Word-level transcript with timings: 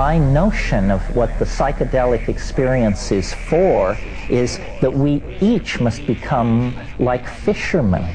my 0.00 0.16
notion 0.16 0.90
of 0.90 1.02
what 1.14 1.38
the 1.38 1.44
psychedelic 1.44 2.26
experience 2.30 3.12
is 3.12 3.34
for 3.34 3.98
is 4.30 4.58
that 4.80 4.90
we 4.90 5.22
each 5.42 5.78
must 5.78 6.06
become 6.06 6.74
like 6.98 7.28
fishermen 7.28 8.06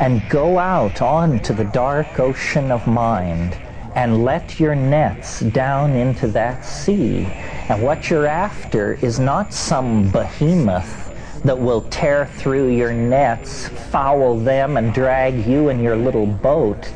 and 0.00 0.28
go 0.28 0.58
out 0.58 1.00
onto 1.00 1.52
the 1.54 1.64
dark 1.66 2.18
ocean 2.18 2.72
of 2.72 2.84
mind 2.88 3.56
and 3.94 4.24
let 4.24 4.58
your 4.58 4.74
nets 4.74 5.38
down 5.38 5.94
into 5.94 6.26
that 6.26 6.64
sea. 6.64 7.24
And 7.68 7.80
what 7.80 8.10
you're 8.10 8.26
after 8.26 8.94
is 8.94 9.20
not 9.20 9.54
some 9.54 10.10
behemoth 10.10 11.08
that 11.44 11.56
will 11.56 11.82
tear 11.82 12.26
through 12.26 12.70
your 12.70 12.92
nets, 12.92 13.68
foul 13.68 14.36
them, 14.40 14.76
and 14.76 14.92
drag 14.92 15.46
you 15.46 15.68
and 15.68 15.80
your 15.80 15.94
little 15.94 16.26
boat, 16.26 16.92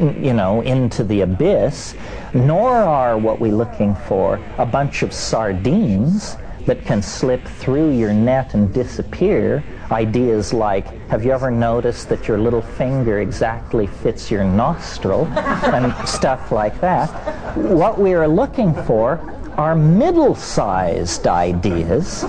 you 0.00 0.32
know, 0.32 0.60
into 0.62 1.04
the 1.04 1.20
abyss. 1.22 1.94
Nor 2.34 2.70
are 2.70 3.18
what 3.18 3.40
we're 3.40 3.54
looking 3.54 3.94
for 3.94 4.44
a 4.58 4.66
bunch 4.66 5.02
of 5.02 5.12
sardines 5.12 6.36
that 6.66 6.84
can 6.84 7.02
slip 7.02 7.44
through 7.44 7.90
your 7.90 8.12
net 8.12 8.54
and 8.54 8.72
disappear. 8.72 9.64
Ideas 9.90 10.52
like, 10.52 10.86
have 11.08 11.24
you 11.24 11.32
ever 11.32 11.50
noticed 11.50 12.08
that 12.10 12.28
your 12.28 12.38
little 12.38 12.62
finger 12.62 13.20
exactly 13.20 13.86
fits 13.86 14.30
your 14.30 14.44
nostril? 14.44 15.26
and 15.36 15.92
stuff 16.08 16.52
like 16.52 16.80
that. 16.80 17.08
What 17.56 17.98
we 17.98 18.14
are 18.14 18.28
looking 18.28 18.74
for 18.84 19.39
are 19.56 19.74
middle 19.74 20.34
sized 20.34 21.26
ideas 21.26 22.22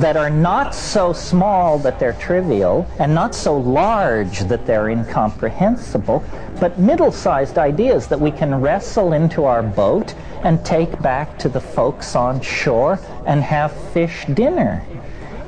that 0.00 0.16
are 0.16 0.30
not 0.30 0.74
so 0.74 1.12
small 1.12 1.78
that 1.78 1.98
they're 1.98 2.12
trivial 2.14 2.88
and 2.98 3.14
not 3.14 3.34
so 3.34 3.56
large 3.56 4.40
that 4.40 4.66
they're 4.66 4.88
incomprehensible, 4.88 6.24
but 6.60 6.78
middle 6.78 7.12
sized 7.12 7.58
ideas 7.58 8.08
that 8.08 8.20
we 8.20 8.30
can 8.30 8.60
wrestle 8.60 9.12
into 9.12 9.44
our 9.44 9.62
boat 9.62 10.14
and 10.44 10.64
take 10.64 11.00
back 11.02 11.38
to 11.38 11.48
the 11.48 11.60
folks 11.60 12.14
on 12.16 12.40
shore 12.40 12.98
and 13.26 13.42
have 13.42 13.72
fish 13.92 14.24
dinner. 14.26 14.84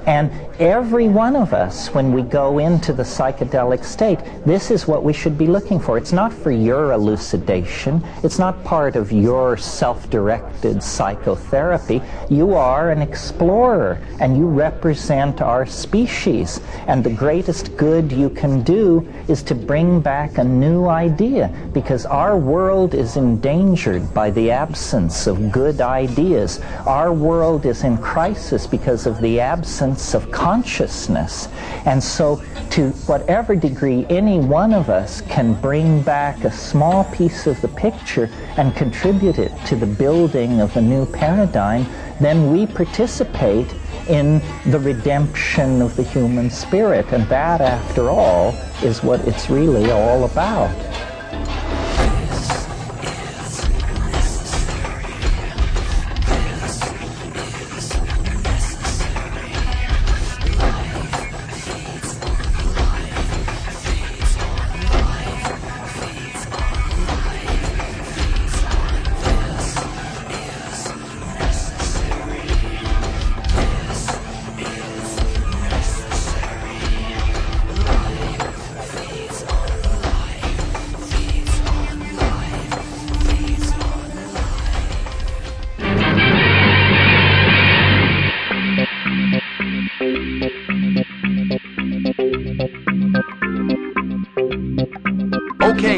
And 0.07 0.31
every 0.59 1.09
one 1.09 1.35
of 1.35 1.53
us, 1.53 1.89
when 1.95 2.13
we 2.13 2.23
go 2.23 2.59
into 2.59 2.93
the 2.93 3.03
psychedelic 3.03 3.85
state, 3.85 4.21
this 4.47 4.71
is 4.71 4.87
what 4.87 5.03
we 5.03 5.13
should 5.13 5.37
be 5.37 5.47
looking 5.47 5.81
for. 5.81 5.99
It's 5.99 6.13
not 6.13 6.33
for 6.33 6.53
your 6.53 6.93
elucidation, 6.93 8.05
it's 8.23 8.39
not 8.39 8.63
part 8.65 8.95
of 8.95 9.11
your 9.11 9.57
self 9.57 10.09
directed 10.11 10.83
psychotherapy. 10.83 12.01
You 12.31 12.55
are 12.55 12.91
an 12.91 13.03
explorer 13.03 14.01
and 14.21 14.37
you 14.37 14.47
represent 14.47 15.41
our 15.41 15.67
species. 15.67 16.61
And 16.87 17.03
the 17.03 17.11
greatest 17.11 17.77
good 17.77 18.13
you 18.13 18.31
can 18.31 18.63
do 18.63 19.07
is 19.29 19.43
to 19.45 19.55
bring 19.55 20.01
back 20.01 20.39
a 20.39 20.45
new 20.45 20.87
idea 20.87 21.49
because 21.73 22.07
our 22.07 22.37
world 22.37 22.95
is 22.95 23.17
endangered 23.17 24.15
by 24.15 24.31
the 24.31 24.51
absence 24.51 25.27
of 25.27 25.51
good 25.51 25.81
ideas. 25.81 26.61
Our 26.87 27.13
world 27.13 27.67
is 27.67 27.83
in 27.83 27.99
crisis 27.99 28.67
because 28.67 29.07
of 29.07 29.21
the 29.21 29.41
absence 29.41 30.15
of 30.15 30.31
consciousness. 30.45 31.49
And 31.87 32.03
so, 32.03 32.43
to 32.69 32.91
whatever 33.07 33.57
degree 33.57 34.05
any 34.11 34.39
one 34.39 34.75
of 34.75 34.91
us 34.91 35.23
can 35.23 35.55
bring 35.63 36.03
back 36.03 36.45
a 36.45 36.53
small 36.53 37.05
piece 37.05 37.47
of 37.47 37.59
the 37.63 37.69
picture 37.69 38.29
and 38.59 38.77
contribute 38.77 39.39
it 39.39 39.53
to 39.65 39.75
the 39.75 39.87
building 39.87 40.61
of 40.61 40.77
a 40.77 40.83
new 40.83 41.07
paradigm, 41.07 41.87
then 42.21 42.53
we 42.53 42.67
participate 42.67 43.75
in 44.07 44.43
the 44.67 44.79
redemption 44.79 45.81
of 45.81 45.97
the 45.97 46.03
human 46.03 46.51
spirit. 46.51 47.07
And 47.11 47.27
that, 47.29 47.63
after 47.63 48.11
all, 48.11 48.51
is 48.83 49.03
what 49.03 49.21
it's 49.27 49.49
really 49.49 49.91
all 49.93 50.25
about. 50.25 51.14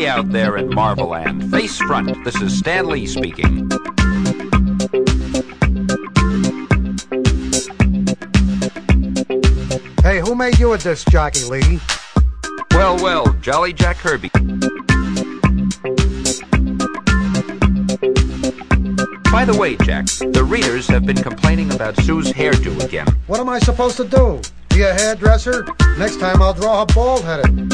Out 0.04 0.30
there 0.30 0.58
in 0.58 0.68
Marveland, 0.74 1.50
face 1.50 1.78
front, 1.78 2.22
this 2.22 2.36
is 2.42 2.56
Stan 2.56 2.86
Lee 2.86 3.06
speaking. 3.06 3.68
Hey, 10.02 10.20
who 10.20 10.34
made 10.34 10.58
you 10.58 10.74
a 10.74 10.78
disc 10.78 11.08
jockey, 11.08 11.44
Lee? 11.46 11.80
Well, 12.72 12.96
well, 13.02 13.32
Jolly 13.40 13.72
Jack 13.72 13.96
Kirby. 13.96 14.28
By 19.32 19.44
the 19.46 19.56
way, 19.58 19.76
Jack, 19.76 20.06
the 20.06 20.46
readers 20.46 20.86
have 20.88 21.06
been 21.06 21.16
complaining 21.16 21.72
about 21.72 21.96
Sue's 22.02 22.30
hairdo 22.32 22.84
again. 22.84 23.08
What 23.28 23.40
am 23.40 23.48
I 23.48 23.58
supposed 23.58 23.96
to 23.96 24.04
do? 24.04 24.42
Be 24.68 24.82
a 24.82 24.92
hairdresser? 24.92 25.66
Next 25.98 26.20
time 26.20 26.42
I'll 26.42 26.54
draw 26.54 26.80
her 26.80 26.94
bald 26.94 27.24
headed. 27.24 27.72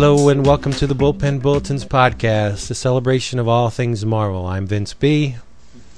Hello 0.00 0.28
and 0.28 0.46
welcome 0.46 0.70
to 0.74 0.86
the 0.86 0.94
Bullpen 0.94 1.42
Bulletins 1.42 1.84
podcast, 1.84 2.70
a 2.70 2.74
celebration 2.76 3.40
of 3.40 3.48
all 3.48 3.68
things 3.68 4.06
Marvel. 4.06 4.46
I'm 4.46 4.64
Vince 4.64 4.94
B. 4.94 5.34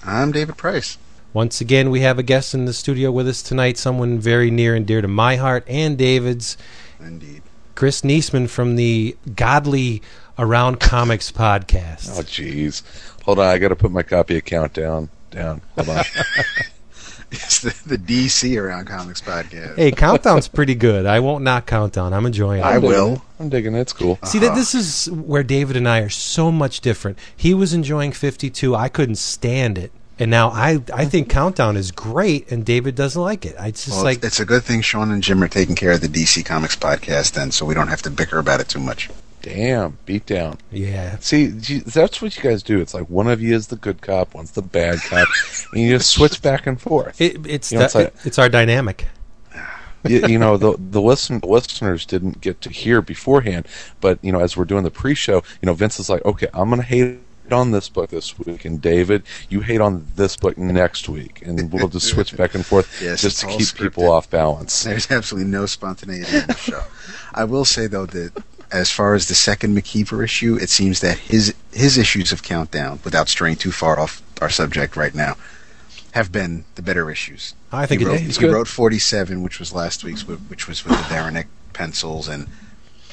I'm 0.03 0.33
David 0.33 0.57
Price. 0.57 0.97
Once 1.35 1.61
again, 1.61 1.91
we 1.91 2.01
have 2.01 2.19
a 2.19 2.23
guest 2.23 2.55
in 2.55 2.65
the 2.65 2.73
studio 2.73 3.13
with 3.13 3.29
us 3.29 3.43
tonight, 3.43 3.77
someone 3.77 4.19
very 4.19 4.51
near 4.51 4.75
and 4.75 4.87
dear 4.87 5.03
to 5.03 5.07
my 5.07 5.37
heart 5.37 5.65
and 5.69 5.99
David's, 5.99 6.57
Indeed. 6.99 7.43
Chris 7.75 8.01
Neseman 8.01 8.49
from 8.49 8.77
the 8.77 9.19
Godly 9.37 10.01
Around 10.39 10.81
Comics 10.81 11.31
podcast. 11.31 12.19
Oh, 12.19 12.23
jeez. 12.23 12.83
Hold 13.25 13.39
on. 13.39 13.49
I 13.49 13.59
got 13.59 13.69
to 13.69 13.77
put 13.77 13.93
my 13.93 14.03
copy 14.03 14.39
of 14.39 14.47
Countdown 14.47 15.11
down. 15.31 15.61
Hold 15.77 15.91
on. 15.91 16.05
It's 17.33 17.61
the, 17.61 17.75
the 17.87 17.97
DC 17.99 18.61
Around 18.61 18.87
Comics 18.87 19.21
podcast. 19.21 19.77
Hey, 19.77 19.93
Countdown's 19.93 20.49
pretty 20.49 20.75
good. 20.75 21.07
I 21.07 21.21
won't 21.21 21.45
not 21.45 21.67
Countdown. 21.67 22.13
I'm 22.13 22.27
enjoying 22.27 22.61
it. 22.61 22.65
I 22.65 22.77
I'm 22.77 22.83
will. 22.83 23.15
it. 23.15 23.21
I'm 23.39 23.49
digging 23.49 23.75
it. 23.75 23.81
It's 23.81 23.93
cool. 23.93 24.19
See 24.25 24.39
that 24.41 24.55
this 24.55 24.75
is 24.75 25.11
where 25.11 25.43
David 25.43 25.77
and 25.77 25.89
I 25.89 26.01
are 26.01 26.09
so 26.09 26.51
much 26.51 26.81
different. 26.81 27.19
He 27.37 27.55
was 27.55 27.73
enjoying 27.73 28.13
52. 28.13 28.75
I 28.75 28.89
couldn't 28.89 29.17
stand 29.17 29.79
it. 29.79 29.93
And 30.19 30.31
now 30.31 30.51
I 30.51 30.83
I 30.93 31.07
think 31.07 31.31
Countdown 31.31 31.77
is 31.79 31.93
great 31.93 32.51
and 32.53 32.65
David 32.65 32.95
doesn't 32.95 33.21
like 33.21 33.47
it. 33.47 33.57
I 33.59 33.71
just 33.71 33.89
Well, 33.89 34.05
like 34.05 34.19
it's, 34.19 34.27
it's 34.27 34.41
a 34.41 34.45
good 34.45 34.65
thing 34.65 34.83
Sean 34.83 35.11
and 35.11 35.23
Jim 35.23 35.43
are 35.43 35.49
taking 35.49 35.75
care 35.75 35.93
of 35.93 36.03
the 36.03 36.09
DC 36.09 36.45
Comics 36.45 36.77
podcast 36.77 37.33
then, 37.33 37.51
so 37.53 37.65
we 37.65 37.73
don't 37.75 37.89
have 37.89 38.03
to 38.03 38.11
bicker 38.11 38.39
about 38.39 38.61
it 38.61 38.69
too 38.69 38.81
much. 38.81 39.09
Damn. 39.43 39.99
Beat 40.07 40.27
down. 40.27 40.59
yeah. 40.71 41.17
See, 41.21 41.47
that's 41.47 42.21
what 42.23 42.37
you 42.37 42.43
guys 42.43 42.63
do. 42.63 42.81
It's 42.81 42.95
like 42.95 43.09
one 43.09 43.27
of 43.29 43.41
you 43.41 43.55
is 43.55 43.69
the 43.69 43.77
good 43.77 44.01
cop, 44.03 44.35
one's 44.35 44.53
the 44.53 44.63
bad 44.63 44.99
cop, 45.09 45.27
and 45.73 45.83
you 45.83 45.91
just 45.97 46.11
switch 46.11 46.43
back 46.43 46.67
and 46.67 46.81
forth. 46.81 47.21
It, 47.21 47.47
it's 47.47 47.73
You 47.73 47.79
know, 47.79 47.81
that, 47.83 47.87
it's 47.87 47.95
like- 47.95 48.15
it's 48.27 48.39
our 48.39 48.49
dynamic. 48.49 49.07
you, 50.07 50.27
you 50.27 50.39
know 50.39 50.57
the 50.57 50.77
the 50.79 51.01
listen 51.01 51.41
listeners 51.45 52.07
didn't 52.07 52.41
get 52.41 52.61
to 52.63 52.71
hear 52.71 53.03
beforehand, 53.03 53.67
but 54.01 54.19
you 54.23 54.33
know 54.33 54.41
as 54.41 54.57
we're 54.57 54.65
doing 54.65 54.83
the 54.85 54.91
pre-show, 54.91 55.37
you 55.61 55.67
know 55.67 55.75
Vince 55.75 56.01
is 56.01 56.09
like, 56.09 56.25
okay, 56.25 56.47
I'm 56.55 56.71
gonna 56.71 56.83
hate 56.83 57.19
on 57.53 57.73
this 57.73 57.89
book 57.89 58.09
this 58.11 58.39
week, 58.39 58.65
and 58.65 58.81
David, 58.81 59.25
you 59.49 59.61
hate 59.61 59.81
on 59.81 60.07
this 60.17 60.37
book 60.37 60.57
next 60.57 61.09
week, 61.09 61.43
and 61.45 61.71
we'll 61.73 61.89
just 61.89 62.07
switch 62.07 62.35
back 62.37 62.55
and 62.55 62.65
forth 62.65 63.03
Yes, 63.03 63.21
just 63.21 63.41
to 63.41 63.47
keep 63.49 63.61
scripted. 63.63 63.79
people 63.83 64.11
off 64.11 64.31
balance. 64.31 64.85
There's 64.85 65.11
absolutely 65.11 65.51
no 65.51 65.67
spontaneity 65.67 66.35
in 66.37 66.47
the 66.47 66.55
show. 66.57 66.83
I 67.35 67.45
will 67.45 67.65
say 67.67 67.87
though 67.87 68.07
that 68.07 68.33
as 68.73 68.91
far 68.91 69.15
as 69.15 69.29
the 69.29 69.35
second 69.35 69.77
McKeever 69.77 70.23
issue, 70.23 70.57
it 70.57 70.71
seems 70.71 71.01
that 71.01 71.19
his 71.19 71.55
his 71.73 71.99
issues 71.99 72.33
of 72.33 72.43
Countdown, 72.43 73.01
without 73.05 73.29
straying 73.29 73.57
too 73.57 73.73
far 73.73 73.99
off 73.99 74.23
our 74.41 74.51
subject 74.51 74.97
right 74.97 75.15
now, 75.15 75.37
have 76.13 76.33
been 76.33 76.65
the 76.75 76.83
better 76.83 77.11
issues. 77.11 77.55
I 77.73 77.87
think 77.87 78.01
he 78.01 78.07
wrote, 78.07 78.21
he 78.21 78.47
wrote 78.49 78.69
47, 78.69 79.43
which 79.43 79.59
was 79.59 79.73
last 79.73 80.03
week's, 80.05 80.27
which 80.27 80.67
was 80.67 80.85
with 80.85 80.97
the 80.97 81.05
Veranek 81.05 81.47
pencils, 81.73 82.29
and 82.29 82.49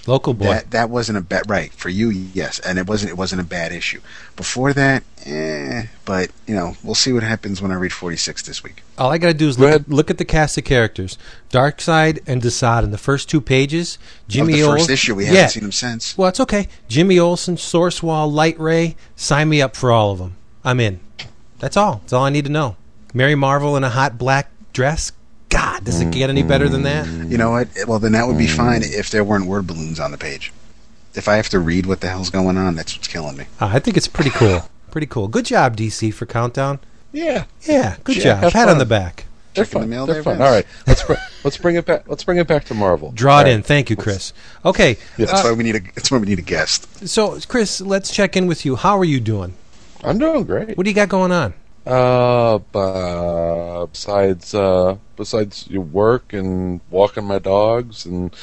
Local 0.08 0.34
boy. 0.34 0.46
that 0.46 0.72
that 0.72 0.90
wasn't 0.90 1.18
a 1.18 1.22
bad 1.22 1.50
right 1.50 1.72
for 1.74 1.90
you, 1.90 2.10
yes, 2.10 2.60
and 2.60 2.80
it 2.80 2.88
wasn't 2.88 3.12
it 3.12 3.18
wasn't 3.18 3.42
a 3.42 3.44
bad 3.44 3.72
issue. 3.74 4.00
Before 4.38 4.72
that, 4.74 5.04
eh, 5.26 5.88
but 6.06 6.32
you 6.48 6.56
know 6.56 6.78
we'll 6.82 6.96
see 6.96 7.12
what 7.12 7.24
happens 7.24 7.62
when 7.62 7.72
I 7.72 7.76
read 7.76 7.92
46 7.92 8.42
this 8.44 8.64
week. 8.64 8.84
All 8.98 9.12
I 9.12 9.18
got 9.18 9.28
to 9.28 9.34
do 9.34 9.50
is 9.50 9.58
Go 9.58 9.64
look 9.66 9.82
at, 9.82 9.90
look 9.90 10.10
at 10.10 10.18
the 10.18 10.26
cast 10.26 10.58
of 10.58 10.64
characters. 10.64 11.18
Darkseid 11.52 12.20
and 12.26 12.42
Desaad 12.42 12.84
in 12.86 12.92
the 12.92 12.98
first 12.98 13.30
two 13.30 13.42
pages. 13.42 14.00
Jimmy 14.30 14.54
of 14.54 14.60
the 14.60 14.66
first 14.66 14.82
Olsen- 14.84 14.94
issue, 14.94 15.16
we 15.16 15.26
yeah. 15.26 15.32
haven't 15.32 15.50
seen 15.50 15.64
him 15.66 15.72
since. 15.74 16.18
Well, 16.18 16.30
it's 16.30 16.40
okay. 16.40 16.70
Jimmy 16.88 17.20
Olsen, 17.20 17.58
Source 17.58 18.02
Wall, 18.02 18.32
Light 18.32 18.58
Ray. 18.60 18.96
Sign 19.18 19.50
me 19.50 19.62
up 19.62 19.76
for 19.76 19.92
all 19.92 20.12
of 20.14 20.20
them. 20.20 20.38
I'm 20.64 20.80
in. 20.80 21.02
That's 21.60 21.76
all. 21.76 21.96
That's 21.98 22.14
all 22.14 22.24
I 22.24 22.30
need 22.30 22.46
to 22.46 22.52
know. 22.52 22.78
Mary 23.14 23.36
Marvel 23.36 23.76
in 23.76 23.84
a 23.84 23.90
hot 23.90 24.18
black 24.18 24.50
dress. 24.72 25.12
God, 25.58 25.84
does 25.84 26.02
it 26.02 26.12
get 26.12 26.30
any 26.30 26.44
better 26.44 26.70
than 26.70 26.84
that? 26.84 27.08
You 27.08 27.38
know 27.38 27.52
what? 27.52 27.68
Well, 27.88 28.00
then 28.00 28.12
that 28.12 28.28
would 28.28 28.38
be 28.38 28.48
fine 28.48 28.82
if 28.84 29.10
there 29.10 29.24
weren't 29.24 29.46
word 29.48 29.66
balloons 29.66 30.00
on 30.00 30.12
the 30.12 30.18
page. 30.18 30.54
If 31.16 31.28
I 31.28 31.36
have 31.38 31.50
to 31.50 31.60
read 31.60 31.86
what 31.88 32.02
the 32.02 32.08
hell's 32.10 32.30
going 32.30 32.58
on, 32.58 32.76
that's 32.76 32.96
what's 32.96 33.08
killing 33.08 33.38
me. 33.38 33.46
Uh, 33.60 33.72
I 33.74 33.80
think 33.80 33.98
it's 33.98 34.08
pretty 34.08 34.30
cool. 34.30 34.70
Pretty 34.92 35.08
cool. 35.08 35.28
Good 35.28 35.46
job, 35.46 35.76
DC, 35.76 36.14
for 36.14 36.26
Countdown. 36.28 36.80
Yeah, 37.12 37.46
Yeah, 37.64 37.96
good 38.04 38.18
Yeah, 38.18 38.24
job. 38.24 38.44
have 38.44 38.54
Pat 38.54 38.70
on 38.70 38.78
the 38.78 38.86
back. 38.86 39.26
they're 39.56 39.66
Checking 39.66 39.80
the 39.80 39.84
fun. 39.86 39.90
mail 39.90 40.06
They're 40.06 40.22
fun. 40.24 40.38
Vince? 40.38 40.46
All 40.48 40.54
right, 40.54 40.66
let's 40.86 41.04
br- 41.04 41.14
let's 41.44 41.58
bring 41.58 41.76
it 41.76 41.86
back. 41.86 42.08
Let's 42.08 42.24
bring 42.24 42.38
it 42.38 42.46
back 42.48 42.66
to 42.66 42.76
Marvel. 42.76 43.12
Draw 43.16 43.40
it 43.40 43.44
All 43.48 43.50
in. 43.54 43.64
Thank 43.64 43.90
you, 43.90 43.96
Chris. 43.96 44.34
Okay. 44.64 44.98
That's 45.18 45.34
uh, 45.34 45.42
why 45.44 45.52
we 45.54 45.64
need 45.64 45.76
a. 45.76 45.80
That's 45.96 46.12
why 46.12 46.20
we 46.20 46.28
need 46.28 46.38
a 46.38 46.44
guest. 46.44 47.08
so, 47.08 47.40
Chris, 47.48 47.82
let's 47.82 48.12
check 48.14 48.38
in 48.38 48.46
with 48.46 48.64
you. 48.66 48.76
How 48.76 49.00
are 49.00 49.06
you 49.06 49.20
doing? 49.20 49.56
I'm 50.04 50.20
doing 50.20 50.44
great. 50.44 50.78
What 50.78 50.84
do 50.84 50.90
you 50.92 50.96
got 50.96 51.10
going 51.10 51.32
on? 51.32 51.56
Uh, 51.88 52.58
b- 52.58 53.90
besides 53.94 54.54
uh, 54.54 54.98
besides 55.16 55.68
your 55.70 55.84
work 55.84 56.34
and 56.34 56.82
walking 56.90 57.24
my 57.24 57.40
dogs 57.40 58.06
and 58.06 58.36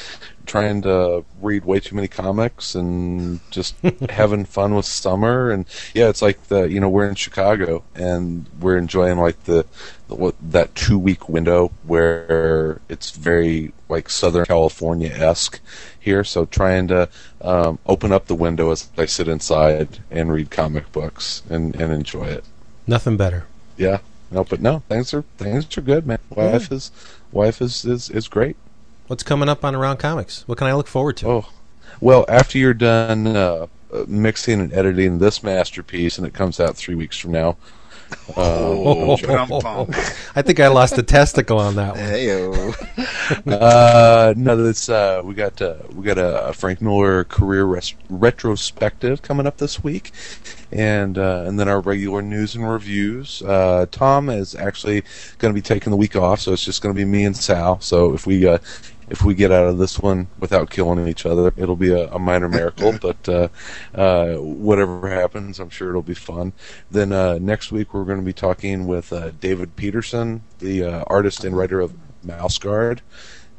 trying 0.46 0.80
to 0.80 1.22
read 1.42 1.62
way 1.66 1.78
too 1.78 1.94
many 1.94 2.08
comics 2.08 2.74
and 2.74 3.40
just 3.50 3.74
having 4.08 4.46
fun 4.46 4.74
with 4.74 4.86
summer 4.86 5.50
and 5.50 5.66
yeah, 5.92 6.08
it's 6.08 6.22
like 6.22 6.42
the 6.44 6.62
you 6.70 6.80
know 6.80 6.88
we're 6.88 7.06
in 7.06 7.14
Chicago 7.14 7.84
and 7.94 8.48
we're 8.60 8.78
enjoying 8.78 9.18
like 9.18 9.44
the, 9.44 9.66
the 10.08 10.14
what 10.14 10.34
that 10.40 10.74
two 10.74 10.98
week 10.98 11.28
window 11.28 11.70
where 11.86 12.80
it's 12.88 13.10
very 13.10 13.74
like 13.90 14.08
Southern 14.08 14.46
California 14.46 15.10
esque 15.10 15.60
here. 16.00 16.24
So 16.24 16.46
trying 16.46 16.88
to 16.88 17.10
um, 17.42 17.78
open 17.84 18.10
up 18.10 18.24
the 18.26 18.34
window 18.34 18.70
as 18.70 18.88
I 18.96 19.04
sit 19.04 19.28
inside 19.28 19.98
and 20.10 20.32
read 20.32 20.50
comic 20.50 20.90
books 20.92 21.42
and, 21.50 21.76
and 21.76 21.92
enjoy 21.92 22.24
it. 22.24 22.44
Nothing 22.86 23.16
better. 23.16 23.46
Yeah. 23.76 23.98
No, 24.30 24.42
but 24.42 24.60
no, 24.60 24.80
things 24.88 25.14
are 25.14 25.22
things 25.38 25.78
are 25.78 25.80
good, 25.80 26.06
man. 26.06 26.18
Wife 26.30 26.72
is 26.72 26.90
wife 27.30 27.62
is, 27.62 27.84
is 27.84 28.10
is 28.10 28.26
great. 28.26 28.56
What's 29.06 29.22
coming 29.22 29.48
up 29.48 29.64
on 29.64 29.74
Around 29.74 29.98
Comics? 29.98 30.42
What 30.48 30.58
can 30.58 30.66
I 30.66 30.74
look 30.74 30.88
forward 30.88 31.16
to? 31.18 31.28
Oh, 31.28 31.48
well, 32.00 32.24
after 32.28 32.58
you're 32.58 32.74
done 32.74 33.28
uh, 33.28 33.66
uh, 33.92 34.04
mixing 34.08 34.60
and 34.60 34.72
editing 34.72 35.18
this 35.18 35.42
masterpiece, 35.42 36.18
and 36.18 36.26
it 36.26 36.34
comes 36.34 36.58
out 36.58 36.76
three 36.76 36.94
weeks 36.94 37.16
from 37.16 37.32
now. 37.32 37.56
Oh, 38.36 39.16
dum-dum. 39.16 39.88
I 40.34 40.42
think 40.42 40.60
I 40.60 40.68
lost 40.68 40.98
a 40.98 41.02
testicle 41.02 41.58
on 41.58 41.76
that 41.76 41.94
one. 41.94 42.04
Heyo. 42.04 43.46
uh, 43.46 44.34
no, 44.36 44.56
that's 44.56 44.88
uh, 44.88 45.22
we 45.24 45.34
got 45.34 45.60
uh, 45.60 45.76
we 45.94 46.04
got 46.04 46.18
a, 46.18 46.48
a 46.48 46.52
Frank 46.52 46.80
Miller 46.80 47.24
career 47.24 47.64
res- 47.64 47.94
retrospective 48.08 49.22
coming 49.22 49.46
up 49.46 49.58
this 49.58 49.84
week, 49.84 50.12
and 50.72 51.18
uh, 51.18 51.44
and 51.46 51.58
then 51.58 51.68
our 51.68 51.80
regular 51.80 52.22
news 52.22 52.54
and 52.54 52.68
reviews. 52.68 53.42
Uh, 53.42 53.86
Tom 53.90 54.28
is 54.28 54.54
actually 54.54 55.02
going 55.38 55.52
to 55.52 55.54
be 55.54 55.62
taking 55.62 55.90
the 55.90 55.96
week 55.96 56.16
off, 56.16 56.40
so 56.40 56.52
it's 56.52 56.64
just 56.64 56.82
going 56.82 56.94
to 56.94 56.98
be 56.98 57.04
me 57.04 57.24
and 57.24 57.36
Sal. 57.36 57.80
So 57.80 58.14
if 58.14 58.26
we 58.26 58.46
uh, 58.46 58.58
if 59.08 59.22
we 59.22 59.34
get 59.34 59.50
out 59.52 59.66
of 59.66 59.78
this 59.78 59.98
one 59.98 60.28
without 60.38 60.70
killing 60.70 61.06
each 61.08 61.26
other, 61.26 61.52
it'll 61.56 61.76
be 61.76 61.90
a, 61.92 62.08
a 62.12 62.18
minor 62.18 62.48
miracle. 62.48 62.96
but 63.02 63.28
uh, 63.28 63.48
uh, 63.94 64.34
whatever 64.36 65.08
happens, 65.08 65.60
I'm 65.60 65.70
sure 65.70 65.90
it'll 65.90 66.02
be 66.02 66.14
fun. 66.14 66.52
Then 66.90 67.12
uh, 67.12 67.38
next 67.40 67.70
week 67.72 67.92
we're 67.94 68.04
going 68.04 68.18
to 68.20 68.24
be 68.24 68.32
talking 68.32 68.86
with 68.86 69.12
uh, 69.12 69.30
David 69.40 69.76
Petersen, 69.76 70.42
the 70.58 70.84
uh, 70.84 71.04
artist 71.06 71.44
and 71.44 71.56
writer 71.56 71.80
of 71.80 71.94
Mouse 72.24 72.58
Guard. 72.58 73.02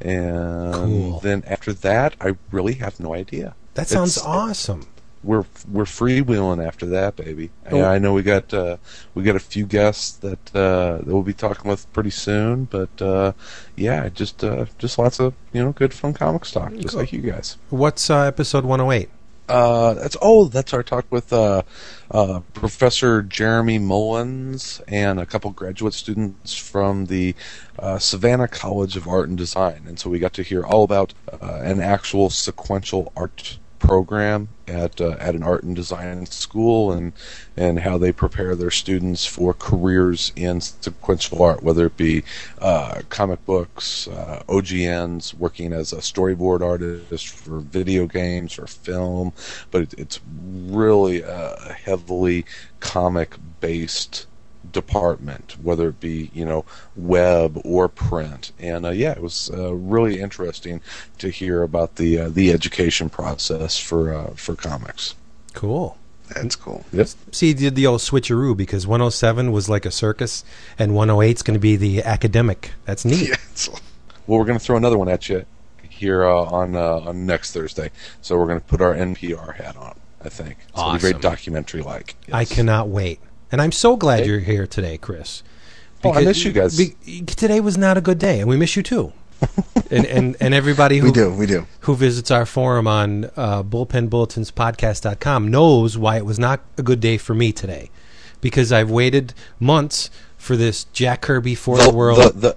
And 0.00 0.74
Cool. 0.74 1.20
then 1.20 1.42
after 1.46 1.72
that, 1.72 2.16
I 2.20 2.36
really 2.50 2.74
have 2.74 3.00
no 3.00 3.14
idea. 3.14 3.54
That 3.74 3.88
sounds 3.88 4.16
It's- 4.16 4.26
awesome. 4.28 4.86
We're 5.26 5.44
we're 5.70 5.84
freewheeling 5.84 6.64
after 6.64 6.86
that, 6.86 7.16
baby. 7.16 7.50
Oh. 7.70 7.78
Yeah, 7.78 7.90
I 7.90 7.98
know 7.98 8.12
we 8.12 8.22
got 8.22 8.54
uh, 8.54 8.76
we 9.14 9.24
got 9.24 9.36
a 9.36 9.40
few 9.40 9.66
guests 9.66 10.12
that 10.18 10.54
uh, 10.54 10.98
that 10.98 11.06
we'll 11.06 11.22
be 11.22 11.34
talking 11.34 11.68
with 11.68 11.92
pretty 11.92 12.10
soon, 12.10 12.64
but 12.64 13.02
uh, 13.02 13.32
yeah, 13.74 14.08
just 14.08 14.44
uh, 14.44 14.66
just 14.78 14.98
lots 14.98 15.18
of 15.20 15.34
you 15.52 15.62
know 15.64 15.72
good 15.72 15.92
fun 15.92 16.14
comics 16.14 16.52
talk, 16.52 16.72
just 16.74 16.90
Cool. 16.90 17.00
like 17.00 17.12
you 17.12 17.20
guys. 17.20 17.58
What's 17.70 18.08
uh, 18.08 18.20
episode 18.20 18.64
108? 18.64 19.10
Uh, 19.48 19.94
that's 19.94 20.16
oh, 20.20 20.46
that's 20.48 20.72
our 20.74 20.82
talk 20.82 21.06
with 21.10 21.32
uh, 21.32 21.62
uh, 22.10 22.40
Professor 22.52 23.22
Jeremy 23.22 23.78
Mullins 23.78 24.80
and 24.88 25.20
a 25.20 25.26
couple 25.26 25.52
graduate 25.52 25.94
students 25.94 26.52
from 26.56 27.06
the 27.06 27.32
uh, 27.78 27.98
Savannah 28.00 28.48
College 28.48 28.96
of 28.96 29.06
Art 29.06 29.28
and 29.28 29.38
Design, 29.38 29.82
and 29.86 30.00
so 30.00 30.10
we 30.10 30.18
got 30.18 30.32
to 30.34 30.42
hear 30.42 30.64
all 30.64 30.82
about 30.82 31.14
uh, 31.32 31.60
an 31.62 31.80
actual 31.80 32.28
sequential 32.28 33.12
art 33.16 33.58
program 33.78 34.48
at 34.66 35.00
uh, 35.00 35.16
at 35.20 35.34
an 35.34 35.42
art 35.42 35.62
and 35.62 35.76
design 35.76 36.26
school 36.26 36.92
and 36.92 37.12
and 37.56 37.80
how 37.80 37.96
they 37.98 38.12
prepare 38.12 38.54
their 38.54 38.70
students 38.70 39.24
for 39.24 39.54
careers 39.54 40.32
in 40.34 40.60
sequential 40.60 41.42
art 41.42 41.62
whether 41.62 41.86
it 41.86 41.96
be 41.96 42.22
uh, 42.60 43.00
comic 43.08 43.44
books 43.46 44.08
uh, 44.08 44.42
OGNs 44.48 45.34
working 45.34 45.72
as 45.72 45.92
a 45.92 45.96
storyboard 45.96 46.60
artist 46.60 47.28
for 47.28 47.60
video 47.60 48.06
games 48.06 48.58
or 48.58 48.66
film. 48.66 49.32
But 49.70 49.82
it, 49.82 49.94
it's 49.98 50.20
really 50.26 51.22
a 51.22 51.76
heavily 51.84 52.44
comic 52.80 53.36
based 53.60 54.26
department, 54.76 55.56
whether 55.62 55.88
it 55.88 55.98
be 56.00 56.30
you 56.32 56.44
know 56.44 56.64
web 56.94 57.60
or 57.64 57.88
print. 57.88 58.52
And 58.58 58.86
uh, 58.86 58.90
yeah, 58.90 59.12
it 59.12 59.22
was 59.22 59.50
uh, 59.52 59.74
really 59.74 60.20
interesting 60.20 60.80
to 61.18 61.28
hear 61.30 61.62
about 61.62 61.96
the 61.96 62.18
uh, 62.20 62.28
the 62.28 62.52
education 62.52 63.08
process 63.10 63.78
for 63.78 64.12
uh, 64.14 64.30
for 64.34 64.54
comics. 64.54 65.14
Cool. 65.54 65.96
That's 66.34 66.56
cool. 66.56 66.84
Yep. 66.92 67.08
See, 67.30 67.48
you 67.48 67.54
did 67.54 67.74
the 67.76 67.86
old 67.86 68.00
switcheroo 68.00 68.56
because 68.56 68.84
107 68.84 69.52
was 69.52 69.68
like 69.68 69.86
a 69.86 69.92
circus 69.92 70.44
and 70.76 70.92
108 70.92 71.36
is 71.36 71.42
going 71.42 71.54
to 71.54 71.60
be 71.60 71.76
the 71.76 72.02
academic. 72.02 72.72
That's 72.84 73.04
neat. 73.04 73.28
Yeah, 73.28 73.34
it's- 73.34 73.68
Well, 74.26 74.40
we're 74.40 74.44
going 74.44 74.58
to 74.58 74.64
throw 74.64 74.76
another 74.76 74.98
one 74.98 75.08
at 75.08 75.28
you 75.28 75.44
here 75.88 76.24
uh, 76.26 76.34
on 76.60 76.74
uh, 76.74 77.08
on 77.08 77.26
next 77.26 77.52
Thursday. 77.52 77.90
So 78.22 78.36
we're 78.36 78.46
going 78.48 78.58
to 78.60 78.66
put 78.66 78.80
our 78.80 78.92
NPR 78.94 79.54
hat 79.54 79.76
on. 79.76 79.94
I 80.24 80.28
think 80.28 80.56
it's 80.68 80.72
gonna 80.72 80.94
be 80.98 81.02
very 81.02 81.12
documentary 81.20 81.82
like. 81.82 82.16
I 82.32 82.44
cannot 82.44 82.88
wait. 82.88 83.20
And 83.52 83.60
I'm 83.62 83.72
so 83.72 83.96
glad 83.96 84.20
Hey. 84.20 84.26
you're 84.26 84.40
here 84.40 84.66
today, 84.66 84.98
Chris. 84.98 85.42
Oh, 86.04 86.12
I 86.12 86.24
miss 86.24 86.44
you 86.44 86.52
guys. 86.52 86.76
be- 86.76 87.22
today 87.22 87.60
was 87.60 87.76
not 87.78 87.96
a 87.96 88.00
good 88.00 88.18
day, 88.18 88.40
and 88.40 88.48
we 88.48 88.56
miss 88.56 88.76
you 88.76 88.82
too. 88.82 89.12
and, 89.90 90.06
and 90.06 90.36
and 90.40 90.54
everybody 90.54 90.98
who 90.98 91.06
we 91.08 91.12
do. 91.12 91.30
We 91.32 91.46
do. 91.46 91.66
who 91.80 91.94
visits 91.94 92.30
our 92.30 92.46
forum 92.46 92.86
on 92.86 93.26
uh, 93.36 93.62
bullpenbulletinspodcast.com 93.62 95.48
knows 95.48 95.98
why 95.98 96.16
it 96.16 96.24
was 96.24 96.38
not 96.38 96.60
a 96.78 96.82
good 96.82 97.00
day 97.00 97.18
for 97.18 97.34
me 97.34 97.52
today. 97.52 97.90
Because 98.40 98.72
I've 98.72 98.90
waited 98.90 99.34
months 99.60 100.10
for 100.36 100.56
this 100.56 100.84
Jack 100.84 101.20
Kirby 101.22 101.54
for 101.54 101.76
the, 101.78 101.84
The, 101.84 101.94
world. 101.94 102.18
the, 102.18 102.30
the, 102.40 102.56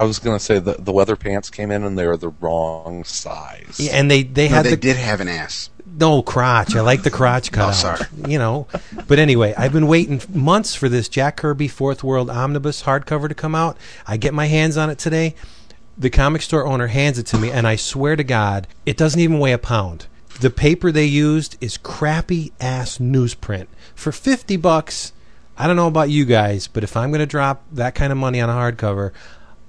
I 0.00 0.04
was 0.04 0.18
going 0.18 0.36
to 0.38 0.42
say 0.44 0.58
the 0.58 0.74
the 0.78 0.92
weather 0.92 1.16
pants 1.16 1.48
came 1.50 1.70
in 1.70 1.84
and 1.84 1.98
they 1.98 2.06
were 2.06 2.16
the 2.16 2.28
wrong 2.40 3.04
size. 3.04 3.76
Yeah, 3.78 3.92
and 3.92 4.10
they, 4.10 4.22
they 4.22 4.48
No, 4.48 4.56
had 4.56 4.66
they 4.66 4.70
the 4.70 4.76
did 4.76 4.96
have 4.96 5.20
an 5.20 5.28
ass. 5.28 5.70
No 5.98 6.22
crotch. 6.22 6.76
I 6.76 6.80
like 6.80 7.02
the 7.02 7.10
crotch 7.10 7.52
cut 7.52 7.68
Oh, 7.68 7.72
sorry. 7.72 8.06
You 8.28 8.38
know. 8.38 8.66
But 9.06 9.18
anyway, 9.18 9.54
I've 9.56 9.72
been 9.72 9.86
waiting 9.86 10.20
months 10.32 10.74
for 10.74 10.88
this 10.88 11.08
Jack 11.08 11.36
Kirby 11.36 11.68
Fourth 11.68 12.04
World 12.04 12.30
Omnibus 12.30 12.82
hardcover 12.82 13.28
to 13.28 13.34
come 13.34 13.54
out. 13.54 13.76
I 14.06 14.16
get 14.16 14.34
my 14.34 14.46
hands 14.46 14.76
on 14.76 14.90
it 14.90 14.98
today. 14.98 15.34
The 15.98 16.10
comic 16.10 16.42
store 16.42 16.66
owner 16.66 16.88
hands 16.88 17.18
it 17.18 17.26
to 17.28 17.38
me, 17.38 17.50
and 17.50 17.66
I 17.66 17.76
swear 17.76 18.16
to 18.16 18.24
God, 18.24 18.66
it 18.84 18.98
doesn't 18.98 19.20
even 19.20 19.38
weigh 19.38 19.52
a 19.52 19.58
pound. 19.58 20.06
The 20.40 20.50
paper 20.50 20.92
they 20.92 21.06
used 21.06 21.56
is 21.62 21.78
crappy 21.78 22.52
ass 22.60 22.98
newsprint 22.98 23.66
for 23.94 24.12
fifty 24.12 24.58
bucks. 24.58 25.12
I 25.56 25.66
don't 25.66 25.76
know 25.76 25.86
about 25.86 26.10
you 26.10 26.26
guys, 26.26 26.66
but 26.66 26.84
if 26.84 26.96
I'm 26.98 27.10
going 27.10 27.20
to 27.20 27.26
drop 27.26 27.62
that 27.72 27.94
kind 27.94 28.12
of 28.12 28.18
money 28.18 28.42
on 28.42 28.50
a 28.50 28.52
hardcover, 28.52 29.12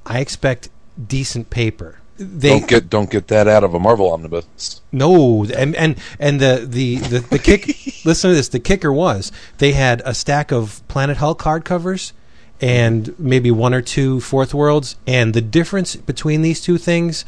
I 0.06 0.20
expect 0.20 0.68
decent 1.08 1.50
paper. 1.50 2.00
They 2.18 2.50
don't 2.50 2.68
get 2.68 2.90
don't 2.90 3.10
get 3.10 3.28
that 3.28 3.48
out 3.48 3.64
of 3.64 3.74
a 3.74 3.80
Marvel 3.80 4.12
omnibus. 4.12 4.82
no, 4.92 5.44
and 5.46 5.76
and 5.76 5.98
and 6.20 6.40
the 6.40 6.66
the 6.68 6.98
the, 6.98 7.20
the 7.20 7.40
kick. 7.40 7.68
listen 8.06 8.30
to 8.32 8.36
this. 8.36 8.50
The 8.50 8.60
kicker 8.60 8.92
was 8.92 9.32
they 9.60 9.74
had 9.74 10.02
a 10.06 10.14
stack 10.14 10.52
of 10.52 10.82
Planet 10.88 11.18
Hulk 11.18 11.42
hardcovers 11.42 12.14
and 12.60 13.14
maybe 13.20 13.52
one 13.52 13.74
or 13.74 13.82
two 13.84 14.20
Fourth 14.20 14.54
Worlds, 14.54 14.96
and 15.06 15.34
the 15.36 15.42
difference 15.42 15.96
between 15.96 16.42
these 16.42 16.60
two 16.60 16.80
things 16.80 17.24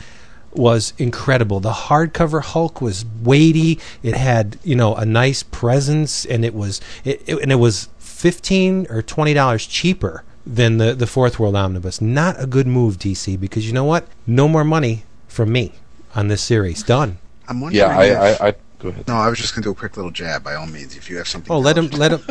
was 0.53 0.93
incredible. 0.97 1.59
The 1.59 1.71
hardcover 1.71 2.41
Hulk 2.41 2.81
was 2.81 3.05
weighty. 3.21 3.79
It 4.01 4.15
had 4.15 4.57
you 4.63 4.75
know 4.75 4.95
a 4.95 5.05
nice 5.05 5.43
presence, 5.43 6.25
and 6.25 6.43
it 6.43 6.55
was 6.55 6.81
it, 7.03 7.21
it- 7.27 7.41
and 7.43 7.51
it 7.51 7.57
was 7.57 7.89
fifteen 7.99 8.87
or 8.89 9.01
twenty 9.03 9.35
dollars 9.35 9.67
cheaper 9.67 10.23
than 10.55 10.77
the 10.77 10.93
the 10.95 11.07
Fourth 11.07 11.39
World 11.39 11.55
Omnibus. 11.55 12.01
Not 12.01 12.41
a 12.41 12.47
good 12.47 12.67
move, 12.67 12.97
DC, 12.97 13.39
because 13.39 13.67
you 13.67 13.73
know 13.73 13.83
what? 13.85 14.07
No 14.25 14.47
more 14.47 14.63
money 14.63 15.03
from 15.27 15.51
me 15.51 15.73
on 16.15 16.27
this 16.27 16.41
series. 16.41 16.83
Done. 16.83 17.19
I'm 17.47 17.61
wondering. 17.61 17.79
Yeah, 17.87 17.97
I, 17.97 18.03
if- 18.05 18.41
I, 18.41 18.47
I 18.47 18.55
go 18.79 18.89
ahead. 18.89 19.07
no, 19.07 19.15
I 19.15 19.29
was 19.29 19.37
just 19.39 19.53
going 19.53 19.63
to 19.63 19.67
do 19.67 19.71
a 19.71 19.75
quick 19.75 19.95
little 19.97 20.11
jab. 20.11 20.43
By 20.43 20.55
all 20.55 20.67
means, 20.67 20.95
if 20.97 21.09
you 21.09 21.17
have 21.17 21.27
something. 21.27 21.51
Oh, 21.51 21.59
let 21.59 21.77
him 21.77 21.87
let 21.89 22.11
him 22.13 22.21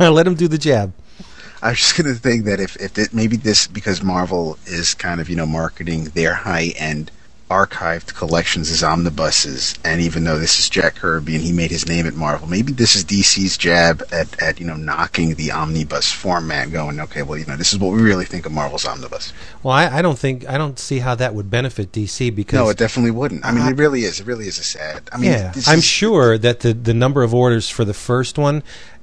let 0.14 0.26
him 0.26 0.34
do 0.34 0.48
the 0.48 0.58
jab. 0.58 0.92
I 1.60 1.70
was 1.70 1.78
just 1.78 1.96
going 1.96 2.12
to 2.14 2.18
think 2.20 2.44
that 2.44 2.60
if 2.60 2.76
if 2.76 2.96
it, 2.96 3.12
maybe 3.12 3.36
this 3.36 3.66
because 3.66 4.02
Marvel 4.02 4.58
is 4.66 4.94
kind 4.94 5.20
of 5.20 5.28
you 5.28 5.36
know 5.36 5.46
marketing 5.46 6.04
their 6.14 6.34
high 6.34 6.72
end 6.76 7.10
archived 7.50 8.14
collections 8.14 8.70
as 8.70 8.82
omnibuses, 8.82 9.74
and 9.84 10.00
even 10.00 10.24
though 10.24 10.38
this 10.38 10.58
is 10.58 10.68
Jack 10.68 10.96
Kirby 10.96 11.34
and 11.34 11.42
he 11.44 11.52
made 11.52 11.70
his 11.70 11.88
name 11.88 12.06
at 12.06 12.14
Marvel, 12.14 12.46
maybe 12.46 12.72
this 12.72 12.94
is 12.94 13.04
DC's 13.04 13.56
jab 13.56 14.02
at 14.12 14.40
at 14.42 14.60
you 14.60 14.66
know 14.66 14.76
knocking 14.76 15.34
the 15.34 15.50
omnibus 15.52 16.12
format, 16.12 16.70
going 16.70 17.00
okay, 17.00 17.22
well 17.22 17.38
you 17.38 17.46
know 17.46 17.56
this 17.56 17.72
is 17.72 17.78
what 17.78 17.92
we 17.92 18.02
really 18.02 18.24
think 18.24 18.46
of 18.46 18.52
Marvel's 18.52 18.84
omnibus. 18.86 19.32
Well, 19.62 19.74
I, 19.74 19.98
I 19.98 20.02
don't 20.02 20.18
think 20.18 20.48
I 20.48 20.58
don't 20.58 20.78
see 20.78 20.98
how 20.98 21.14
that 21.14 21.34
would 21.34 21.50
benefit 21.50 21.92
DC 21.92 22.34
because 22.34 22.58
No, 22.58 22.68
it 22.68 22.76
definitely 22.76 23.12
wouldn't. 23.12 23.44
I 23.44 23.52
mean, 23.52 23.66
it 23.66 23.76
really 23.76 24.02
is. 24.02 24.20
It 24.20 24.26
really 24.26 24.46
is 24.46 24.58
a 24.58 24.64
sad. 24.64 25.08
I 25.12 25.16
mean, 25.18 25.32
yeah, 25.32 25.52
I'm 25.66 25.78
is- 25.78 25.84
sure 25.84 26.38
that 26.38 26.60
the 26.60 26.72
the 26.74 26.94
number 26.94 27.22
of 27.22 27.34
orders 27.34 27.70
for 27.70 27.84
the 27.84 27.94
first 27.94 28.38
one 28.38 28.62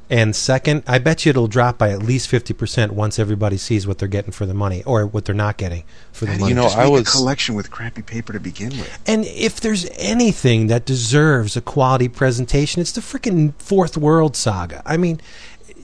and 0.09 0.35
second, 0.35 0.83
I 0.87 0.99
bet 0.99 1.25
you 1.25 1.31
it'll 1.31 1.47
drop 1.47 1.77
by 1.77 1.89
at 1.91 2.03
least 2.03 2.27
fifty 2.27 2.53
percent 2.53 2.93
once 2.93 3.17
everybody 3.19 3.57
sees 3.57 3.87
what 3.87 3.97
they're 3.97 4.07
getting 4.07 4.31
for 4.31 4.45
the 4.45 4.53
money 4.53 4.83
or 4.83 5.05
what 5.05 5.25
they're 5.25 5.33
not 5.35 5.57
getting 5.57 5.83
for 6.11 6.25
the 6.25 6.33
How 6.33 6.37
money. 6.39 6.49
you 6.49 6.55
know, 6.55 6.63
just 6.63 6.77
I 6.77 6.83
make 6.83 6.91
was- 6.93 7.07
a 7.07 7.11
collection 7.11 7.55
with 7.55 7.71
crappy 7.71 8.01
paper 8.01 8.33
to 8.33 8.39
begin 8.39 8.69
with. 8.77 8.99
And 9.07 9.25
if 9.25 9.59
there's 9.59 9.87
anything 9.97 10.67
that 10.67 10.85
deserves 10.85 11.55
a 11.57 11.61
quality 11.61 12.07
presentation, 12.07 12.81
it's 12.81 12.91
the 12.91 13.01
freaking 13.01 13.53
Fourth 13.57 13.97
World 13.97 14.35
Saga. 14.35 14.81
I 14.85 14.97
mean, 14.97 15.19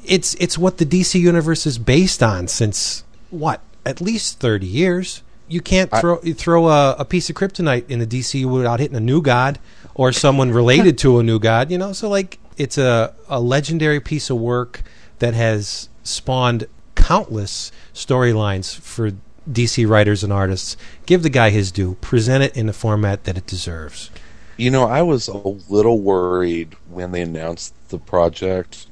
it's 0.05 0.35
it's 0.35 0.57
what 0.57 0.77
the 0.77 0.85
DC 0.85 1.19
universe 1.19 1.65
is 1.65 1.77
based 1.77 2.21
on 2.23 2.47
since 2.47 3.03
what 3.29 3.61
at 3.85 4.01
least 4.01 4.39
thirty 4.39 4.67
years. 4.67 5.23
You 5.47 5.59
can't 5.61 5.91
throw 5.91 6.19
you 6.23 6.33
throw 6.33 6.69
a, 6.69 6.95
a 6.99 7.05
piece 7.05 7.29
of 7.29 7.35
kryptonite 7.35 7.89
in 7.89 7.99
the 7.99 8.07
DC 8.07 8.45
without 8.45 8.79
hitting 8.79 8.95
a 8.95 9.01
new 9.01 9.21
god 9.21 9.59
or 9.95 10.13
someone 10.13 10.51
related 10.51 10.97
to 10.99 11.19
a 11.19 11.23
new 11.23 11.39
god. 11.39 11.69
You 11.71 11.77
know, 11.77 11.91
so 11.91 12.07
like 12.07 12.39
it's 12.61 12.77
a 12.77 13.13
a 13.27 13.39
legendary 13.39 13.99
piece 13.99 14.29
of 14.29 14.37
work 14.37 14.83
that 15.17 15.33
has 15.33 15.89
spawned 16.03 16.67
countless 16.93 17.71
storylines 17.91 18.77
for 18.77 19.13
DC 19.49 19.87
writers 19.89 20.23
and 20.23 20.31
artists. 20.31 20.77
Give 21.07 21.23
the 21.23 21.29
guy 21.29 21.49
his 21.49 21.71
due. 21.71 21.95
Present 21.95 22.43
it 22.43 22.55
in 22.55 22.67
the 22.67 22.73
format 22.73 23.23
that 23.23 23.35
it 23.35 23.47
deserves. 23.47 24.11
You 24.57 24.69
know, 24.69 24.83
I 24.87 25.01
was 25.01 25.27
a 25.27 25.37
little 25.37 25.99
worried 25.99 26.75
when 26.87 27.11
they 27.11 27.21
announced 27.21 27.73
the 27.89 27.97
project, 27.97 28.85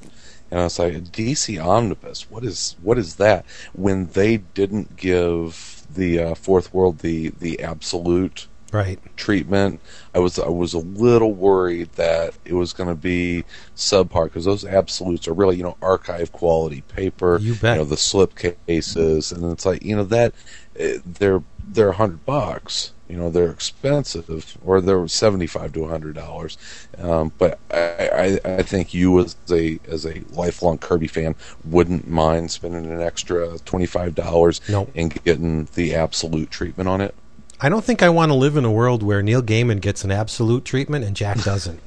and 0.49 0.61
I 0.61 0.63
was 0.63 0.79
like, 0.79 0.95
"DC 1.11 1.63
Omnibus, 1.63 2.31
what 2.31 2.43
is 2.43 2.75
what 2.81 2.97
is 2.97 3.15
that?" 3.15 3.45
When 3.73 4.07
they 4.07 4.37
didn't 4.37 4.97
give 4.97 5.83
the 5.93 6.19
uh, 6.19 6.33
Fourth 6.33 6.73
World 6.73 6.99
the 6.99 7.29
the 7.39 7.61
absolute 7.61 8.47
Right. 8.71 8.99
treatment, 9.17 9.79
I 10.13 10.19
was 10.19 10.37
I 10.39 10.49
was 10.49 10.73
a 10.73 10.79
little 10.79 11.33
worried 11.33 11.91
that 11.93 12.33
it 12.45 12.53
was 12.53 12.73
going 12.73 12.89
to 12.89 12.95
be 12.95 13.45
subpar 13.75 14.25
because 14.25 14.45
those 14.45 14.65
absolutes 14.65 15.27
are 15.27 15.33
really 15.33 15.57
you 15.57 15.63
know 15.63 15.77
archive 15.81 16.31
quality 16.31 16.81
paper. 16.81 17.39
You 17.41 17.55
bet. 17.55 17.77
You 17.77 17.83
know 17.83 17.89
the 17.89 17.97
slip 17.97 18.35
cases, 18.35 19.31
and 19.31 19.51
it's 19.51 19.65
like 19.65 19.83
you 19.83 19.95
know 19.95 20.03
that 20.05 20.33
eh, 20.77 20.99
they're 21.05 21.43
they're 21.67 21.89
a 21.89 21.95
hundred 21.95 22.25
bucks. 22.25 22.93
You 23.07 23.17
know 23.17 23.31
they're 23.31 23.49
expensive, 23.49 24.57
or 24.63 24.81
they're 24.81 25.07
seventy 25.07 25.47
five 25.47 25.73
to 25.73 25.85
a 25.85 25.89
hundred 25.89 26.13
dollars. 26.13 26.57
Um, 26.99 27.31
but 27.39 27.57
I, 27.71 28.39
I 28.45 28.57
I 28.57 28.61
think 28.61 28.93
you 28.93 29.19
as 29.19 29.35
a 29.49 29.79
as 29.87 30.05
a 30.05 30.21
lifelong 30.29 30.77
Kirby 30.77 31.07
fan 31.07 31.33
wouldn't 31.65 32.07
mind 32.07 32.51
spending 32.51 32.85
an 32.85 33.01
extra 33.01 33.57
twenty 33.59 33.87
five 33.87 34.13
dollars 34.13 34.61
Nope. 34.69 34.91
and 34.93 35.23
getting 35.23 35.67
the 35.73 35.95
absolute 35.95 36.51
treatment 36.51 36.87
on 36.87 37.01
it. 37.01 37.15
I 37.61 37.69
don't 37.69 37.83
think 37.83 38.01
I 38.01 38.09
want 38.09 38.29
to 38.29 38.35
live 38.35 38.55
in 38.57 38.65
a 38.65 38.71
world 38.71 39.03
where 39.03 39.21
Neil 39.21 39.41
Gaiman 39.41 39.81
gets 39.81 40.03
an 40.03 40.11
absolute 40.11 40.63
treatment 40.65 41.03
and 41.05 41.15
Jack 41.15 41.41
doesn't. 41.43 41.79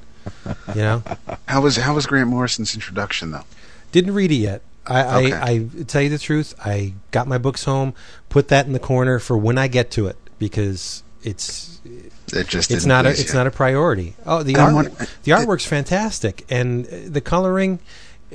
you 0.75 0.83
know, 0.83 1.03
How 1.49 1.61
was 1.63 1.77
how 1.77 1.95
was 1.95 2.07
Grant 2.07 2.29
Morrison's 2.29 2.75
introduction 2.75 3.31
though? 3.33 3.45
didn't 3.91 4.15
read 4.15 4.31
it 4.31 4.37
yet. 4.37 4.63
I, 4.87 5.19
Okay. 5.27 5.33
I, 5.33 5.51
I 5.51 5.69
tell 5.87 6.03
you 6.03 6.09
the 6.09 6.19
truth. 6.19 6.55
I 6.65 6.95
got 7.11 7.27
my 7.29 7.39
books 7.39 7.65
home, 7.65 7.95
put 8.29 8.49
that 8.49 8.67
in 8.67 8.73
the 8.73 8.79
corner 8.81 9.19
for 9.19 9.37
when 9.37 9.59
I 9.59 9.69
get 9.69 9.91
to 9.93 10.07
it 10.07 10.17
because 10.39 11.03
it's 11.23 11.81
It 11.85 12.49
just 12.49 12.71
it's 12.71 12.85
didn't 12.85 13.07
a, 13.07 13.11
it's 13.11 13.29
you. 13.29 13.35
not 13.35 13.47
a 13.47 13.51
priority. 13.51 14.15
Oh, 14.27 14.43
the 14.43 14.57
art, 14.57 14.75
wondering- 14.75 14.97
the 15.25 15.33
artwork's 15.33 15.67
fantastic, 15.67 16.45
and 16.51 16.87
uh, 16.87 16.91
the 17.07 17.21
coloring. 17.21 17.79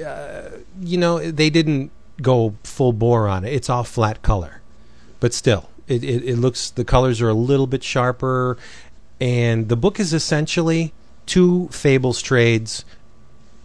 Uh, 0.04 0.50
you 0.82 0.98
know, 0.98 1.20
they 1.32 1.50
didn't 1.50 1.92
go 2.22 2.56
full 2.64 2.94
bore 2.94 3.28
on 3.28 3.44
it. 3.46 3.52
It's 3.54 3.70
all 3.70 3.84
flat 3.84 4.22
color, 4.22 4.62
but 5.20 5.34
still, 5.34 5.70
it, 5.88 6.04
it, 6.04 6.24
it 6.24 6.36
looks 6.38 6.70
the 6.70 6.86
colors 6.86 7.22
are 7.22 7.30
a 7.30 7.34
little 7.34 7.68
bit 7.68 7.84
sharper, 7.84 8.58
and 9.20 9.70
the 9.70 9.78
book 9.78 10.00
is 10.00 10.14
essentially 10.14 10.94
two 11.26 11.68
Fables 11.70 12.22
trades 12.22 12.86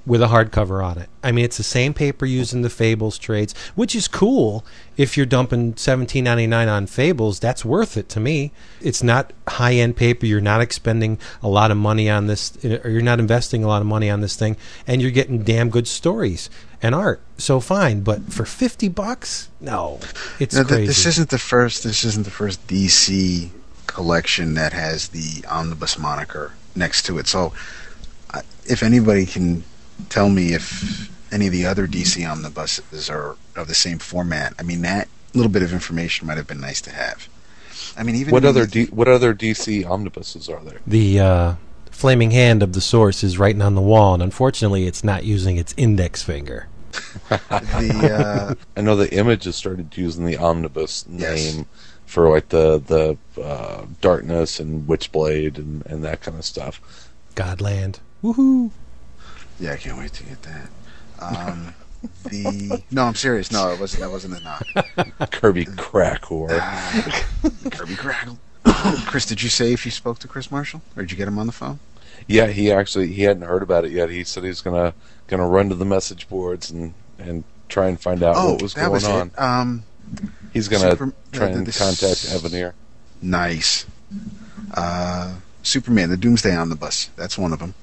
with 0.05 0.21
a 0.21 0.27
hardcover 0.27 0.85
on 0.85 0.99
it. 0.99 1.09
I 1.23 1.31
mean, 1.31 1.45
it's 1.45 1.57
the 1.59 1.63
same 1.63 1.95
paper 1.95 2.27
used 2.27 2.53
in 2.53 2.63
the 2.63 2.71
Fables 2.71 3.19
trades, 3.19 3.55
which 3.77 3.95
is 3.95 4.09
cool. 4.09 4.65
If 4.97 5.17
you're 5.17 5.27
dumping 5.27 5.77
seventeen 5.77 6.25
ninety 6.25 6.47
nine 6.47 6.69
on 6.69 6.87
Fables, 6.87 7.39
that's 7.39 7.65
worth 7.65 7.97
it 7.97 8.09
to 8.11 8.21
me. 8.21 8.51
It's 8.81 9.03
not 9.03 9.33
high 9.47 9.75
end 9.75 9.97
paper. 9.97 10.27
You're 10.27 10.41
not 10.41 10.61
expending 10.61 11.19
a 11.43 11.49
lot 11.49 11.71
of 11.71 11.77
money 11.77 12.11
on 12.11 12.27
this, 12.27 12.53
or 12.65 12.91
you're 12.91 13.01
not 13.01 13.21
investing 13.21 13.63
a 13.63 13.69
lot 13.69 13.81
of 13.81 13.87
money 13.87 14.11
on 14.11 14.21
this 14.21 14.35
thing, 14.37 14.57
and 14.87 15.01
you're 15.01 15.11
getting 15.13 15.43
damn 15.45 15.71
good 15.71 15.87
stories 15.87 16.51
and 16.83 16.95
art. 16.95 17.21
So 17.39 17.61
fine, 17.61 18.01
but 18.01 18.33
for 18.33 18.45
fifty 18.45 18.89
bucks, 18.89 19.49
no, 19.61 20.01
it's 20.41 20.55
No, 20.57 20.65
crazy. 20.65 20.87
this 20.87 21.07
isn't 21.07 21.31
the 21.31 21.39
first. 21.39 21.85
This 21.85 22.03
isn't 22.05 22.25
the 22.25 22.31
first 22.31 22.67
DC 22.67 23.51
collection 23.87 24.55
that 24.55 24.73
has 24.73 25.09
the 25.09 25.45
omnibus 25.49 25.99
moniker 25.99 26.55
next 26.75 27.03
to 27.05 27.19
it. 27.19 27.27
So, 27.27 27.53
uh, 28.33 28.41
if 28.65 28.83
anybody 28.83 29.27
can 29.27 29.63
tell 30.09 30.29
me 30.29 30.53
if 30.55 31.11
any 31.33 31.47
of 31.47 31.53
the 31.53 31.65
other 31.67 31.87
DC 31.87 32.29
omnibuses 32.29 33.09
are 33.11 33.37
of 33.57 33.69
the 33.69 33.75
same 33.75 33.99
format, 33.99 34.55
I 34.59 34.63
mean 34.63 34.83
that 34.83 35.09
little 35.35 35.51
bit 35.51 35.63
of 35.63 35.73
information 35.73 36.27
might 36.27 36.37
have 36.37 36.47
been 36.47 36.61
nice 36.61 36.81
to 36.83 36.91
have. 36.91 37.29
I 37.97 38.03
mean, 38.03 38.15
even 38.17 38.33
What 38.33 38.45
other 38.45 38.67
D, 38.67 38.85
what 38.87 39.09
other 39.09 39.35
DC 39.35 39.85
omnibuses 39.89 40.49
are 40.49 40.61
there? 40.65 40.81
the 40.87 41.21
uh, 41.21 41.55
flaming 41.91 42.31
hand 42.31 42.63
of 42.63 42.73
the 42.75 42.81
source 42.81 43.23
is 43.25 43.39
writing 43.39 43.63
on 43.63 43.75
the 43.75 43.81
wall, 43.83 44.15
and 44.15 44.23
unfortunately, 44.23 44.87
it's 44.87 45.03
not 45.05 45.25
using 45.25 45.57
its 45.57 45.75
index 45.77 46.23
finger. 46.23 46.69
the 47.31 48.11
uh, 48.13 48.55
I 48.77 48.81
know 48.83 48.97
the 48.97 49.13
Image 49.15 49.45
has 49.45 49.57
started 49.57 49.97
using 49.97 50.27
the 50.27 50.37
omnibus 50.37 51.05
Yes. 51.09 51.55
name 51.55 51.67
for 52.05 52.29
like 52.29 52.51
the 52.51 52.79
the 52.79 53.43
uh, 53.43 53.87
Darkness 54.03 54.61
and 54.61 54.87
Witchblade 54.87 55.57
and 55.57 55.85
and 55.87 56.05
that 56.05 56.21
kind 56.21 56.37
of 56.39 56.45
stuff. 56.45 57.11
Godland. 57.35 57.99
Woohoo! 58.23 58.71
Yeah, 59.61 59.73
I 59.73 59.77
can't 59.77 59.99
wait 59.99 60.13
to 60.15 60.25
get 60.25 60.43
that. 60.43 60.69
Um, 61.21 61.75
the 62.25 62.83
no, 62.91 63.05
I'm 63.05 63.15
serious. 63.15 63.53
No, 63.53 63.71
it 63.71 63.79
wasn't. 63.81 64.01
That 64.03 64.11
wasn't 64.11 64.39
a 64.39 64.43
knock. 64.43 65.31
Kirby 65.31 65.67
crack 65.67 66.23
whore. 66.23 66.49
Kirby 67.71 67.95
Craggle. 67.95 68.39
Chris, 69.07 69.27
did 69.27 69.43
you 69.43 69.49
say 69.49 69.73
if 69.73 69.85
you 69.85 69.91
spoke 69.93 70.19
to 70.21 70.29
Chris 70.29 70.51
Marshall, 70.51 70.83
or 70.97 71.03
did 71.03 71.11
you 71.13 71.17
get 71.17 71.29
him 71.29 71.39
on 71.39 71.47
the 71.47 71.53
phone? 71.53 71.79
Yeah, 72.27 72.49
he 72.49 72.71
actually 72.73 73.09
he 73.13 73.23
hadn't 73.23 73.43
heard 73.45 73.63
about 73.63 73.85
it 73.85 73.93
yet. 73.93 74.11
He 74.11 74.25
said 74.25 74.43
he 74.43 74.49
was 74.49 74.61
gonna 74.61 74.95
gonna 75.29 75.47
run 75.47 75.69
to 75.69 75.75
the 75.75 75.85
message 75.85 76.29
boards 76.29 76.71
and 76.71 76.95
and 77.19 77.45
try 77.69 77.87
and 77.89 78.01
find 78.01 78.23
out 78.23 78.35
what 78.37 78.63
was 78.63 78.75
Oh, 78.77 78.81
that 78.81 78.83
going 78.87 78.93
was 78.93 79.05
on. 79.05 79.27
it. 79.29 79.39
Um, 79.39 79.83
He's 80.53 80.69
gonna 80.69 80.91
Super- 80.91 81.13
try 81.33 81.47
uh, 81.53 81.57
and 81.57 81.67
this- 81.67 81.79
contact 81.79 82.27
Avenir. 82.35 82.75
nice. 83.23 83.87
Uh, 84.75 85.35
Superman, 85.63 86.11
the 86.11 86.17
Doomsday 86.17 86.55
Omnibus. 86.55 87.11
That's 87.17 87.39
one 87.39 87.53
of 87.53 87.59
them. 87.61 87.75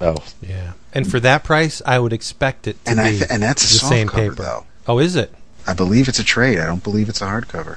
Oh, 0.00 0.16
Yeah, 0.42 0.72
and 0.94 1.10
for 1.10 1.20
that 1.20 1.44
price, 1.44 1.80
I 1.84 1.98
would 1.98 2.12
expect 2.12 2.66
it 2.66 2.82
to 2.84 2.90
And 2.90 3.00
I 3.00 3.10
be 3.12 3.18
th- 3.18 3.30
and 3.30 3.42
that's 3.42 3.62
a 3.62 3.66
the 3.72 3.78
soft 3.78 3.92
same 3.92 4.08
cover, 4.08 4.30
paper. 4.30 4.42
though. 4.42 4.66
Oh, 4.86 4.98
is 4.98 5.16
it? 5.16 5.32
I 5.66 5.74
believe 5.74 6.08
it's 6.08 6.18
a 6.18 6.24
trade. 6.24 6.58
I 6.58 6.66
don't 6.66 6.82
believe 6.82 7.08
it's 7.08 7.20
a 7.20 7.26
hardcover. 7.26 7.76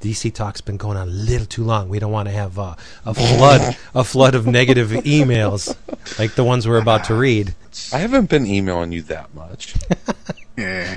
DC 0.00 0.32
talk's 0.32 0.60
been 0.60 0.76
going 0.76 0.96
on 0.96 1.08
a 1.08 1.10
little 1.10 1.46
too 1.46 1.64
long. 1.64 1.88
We 1.88 1.98
don't 1.98 2.12
want 2.12 2.28
to 2.28 2.34
have 2.34 2.58
uh, 2.58 2.76
a 3.04 3.14
flood, 3.14 3.76
a 3.94 4.04
flood 4.04 4.34
of 4.34 4.46
negative 4.46 4.90
emails 5.04 5.74
like 6.18 6.34
the 6.34 6.44
ones 6.44 6.68
we're 6.68 6.80
about 6.80 7.04
to 7.04 7.14
read. 7.14 7.54
I 7.92 7.98
haven't 7.98 8.28
been 8.30 8.46
emailing 8.46 8.92
you 8.92 9.02
that 9.02 9.34
much. 9.34 9.74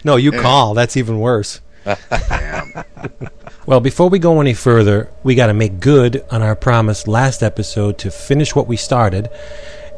No, 0.06 0.16
you 0.16 0.32
call. 0.32 0.74
That's 0.74 0.96
even 0.96 1.20
worse. 1.20 1.60
Well, 3.66 3.82
before 3.82 4.10
we 4.10 4.18
go 4.18 4.42
any 4.42 4.54
further, 4.56 5.10
we 5.24 5.36
got 5.36 5.48
to 5.48 5.54
make 5.54 5.80
good 5.80 6.26
on 6.32 6.42
our 6.42 6.56
promise 6.56 7.08
last 7.08 7.44
episode 7.44 8.00
to 8.00 8.10
finish 8.10 8.56
what 8.56 8.68
we 8.68 8.76
started. 8.78 9.30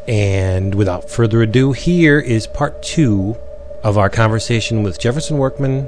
And 0.08 0.74
without 0.75 1.10
further 1.10 1.41
ado, 1.41 1.72
here 1.74 2.20
is 2.20 2.48
part 2.48 2.81
two 2.84 3.36
of 3.84 3.98
our 3.98 4.10
conversation 4.10 4.84
with 4.84 5.00
Jefferson 5.00 5.38
Workman 5.38 5.88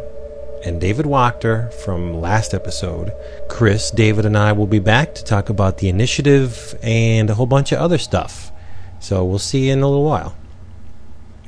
and 0.64 0.80
David 0.80 1.06
Wachter 1.06 1.74
from 1.74 2.22
last 2.22 2.54
episode. 2.54 3.12
Chris, 3.50 3.92
David, 3.92 4.26
and 4.26 4.38
I 4.38 4.52
will 4.54 4.68
be 4.68 4.80
back 4.80 5.14
to 5.16 5.24
talk 5.24 5.50
about 5.50 5.80
the 5.80 5.90
initiative 5.90 6.78
and 6.82 7.30
a 7.30 7.34
whole 7.36 7.46
bunch 7.46 7.72
of 7.72 7.80
other 7.80 7.98
stuff. 7.98 8.52
So 9.00 9.26
we'll 9.26 9.40
see 9.40 9.68
you 9.68 9.74
in 9.74 9.82
a 9.82 9.88
little 9.88 10.06
while. 10.06 10.36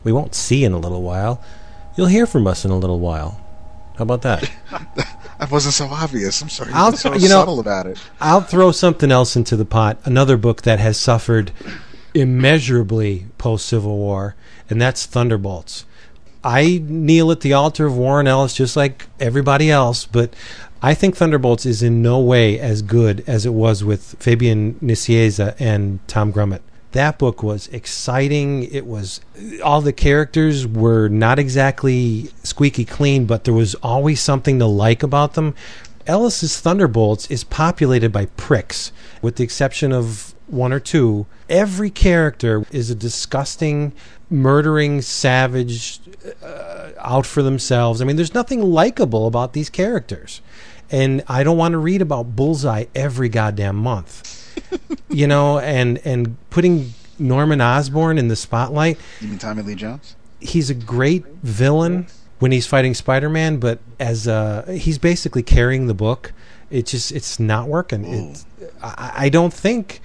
We 0.04 0.12
won't 0.12 0.36
see 0.36 0.64
in 0.66 0.74
a 0.74 0.78
little 0.80 1.02
while. 1.02 1.42
You'll 1.96 2.08
hear 2.08 2.28
from 2.28 2.46
us 2.46 2.66
in 2.66 2.72
a 2.72 2.78
little 2.78 3.00
while. 3.00 3.42
How 3.98 4.04
about 4.04 4.24
that? 4.24 4.52
I 5.40 5.46
wasn't 5.46 5.74
so 5.74 5.86
obvious. 5.88 6.42
I'm 6.42 6.50
sorry. 6.50 6.72
I'll- 6.74 6.92
so 6.94 7.14
you 7.14 7.30
know- 7.30 7.60
about 7.60 7.86
it. 7.88 7.98
I'll 8.20 8.42
throw 8.42 8.72
something 8.72 9.12
else 9.12 9.36
into 9.36 9.56
the 9.56 9.66
pot. 9.66 9.98
Another 10.04 10.36
book 10.36 10.64
that 10.64 10.80
has 10.80 11.00
suffered 11.00 11.52
immeasurably 12.16 13.28
post 13.38 13.68
Civil 13.68 13.98
War, 13.98 14.36
and 14.70 14.82
that's 14.82 15.06
Thunderbolts. 15.06 15.86
I 16.44 16.82
kneel 16.84 17.32
at 17.32 17.42
the 17.42 17.54
altar 17.54 17.86
of 17.88 17.98
Warren 17.98 18.28
Ellis 18.28 18.54
just 18.54 18.76
like 18.76 19.08
everybody 19.20 19.70
else, 19.70 20.06
but 20.06 20.34
I 20.82 20.94
think 20.94 21.16
Thunderbolts 21.16 21.66
is 21.66 21.82
in 21.82 22.02
no 22.02 22.20
way 22.20 22.60
as 22.60 22.82
good 22.84 23.24
as 23.26 23.46
it 23.46 23.54
was 23.54 23.84
with 23.84 24.16
Fabian 24.20 24.76
Nicieza 24.76 25.56
and 25.60 26.00
Tom 26.08 26.32
Grummett. 26.32 26.62
That 26.92 27.18
book 27.18 27.42
was 27.42 27.68
exciting. 27.70 28.64
It 28.72 28.86
was 28.86 29.20
all 29.64 29.82
the 29.82 29.92
characters 29.92 30.68
were 30.68 31.10
not 31.10 31.40
exactly 31.40 32.30
squeaky 32.44 32.86
clean, 32.86 33.26
but 33.26 33.44
there 33.44 33.54
was 33.54 33.76
always 33.76 34.22
something 34.22 34.60
to 34.60 34.66
like 34.68 35.02
about 35.04 35.34
them. 35.34 35.56
Ellis's 36.08 36.62
Thunderbolts 36.62 37.30
is 37.32 37.44
populated 37.44 38.12
by 38.12 38.28
pricks, 38.38 38.92
with 39.24 39.38
the 39.38 39.44
exception 39.44 39.92
of 39.92 40.35
one 40.48 40.74
or 40.74 40.80
two. 40.80 41.26
Every 41.50 41.90
character 41.90 42.66
is 42.72 42.90
a 42.90 42.96
disgusting, 42.96 43.94
murdering 44.30 45.02
savage 45.02 46.00
uh, 46.44 46.92
out 47.00 47.26
for 47.26 47.44
themselves. 47.44 48.02
I 48.02 48.06
mean, 48.06 48.16
there's 48.16 48.34
nothing 48.34 48.62
likable 48.62 49.28
about 49.28 49.54
these 49.54 49.70
characters. 49.70 50.42
And 50.92 51.24
I 51.28 51.44
don't 51.44 51.58
want 51.58 51.74
to 51.74 51.78
read 51.80 52.02
about 52.02 52.36
Bullseye 52.36 52.86
every 52.94 53.30
goddamn 53.30 53.76
month. 53.76 54.32
you 55.10 55.28
know, 55.28 55.60
and 55.60 56.00
and 56.06 56.38
putting 56.50 56.94
Norman 57.20 57.62
Osborn 57.62 58.18
in 58.18 58.28
the 58.28 58.36
spotlight 58.36 58.98
You 59.22 59.30
mean 59.30 59.40
Tommy 59.40 59.62
Lee 59.64 59.76
Jones? 59.76 60.16
he's 60.40 60.70
a 60.70 60.74
great 60.74 61.26
villain 61.44 62.08
when 62.40 62.52
he's 62.52 62.68
fighting 62.68 62.94
Spider-Man, 62.94 63.58
but 63.58 63.80
as 64.00 64.28
uh, 64.28 64.66
he's 64.78 64.98
basically 64.98 65.42
carrying 65.44 65.88
the 65.88 65.94
book, 65.94 66.34
it 66.70 66.86
just 66.86 67.12
it's 67.12 67.40
not 67.40 67.68
working. 67.68 68.06
It's, 68.06 68.46
I, 68.82 69.12
I 69.16 69.30
don't 69.30 69.54
think 69.54 70.02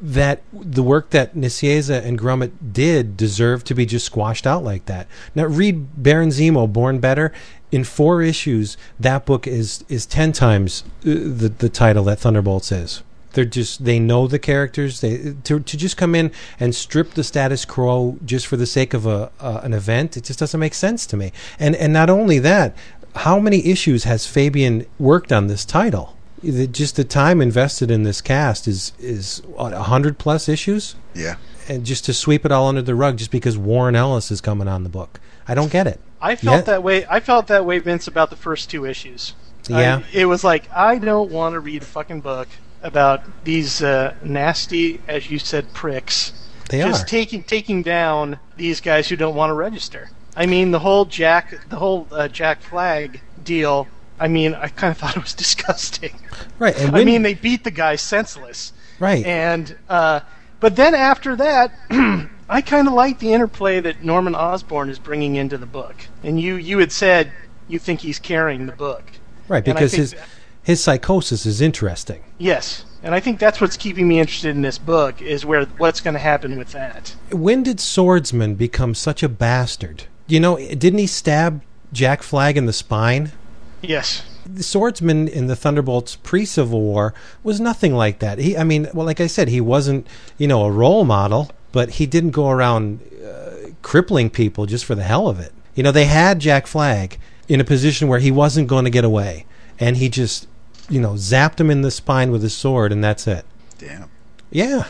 that 0.00 0.42
the 0.52 0.82
work 0.82 1.10
that 1.10 1.34
Nicieza 1.34 2.04
and 2.04 2.18
Grummett 2.18 2.52
did 2.72 3.16
deserved 3.16 3.66
to 3.66 3.74
be 3.74 3.86
just 3.86 4.06
squashed 4.06 4.46
out 4.46 4.62
like 4.62 4.86
that. 4.86 5.06
Now 5.34 5.46
read 5.46 6.02
Baron 6.02 6.30
Zemo, 6.30 6.72
Born 6.72 6.98
Better. 6.98 7.32
In 7.70 7.84
four 7.84 8.22
issues, 8.22 8.78
that 8.98 9.26
book 9.26 9.46
is 9.46 9.84
is 9.88 10.06
ten 10.06 10.32
times 10.32 10.84
uh, 11.00 11.12
the 11.12 11.52
the 11.58 11.68
title 11.68 12.04
that 12.04 12.18
Thunderbolts 12.18 12.72
is. 12.72 13.02
They're 13.32 13.44
just 13.44 13.84
they 13.84 13.98
know 13.98 14.26
the 14.26 14.38
characters. 14.38 15.02
They 15.02 15.34
to 15.44 15.60
to 15.60 15.76
just 15.76 15.98
come 15.98 16.14
in 16.14 16.32
and 16.58 16.74
strip 16.74 17.12
the 17.12 17.22
status 17.22 17.66
quo 17.66 18.18
just 18.24 18.46
for 18.46 18.56
the 18.56 18.66
sake 18.66 18.94
of 18.94 19.04
a 19.04 19.30
uh, 19.38 19.60
an 19.62 19.74
event. 19.74 20.16
It 20.16 20.24
just 20.24 20.38
doesn't 20.38 20.58
make 20.58 20.74
sense 20.74 21.04
to 21.06 21.16
me. 21.16 21.32
And 21.58 21.76
and 21.76 21.92
not 21.92 22.08
only 22.08 22.38
that, 22.38 22.74
how 23.16 23.38
many 23.38 23.66
issues 23.66 24.04
has 24.04 24.26
Fabian 24.26 24.86
worked 24.98 25.30
on 25.30 25.48
this 25.48 25.64
title? 25.66 26.16
The- 26.42 26.66
Just 26.66 26.96
the 26.96 27.04
time 27.04 27.40
invested 27.40 27.90
in 27.90 28.02
this 28.04 28.20
cast 28.20 28.68
is 28.68 28.92
is 28.98 29.42
what 29.46 29.72
a 29.72 29.82
hundred 29.84 30.18
plus 30.18 30.48
issues, 30.48 30.94
Yeah. 31.14 31.34
and 31.68 31.84
just 31.84 32.04
to 32.06 32.12
sweep 32.14 32.44
it 32.44 32.52
all 32.52 32.68
under 32.68 32.82
the 32.82 32.94
rug 32.94 33.16
just 33.16 33.30
because 33.30 33.56
Warren 33.58 33.96
Ellis 33.96 34.30
is 34.30 34.40
coming 34.40 34.68
on 34.68 34.82
the 34.84 34.88
book. 34.88 35.20
I 35.46 35.54
don't 35.54 35.70
get 35.72 35.86
it. 35.86 36.00
I 36.20 36.36
felt 36.36 36.56
Yeah. 36.58 36.60
that 36.62 36.82
way. 36.82 37.06
I 37.08 37.20
felt 37.20 37.46
that 37.48 37.64
way, 37.64 37.78
Vince, 37.78 38.06
about 38.06 38.30
the 38.30 38.36
first 38.36 38.70
two 38.70 38.84
issues. 38.84 39.34
Yeah. 39.68 39.96
I- 39.98 40.04
it 40.16 40.24
was 40.26 40.44
like 40.44 40.68
I 40.74 40.98
don't 40.98 41.30
want 41.30 41.54
to 41.54 41.60
read 41.60 41.82
a 41.82 41.86
fucking 41.86 42.20
book 42.20 42.48
about 42.82 43.22
these 43.44 43.82
uh, 43.82 44.14
nasty, 44.22 45.00
as 45.08 45.30
you 45.30 45.38
said, 45.38 45.72
pricks. 45.74 46.32
They 46.70 46.80
just 46.82 47.04
are. 47.04 47.06
taking 47.06 47.42
taking 47.42 47.82
down 47.82 48.38
these 48.56 48.80
guys 48.80 49.08
who 49.08 49.16
don't 49.16 49.34
want 49.34 49.50
to 49.50 49.54
register. 49.54 50.10
I 50.36 50.46
mean, 50.46 50.70
the 50.70 50.78
whole 50.80 51.04
Jack, 51.04 51.68
the 51.68 51.76
whole 51.76 52.06
uh, 52.12 52.28
Jack 52.28 52.62
Flag 52.62 53.20
deal. 53.42 53.88
I 54.20 54.28
mean, 54.28 54.54
I 54.54 54.68
kind 54.68 54.90
of 54.90 54.98
thought 54.98 55.16
it 55.16 55.22
was 55.22 55.34
disgusting. 55.46 56.18
right. 56.58 56.78
And 56.78 56.96
I 56.96 57.04
mean, 57.04 57.22
they 57.22 57.34
beat 57.34 57.64
the 57.64 57.70
guy 57.70 57.96
senseless. 57.96 58.72
right. 58.98 59.24
And 59.24 59.76
uh, 59.88 60.20
but 60.60 60.76
then 60.76 60.94
after 60.94 61.36
that, 61.36 61.72
I 62.48 62.60
kind 62.62 62.88
of 62.88 62.94
like 62.94 63.18
the 63.20 63.32
interplay 63.32 63.80
that 63.80 64.02
Norman 64.02 64.34
Osborn 64.34 64.88
is 64.90 64.98
bringing 64.98 65.36
into 65.36 65.56
the 65.58 65.66
book. 65.66 65.96
And 66.22 66.40
you 66.40 66.56
you 66.56 66.78
had 66.78 66.90
said 66.92 67.32
you 67.68 67.78
think 67.78 68.00
he's 68.00 68.18
carrying 68.18 68.66
the 68.66 68.72
book. 68.72 69.04
right. 69.48 69.64
Because 69.64 69.92
his 69.92 70.12
that- 70.12 70.26
his 70.62 70.82
psychosis 70.82 71.46
is 71.46 71.62
interesting. 71.62 72.22
Yes, 72.36 72.84
and 73.02 73.14
I 73.14 73.20
think 73.20 73.38
that's 73.38 73.58
what's 73.58 73.78
keeping 73.78 74.06
me 74.06 74.20
interested 74.20 74.50
in 74.54 74.60
this 74.60 74.76
book 74.76 75.22
is 75.22 75.46
where 75.46 75.64
what's 75.64 76.00
going 76.02 76.12
to 76.12 76.20
happen 76.20 76.58
with 76.58 76.72
that. 76.72 77.14
when 77.30 77.62
did 77.62 77.80
Swordsman 77.80 78.54
become 78.54 78.94
such 78.94 79.22
a 79.22 79.30
bastard? 79.30 80.04
You 80.26 80.40
know, 80.40 80.58
didn't 80.58 80.98
he 80.98 81.06
stab 81.06 81.62
Jack 81.94 82.22
Flag 82.22 82.58
in 82.58 82.66
the 82.66 82.74
spine? 82.74 83.32
Yes. 83.82 84.22
The 84.46 84.62
Swordsman 84.62 85.28
in 85.28 85.46
the 85.46 85.56
Thunderbolts 85.56 86.16
pre-Civil 86.16 86.80
War 86.80 87.14
was 87.42 87.60
nothing 87.60 87.94
like 87.94 88.18
that. 88.20 88.38
He, 88.38 88.56
I 88.56 88.64
mean, 88.64 88.88
well, 88.94 89.06
like 89.06 89.20
I 89.20 89.26
said, 89.26 89.48
he 89.48 89.60
wasn't, 89.60 90.06
you 90.38 90.48
know, 90.48 90.64
a 90.64 90.70
role 90.70 91.04
model, 91.04 91.50
but 91.72 91.90
he 91.90 92.06
didn't 92.06 92.30
go 92.30 92.48
around 92.48 93.00
uh, 93.24 93.70
crippling 93.82 94.30
people 94.30 94.66
just 94.66 94.84
for 94.84 94.94
the 94.94 95.02
hell 95.02 95.28
of 95.28 95.38
it. 95.38 95.52
You 95.74 95.82
know, 95.82 95.92
they 95.92 96.06
had 96.06 96.40
Jack 96.40 96.66
Flag 96.66 97.18
in 97.46 97.60
a 97.60 97.64
position 97.64 98.08
where 98.08 98.18
he 98.18 98.30
wasn't 98.30 98.68
going 98.68 98.84
to 98.84 98.90
get 98.90 99.04
away, 99.04 99.46
and 99.78 99.96
he 99.96 100.08
just, 100.08 100.48
you 100.88 101.00
know, 101.00 101.12
zapped 101.12 101.60
him 101.60 101.70
in 101.70 101.82
the 101.82 101.90
spine 101.90 102.30
with 102.30 102.42
his 102.42 102.56
sword, 102.56 102.90
and 102.90 103.04
that's 103.04 103.26
it. 103.26 103.44
Damn. 103.78 104.10
Yeah, 104.50 104.88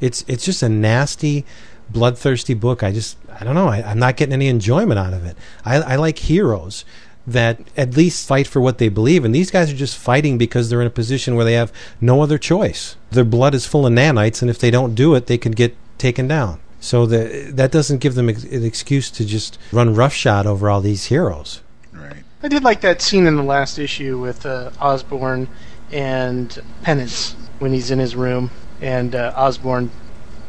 it's 0.00 0.24
it's 0.28 0.44
just 0.44 0.62
a 0.62 0.68
nasty, 0.68 1.44
bloodthirsty 1.90 2.54
book. 2.54 2.82
I 2.82 2.92
just 2.92 3.18
I 3.38 3.44
don't 3.44 3.54
know. 3.54 3.68
I, 3.68 3.82
I'm 3.82 3.98
not 3.98 4.16
getting 4.16 4.32
any 4.32 4.48
enjoyment 4.48 4.98
out 4.98 5.12
of 5.12 5.26
it. 5.26 5.36
I, 5.64 5.76
I 5.76 5.96
like 5.96 6.18
heroes 6.18 6.84
that 7.26 7.60
at 7.76 7.96
least 7.96 8.26
fight 8.26 8.46
for 8.46 8.60
what 8.60 8.78
they 8.78 8.88
believe, 8.88 9.24
and 9.24 9.34
these 9.34 9.50
guys 9.50 9.70
are 9.72 9.76
just 9.76 9.96
fighting 9.96 10.38
because 10.38 10.68
they're 10.68 10.80
in 10.80 10.86
a 10.86 10.90
position 10.90 11.34
where 11.36 11.44
they 11.44 11.52
have 11.54 11.72
no 12.00 12.22
other 12.22 12.38
choice. 12.38 12.96
Their 13.10 13.24
blood 13.24 13.54
is 13.54 13.66
full 13.66 13.86
of 13.86 13.92
nanites, 13.92 14.40
and 14.42 14.50
if 14.50 14.58
they 14.58 14.70
don't 14.70 14.94
do 14.94 15.14
it, 15.14 15.26
they 15.26 15.38
could 15.38 15.54
get 15.56 15.76
taken 15.98 16.26
down. 16.26 16.60
So 16.80 17.04
the, 17.04 17.50
that 17.52 17.70
doesn't 17.70 17.98
give 17.98 18.14
them 18.14 18.30
ex- 18.30 18.44
an 18.44 18.64
excuse 18.64 19.10
to 19.10 19.24
just 19.26 19.58
run 19.70 19.94
roughshod 19.94 20.46
over 20.46 20.70
all 20.70 20.80
these 20.80 21.06
heroes. 21.06 21.60
Right. 21.92 22.24
I 22.42 22.48
did 22.48 22.64
like 22.64 22.80
that 22.80 23.02
scene 23.02 23.26
in 23.26 23.36
the 23.36 23.42
last 23.42 23.78
issue 23.78 24.18
with 24.18 24.46
uh, 24.46 24.70
Osborn 24.80 25.48
and 25.92 26.58
Penance 26.82 27.36
when 27.58 27.72
he's 27.74 27.90
in 27.90 27.98
his 27.98 28.16
room 28.16 28.50
and 28.80 29.14
uh, 29.14 29.34
Osborn 29.36 29.90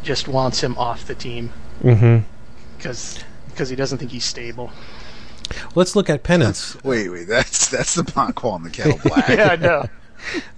just 0.04 0.30
wants 0.30 0.64
him 0.64 0.78
off 0.78 1.06
the 1.06 1.16
team 1.16 1.52
Mm-hmm. 1.84 2.20
because 2.78 3.70
he 3.70 3.76
doesn't 3.76 3.98
think 3.98 4.12
he's 4.12 4.24
stable. 4.24 4.72
Let's 5.76 5.96
look 5.96 6.10
at 6.10 6.24
penance. 6.24 6.78
Wait, 6.84 7.10
wait. 7.10 7.28
That's 7.28 7.70
that's 7.70 7.96
the 7.96 8.04
pot 8.04 8.36
calling 8.36 8.64
the 8.64 8.70
kettle 8.70 9.00
black. 9.04 9.30
yeah, 9.30 9.50
I 9.52 9.56
know. 9.56 9.90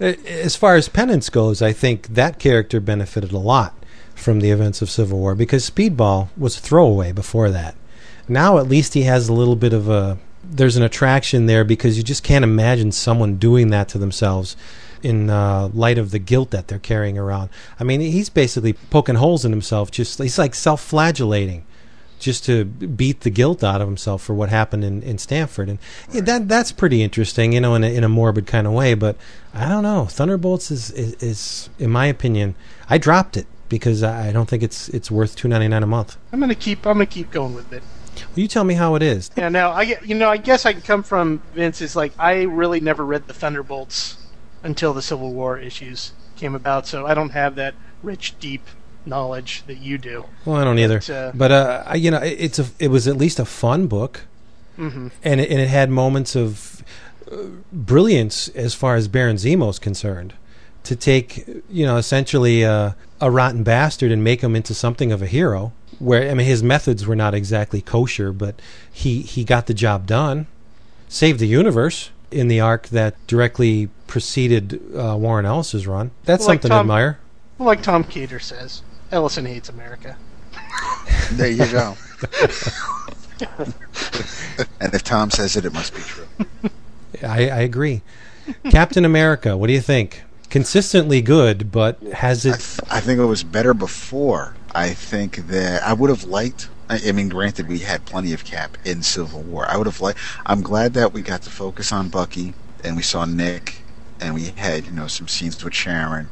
As 0.00 0.56
far 0.56 0.76
as 0.76 0.88
penance 0.88 1.30
goes, 1.30 1.62
I 1.62 1.72
think 1.72 2.08
that 2.08 2.38
character 2.38 2.80
benefited 2.80 3.32
a 3.32 3.38
lot 3.38 3.74
from 4.14 4.40
the 4.40 4.50
events 4.50 4.82
of 4.82 4.90
Civil 4.90 5.18
War 5.18 5.34
because 5.34 5.68
Speedball 5.68 6.28
was 6.36 6.58
a 6.58 6.60
throwaway 6.60 7.12
before 7.12 7.50
that. 7.50 7.74
Now 8.28 8.58
at 8.58 8.68
least 8.68 8.94
he 8.94 9.02
has 9.02 9.28
a 9.28 9.32
little 9.32 9.56
bit 9.56 9.72
of 9.72 9.88
a 9.88 10.18
there's 10.42 10.76
an 10.76 10.82
attraction 10.82 11.46
there 11.46 11.64
because 11.64 11.96
you 11.96 12.02
just 12.02 12.22
can't 12.22 12.44
imagine 12.44 12.92
someone 12.92 13.36
doing 13.36 13.70
that 13.70 13.88
to 13.88 13.98
themselves 13.98 14.56
in 15.02 15.30
uh, 15.30 15.68
light 15.72 15.98
of 15.98 16.10
the 16.10 16.18
guilt 16.18 16.50
that 16.50 16.68
they're 16.68 16.78
carrying 16.78 17.18
around. 17.18 17.50
I 17.78 17.84
mean, 17.84 18.00
he's 18.00 18.28
basically 18.28 18.72
poking 18.72 19.16
holes 19.16 19.44
in 19.44 19.52
himself. 19.52 19.90
Just 19.90 20.18
he's 20.18 20.38
like 20.38 20.54
self-flagellating 20.54 21.64
just 22.24 22.42
to 22.46 22.64
beat 22.64 23.20
the 23.20 23.28
guilt 23.28 23.62
out 23.62 23.82
of 23.82 23.86
himself 23.86 24.22
for 24.22 24.32
what 24.32 24.48
happened 24.48 24.82
in, 24.82 25.02
in 25.02 25.18
Stamford. 25.18 25.68
And 25.68 25.78
yeah, 26.10 26.22
that 26.22 26.48
that's 26.48 26.72
pretty 26.72 27.02
interesting, 27.02 27.52
you 27.52 27.60
know, 27.60 27.74
in 27.74 27.84
a, 27.84 27.94
in 27.94 28.02
a 28.02 28.08
morbid 28.08 28.46
kind 28.46 28.66
of 28.66 28.72
way. 28.72 28.94
But 28.94 29.16
I 29.52 29.68
don't 29.68 29.82
know. 29.82 30.06
Thunderbolts 30.06 30.70
is, 30.70 30.90
is, 30.92 31.14
is 31.22 31.70
in 31.78 31.90
my 31.90 32.06
opinion, 32.06 32.54
I 32.88 32.96
dropped 32.96 33.36
it 33.36 33.46
because 33.68 34.02
I 34.02 34.32
don't 34.32 34.48
think 34.48 34.62
it's 34.62 34.88
it's 34.88 35.10
worth 35.10 35.36
two 35.36 35.48
ninety 35.48 35.68
nine 35.68 35.82
a 35.82 35.86
month. 35.86 36.16
I'm 36.32 36.40
gonna 36.40 36.54
keep. 36.54 36.86
I'm 36.86 36.94
gonna 36.94 37.06
keep 37.06 37.30
going 37.30 37.54
with 37.54 37.70
it. 37.72 37.82
Well, 38.16 38.26
you 38.36 38.48
tell 38.48 38.64
me 38.64 38.74
how 38.74 38.94
it 38.94 39.02
is. 39.02 39.30
Yeah. 39.36 39.50
Now 39.50 39.72
I. 39.72 39.98
You 40.02 40.14
know, 40.14 40.30
I 40.30 40.38
guess 40.38 40.64
I 40.64 40.72
can 40.72 40.82
come 40.82 41.02
from 41.02 41.42
Vince. 41.54 41.82
Is 41.82 41.94
like 41.94 42.12
I 42.18 42.42
really 42.44 42.80
never 42.80 43.04
read 43.04 43.26
the 43.26 43.34
Thunderbolts 43.34 44.16
until 44.62 44.94
the 44.94 45.02
Civil 45.02 45.34
War 45.34 45.58
issues 45.58 46.12
came 46.36 46.54
about, 46.54 46.86
so 46.86 47.06
I 47.06 47.12
don't 47.12 47.30
have 47.30 47.54
that 47.56 47.74
rich, 48.02 48.38
deep 48.40 48.66
knowledge 49.06 49.62
that 49.66 49.78
you 49.78 49.98
do. 49.98 50.24
Well, 50.44 50.56
I 50.56 50.64
don't 50.64 50.78
either. 50.78 50.98
But, 50.98 51.10
uh, 51.10 51.32
but 51.34 51.52
uh, 51.52 51.82
I- 51.86 51.94
you 51.96 52.10
know, 52.10 52.18
it- 52.18 52.36
it's 52.38 52.58
a 52.58 52.66
it 52.78 52.88
was 52.88 53.06
at 53.08 53.16
least 53.16 53.38
a 53.38 53.44
fun 53.44 53.86
book, 53.86 54.22
hmm 54.76 55.08
and 55.22 55.40
it, 55.40 55.50
and 55.50 55.60
it 55.60 55.68
had 55.68 55.90
moments 55.90 56.34
of 56.36 56.82
brilliance 57.72 58.48
as 58.48 58.74
far 58.74 58.96
as 58.96 59.08
Baron 59.08 59.36
Zemo's 59.36 59.78
concerned 59.78 60.34
to 60.84 60.94
take, 60.94 61.46
you 61.70 61.86
know, 61.86 61.96
essentially 61.96 62.62
a, 62.62 62.94
a 63.20 63.30
rotten 63.30 63.62
bastard 63.62 64.12
and 64.12 64.22
make 64.22 64.42
him 64.42 64.54
into 64.54 64.74
something 64.74 65.12
of 65.12 65.22
a 65.22 65.26
hero. 65.26 65.72
Where 65.98 66.28
I 66.30 66.34
mean, 66.34 66.46
his 66.46 66.62
methods 66.62 67.06
were 67.06 67.16
not 67.16 67.34
exactly 67.34 67.80
kosher, 67.80 68.32
but 68.32 68.60
he 68.92 69.22
he 69.22 69.44
got 69.44 69.66
the 69.66 69.74
job 69.74 70.06
done, 70.06 70.46
saved 71.08 71.38
the 71.38 71.46
universe 71.46 72.10
in 72.32 72.48
the 72.48 72.60
arc 72.60 72.88
that 72.88 73.14
directly 73.28 73.88
preceded 74.08 74.80
uh, 74.96 75.16
Warren 75.16 75.46
Ellis's 75.46 75.86
run. 75.86 76.10
That's 76.24 76.40
Well, 76.40 76.48
like 76.48 76.56
something 76.62 76.70
to 76.70 76.80
admire. 76.80 77.18
Well, 77.58 77.66
like 77.66 77.82
Tom 77.82 78.02
Cater 78.02 78.40
says, 78.40 78.82
Ellison 79.14 79.46
hates 79.46 79.68
America. 79.68 80.16
There 81.32 81.50
you 81.50 81.66
go. 81.66 81.96
and 84.80 84.92
if 84.92 85.02
Tom 85.02 85.30
says 85.30 85.56
it, 85.56 85.64
it 85.64 85.72
must 85.72 85.94
be 85.94 86.00
true. 86.02 86.26
I, 87.22 87.48
I 87.48 87.60
agree. 87.60 88.02
Captain 88.70 89.04
America, 89.04 89.56
what 89.56 89.68
do 89.68 89.72
you 89.72 89.80
think? 89.80 90.22
Consistently 90.50 91.22
good, 91.22 91.72
but 91.72 92.00
has 92.02 92.44
I, 92.44 92.50
it? 92.50 92.60
th- 92.60 92.80
I 92.90 93.00
think 93.00 93.18
it 93.20 93.24
was 93.24 93.42
better 93.42 93.72
before. 93.72 94.54
I 94.74 94.90
think 94.90 95.48
that 95.48 95.82
I 95.82 95.92
would 95.94 96.10
have 96.10 96.24
liked. 96.24 96.68
I, 96.90 97.00
I 97.06 97.12
mean, 97.12 97.28
granted, 97.28 97.68
we 97.68 97.78
had 97.78 98.04
plenty 98.04 98.32
of 98.32 98.44
Cap 98.44 98.76
in 98.84 99.02
Civil 99.02 99.42
War. 99.42 99.66
I 99.68 99.76
would 99.76 99.86
have 99.86 100.00
liked. 100.00 100.18
I'm 100.44 100.62
glad 100.62 100.92
that 100.94 101.12
we 101.12 101.22
got 101.22 101.42
to 101.42 101.50
focus 101.50 101.90
on 101.90 102.08
Bucky 102.08 102.54
and 102.84 102.96
we 102.96 103.02
saw 103.02 103.24
Nick, 103.24 103.76
and 104.20 104.34
we 104.34 104.50
had 104.56 104.84
you 104.86 104.92
know 104.92 105.06
some 105.06 105.28
scenes 105.28 105.62
with 105.64 105.74
Sharon. 105.74 106.28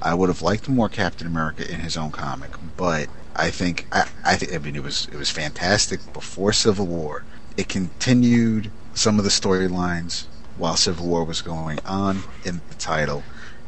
I 0.00 0.14
would 0.14 0.28
have 0.28 0.42
liked 0.42 0.68
more 0.68 0.88
Captain 0.88 1.26
America 1.26 1.70
in 1.70 1.80
his 1.80 1.96
own 1.96 2.10
comic, 2.10 2.50
but 2.76 3.08
I 3.34 3.50
think 3.50 3.86
I, 3.92 4.08
I, 4.24 4.36
th- 4.36 4.52
I 4.52 4.58
mean 4.58 4.76
it 4.76 4.82
was 4.82 5.08
it 5.12 5.16
was 5.16 5.30
fantastic 5.30 6.12
before 6.12 6.52
Civil 6.52 6.86
War. 6.86 7.24
It 7.56 7.68
continued 7.68 8.70
some 8.94 9.18
of 9.18 9.24
the 9.24 9.30
storylines 9.30 10.26
while 10.56 10.76
Civil 10.76 11.06
War 11.06 11.24
was 11.24 11.42
going 11.42 11.78
on 11.84 12.22
in 12.44 12.60
the 12.68 12.74
title, 12.74 13.22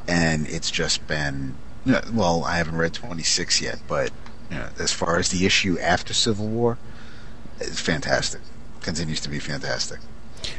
and 0.07 0.47
it's 0.49 0.71
just 0.71 1.07
been 1.07 1.55
well, 2.13 2.45
I 2.45 2.57
haven't 2.57 2.77
read 2.77 2.95
26 2.95 3.63
yet, 3.63 3.81
but 3.89 4.13
you 4.51 4.57
know, 4.57 4.69
as 4.79 4.93
far 4.93 5.19
as 5.19 5.31
the 5.31 5.47
issue 5.47 5.79
after 5.79 6.13
Civil 6.13 6.47
War, 6.49 6.79
it's 7.59 7.81
fantastic. 7.81 8.41
Continues 8.83 9.21
to 9.21 9.29
be 9.29 9.39
fantastic. 9.39 10.01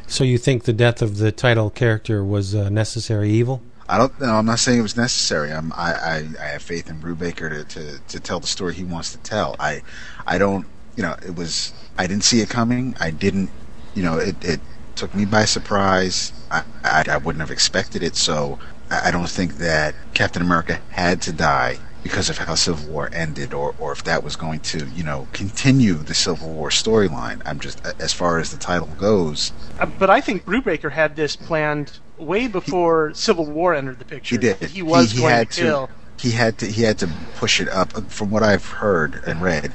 So 0.08 0.24
you 0.24 0.38
think 0.38 0.64
the 0.64 0.74
death 0.74 1.02
of 1.02 1.18
the 1.18 1.32
title 1.32 1.70
character 1.70 2.24
was 2.24 2.54
a 2.54 2.70
necessary 2.70 3.32
evil? 3.32 3.62
I 3.92 3.98
don't 3.98 4.18
know. 4.22 4.36
I'm 4.36 4.46
not 4.46 4.60
saying 4.60 4.80
it 4.80 4.84
was 4.84 4.96
necessary. 4.96 5.52
I'm, 5.52 5.74
I, 5.74 5.92
I, 5.94 6.16
I 6.40 6.46
have 6.56 6.62
faith 6.62 6.90
in 6.90 7.02
Brubaker 7.02 7.50
to, 7.50 7.64
to, 7.66 8.00
to 8.08 8.20
tell 8.22 8.40
the 8.40 8.48
story 8.48 8.74
he 8.74 8.86
wants 8.86 9.12
to 9.12 9.18
tell. 9.18 9.58
I, 9.60 9.82
I 10.26 10.38
don't, 10.38 10.66
you 10.96 11.04
know, 11.04 11.18
it 11.26 11.36
was, 11.36 11.74
I 11.98 12.08
didn't 12.08 12.24
see 12.24 12.40
it 12.40 12.50
coming. 12.50 12.96
I 13.02 13.12
didn't, 13.12 13.50
you 13.94 14.04
know, 14.04 14.18
it, 14.18 14.42
it 14.46 14.62
took 14.96 15.14
me 15.14 15.26
by 15.26 15.44
surprise. 15.44 16.32
I, 16.50 16.64
I, 16.86 17.04
I 17.10 17.18
wouldn't 17.18 17.42
have 17.42 17.52
expected 17.52 18.02
it. 18.02 18.16
So 18.16 18.60
I, 18.90 19.10
I 19.10 19.12
don't 19.12 19.30
think 19.30 19.58
that 19.58 19.94
Captain 20.14 20.42
America 20.42 20.80
had 20.92 21.22
to 21.24 21.34
die 21.34 21.78
because 22.02 22.30
of 22.30 22.38
how 22.38 22.56
Civil 22.56 22.94
War 22.94 23.10
ended 23.12 23.54
or, 23.54 23.76
or 23.78 23.92
if 23.92 24.06
that 24.06 24.24
was 24.24 24.38
going 24.38 24.62
to, 24.62 24.88
you 24.88 25.04
know, 25.04 25.28
continue 25.34 25.96
the 25.96 26.14
Civil 26.16 26.50
War 26.50 26.70
storyline. 26.70 27.42
I'm 27.46 27.60
just, 27.60 27.86
as 28.00 28.14
far 28.14 28.40
as 28.40 28.52
the 28.52 28.58
title 28.58 28.90
goes, 28.98 29.52
Uh, 29.80 29.86
But 29.86 30.10
I 30.10 30.22
think 30.22 30.46
Brubaker 30.46 30.92
had 30.92 31.18
this 31.18 31.36
planned 31.36 32.00
way 32.22 32.48
before 32.48 33.14
Civil 33.14 33.46
War 33.46 33.74
entered 33.74 34.00
the 34.00 34.06
picture. 34.06 34.36
He 34.36 34.40
did. 34.40 34.58
He 34.58 34.82
was 34.82 35.12
he, 35.12 35.20
going 35.20 35.32
had 35.34 35.52
to 35.52 35.62
kill. 35.62 35.90
He 36.20 36.32
had 36.32 36.58
to. 36.60 36.68
He 36.68 36.84
had 36.84 36.98
to 37.00 37.10
push 37.36 37.60
it 37.60 37.68
up. 37.70 37.92
From 38.12 38.30
what 38.30 38.44
I've 38.44 38.66
heard 38.66 39.22
and 39.26 39.42
read, 39.42 39.74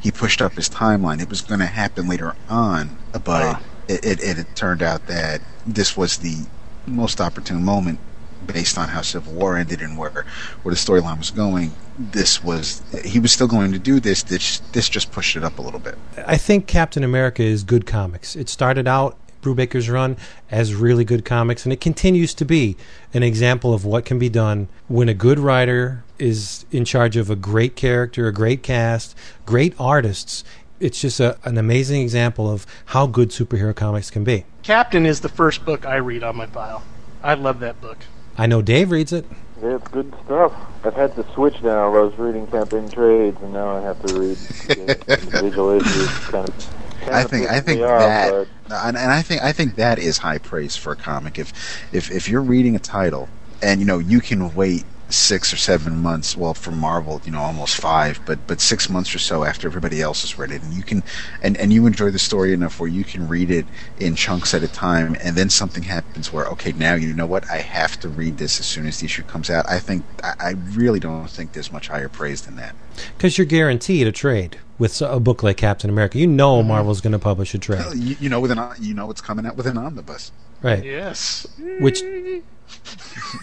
he 0.00 0.10
pushed 0.10 0.40
up 0.40 0.52
his 0.52 0.68
timeline. 0.68 1.20
It 1.20 1.28
was 1.28 1.40
going 1.40 1.60
to 1.60 1.66
happen 1.66 2.08
later 2.08 2.34
on, 2.48 2.96
but 3.12 3.26
Ah. 3.26 3.62
it, 3.88 4.04
it, 4.04 4.22
it, 4.22 4.38
it 4.38 4.46
turned 4.54 4.82
out 4.82 5.06
that 5.08 5.40
this 5.66 5.96
was 5.96 6.18
the 6.18 6.46
most 6.86 7.20
opportune 7.20 7.64
moment, 7.64 7.98
based 8.46 8.78
on 8.78 8.88
how 8.90 9.02
Civil 9.02 9.32
War 9.32 9.56
ended 9.58 9.82
and 9.82 9.98
where 9.98 10.24
where 10.62 10.72
the 10.74 10.78
storyline 10.80 11.18
was 11.18 11.30
going. 11.30 11.72
This 11.98 12.44
was 12.44 12.80
he 13.04 13.18
was 13.18 13.32
still 13.32 13.48
going 13.48 13.72
to 13.72 13.78
do 13.80 13.98
this. 13.98 14.22
This 14.22 14.60
this 14.72 14.88
just 14.88 15.10
pushed 15.10 15.34
it 15.34 15.42
up 15.42 15.58
a 15.58 15.62
little 15.62 15.80
bit. 15.80 15.98
I 16.24 16.36
think 16.36 16.68
Captain 16.68 17.02
America 17.02 17.42
is 17.42 17.64
good 17.64 17.86
comics. 17.86 18.36
It 18.36 18.48
started 18.48 18.86
out 18.86 19.16
Brubaker's 19.42 19.88
run 19.88 20.16
as 20.50 20.74
really 20.74 21.04
good 21.04 21.24
comics, 21.24 21.64
and 21.64 21.72
it 21.72 21.80
continues 21.80 22.34
to 22.34 22.44
be 22.44 22.76
an 23.14 23.22
example 23.22 23.72
of 23.72 23.84
what 23.84 24.04
can 24.04 24.18
be 24.18 24.28
done 24.28 24.68
when 24.88 25.08
a 25.08 25.14
good 25.14 25.38
writer 25.38 26.04
is 26.18 26.66
in 26.70 26.84
charge 26.84 27.16
of 27.16 27.30
a 27.30 27.36
great 27.36 27.76
character, 27.76 28.26
a 28.26 28.32
great 28.32 28.62
cast, 28.62 29.16
great 29.46 29.74
artists. 29.78 30.44
It's 30.80 31.00
just 31.00 31.20
a, 31.20 31.38
an 31.44 31.58
amazing 31.58 32.02
example 32.02 32.50
of 32.50 32.66
how 32.86 33.06
good 33.06 33.30
superhero 33.30 33.74
comics 33.74 34.10
can 34.10 34.24
be. 34.24 34.44
Captain 34.62 35.06
is 35.06 35.20
the 35.20 35.28
first 35.28 35.64
book 35.64 35.86
I 35.86 35.96
read 35.96 36.22
on 36.22 36.36
my 36.36 36.46
file. 36.46 36.82
I 37.22 37.34
love 37.34 37.60
that 37.60 37.80
book. 37.80 37.98
I 38.36 38.46
know 38.46 38.62
Dave 38.62 38.90
reads 38.90 39.12
it. 39.12 39.26
Yeah, 39.60 39.74
it's 39.74 39.88
good 39.88 40.14
stuff. 40.24 40.52
I've 40.84 40.94
had 40.94 41.16
to 41.16 41.26
switch 41.34 41.60
now. 41.62 41.86
I 41.86 42.00
was 42.00 42.16
reading 42.16 42.46
Captain 42.46 42.88
Trades, 42.88 43.36
and 43.42 43.52
now 43.52 43.76
I 43.76 43.80
have 43.80 44.00
to 44.06 44.14
read 44.14 44.38
individual 45.08 45.70
issues. 45.70 46.08
Kind 46.26 46.48
of, 46.48 46.70
kind 46.70 46.87
I 47.12 47.24
think 47.24 47.48
I 47.48 47.60
think 47.60 47.80
off, 47.80 48.00
that, 48.00 48.46
and, 48.70 48.96
and 48.96 49.12
I 49.12 49.22
think 49.22 49.42
I 49.42 49.52
think 49.52 49.76
that 49.76 49.98
is 49.98 50.18
high 50.18 50.38
praise 50.38 50.76
for 50.76 50.92
a 50.92 50.96
comic. 50.96 51.38
If 51.38 51.52
if 51.92 52.10
if 52.10 52.28
you're 52.28 52.42
reading 52.42 52.76
a 52.76 52.80
title 52.80 53.28
and 53.62 53.80
you 53.80 53.86
know 53.86 53.98
you 53.98 54.20
can 54.20 54.54
wait 54.54 54.84
six 55.10 55.52
or 55.52 55.56
seven 55.56 55.96
months, 56.02 56.36
well, 56.36 56.54
for 56.54 56.70
Marvel, 56.70 57.20
you 57.24 57.32
know, 57.32 57.40
almost 57.40 57.76
five, 57.76 58.20
but 58.26 58.46
but 58.46 58.60
six 58.60 58.88
months 58.88 59.14
or 59.14 59.18
so 59.18 59.44
after 59.44 59.66
everybody 59.66 60.02
else 60.02 60.22
has 60.22 60.38
read 60.38 60.50
it, 60.50 60.62
and 60.62 60.74
you 60.74 60.82
can 60.82 61.02
and 61.42 61.56
and 61.56 61.72
you 61.72 61.86
enjoy 61.86 62.10
the 62.10 62.18
story 62.18 62.52
enough 62.52 62.78
where 62.78 62.88
you 62.88 63.04
can 63.04 63.28
read 63.28 63.50
it 63.50 63.66
in 63.98 64.14
chunks 64.14 64.54
at 64.54 64.62
a 64.62 64.68
time, 64.68 65.16
and 65.22 65.36
then 65.36 65.50
something 65.50 65.82
happens 65.82 66.32
where 66.32 66.46
okay, 66.46 66.72
now 66.72 66.94
you 66.94 67.12
know 67.14 67.26
what, 67.26 67.48
I 67.50 67.58
have 67.58 67.98
to 68.00 68.08
read 68.08 68.38
this 68.38 68.60
as 68.60 68.66
soon 68.66 68.86
as 68.86 69.00
the 69.00 69.06
issue 69.06 69.22
comes 69.22 69.50
out. 69.50 69.68
I 69.68 69.78
think 69.78 70.04
I, 70.22 70.34
I 70.38 70.50
really 70.72 71.00
don't 71.00 71.28
think 71.28 71.52
there's 71.52 71.72
much 71.72 71.88
higher 71.88 72.08
praise 72.08 72.42
than 72.42 72.56
that. 72.56 72.74
Because 73.16 73.38
you're 73.38 73.46
guaranteed 73.46 74.06
a 74.06 74.12
trade 74.12 74.58
with 74.78 75.00
a 75.00 75.20
book 75.20 75.42
like 75.42 75.56
Captain 75.56 75.90
America. 75.90 76.18
You 76.18 76.26
know 76.26 76.58
mm-hmm. 76.58 76.68
Marvel's 76.68 77.00
going 77.00 77.12
to 77.12 77.18
publish 77.18 77.54
a 77.54 77.58
trade. 77.58 77.84
You, 77.94 78.16
you 78.20 78.28
know, 78.28 78.40
with 78.40 78.50
an 78.50 78.60
you 78.80 78.94
know 78.94 79.06
what's 79.06 79.20
coming 79.20 79.46
out 79.46 79.56
with 79.56 79.66
an 79.66 79.78
omnibus. 79.78 80.32
Right. 80.62 80.84
Yes. 80.84 81.46
Which. 81.80 82.02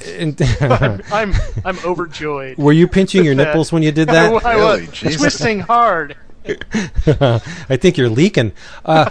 And- 0.05 0.39
I'm, 0.61 1.01
I'm 1.11 1.33
I'm 1.63 1.79
overjoyed. 1.85 2.57
Were 2.57 2.73
you 2.73 2.87
pinching 2.87 3.23
your 3.23 3.35
that. 3.35 3.43
nipples 3.47 3.71
when 3.71 3.83
you 3.83 3.91
did 3.91 4.09
that? 4.09 4.45
I 4.45 4.53
Really? 4.55 4.81
was 4.87 4.91
Jesus. 4.91 5.17
twisting 5.21 5.59
hard. 5.61 6.15
I 6.47 7.77
think 7.77 7.97
you're 7.97 8.09
leaking. 8.09 8.51
Uh, 8.83 9.09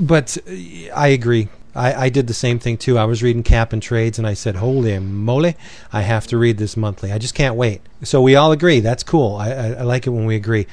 but 0.00 0.36
uh, 0.46 0.52
I 0.94 1.08
agree. 1.08 1.48
I, 1.74 2.06
I 2.06 2.08
did 2.08 2.26
the 2.26 2.34
same 2.34 2.58
thing 2.58 2.76
too. 2.78 2.98
I 2.98 3.04
was 3.04 3.22
reading 3.22 3.42
Cap 3.42 3.72
and 3.72 3.82
Trades, 3.82 4.18
and 4.18 4.26
I 4.26 4.34
said, 4.34 4.56
"Holy 4.56 4.98
moly, 4.98 5.56
I 5.92 6.02
have 6.02 6.26
to 6.28 6.38
read 6.38 6.58
this 6.58 6.76
monthly. 6.76 7.12
I 7.12 7.18
just 7.18 7.34
can't 7.34 7.54
wait." 7.54 7.82
So 8.02 8.22
we 8.22 8.34
all 8.34 8.52
agree. 8.52 8.80
That's 8.80 9.02
cool. 9.02 9.36
I, 9.36 9.50
I, 9.50 9.66
I 9.72 9.82
like 9.82 10.06
it 10.06 10.10
when 10.10 10.24
we 10.26 10.36
agree. 10.36 10.66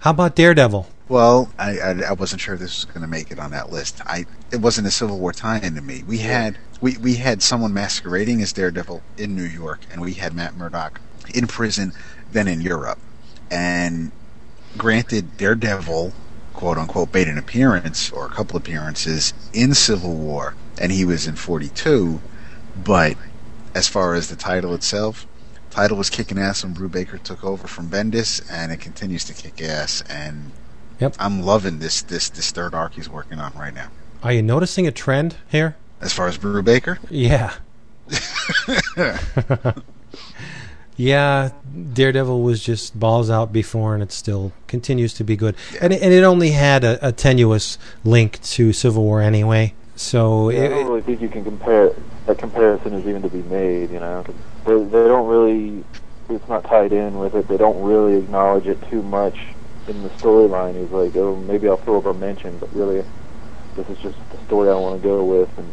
How 0.00 0.10
about 0.10 0.36
Daredevil? 0.36 0.88
Well, 1.08 1.50
I, 1.58 1.78
I, 1.78 1.90
I 2.08 2.12
wasn't 2.12 2.40
sure 2.40 2.56
this 2.56 2.76
was 2.76 2.84
going 2.84 3.02
to 3.02 3.06
make 3.08 3.30
it 3.30 3.38
on 3.38 3.50
that 3.52 3.70
list. 3.70 4.00
I 4.06 4.26
it 4.52 4.60
wasn't 4.60 4.86
a 4.86 4.90
Civil 4.90 5.18
War 5.18 5.32
tie-in 5.32 5.74
to 5.74 5.80
me. 5.82 6.04
We 6.06 6.18
had 6.18 6.56
we, 6.80 6.96
we 6.98 7.14
had 7.14 7.42
someone 7.42 7.72
masquerading 7.72 8.42
as 8.42 8.52
Daredevil 8.52 9.02
in 9.16 9.34
New 9.34 9.44
York, 9.44 9.80
and 9.90 10.00
we 10.00 10.14
had 10.14 10.34
Matt 10.34 10.56
Murdock 10.56 11.00
in 11.34 11.46
prison, 11.46 11.92
then 12.32 12.48
in 12.48 12.60
Europe. 12.60 12.98
And 13.50 14.12
granted, 14.76 15.36
Daredevil, 15.36 16.12
quote 16.52 16.78
unquote, 16.78 17.12
made 17.14 17.28
an 17.28 17.38
appearance 17.38 18.10
or 18.10 18.26
a 18.26 18.30
couple 18.30 18.56
appearances 18.56 19.32
in 19.52 19.74
Civil 19.74 20.14
War, 20.14 20.54
and 20.80 20.92
he 20.92 21.04
was 21.04 21.26
in 21.26 21.36
42. 21.36 22.20
But 22.84 23.16
as 23.74 23.88
far 23.88 24.14
as 24.14 24.28
the 24.28 24.36
title 24.36 24.74
itself, 24.74 25.26
title 25.70 25.96
was 25.96 26.10
kicking 26.10 26.38
ass 26.38 26.62
when 26.64 26.74
Brubaker 26.74 27.22
took 27.22 27.44
over 27.44 27.66
from 27.66 27.88
Bendis, 27.88 28.44
and 28.50 28.72
it 28.72 28.80
continues 28.80 29.24
to 29.24 29.34
kick 29.34 29.62
ass. 29.62 30.02
And 30.08 30.52
Yep. 30.98 31.16
I'm 31.18 31.42
loving 31.42 31.78
this 31.78 32.02
this 32.02 32.30
this 32.30 32.50
third 32.50 32.74
arc 32.74 32.94
he's 32.94 33.08
working 33.08 33.38
on 33.38 33.52
right 33.54 33.74
now. 33.74 33.88
Are 34.22 34.32
you 34.32 34.42
noticing 34.42 34.86
a 34.86 34.90
trend 34.90 35.36
here? 35.48 35.76
As 36.06 36.12
far 36.12 36.28
as 36.28 36.38
Brubaker, 36.38 36.98
Yeah. 37.10 37.52
yeah, 40.96 41.50
Daredevil 41.92 42.42
was 42.42 42.62
just 42.62 42.96
balls 42.96 43.28
out 43.28 43.52
before, 43.52 43.94
and 43.94 44.04
it 44.04 44.12
still 44.12 44.52
continues 44.68 45.12
to 45.14 45.24
be 45.24 45.34
good. 45.34 45.56
And 45.80 45.92
it, 45.92 46.00
and 46.00 46.12
it 46.12 46.22
only 46.22 46.52
had 46.52 46.84
a, 46.84 47.08
a 47.08 47.10
tenuous 47.10 47.76
link 48.04 48.40
to 48.42 48.72
Civil 48.72 49.02
War 49.02 49.20
anyway. 49.20 49.74
So 49.96 50.50
Yeah, 50.50 50.66
I 50.66 50.68
don't 50.68 50.86
really 50.86 51.02
think 51.02 51.20
you 51.20 51.28
can 51.28 51.42
compare. 51.42 51.90
A 52.28 52.36
comparison 52.36 52.92
is 52.92 53.04
even 53.04 53.22
to 53.22 53.28
be 53.28 53.42
made. 53.42 53.90
You 53.90 53.98
know, 53.98 54.24
they 54.64 54.74
they 54.74 55.08
don't 55.08 55.26
really. 55.26 55.82
It's 56.28 56.48
not 56.48 56.62
tied 56.62 56.92
in 56.92 57.18
with 57.18 57.34
it. 57.34 57.48
They 57.48 57.56
don't 57.56 57.82
really 57.82 58.14
acknowledge 58.14 58.68
it 58.68 58.78
too 58.90 59.02
much 59.02 59.36
in 59.88 60.04
the 60.04 60.08
storyline. 60.10 60.80
He's 60.80 60.92
like, 60.92 61.16
oh, 61.16 61.34
maybe 61.34 61.68
I'll 61.68 61.78
throw 61.78 61.98
up 61.98 62.06
a 62.06 62.14
mention, 62.14 62.58
but 62.58 62.72
really, 62.72 63.04
this 63.74 63.88
is 63.88 63.98
just 63.98 64.16
the 64.30 64.38
story 64.46 64.70
I 64.70 64.74
want 64.74 65.02
to 65.02 65.08
go 65.08 65.24
with, 65.24 65.48
and 65.58 65.68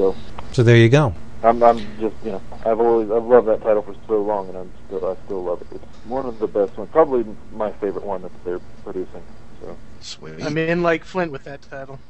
so 0.00 0.16
so 0.52 0.62
there 0.62 0.76
you 0.76 0.88
go. 0.88 1.14
I'm 1.42 1.62
I'm 1.62 1.78
just 1.98 2.16
you 2.24 2.32
know 2.32 2.42
I've 2.64 2.80
always 2.80 3.10
I've 3.10 3.24
loved 3.24 3.48
that 3.48 3.62
title 3.62 3.82
for 3.82 3.94
so 4.06 4.22
long, 4.22 4.48
and 4.48 4.56
I'm 4.56 4.72
still 4.86 5.06
I 5.06 5.16
still 5.26 5.44
love 5.44 5.60
it. 5.60 5.68
It's 5.72 5.84
one 6.06 6.26
of 6.26 6.38
the 6.38 6.46
best 6.46 6.76
ones, 6.78 6.90
probably 6.92 7.24
my 7.52 7.72
favorite 7.72 8.04
one 8.04 8.22
that 8.22 8.32
they're 8.44 8.60
producing. 8.84 9.22
So 9.60 9.76
sweet. 10.00 10.42
I'm 10.42 10.56
in 10.56 10.82
like 10.82 11.04
Flint 11.04 11.32
with 11.32 11.44
that 11.44 11.62
title. 11.62 12.00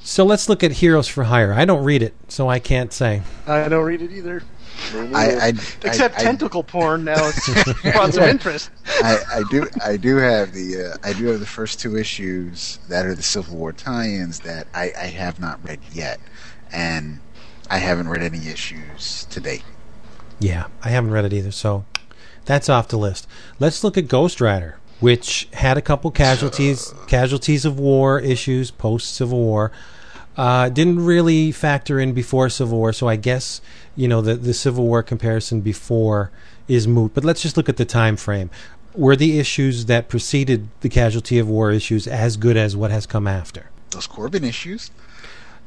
So 0.00 0.24
let's 0.24 0.48
look 0.48 0.64
at 0.64 0.72
Heroes 0.72 1.06
for 1.06 1.24
Hire. 1.24 1.52
I 1.52 1.64
don't 1.64 1.84
read 1.84 2.02
it, 2.02 2.14
so 2.28 2.48
I 2.48 2.60
can't 2.60 2.92
say. 2.92 3.22
I 3.46 3.68
don't 3.68 3.84
read 3.84 4.00
it 4.00 4.10
either. 4.10 4.42
I, 5.14 5.36
I, 5.36 5.48
Except 5.84 6.16
I, 6.16 6.20
I- 6.20 6.24
tentacle 6.24 6.62
porn 6.62 7.04
now 7.04 7.28
it's 7.28 7.82
brought 7.92 8.14
some 8.14 8.24
interest. 8.24 8.70
I, 9.02 9.18
I 9.34 9.42
do 9.50 9.66
I 9.84 9.96
do 9.96 10.16
have 10.16 10.52
the 10.52 10.92
uh, 10.92 11.06
I 11.06 11.12
do 11.12 11.26
have 11.26 11.40
the 11.40 11.46
first 11.46 11.80
two 11.80 11.96
issues 11.96 12.78
that 12.88 13.04
are 13.04 13.14
the 13.14 13.22
Civil 13.22 13.56
War 13.56 13.72
tie-ins 13.72 14.40
that 14.40 14.66
I, 14.74 14.92
I 14.98 15.06
have 15.06 15.40
not 15.40 15.62
read 15.62 15.80
yet, 15.92 16.20
and 16.72 17.20
I 17.70 17.78
haven't 17.78 18.08
read 18.08 18.22
any 18.22 18.48
issues 18.48 19.26
to 19.30 19.40
date. 19.40 19.64
Yeah, 20.40 20.66
I 20.82 20.90
haven't 20.90 21.10
read 21.10 21.24
it 21.24 21.32
either, 21.32 21.50
so 21.50 21.84
that's 22.44 22.68
off 22.68 22.88
the 22.88 22.98
list. 22.98 23.26
Let's 23.58 23.84
look 23.84 23.98
at 23.98 24.08
Ghost 24.08 24.40
Rider, 24.40 24.78
which 25.00 25.48
had 25.52 25.76
a 25.76 25.82
couple 25.82 26.10
casualties, 26.10 26.94
casualties 27.06 27.64
of 27.64 27.78
war 27.78 28.18
issues 28.20 28.70
post 28.70 29.14
Civil 29.14 29.40
War. 29.40 29.72
Uh, 30.36 30.68
didn't 30.68 31.04
really 31.04 31.50
factor 31.50 31.98
in 31.98 32.12
before 32.12 32.48
Civil 32.48 32.78
War, 32.78 32.92
so 32.92 33.08
I 33.08 33.16
guess 33.16 33.60
you 33.96 34.06
know 34.06 34.20
the 34.20 34.36
the 34.36 34.54
Civil 34.54 34.86
War 34.86 35.02
comparison 35.02 35.60
before 35.60 36.30
is 36.68 36.86
moot. 36.86 37.12
But 37.12 37.24
let's 37.24 37.42
just 37.42 37.56
look 37.56 37.68
at 37.68 37.76
the 37.76 37.84
time 37.84 38.16
frame. 38.16 38.50
Were 38.94 39.16
the 39.16 39.38
issues 39.38 39.86
that 39.86 40.08
preceded 40.08 40.68
the 40.80 40.88
casualty 40.88 41.38
of 41.38 41.48
war 41.48 41.70
issues 41.70 42.06
as 42.06 42.36
good 42.36 42.56
as 42.56 42.76
what 42.76 42.90
has 42.90 43.06
come 43.06 43.26
after? 43.26 43.70
Those 43.90 44.06
Corben 44.06 44.44
issues, 44.44 44.90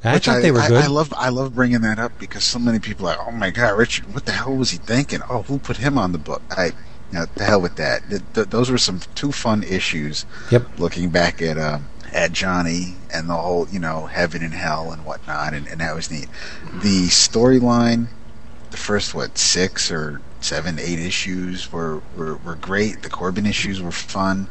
I 0.04 0.16
which 0.16 0.26
thought 0.26 0.42
they 0.42 0.52
were 0.52 0.60
I, 0.60 0.68
good. 0.68 0.84
I 0.84 0.88
love 0.88 1.14
I 1.16 1.30
love 1.30 1.54
bringing 1.54 1.82
that 1.82 2.00
up 2.00 2.18
because 2.20 2.44
so 2.44 2.58
many 2.58 2.80
people 2.80 3.08
are 3.08 3.16
like, 3.16 3.28
oh 3.28 3.32
my 3.32 3.52
god, 3.52 3.78
Richard, 3.78 4.14
what 4.14 4.26
the 4.26 4.32
hell 4.32 4.56
was 4.56 4.72
he 4.72 4.78
thinking? 4.78 5.20
Oh, 5.30 5.44
who 5.44 5.60
put 5.60 5.78
him 5.78 5.98
on 5.98 6.12
the 6.12 6.18
book? 6.18 6.42
I, 6.50 6.72
now, 7.12 7.26
the 7.36 7.44
hell 7.44 7.62
with 7.62 7.76
that. 7.76 8.10
Th- 8.10 8.22
th- 8.34 8.48
those 8.48 8.72
were 8.72 8.78
some 8.78 9.02
two 9.16 9.32
fun 9.32 9.64
issues. 9.64 10.26
Yep. 10.50 10.80
Looking 10.80 11.10
back 11.10 11.42
at 11.42 11.58
um, 11.58 11.88
at 12.14 12.32
Johnny 12.32 12.96
and 13.14 13.30
the 13.30 13.36
whole, 13.36 13.68
you 13.70 13.80
know, 13.80 14.06
heaven 14.06 14.42
and 14.42 14.54
hell 14.54 14.92
and 14.92 15.06
whatnot, 15.06 15.54
and, 15.54 15.68
and 15.68 15.82
that 15.82 15.94
was 15.94 16.10
neat. 16.10 16.28
The 16.74 17.08
storyline, 17.08 18.08
the 18.72 18.78
first 18.78 19.14
what 19.14 19.38
six 19.38 19.92
or 19.92 20.22
seven, 20.40 20.80
eight 20.80 21.00
issues 21.00 21.72
were, 21.72 22.02
were 22.16 22.38
were 22.38 22.56
great. 22.56 23.04
The 23.04 23.10
Corben 23.10 23.46
issues 23.46 23.82
were 23.82 23.92
fun, 23.92 24.48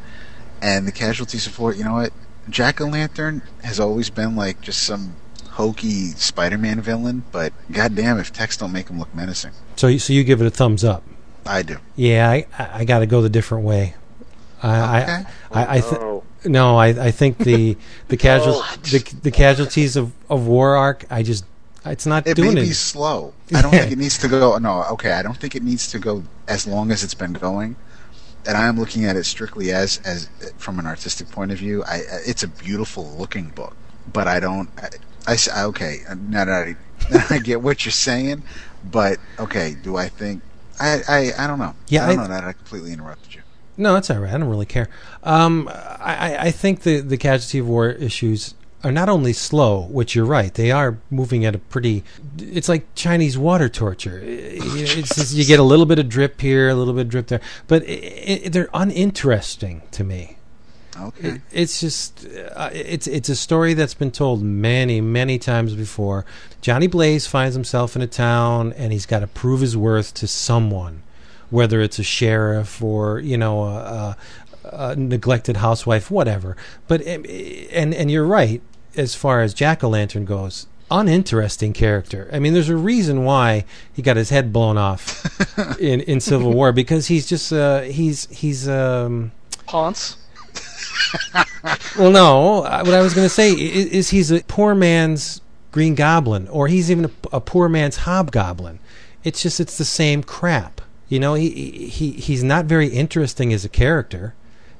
and 0.60 0.86
the 0.86 0.92
casualty 0.92 1.38
support. 1.38 1.76
You 1.76 1.84
know 1.84 1.94
what? 1.94 2.12
Jack 2.48 2.80
o' 2.80 2.86
Lantern 2.86 3.42
has 3.62 3.80
always 3.80 4.10
been 4.10 4.36
like 4.36 4.60
just 4.60 4.82
some 4.82 5.14
hokey 5.60 6.08
Spider-Man 6.16 6.80
villain, 6.80 7.24
but 7.32 7.52
goddamn, 7.70 8.18
if 8.18 8.32
text 8.32 8.60
don't 8.60 8.72
make 8.72 8.88
him 8.88 8.98
look 8.98 9.14
menacing, 9.14 9.52
so, 9.76 9.86
you- 9.88 9.98
so 9.98 10.12
you 10.12 10.24
give 10.24 10.40
it 10.40 10.46
a 10.46 10.50
thumbs 10.50 10.84
up. 10.84 11.02
I 11.46 11.62
do. 11.62 11.76
Yeah, 11.96 12.30
I, 12.30 12.46
I, 12.58 12.68
I 12.80 12.84
got 12.84 12.98
to 13.00 13.06
go 13.06 13.22
the 13.22 13.28
different 13.30 13.64
way. 13.64 13.94
I, 14.62 15.02
Okay. 15.02 15.12
I, 15.52 15.64
I, 15.64 15.76
I 15.76 15.80
th- 15.80 15.94
Oh, 15.94 16.22
no, 16.44 16.76
I, 16.76 16.88
I 16.88 17.10
think 17.10 17.38
the 17.38 17.76
the 18.08 18.16
casual 18.28 18.56
What? 18.56 18.82
the, 18.84 18.98
the 19.22 19.30
casualties 19.30 19.96
of, 19.96 20.12
of 20.28 20.46
war 20.46 20.76
arc. 20.76 21.04
I 21.10 21.22
just 21.22 21.44
it's 21.84 22.04
not 22.04 22.26
It 22.26 22.34
doing 22.36 22.54
may 22.54 22.60
it. 22.60 22.64
be 22.66 22.72
slow. 22.72 23.32
I 23.54 23.62
don't 23.62 23.70
think 23.70 23.90
it 23.92 23.98
needs 23.98 24.18
to 24.18 24.28
go. 24.28 24.58
No, 24.58 24.84
okay. 24.92 25.12
I 25.12 25.22
don't 25.22 25.36
think 25.38 25.54
it 25.56 25.62
needs 25.62 25.90
to 25.92 25.98
go 25.98 26.22
as 26.46 26.66
long 26.66 26.90
as 26.90 27.02
it's 27.02 27.14
been 27.14 27.32
going. 27.32 27.76
And 28.46 28.56
I 28.56 28.66
am 28.68 28.78
looking 28.78 29.04
at 29.06 29.16
it 29.16 29.24
strictly 29.24 29.72
as 29.72 29.98
as 30.04 30.28
from 30.58 30.78
an 30.78 30.86
artistic 30.86 31.30
point 31.30 31.52
of 31.52 31.58
view. 31.58 31.82
I 31.84 32.02
it's 32.26 32.42
a 32.42 32.48
beautiful 32.48 33.04
looking 33.18 33.48
book, 33.50 33.74
but 34.12 34.28
I 34.28 34.40
don't. 34.40 34.68
I, 35.26 35.36
okay. 35.66 35.98
Now 36.28 36.44
that 36.44 36.52
I, 36.52 36.76
I 37.34 37.38
get 37.38 37.62
what 37.62 37.84
you're 37.84 37.92
saying, 37.92 38.42
but 38.90 39.18
okay. 39.38 39.76
Do 39.82 39.96
I 39.96 40.08
think? 40.08 40.42
I 40.80 41.00
I, 41.08 41.30
I 41.38 41.46
don't 41.46 41.58
know. 41.58 41.74
Yeah, 41.88 42.04
I 42.04 42.08
don't 42.14 42.20
I- 42.20 42.22
know 42.22 42.28
that 42.28 42.44
I 42.44 42.52
completely 42.52 42.92
interrupted 42.92 43.34
you. 43.34 43.42
No, 43.76 43.96
it's 43.96 44.10
all 44.10 44.18
right. 44.18 44.32
I 44.34 44.36
don't 44.38 44.48
really 44.48 44.66
care. 44.66 44.88
Um, 45.24 45.68
I, 45.72 46.34
I- 46.34 46.42
I 46.46 46.50
think 46.50 46.80
the, 46.82 47.00
the 47.00 47.16
casualty 47.16 47.58
of 47.60 47.68
war 47.68 47.88
issues 47.90 48.54
are 48.84 48.92
not 48.92 49.08
only 49.10 49.32
slow, 49.34 49.82
which 49.88 50.14
you're 50.14 50.24
right, 50.24 50.52
they 50.54 50.70
are 50.70 50.98
moving 51.10 51.44
at 51.44 51.54
a 51.54 51.58
pretty. 51.58 52.02
It's 52.38 52.68
like 52.68 52.86
Chinese 52.94 53.36
water 53.38 53.68
torture. 53.68 54.20
It's 54.22 55.14
just, 55.14 55.34
you 55.34 55.44
get 55.44 55.60
a 55.60 55.62
little 55.62 55.84
bit 55.86 55.98
of 55.98 56.08
drip 56.08 56.40
here, 56.40 56.68
a 56.70 56.74
little 56.74 56.94
bit 56.94 57.02
of 57.02 57.08
drip 57.10 57.26
there, 57.28 57.40
but 57.68 57.82
it, 57.84 58.46
it, 58.46 58.52
they're 58.52 58.70
uninteresting 58.72 59.82
to 59.92 60.02
me. 60.04 60.36
Okay. 60.98 61.28
It, 61.28 61.40
it's 61.52 61.80
just 61.80 62.26
uh, 62.54 62.70
it's 62.72 63.06
it's 63.06 63.28
a 63.28 63.36
story 63.36 63.74
that's 63.74 63.94
been 63.94 64.10
told 64.10 64.42
many 64.42 65.00
many 65.00 65.38
times 65.38 65.74
before. 65.74 66.24
Johnny 66.60 66.86
Blaze 66.86 67.26
finds 67.26 67.54
himself 67.54 67.96
in 67.96 68.02
a 68.02 68.06
town 68.06 68.72
and 68.74 68.92
he's 68.92 69.06
got 69.06 69.20
to 69.20 69.26
prove 69.26 69.60
his 69.60 69.76
worth 69.76 70.14
to 70.14 70.26
someone, 70.26 71.02
whether 71.48 71.80
it's 71.80 71.98
a 71.98 72.02
sheriff 72.02 72.82
or 72.82 73.20
you 73.20 73.38
know 73.38 73.64
a, 73.64 74.16
a, 74.64 74.70
a 74.90 74.96
neglected 74.96 75.58
housewife, 75.58 76.10
whatever. 76.10 76.56
But 76.88 77.00
um, 77.02 77.24
and 77.70 77.94
and 77.94 78.10
you're 78.10 78.26
right 78.26 78.60
as 78.96 79.14
far 79.14 79.40
as 79.40 79.54
Jack 79.54 79.84
o' 79.84 79.88
Lantern 79.88 80.24
goes. 80.24 80.66
Uninteresting 80.92 81.72
character. 81.72 82.28
I 82.32 82.40
mean, 82.40 82.52
there's 82.52 82.68
a 82.68 82.76
reason 82.76 83.24
why 83.24 83.64
he 83.92 84.02
got 84.02 84.16
his 84.16 84.30
head 84.30 84.52
blown 84.52 84.76
off 84.76 85.24
in, 85.80 86.00
in 86.00 86.18
Civil 86.18 86.52
War 86.52 86.72
because 86.72 87.06
he's 87.06 87.28
just 87.28 87.52
uh, 87.52 87.82
he's 87.82 88.26
he's 88.26 88.68
um, 88.68 89.30
Ponce. 89.66 90.16
Well, 91.98 92.10
no. 92.10 92.64
uh, 92.64 92.82
What 92.84 92.94
I 92.94 93.02
was 93.02 93.14
going 93.14 93.24
to 93.26 93.34
say 93.34 93.52
is, 93.52 93.86
is 93.86 94.10
he's 94.10 94.30
a 94.30 94.40
poor 94.44 94.74
man's 94.74 95.40
Green 95.72 95.94
Goblin, 95.94 96.48
or 96.48 96.68
he's 96.68 96.90
even 96.90 97.06
a, 97.06 97.10
a 97.36 97.40
poor 97.40 97.68
man's 97.68 97.98
Hobgoblin. 97.98 98.78
It's 99.22 99.42
just 99.42 99.60
it's 99.60 99.78
the 99.78 99.84
same 99.84 100.22
crap. 100.22 100.80
You 101.08 101.18
know, 101.18 101.34
he 101.34 101.50
he 101.88 102.12
he's 102.12 102.42
not 102.42 102.64
very 102.66 102.88
interesting 102.88 103.52
as 103.52 103.64
a 103.64 103.68
character 103.68 104.34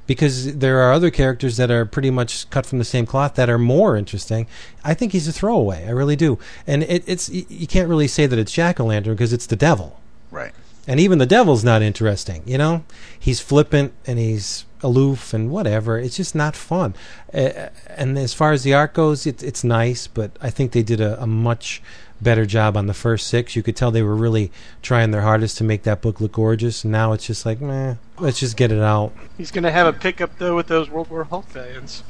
because 0.07 0.57
there 0.57 0.81
are 0.81 0.93
other 0.93 1.11
characters 1.11 1.57
that 1.57 1.71
are 1.71 1.85
pretty 1.85 2.11
much 2.11 2.49
cut 2.51 2.67
from 2.67 2.79
the 2.79 2.85
same 2.85 3.07
cloth 3.07 3.35
that 3.35 3.51
are 3.51 3.59
more 3.59 3.97
interesting. 3.97 4.47
I 4.83 4.95
think 4.95 5.13
he's 5.13 5.29
a 5.29 5.33
throwaway. 5.33 5.87
I 5.87 5.91
really 5.91 6.17
do. 6.17 6.39
And 6.67 6.83
it, 6.85 7.05
it's 7.07 7.29
you 7.29 7.67
can't 7.67 7.89
really 7.89 8.09
say 8.09 8.27
that 8.27 8.39
it's 8.39 8.53
Jack 8.53 8.81
o' 8.81 8.87
Lantern 8.87 9.15
because 9.15 9.33
it's 9.33 9.47
the 9.47 9.57
devil. 9.57 10.01
Right. 10.31 10.53
And 10.87 10.99
even 10.99 11.19
the 11.19 11.27
devil's 11.27 11.63
not 11.63 11.83
interesting, 11.83 12.43
you 12.47 12.59
know? 12.59 12.85
He's 13.19 13.41
flippant 13.41 13.93
and 14.07 14.19
he's 14.19 14.65
aloof 14.83 15.33
and 15.35 15.51
whatever. 15.51 15.99
It's 15.99 16.17
just 16.17 16.35
not 16.35 16.57
fun. 16.57 16.95
Uh, 17.33 17.69
and 17.89 18.19
as 18.19 18.33
far 18.35 18.53
as 18.53 18.63
the 18.63 18.75
art 18.75 18.95
goes, 18.95 19.27
it, 19.27 19.43
it's 19.43 19.63
nice, 19.65 20.07
but 20.07 20.31
I 20.41 20.51
think 20.51 20.73
they 20.73 20.83
did 20.83 21.01
a, 21.01 21.23
a 21.23 21.27
much 21.27 21.83
better 22.21 22.45
job 22.45 22.77
on 22.77 22.87
the 22.87 22.95
first 22.95 23.27
six. 23.29 23.57
You 23.57 23.63
could 23.63 23.77
tell 23.77 23.91
they 23.91 24.03
were 24.03 24.15
really 24.17 24.51
trying 24.83 25.11
their 25.11 25.23
hardest 25.23 25.57
to 25.59 25.65
make 25.65 25.85
that 25.85 26.03
book 26.03 26.21
look 26.21 26.33
gorgeous. 26.33 26.85
And 26.85 26.93
now 26.93 27.13
it's 27.13 27.27
just 27.27 27.47
like, 27.47 27.61
meh, 27.61 27.95
let's 28.19 28.39
just 28.41 28.57
get 28.57 28.71
it 28.73 28.83
out. 28.83 29.13
He's 29.39 29.51
going 29.51 29.65
to 29.65 29.71
have 29.71 29.87
a 29.87 29.93
pickup 29.93 30.39
though 30.39 30.55
with 30.57 30.67
those 30.67 30.91
World 30.91 31.09
War 31.11 31.25
Hulk 31.25 31.47
fans. 31.47 32.03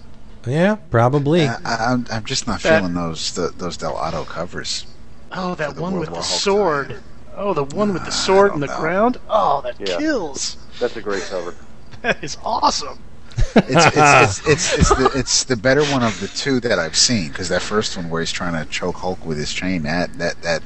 Yeah, 0.47 0.77
probably. 0.91 1.47
I, 1.47 1.55
I, 1.65 1.93
I'm 1.93 2.07
I'm 2.11 2.25
just 2.25 2.47
not 2.47 2.63
That- 2.63 2.79
feeling 2.81 2.95
those 2.95 3.33
the, 3.35 3.49
those 3.57 3.77
Del 3.77 3.93
Auto 3.95 4.25
covers. 4.25 4.87
Oh, 5.33 5.55
that 5.57 5.77
one 5.77 5.93
World 5.93 6.01
with 6.01 6.11
War 6.11 6.19
the 6.23 6.27
Hulk 6.27 6.41
sword. 6.41 6.89
tie-in. 6.89 7.01
Oh, 7.37 7.55
the 7.55 7.65
one 7.65 7.93
with 7.93 8.05
the 8.05 8.11
sword 8.11 8.51
I 8.51 8.55
in 8.55 8.61
the 8.61 8.67
know. 8.67 8.79
ground. 8.81 9.19
Oh, 9.29 9.61
that 9.63 9.77
Yeah. 9.79 9.99
kills. 9.99 10.57
that's 10.81 10.97
a 10.97 11.01
great 11.03 11.23
cover. 11.25 11.55
That 12.03 12.25
is 12.25 12.39
awesome. 12.43 12.99
It's 13.57 13.87
it's, 13.97 14.47
it's 14.47 14.47
it's 14.47 14.79
it's 14.79 14.89
the 14.89 15.11
it's 15.15 15.45
the 15.45 15.57
better 15.57 15.85
one 15.87 16.03
of 16.03 16.19
the 16.21 16.29
two 16.29 16.61
that 16.61 16.79
I've 16.79 16.97
seen 16.97 17.29
because 17.29 17.49
that 17.51 17.63
first 17.63 17.97
one 17.97 18.09
where 18.09 18.21
he's 18.21 18.33
trying 18.33 18.55
to 18.63 18.71
choke 18.71 18.97
Hulk 18.97 19.25
with 19.27 19.37
his 19.37 19.53
chain 19.53 19.83
that 19.83 20.13
that 20.19 20.41
that 20.43 20.63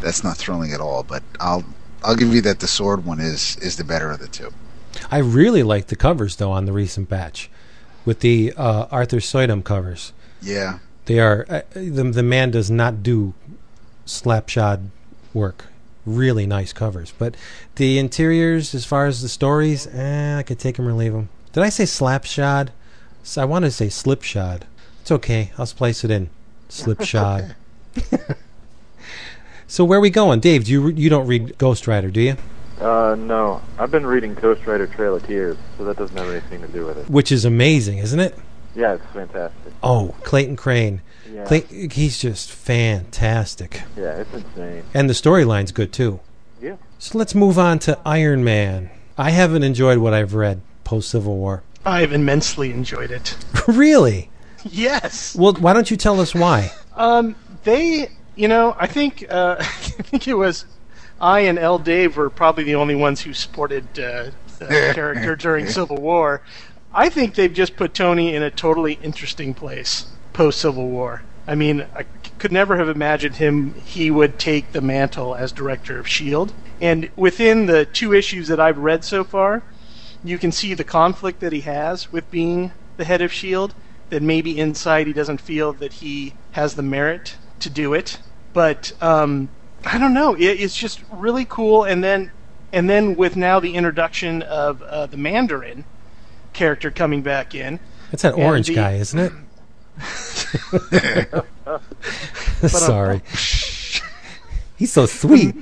that's 0.00 0.24
not 0.24 0.36
thrilling 0.36 0.72
at 0.72 0.80
all. 0.80 1.02
But 1.02 1.22
I'll 1.38 1.64
I'll 2.02 2.16
give 2.16 2.32
you 2.32 2.40
that 2.42 2.60
the 2.60 2.68
sword 2.68 3.04
one 3.04 3.20
is 3.20 3.56
is 3.60 3.76
the 3.76 3.84
better 3.84 4.10
of 4.10 4.20
the 4.20 4.28
two. 4.28 4.50
I 5.10 5.18
really 5.18 5.62
like 5.62 5.88
the 5.88 5.96
covers, 5.96 6.36
though, 6.36 6.50
on 6.50 6.64
the 6.64 6.72
recent 6.72 7.08
batch 7.08 7.50
with 8.04 8.20
the 8.20 8.52
uh, 8.56 8.86
Arthur 8.90 9.18
Suydam 9.18 9.62
covers. 9.62 10.12
Yeah, 10.40 10.78
They 11.06 11.18
are 11.20 11.46
uh, 11.48 11.62
the 11.72 12.04
the 12.04 12.22
man 12.22 12.50
does 12.50 12.70
not 12.70 13.02
do 13.02 13.34
slapshod 14.06 14.88
work. 15.34 15.66
Really 16.06 16.46
nice 16.46 16.72
covers, 16.72 17.12
but 17.18 17.36
the 17.76 17.98
interiors, 17.98 18.74
as 18.74 18.84
far 18.84 19.06
as 19.06 19.20
the 19.20 19.28
stories, 19.28 19.86
eh, 19.88 20.38
I 20.38 20.42
could 20.42 20.58
take 20.58 20.76
them 20.76 20.88
or 20.88 20.94
leave 20.94 21.12
them. 21.12 21.28
Did 21.52 21.62
I 21.62 21.68
say 21.68 21.84
slapshod? 21.84 22.70
I 23.36 23.44
wanted 23.44 23.66
to 23.66 23.72
say 23.72 23.88
slipshod. 23.90 24.64
It's 25.02 25.10
okay. 25.10 25.52
I'll 25.58 25.66
splice 25.66 26.02
it 26.04 26.10
in. 26.10 26.30
Slipshod. 26.68 27.54
so 29.66 29.84
where 29.84 29.98
are 29.98 30.02
we 30.02 30.10
going, 30.10 30.40
Dave? 30.40 30.64
Do 30.64 30.72
you 30.72 30.80
re- 30.80 30.94
you 30.94 31.10
don't 31.10 31.26
read 31.26 31.58
Ghost 31.58 31.86
Rider, 31.86 32.10
do 32.10 32.20
you? 32.20 32.36
Uh, 32.80 33.16
no, 33.18 33.60
I've 33.78 33.90
been 33.90 34.06
reading 34.06 34.34
Ghost 34.34 34.66
Rider 34.66 34.86
Trail 34.86 35.16
of 35.16 35.26
Tears, 35.26 35.56
so 35.76 35.84
that 35.84 35.96
doesn't 35.96 36.16
have 36.16 36.28
anything 36.28 36.62
to 36.62 36.68
do 36.68 36.86
with 36.86 36.96
it. 36.98 37.10
Which 37.10 37.32
is 37.32 37.44
amazing, 37.44 37.98
isn't 37.98 38.20
it? 38.20 38.38
Yeah, 38.74 38.94
it's 38.94 39.06
fantastic. 39.12 39.72
Oh, 39.82 40.14
Clayton 40.22 40.56
Crain. 40.56 41.02
Yeah, 41.32 41.44
Clay- 41.44 41.88
he's 41.90 42.18
just 42.18 42.50
fantastic. 42.50 43.82
yeah, 43.96 44.16
it's 44.22 44.32
insane. 44.32 44.82
And 44.94 45.08
the 45.08 45.14
storyline's 45.14 45.72
good 45.72 45.92
too. 45.92 46.20
Yeah. 46.60 46.76
So 46.98 47.18
let's 47.18 47.34
move 47.34 47.58
on 47.58 47.78
to 47.80 47.98
Iron 48.04 48.42
Man. 48.44 48.90
I 49.16 49.30
haven't 49.30 49.62
enjoyed 49.62 49.98
what 49.98 50.14
I've 50.14 50.34
read 50.34 50.60
post 50.84 51.10
Civil 51.10 51.36
War. 51.36 51.62
I've 51.84 52.12
immensely 52.12 52.70
enjoyed 52.70 53.10
it. 53.10 53.36
really? 53.68 54.30
Yes. 54.64 55.36
Well, 55.36 55.52
why 55.54 55.72
don't 55.72 55.90
you 55.90 55.96
tell 55.96 56.20
us 56.20 56.34
why? 56.34 56.72
Um, 56.96 57.36
they, 57.64 58.08
you 58.36 58.48
know, 58.48 58.76
I 58.78 58.86
think 58.86 59.24
uh, 59.30 59.56
I 59.60 59.64
think 59.64 60.26
it 60.28 60.34
was 60.34 60.64
I 61.20 61.40
and 61.40 61.58
L. 61.58 61.78
Dave 61.78 62.16
were 62.16 62.30
probably 62.30 62.64
the 62.64 62.74
only 62.74 62.94
ones 62.94 63.20
who 63.20 63.32
supported 63.32 63.84
uh, 63.98 64.30
the 64.58 64.66
character 64.94 65.36
during 65.36 65.66
Civil 65.66 65.96
War. 65.96 66.42
I 66.92 67.08
think 67.08 67.34
they've 67.34 67.52
just 67.52 67.76
put 67.76 67.94
Tony 67.94 68.34
in 68.34 68.42
a 68.42 68.50
totally 68.50 68.98
interesting 69.02 69.54
place 69.54 70.06
post 70.38 70.60
Civil 70.60 70.88
War. 70.88 71.22
I 71.48 71.56
mean, 71.56 71.84
I 71.96 72.04
could 72.38 72.52
never 72.52 72.76
have 72.76 72.88
imagined 72.88 73.36
him. 73.36 73.74
He 73.74 74.08
would 74.08 74.38
take 74.38 74.70
the 74.70 74.80
mantle 74.80 75.34
as 75.34 75.50
director 75.50 75.98
of 75.98 76.06
Shield, 76.06 76.52
and 76.80 77.10
within 77.16 77.66
the 77.66 77.84
two 77.84 78.14
issues 78.14 78.46
that 78.46 78.60
I've 78.60 78.78
read 78.78 79.04
so 79.04 79.24
far, 79.24 79.64
you 80.22 80.38
can 80.38 80.52
see 80.52 80.74
the 80.74 80.84
conflict 80.84 81.40
that 81.40 81.52
he 81.52 81.62
has 81.62 82.12
with 82.12 82.30
being 82.30 82.70
the 82.98 83.04
head 83.04 83.20
of 83.20 83.32
Shield. 83.32 83.74
That 84.10 84.22
maybe 84.22 84.58
inside 84.58 85.08
he 85.08 85.12
doesn't 85.12 85.40
feel 85.40 85.72
that 85.74 85.94
he 85.94 86.34
has 86.52 86.76
the 86.76 86.82
merit 86.82 87.36
to 87.58 87.68
do 87.68 87.92
it, 87.92 88.18
but 88.52 88.92
um, 89.02 89.48
I 89.84 89.98
don't 89.98 90.14
know. 90.14 90.34
It, 90.34 90.44
it's 90.44 90.76
just 90.76 91.02
really 91.12 91.44
cool. 91.44 91.82
And 91.82 92.02
then, 92.02 92.30
and 92.72 92.88
then 92.88 93.16
with 93.16 93.36
now 93.36 93.58
the 93.60 93.74
introduction 93.74 94.42
of 94.42 94.80
uh, 94.82 95.06
the 95.06 95.18
Mandarin 95.18 95.84
character 96.52 96.90
coming 96.90 97.22
back 97.22 97.54
in. 97.54 97.80
That's 98.10 98.22
that 98.22 98.34
orange 98.34 98.68
the- 98.68 98.76
guy, 98.76 98.94
isn't 98.94 99.18
it? 99.18 99.32
Sorry. 102.68 103.22
He's 104.76 104.92
so 104.92 105.06
sweet. 105.06 105.56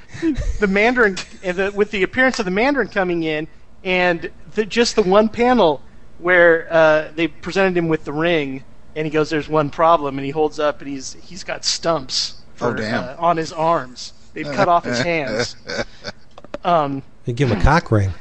the 0.61 0.67
Mandarin, 0.67 1.17
and 1.43 1.57
the, 1.57 1.73
with 1.73 1.91
the 1.91 2.03
appearance 2.03 2.39
of 2.39 2.45
the 2.45 2.51
Mandarin 2.51 2.89
coming 2.89 3.23
in, 3.23 3.49
and 3.83 4.31
the, 4.55 4.67
just 4.67 4.95
the 4.97 5.03
one 5.03 5.29
panel 5.31 5.81
where 6.19 6.67
uh, 6.71 7.09
they 7.15 7.29
presented 7.29 7.77
him 7.77 7.89
with 7.89 8.05
the 8.05 8.13
ring, 8.13 8.63
and 8.95 9.07
he 9.07 9.11
goes, 9.11 9.31
"There's 9.31 9.49
one 9.49 9.71
problem," 9.71 10.19
and 10.19 10.25
he 10.25 10.31
holds 10.33 10.59
up, 10.59 10.81
and 10.83 10.91
he's 10.91 11.15
he's 11.23 11.45
got 11.45 11.65
stumps 11.65 12.35
Oh, 12.61 12.71
for, 12.71 12.75
damn. 12.75 13.05
uh, 13.05 13.17
on 13.19 13.37
his 13.37 13.53
arms. 13.53 14.13
They've 14.35 14.47
cut 14.47 14.69
off 14.69 14.85
his 14.85 14.99
hands. 15.01 15.57
Um, 16.65 17.03
They 17.25 17.33
give 17.33 17.53
him 17.53 17.61
a 17.61 17.63
cock 17.63 17.93
ring. 17.93 18.13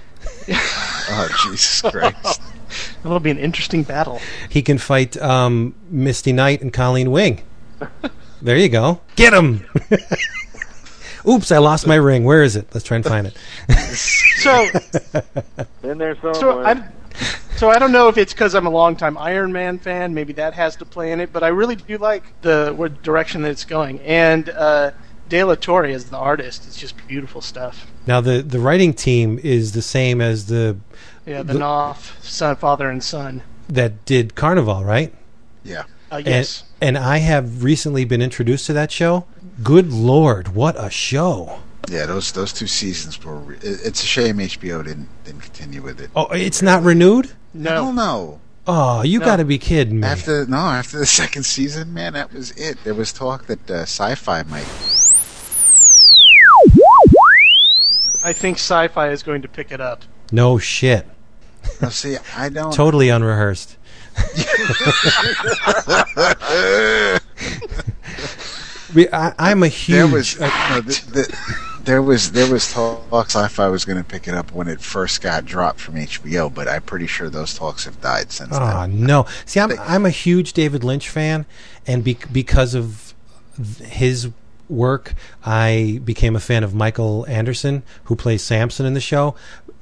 Oh 0.47 1.28
Jesus 1.43 1.82
Christ! 1.82 2.41
it'll 3.04 3.20
be 3.20 3.32
an 3.32 3.38
interesting 3.38 3.84
battle. 3.84 4.20
He 4.50 4.62
can 4.62 4.78
fight 4.78 5.18
um, 5.18 5.76
Misty 5.90 6.34
Knight 6.34 6.62
and 6.62 6.72
Colleen 6.74 7.12
Wing. 7.12 7.42
There 8.42 8.58
you 8.58 8.70
go. 8.70 9.02
Get 9.16 9.34
him. 9.34 9.66
Oops, 11.28 11.52
I 11.52 11.58
lost 11.58 11.88
my 11.88 11.96
ring. 11.96 12.24
Where 12.24 12.44
is 12.44 12.56
it? 12.56 12.68
Let's 12.74 12.86
try 12.86 12.98
and 12.98 13.06
find 13.06 13.28
it. 13.28 13.38
So, 14.46 14.68
In 15.82 15.98
there 15.98 16.14
somewhere. 16.18 16.34
so 16.36 16.64
I, 16.64 16.88
so 17.56 17.70
I 17.72 17.80
don't 17.80 17.92
know 17.92 18.10
if 18.10 18.18
it's 18.18 18.32
because 18.32 18.54
I'm 18.54 18.68
a 18.68 18.70
longtime 18.70 19.18
Iron 19.18 19.52
Man 19.52 19.80
fan. 19.80 20.14
Maybe 20.14 20.34
that 20.34 20.54
has 20.54 20.76
to 20.76 20.86
play 20.86 21.12
in 21.12 21.20
it. 21.20 21.34
But 21.34 21.42
I 21.42 21.48
really 21.48 21.76
do 21.76 21.98
like 21.98 22.40
the 22.42 22.72
what 22.76 23.02
direction 23.02 23.42
that 23.42 23.50
it's 23.50 23.66
going. 23.66 24.02
And 24.02 24.50
uh, 24.50 24.92
De 25.30 25.44
La 25.44 25.56
Torre 25.56 25.86
as 25.86 26.06
the 26.12 26.18
artist, 26.18 26.68
it's 26.68 26.78
just 26.78 26.96
beautiful 27.08 27.42
stuff. 27.42 27.88
Now 28.06 28.22
the 28.22 28.44
the 28.44 28.60
writing 28.60 28.94
team 28.94 29.40
is 29.42 29.72
the 29.72 29.82
same 29.82 30.22
as 30.22 30.46
the 30.46 30.78
Yeah, 31.26 31.42
the, 31.44 31.54
The- 31.54 31.60
Knauf, 31.60 32.22
son, 32.24 32.56
father, 32.56 32.90
and 32.90 33.04
son. 33.04 33.42
that 33.70 34.06
did 34.06 34.36
Carnival, 34.36 34.84
right? 34.84 35.14
Yeah, 35.64 35.84
Uh, 36.12 36.22
yes. 36.26 36.64
And, 36.82 36.98
and 36.98 37.06
I 37.06 37.18
have 37.18 37.64
recently 37.64 38.06
been 38.06 38.22
introduced 38.22 38.68
to 38.68 38.74
that 38.74 38.92
show. 38.92 39.26
Good 39.64 39.92
lord, 39.92 40.50
what 40.50 40.76
a 40.78 40.90
show! 40.90 41.60
yeah. 41.90 42.06
Those 42.06 42.32
those 42.32 42.52
two 42.54 42.68
seasons 42.68 43.24
were. 43.24 43.36
re- 43.38 43.58
It's 43.62 44.04
a 44.04 44.06
shame 44.06 44.38
HBO 44.38 44.84
didn't 44.84 45.08
didn't 45.24 45.42
continue 45.42 45.82
with 45.82 46.00
it. 46.02 46.10
Oh, 46.16 46.28
it's 46.32 46.62
not 46.62 46.84
renewed. 46.84 47.32
no. 47.54 47.92
No. 47.92 48.40
Oh, 48.68 49.04
you 49.04 49.20
No. 49.20 49.26
got 49.26 49.36
to 49.38 49.46
be 49.46 49.58
kidding 49.60 50.00
me! 50.00 50.08
After 50.08 50.46
no, 50.48 50.58
after 50.58 50.98
the 51.00 51.06
second 51.22 51.44
season, 51.44 51.94
man, 51.94 52.14
that 52.14 52.34
was 52.34 52.52
it. 52.52 52.78
There 52.84 52.96
was 52.96 53.14
talk 53.14 53.46
that 53.48 53.70
uh, 53.70 53.82
Sci-Fi 53.84 54.44
might. 54.44 54.66
I 58.24 58.34
think 58.34 58.58
Sci-Fi 58.58 59.10
is 59.10 59.22
going 59.24 59.42
to 59.44 59.48
pick 59.48 59.72
it 59.72 59.80
up. 59.82 60.04
no 60.32 60.58
shit. 60.58 61.08
Now, 61.82 61.89
see, 61.89 62.17
I 62.36 62.49
don't. 62.49 62.71
Totally 62.73 63.10
unrehearsed. 63.10 63.75
We- 68.93 69.10
I, 69.12 69.34
I'm 69.38 69.63
a 69.63 69.67
huge. 69.67 69.95
there 69.97 70.08
was 70.08 70.39
uh, 70.39 70.47
no, 70.69 70.82
the, 70.82 71.12
the, 71.12 71.60
there 71.84 72.01
was 72.01 72.32
there 72.32 72.49
was 72.51 72.71
talk 72.71 73.25
Sci-Fi 73.30 73.67
was 73.67 73.84
going 73.84 73.97
to 73.97 74.04
pick 74.04 74.28
it 74.28 74.34
up 74.34 74.51
when 74.54 74.67
it 74.67 74.80
first 74.80 75.21
got 75.21 75.43
dropped 75.43 75.80
from 75.80 75.95
HBO, 75.95 76.54
but 76.54 76.67
I'm 76.69 76.82
pretty 76.84 77.08
sure 77.08 77.30
those 77.30 77.54
talks 77.56 77.84
have 77.86 77.99
died 77.99 78.32
since 78.32 78.51
Oh 78.54 78.60
then. 78.60 78.67
Ah, 78.67 78.86
no! 78.88 79.25
See, 79.45 79.60
I'm 79.60 79.78
I'm 79.80 80.06
a 80.06 80.10
huge 80.12 80.54
David 80.54 80.84
Lynch 80.84 81.10
fan, 81.10 81.45
and 81.86 82.04
be, 82.04 82.17
because 82.32 82.73
of 82.73 83.13
his 83.84 84.30
work, 84.69 85.13
I 85.45 85.99
became 86.04 86.36
a 86.36 86.39
fan 86.39 86.63
of 86.63 86.73
Michael 86.73 87.25
Anderson, 87.28 87.84
who 88.06 88.15
plays 88.15 88.43
Samson 88.43 88.86
in 88.86 88.93
the 88.93 89.01
show, 89.01 89.36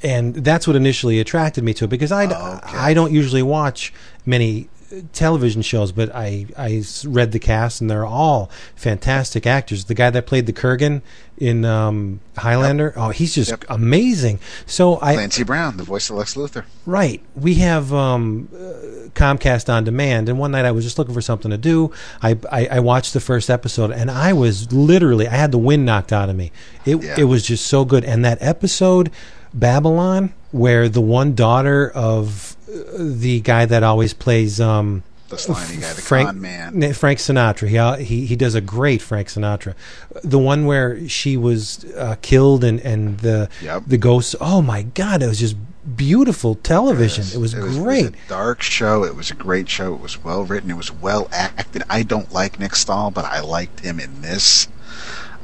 and 0.04 0.36
that's 0.36 0.68
what 0.68 0.76
initially 0.76 1.20
attracted 1.20 1.64
me 1.64 1.74
to 1.76 1.86
it. 1.86 1.90
Because 1.90 2.12
I 2.12 2.26
Oh, 2.26 2.60
okay. 2.64 2.78
I 2.78 2.94
don't 2.94 3.12
usually 3.12 3.44
watch 3.44 3.94
many 4.26 4.70
uh, 4.92 4.98
television 5.14 5.62
shows, 5.62 5.92
but 5.92 6.14
I 6.14 6.46
I 6.58 6.84
read 7.06 7.32
the 7.32 7.40
cast, 7.40 7.82
and 7.82 7.90
they're 7.90 8.06
all 8.06 8.50
fantastic 8.76 9.48
actors. 9.48 9.86
The 9.86 9.94
guy 9.96 10.10
that 10.10 10.26
played 10.28 10.46
the 10.46 10.54
Kurgan 10.54 11.02
in 11.38 11.66
um, 11.66 12.20
Highlander, 12.38 12.94
oh, 12.96 13.10
he's 13.10 13.34
just 13.34 13.50
Yep. 13.52 13.66
amazing. 13.70 14.40
So 14.66 15.00
I 15.02 15.16
Clancy 15.16 15.44
Brown, 15.44 15.78
the 15.78 15.84
voice 15.84 16.10
of 16.10 16.18
Lex 16.18 16.36
Luthor. 16.36 16.64
Right. 16.86 17.22
We 17.36 17.56
have 17.56 17.92
um, 17.92 18.50
uh, 18.54 19.10
Comcast 19.16 19.68
on 19.72 19.84
demand, 19.84 20.30
and 20.30 20.38
one 20.38 20.52
night 20.52 20.64
I 20.66 20.72
was 20.72 20.84
just 20.86 20.98
looking 21.00 21.14
for 21.14 21.22
something 21.22 21.50
to 21.52 21.58
do. 21.58 21.92
I, 22.22 22.38
I, 22.52 22.68
I 22.68 22.80
watched 22.80 23.14
the 23.14 23.20
first 23.20 23.50
episode, 23.50 23.92
and 23.92 24.10
I 24.12 24.34
was 24.34 24.72
literally 24.72 25.28
I 25.28 25.36
had 25.36 25.52
the 25.52 25.58
wind 25.58 25.86
knocked 25.86 26.14
out 26.14 26.30
of 26.30 26.36
me. 26.36 26.52
It 26.86 27.02
Yeah. 27.04 27.16
it 27.18 27.24
was 27.26 27.44
just 27.46 27.66
so 27.68 27.84
good. 27.84 28.04
And 28.06 28.24
that 28.26 28.38
episode, 28.42 29.12
Babylon, 29.54 30.34
where 30.52 30.90
the 30.90 31.02
one 31.02 31.36
daughter 31.36 31.92
of 31.92 32.56
uh, 32.68 32.74
the 32.98 33.40
guy 33.42 33.66
that 33.66 33.84
always 33.84 34.14
plays 34.14 34.60
um, 34.60 35.04
The 35.30 35.38
slimy 35.38 35.82
guy, 35.82 35.94
the 35.94 36.02
Frank 36.02 36.28
con 36.30 36.42
man. 36.42 36.94
Frank 36.94 37.20
Sinatra. 37.20 37.68
He 37.68 37.78
uh, 37.78 37.96
he 37.98 38.26
he 38.26 38.36
does 38.36 38.56
a 38.56 38.62
great 38.62 39.02
Frank 39.02 39.28
Sinatra. 39.28 39.76
The 40.24 40.40
one 40.40 40.66
where 40.66 41.08
she 41.08 41.38
was 41.38 41.86
uh, 41.96 42.16
killed 42.22 42.64
and 42.64 42.80
and 42.82 43.20
the 43.20 43.50
Yep. 43.62 43.84
the 43.88 43.98
ghosts. 43.98 44.36
Oh 44.42 44.62
my 44.62 44.84
God! 44.84 45.22
It 45.22 45.28
was 45.28 45.40
just 45.40 45.56
beautiful 45.98 46.56
television. 46.56 47.26
it 47.34 47.42
was 47.42 47.54
It 47.54 47.62
was, 47.62 47.78
great. 47.78 48.06
It 48.06 48.12
was 48.12 48.20
a 48.26 48.30
dark 48.30 48.62
show. 48.62 49.04
It 49.04 49.16
was 49.16 49.30
a 49.32 49.36
great 49.36 49.68
show. 49.70 49.94
It 49.94 50.00
was 50.02 50.24
well 50.24 50.44
written. 50.44 50.72
It 50.72 50.78
was 50.78 50.92
well 50.92 51.28
acted. 51.32 51.84
I 51.90 52.04
don't 52.04 52.32
like 52.32 52.58
Nick 52.60 52.76
Stahl, 52.76 53.12
but 53.12 53.26
I 53.26 53.42
liked 53.42 53.82
him 53.82 54.00
in 54.00 54.22
this. 54.22 54.68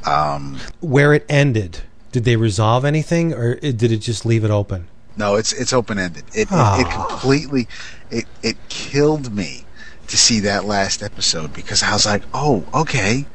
Um, 0.06 0.58
where 0.80 1.12
it 1.12 1.26
ended, 1.28 1.82
did 2.12 2.24
they 2.24 2.36
resolve 2.36 2.84
anything, 2.84 3.32
or 3.34 3.54
did 3.56 3.82
it 3.92 3.98
just 3.98 4.24
leave 4.26 4.44
it 4.44 4.50
open? 4.50 4.88
no, 5.16 5.34
it's 5.36 5.52
it's 5.52 5.72
open 5.72 5.98
ended. 5.98 6.24
It, 6.34 6.42
it 6.42 6.48
Ah. 6.50 6.80
it 6.80 6.90
completely 6.90 7.68
it 8.10 8.26
it 8.42 8.56
killed 8.68 9.34
me 9.34 9.64
to 10.06 10.16
see 10.16 10.40
that 10.40 10.64
last 10.64 11.02
episode 11.02 11.52
because 11.52 11.82
I 11.82 11.92
was 11.92 12.06
like, 12.06 12.22
oh, 12.34 12.64
okay, 12.74 13.26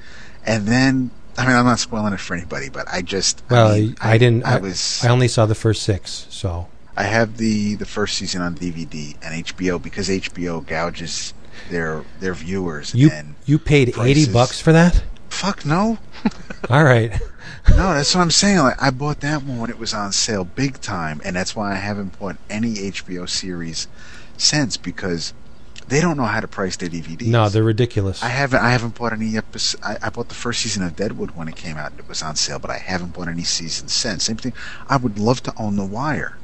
and 0.46 0.68
then. 0.68 1.12
I 1.38 1.46
mean, 1.46 1.58
I'm 1.58 1.66
not 1.66 1.80
spoiling 1.80 2.14
it 2.14 2.22
for 2.22 2.34
anybody, 2.34 2.70
but 2.70 2.88
I 2.90 3.02
just 3.02 3.44
Well, 3.50 3.68
I, 3.68 3.80
mean, 3.80 3.96
I, 4.00 4.18
didn't. 4.18 4.46
I, 4.46 4.56
I, 4.56 4.60
was 4.60 5.04
I 5.04 5.10
only 5.10 5.28
saw 5.28 5.46
the 5.46 5.54
first 5.54 5.84
six. 5.84 6.28
So 6.30 6.70
I 6.96 7.04
have 7.04 7.36
the 7.36 7.76
the 7.76 7.86
first 7.86 8.18
season 8.18 8.42
on 8.42 8.56
DVD 8.56 9.18
and 9.22 9.44
HBO 9.46 9.82
because 9.82 10.08
HBO 10.08 10.66
gouges 10.66 11.34
their 11.70 12.06
their 12.22 12.34
viewers 12.34 12.96
you 12.96 13.10
and 13.12 13.36
you 13.46 13.60
paid 13.60 13.98
eighty 14.00 14.32
bucks 14.32 14.62
for 14.62 14.72
that? 14.72 15.04
Fuck 15.30 15.66
no 15.66 15.98
All 16.70 16.84
right. 16.84 17.12
no 17.70 17.94
that's 17.94 18.16
what 18.16 18.22
I'm 18.22 18.32
saying 18.32 18.60
like 18.60 18.82
I 18.82 18.90
bought 18.90 19.20
that 19.22 19.44
one 19.44 19.60
when 19.60 19.70
it 19.70 19.78
was 19.78 19.94
on 19.94 20.12
sale 20.12 20.44
big 20.46 20.80
time 20.82 21.22
and 21.24 21.36
that's 21.36 21.56
why 21.56 21.72
I 21.74 21.76
haven't 21.76 22.18
bought 22.20 22.38
any 22.50 22.74
HBO 22.76 23.28
series 23.30 23.88
since 24.38 24.78
because 24.78 25.34
they 25.88 26.02
don't 26.02 26.18
know 26.18 26.26
how 26.26 26.40
to 26.40 26.48
price 26.48 26.76
their 26.78 26.90
DVDs 26.90 27.28
No, 27.28 27.48
they're 27.48 27.64
ridiculous. 27.64 28.24
I 28.24 28.30
haven't 28.30 28.60
I 28.62 28.70
haven't 28.72 28.96
bought 28.98 29.14
any 29.14 29.38
episode 29.38 29.80
I, 29.84 29.98
I 30.02 30.10
bought 30.10 30.30
the 30.30 30.36
first 30.36 30.62
season 30.62 30.84
of 30.84 30.96
Deadwood 30.96 31.32
when 31.32 31.48
it 31.48 31.56
came 31.56 31.78
out 31.78 31.92
and 31.92 32.00
it 32.00 32.08
was 32.10 32.24
on 32.24 32.36
sale 32.36 32.58
but 32.60 32.72
I 32.72 32.78
haven't 32.80 33.14
bought 33.14 33.28
any 33.28 33.44
seasons 33.44 33.94
since 33.94 34.24
same 34.26 34.38
thing 34.38 34.54
I 34.88 34.98
would 34.98 35.20
love 35.20 35.44
to 35.44 35.54
own 35.58 35.76
The 35.76 35.86
Wire 35.86 36.38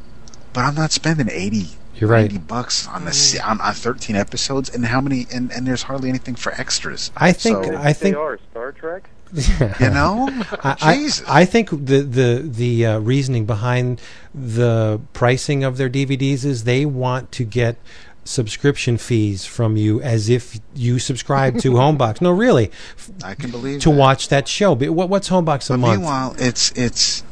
but 0.53 0.61
I'm 0.65 0.75
not 0.75 0.91
spending 0.91 1.29
80 1.29 1.69
You're 2.01 2.09
right. 2.09 2.31
90 2.31 2.37
bucks 2.47 2.87
on 2.87 3.05
the 3.05 3.41
on, 3.45 3.61
on 3.61 3.73
13 3.73 4.15
episodes 4.15 4.69
and 4.73 4.85
how 4.85 4.99
many 5.01 5.27
and, 5.33 5.51
and 5.51 5.65
there's 5.67 5.83
hardly 5.83 6.09
anything 6.09 6.35
for 6.35 6.51
extras 6.53 7.11
I 7.15 7.31
think. 7.31 7.63
So- 7.65 7.77
I 7.77 7.93
think. 7.93 8.15
they 8.15 8.19
are 8.21 8.39
Star 8.51 8.71
Trek. 8.73 9.09
you 9.33 9.89
know 9.91 10.27
I, 10.63 10.75
I- 10.81 10.95
Jesus 10.97 11.23
I 11.29 11.45
think 11.45 11.69
the 11.69 12.01
the 12.01 12.41
the 12.43 12.85
uh, 12.85 12.99
reasoning 12.99 13.45
behind 13.45 14.01
the 14.35 14.99
pricing 15.13 15.63
of 15.63 15.77
their 15.77 15.89
DVDs 15.89 16.43
is 16.43 16.65
they 16.65 16.85
want 16.85 17.31
to 17.33 17.45
get 17.45 17.77
subscription 18.23 18.97
fees 18.97 19.45
from 19.45 19.77
you 19.77 20.01
as 20.01 20.29
if 20.29 20.59
you 20.75 20.99
subscribe 20.99 21.57
to 21.59 21.71
Homebox. 21.77 22.21
No, 22.21 22.31
really, 22.31 22.71
f- 22.97 23.09
I 23.23 23.33
can 23.35 23.49
believe 23.51 23.81
to 23.81 23.89
that. 23.89 23.95
watch 23.95 24.27
that 24.29 24.47
show. 24.47 24.75
But 24.75 24.91
what, 24.91 25.09
what's 25.09 25.29
Homebox 25.29 25.69
a 25.69 25.73
but 25.73 25.77
month? 25.79 25.99
meanwhile 26.01 26.35
it's 26.37 26.71
it's 26.73 27.21
it, 27.21 27.25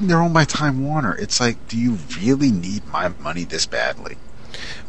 they're 0.00 0.20
owned 0.20 0.34
by 0.34 0.44
Time 0.44 0.84
Warner 0.84 1.16
it's 1.16 1.40
like 1.40 1.68
do 1.68 1.78
you 1.78 1.98
really 2.20 2.50
need 2.50 2.86
my 2.86 3.08
money 3.08 3.44
this 3.44 3.66
badly 3.66 4.16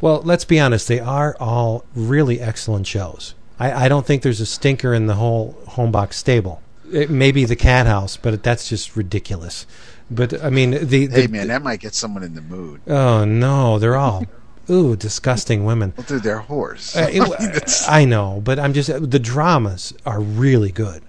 Well, 0.01 0.21
let's 0.23 0.45
be 0.45 0.59
honest. 0.59 0.87
They 0.87 0.99
are 0.99 1.35
all 1.39 1.85
really 1.95 2.39
excellent 2.39 2.85
shows. 2.87 3.33
I, 3.59 3.85
I 3.85 3.89
don't 3.89 4.05
think 4.05 4.21
there's 4.21 4.41
a 4.41 4.45
stinker 4.45 4.93
in 4.93 5.07
the 5.07 5.15
whole 5.15 5.57
Homebox 5.69 6.13
stable. 6.13 6.61
It 6.91 7.09
may 7.09 7.31
be 7.31 7.45
the 7.45 7.55
Cat 7.55 7.87
House, 7.87 8.15
but 8.17 8.43
that's 8.43 8.69
just 8.69 8.95
ridiculous. 8.95 9.65
But 10.11 10.43
I 10.43 10.49
mean, 10.51 10.71
the, 10.71 11.07
the 11.07 11.21
hey 11.21 11.27
man 11.27 11.47
that 11.47 11.63
might 11.63 11.79
get 11.79 11.95
someone 11.95 12.21
in 12.21 12.35
the 12.35 12.41
mood 12.41 12.81
oh 12.87 13.25
no, 13.25 13.79
they're 13.79 13.95
all 13.95 14.25
ooh, 14.69 14.95
disgusting 14.95 15.65
women. 15.65 15.93
Well, 15.97 16.05
dude, 16.05 16.23
they're 16.23 16.41
whores. 16.41 16.95
Uh, 16.95 17.85
I 17.91 18.05
know, 18.05 18.41
but 18.43 18.59
I'm 18.59 18.73
just 18.73 18.89
the 18.89 19.19
dramas 19.19 19.93
are 20.05 20.19
really 20.19 20.71
good. 20.71 21.01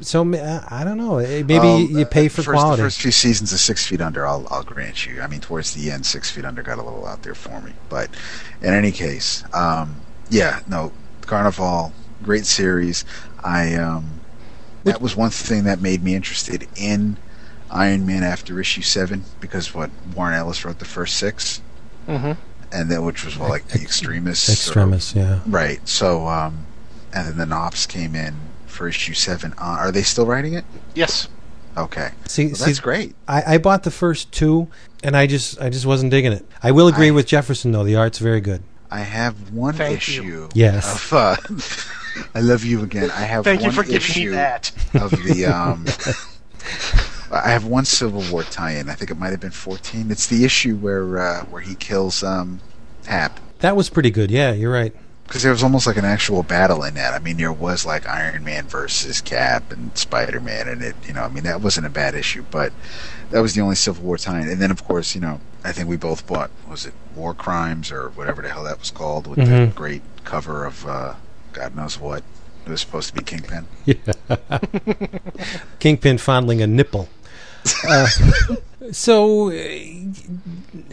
So 0.00 0.22
I 0.70 0.82
don't 0.84 0.98
know. 0.98 1.18
eh, 1.18 1.42
Maybe 1.42 1.58
Well, 1.58 1.80
you 1.80 2.04
pay 2.04 2.28
for 2.28 2.42
first, 2.42 2.58
quality. 2.58 2.82
The 2.82 2.86
first 2.86 3.00
few 3.00 3.10
seasons 3.10 3.52
of 3.52 3.58
Six 3.60 3.86
Feet 3.86 4.00
Under, 4.00 4.26
I'll, 4.26 4.46
I'll 4.50 4.62
grant 4.62 5.06
you. 5.06 5.20
I 5.20 5.26
mean, 5.26 5.40
towards 5.40 5.74
the 5.74 5.90
end, 5.90 6.06
Six 6.06 6.30
Feet 6.30 6.44
Under 6.44 6.62
got 6.62 6.78
a 6.78 6.82
little 6.82 7.06
out 7.06 7.22
there 7.22 7.34
for 7.34 7.60
me. 7.60 7.72
But 7.88 8.10
in 8.62 8.72
any 8.74 8.92
case, 8.92 9.44
um, 9.54 9.96
yeah, 10.30 10.60
no, 10.68 10.92
Carnival, 11.22 11.92
great 12.22 12.46
series. 12.46 13.04
I 13.42 13.74
um, 13.74 14.20
that 14.84 15.00
was 15.00 15.16
one 15.16 15.30
thing 15.30 15.64
that 15.64 15.80
made 15.80 16.02
me 16.02 16.14
interested 16.14 16.66
in 16.76 17.16
Iron 17.70 18.06
Man 18.06 18.22
after 18.22 18.60
issue 18.60 18.82
seven 18.82 19.24
because 19.40 19.74
what 19.74 19.90
Warren 20.14 20.34
Ellis 20.34 20.64
wrote 20.64 20.78
the 20.78 20.84
first 20.84 21.16
six, 21.16 21.60
hmm 22.06 22.32
and 22.72 22.90
then 22.90 23.04
which 23.04 23.24
was 23.24 23.38
well, 23.38 23.48
like 23.48 23.68
the 23.68 23.80
extremists, 23.80 24.48
or- 24.48 24.52
Extremis, 24.52 25.14
yeah. 25.14 25.40
right? 25.46 25.86
So, 25.88 26.26
um, 26.26 26.66
and 27.12 27.28
then 27.28 27.36
the 27.36 27.44
Knaufs 27.54 27.86
came 27.86 28.14
in 28.16 28.34
for 28.74 28.88
issue 28.88 29.14
seven. 29.14 29.52
Uh, 29.58 29.76
are 29.80 29.92
they 29.92 30.02
still 30.02 30.26
writing 30.26 30.54
it? 30.54 30.64
Yes. 30.94 31.28
Okay, 31.76 32.10
See, 32.28 32.46
well, 32.46 32.54
see, 32.54 32.64
that's 32.66 32.78
great. 32.78 33.16
I, 33.26 33.54
I 33.54 33.58
bought 33.58 33.82
the 33.82 33.90
first 33.90 34.30
two, 34.30 34.68
and 35.02 35.16
I 35.16 35.26
just, 35.26 35.60
I 35.60 35.70
just 35.70 35.86
wasn't 35.86 36.12
digging 36.12 36.30
it. 36.32 36.46
I 36.62 36.70
will 36.70 36.86
agree 36.86 37.08
I- 37.08 37.10
with 37.12 37.26
Jefferson 37.26 37.72
though; 37.72 37.82
the 37.82 37.96
art's 37.96 38.18
very 38.20 38.40
good. 38.40 38.62
I 38.92 39.00
have 39.00 39.50
one 39.50 39.74
Thank 39.74 40.06
you. 40.08 40.22
issue. 40.22 40.48
Yes. 40.54 41.10
Of, 41.10 41.12
uh, 41.12 41.36
I 42.34 42.40
love 42.42 42.62
you 42.62 42.84
again. 42.84 43.10
I 43.10 43.22
have 43.22 43.42
Thank 43.42 43.62
you 43.62 43.66
one 43.68 43.74
for 43.74 43.82
giving 43.82 44.22
me 44.24 44.28
that. 44.28 44.70
of 44.94 45.10
the. 45.10 45.46
Um, 45.52 45.84
I 47.32 47.50
have 47.50 47.64
one 47.66 47.84
Civil 47.84 48.22
War 48.30 48.44
tie-in. 48.44 48.88
I 48.88 48.94
think 48.94 49.10
it 49.10 49.18
might 49.18 49.30
have 49.30 49.40
been 49.40 49.50
fourteen. 49.50 50.10
It's 50.12 50.28
the 50.28 50.44
issue 50.44 50.76
where 50.76 51.18
uh, 51.18 51.44
where 51.46 51.60
he 51.60 51.74
kills 51.74 52.22
um, 52.22 52.60
Hap 53.06 53.40
That 53.58 53.74
was 53.74 53.90
pretty 53.90 54.10
good. 54.12 54.30
Yeah, 54.30 54.52
you're 54.52 54.72
right. 54.72 54.94
Because 55.26 55.42
there 55.42 55.52
was 55.52 55.62
almost 55.62 55.86
like 55.86 55.96
an 55.96 56.04
actual 56.04 56.42
battle 56.42 56.82
in 56.84 56.94
that. 56.94 57.12
I 57.14 57.18
mean, 57.18 57.36
there 57.36 57.52
was 57.52 57.84
like 57.86 58.06
Iron 58.08 58.44
Man 58.44 58.66
versus 58.66 59.20
Cap 59.20 59.72
and 59.72 59.96
Spider 59.96 60.40
Man, 60.40 60.68
and 60.68 60.82
it. 60.82 60.94
You 61.06 61.14
know, 61.14 61.22
I 61.22 61.28
mean, 61.28 61.44
that 61.44 61.60
wasn't 61.60 61.86
a 61.86 61.90
bad 61.90 62.14
issue, 62.14 62.44
but 62.50 62.72
that 63.30 63.40
was 63.40 63.54
the 63.54 63.60
only 63.62 63.74
Civil 63.76 64.04
War 64.04 64.16
tie-in. 64.18 64.48
And 64.48 64.60
then, 64.60 64.70
of 64.70 64.84
course, 64.84 65.14
you 65.14 65.20
know, 65.20 65.40
I 65.64 65.72
think 65.72 65.88
we 65.88 65.96
both 65.96 66.26
bought 66.26 66.50
was 66.68 66.84
it 66.86 66.94
War 67.16 67.34
Crimes 67.34 67.90
or 67.90 68.10
whatever 68.10 68.42
the 68.42 68.50
hell 68.50 68.64
that 68.64 68.78
was 68.78 68.90
called 68.90 69.26
with 69.26 69.38
the 69.38 69.44
Mhm. 69.44 69.74
great 69.74 70.02
cover 70.24 70.64
of 70.66 70.86
uh, 70.86 71.14
God 71.52 71.74
knows 71.74 71.98
what. 71.98 72.22
It 72.66 72.70
was 72.70 72.80
supposed 72.80 73.08
to 73.08 73.14
be 73.14 73.22
Kingpin. 73.22 73.66
Yeah. 73.84 73.96
Kingpin 75.78 76.18
fondling 76.18 76.62
a 76.62 76.66
nipple. 76.66 77.08
Uh, 77.88 78.06
so, 78.92 79.50
uh, 79.50 79.54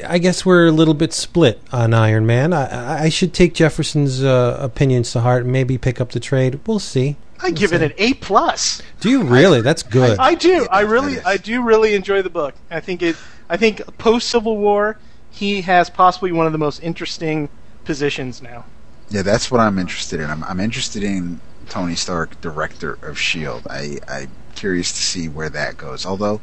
I 0.07 0.17
guess 0.19 0.45
we're 0.45 0.67
a 0.67 0.71
little 0.71 0.93
bit 0.93 1.13
split 1.13 1.61
on 1.71 1.93
Iron 1.93 2.25
Man. 2.25 2.53
I, 2.53 2.65
I- 2.65 3.03
I 3.03 3.09
should 3.09 3.33
take 3.33 3.53
Jefferson's 3.53 4.23
uh, 4.23 4.57
opinions 4.59 5.11
to 5.13 5.21
heart 5.21 5.43
and 5.43 5.51
maybe 5.51 5.77
pick 5.77 5.99
up 6.01 6.11
the 6.11 6.19
trade. 6.19 6.59
We'll 6.67 6.79
see. 6.79 7.17
I 7.43 7.49
give 7.51 7.73
it 7.73 7.81
an 7.81 7.93
A 7.97 8.13
plus. 8.15 8.81
Do 8.99 9.09
you 9.09 9.23
really? 9.23 9.61
That's 9.61 9.81
good. 9.81 10.19
I 10.19 10.35
do. 10.35 10.67
I 10.71 10.81
really. 10.81 11.19
I 11.21 11.37
do 11.37 11.63
really 11.63 11.95
enjoy 11.95 12.21
the 12.21 12.29
book. 12.29 12.53
I 12.69 12.79
think 12.79 13.01
it. 13.01 13.15
I 13.49 13.57
think 13.57 13.81
post 13.97 14.29
Civil 14.29 14.57
War, 14.57 14.97
he 15.31 15.61
has 15.61 15.89
possibly 15.89 16.31
one 16.31 16.45
of 16.45 16.51
the 16.51 16.59
most 16.59 16.83
interesting 16.83 17.49
positions 17.83 18.41
now. 18.43 18.65
Yeah, 19.09 19.23
that's 19.23 19.49
what 19.49 19.59
I'm 19.59 19.79
interested 19.79 20.19
in. 20.19 20.29
I'm, 20.29 20.43
I'm 20.43 20.59
interested 20.59 21.01
in 21.03 21.41
Tony 21.67 21.95
Stark, 21.95 22.39
director 22.41 22.99
of 23.01 23.17
Shield. 23.17 23.65
I 23.69 23.97
I'm 24.07 24.29
curious 24.61 24.91
to 24.91 25.01
see 25.01 25.27
where 25.27 25.49
that 25.49 25.75
goes. 25.75 26.05
Although, 26.05 26.39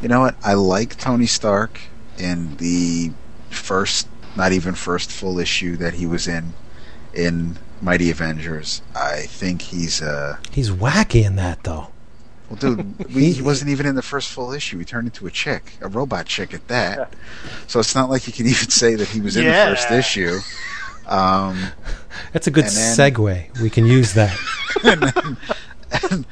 you 0.00 0.08
know 0.08 0.20
what, 0.20 0.34
I 0.42 0.54
like 0.54 0.96
Tony 0.96 1.26
Stark 1.26 1.78
in 2.18 2.56
the 2.56 3.12
first, 3.50 4.08
not 4.34 4.52
even 4.52 4.74
first 4.74 5.10
full 5.12 5.38
issue 5.38 5.76
that 5.76 5.94
he 5.94 6.06
was 6.06 6.26
in 6.26 6.54
in 7.12 7.58
Mighty 7.82 8.10
Avengers. 8.10 8.80
I 8.94 9.22
think 9.40 9.60
he's 9.62 10.00
uh 10.00 10.38
He's 10.50 10.70
wacky 10.70 11.22
in 11.24 11.36
that, 11.36 11.62
though. 11.64 11.88
well, 12.48 12.56
dude, 12.58 12.80
we, 13.14 13.32
he 13.32 13.42
wasn't 13.42 13.70
even 13.70 13.84
in 13.84 13.94
the 13.94 14.02
first 14.02 14.30
full 14.30 14.52
issue. 14.52 14.78
He 14.78 14.84
turned 14.86 15.06
into 15.08 15.26
a 15.26 15.30
chick, 15.30 15.74
a 15.82 15.88
robot 15.88 16.24
chick 16.26 16.54
at 16.54 16.66
that. 16.68 17.12
So 17.66 17.78
it's 17.78 17.94
not 17.94 18.08
like 18.08 18.26
you 18.26 18.32
can 18.32 18.46
even 18.54 18.70
say 18.70 18.94
that 18.94 19.08
he 19.08 19.20
was 19.20 19.36
in 19.36 19.44
Yeah. 19.44 19.68
the 19.70 19.76
first 19.76 19.90
issue. 19.90 20.38
Um, 21.06 21.58
That's 22.32 22.46
a 22.46 22.50
good 22.50 22.64
then- 22.64 22.96
segue. 22.96 23.60
We 23.60 23.68
can 23.70 23.84
use 23.84 24.14
that. 24.14 24.34
and 24.84 26.24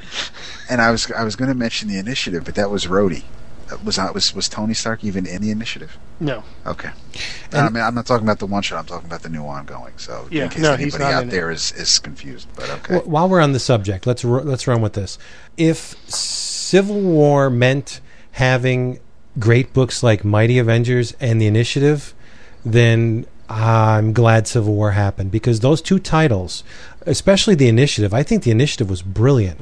I 0.70 0.90
was 0.90 1.10
I 1.12 1.24
was 1.24 1.36
going 1.36 1.48
to 1.48 1.54
mention 1.54 1.88
the 1.88 1.98
initiative, 1.98 2.44
but 2.44 2.54
that 2.56 2.70
was 2.70 2.86
Rhodey. 2.86 3.24
Uh, 3.70 3.76
was 3.84 3.98
not 3.98 4.14
was 4.14 4.34
was 4.34 4.48
Tony 4.48 4.72
Stark 4.74 5.02
even 5.04 5.26
in 5.26 5.42
the 5.42 5.50
initiative? 5.50 5.98
No. 6.20 6.42
Okay. 6.66 6.90
And- 7.52 7.60
I 7.60 7.68
mean, 7.70 7.82
I'm 7.82 7.94
not 7.94 8.06
talking 8.06 8.26
about 8.26 8.38
the 8.38 8.46
one 8.46 8.62
shot. 8.62 8.78
I'm 8.78 8.86
talking 8.86 9.06
about 9.06 9.22
the 9.22 9.28
new 9.28 9.42
ongoing. 9.42 9.92
So 9.96 10.26
Yeah, 10.30 10.44
in 10.44 10.50
case 10.50 10.62
no, 10.62 10.76
he's 10.76 10.94
anybody 10.94 11.04
not 11.04 11.12
out 11.12 11.22
in 11.24 11.28
it. 11.28 11.32
there 11.32 11.50
is 11.50 11.72
is 11.72 11.98
confused, 11.98 12.48
but 12.56 12.68
okay. 12.70 12.98
Wh- 12.98 13.08
While 13.08 13.28
we're 13.28 13.40
on 13.40 13.52
the 13.52 13.60
subject, 13.60 14.06
let's 14.06 14.24
ru- 14.24 14.40
let's 14.42 14.66
run 14.66 14.80
with 14.80 14.92
this. 14.94 15.18
If 15.56 15.96
Civil 16.10 17.00
War 17.00 17.50
meant 17.50 18.00
having 18.32 19.00
great 19.38 19.72
books 19.72 20.02
like 20.02 20.24
Mighty 20.24 20.58
Avengers 20.58 21.14
and 21.20 21.40
The 21.40 21.46
Initiative, 21.46 22.14
then 22.64 23.26
I'm 23.48 24.12
glad 24.12 24.46
Civil 24.48 24.74
War 24.74 24.92
happened 24.92 25.30
because 25.30 25.60
those 25.60 25.80
two 25.80 25.98
titles, 25.98 26.64
especially 27.06 27.54
The 27.54 27.68
Initiative, 27.68 28.12
I 28.12 28.22
think 28.22 28.42
The 28.42 28.50
Initiative 28.50 28.90
was 28.90 29.00
brilliant. 29.02 29.60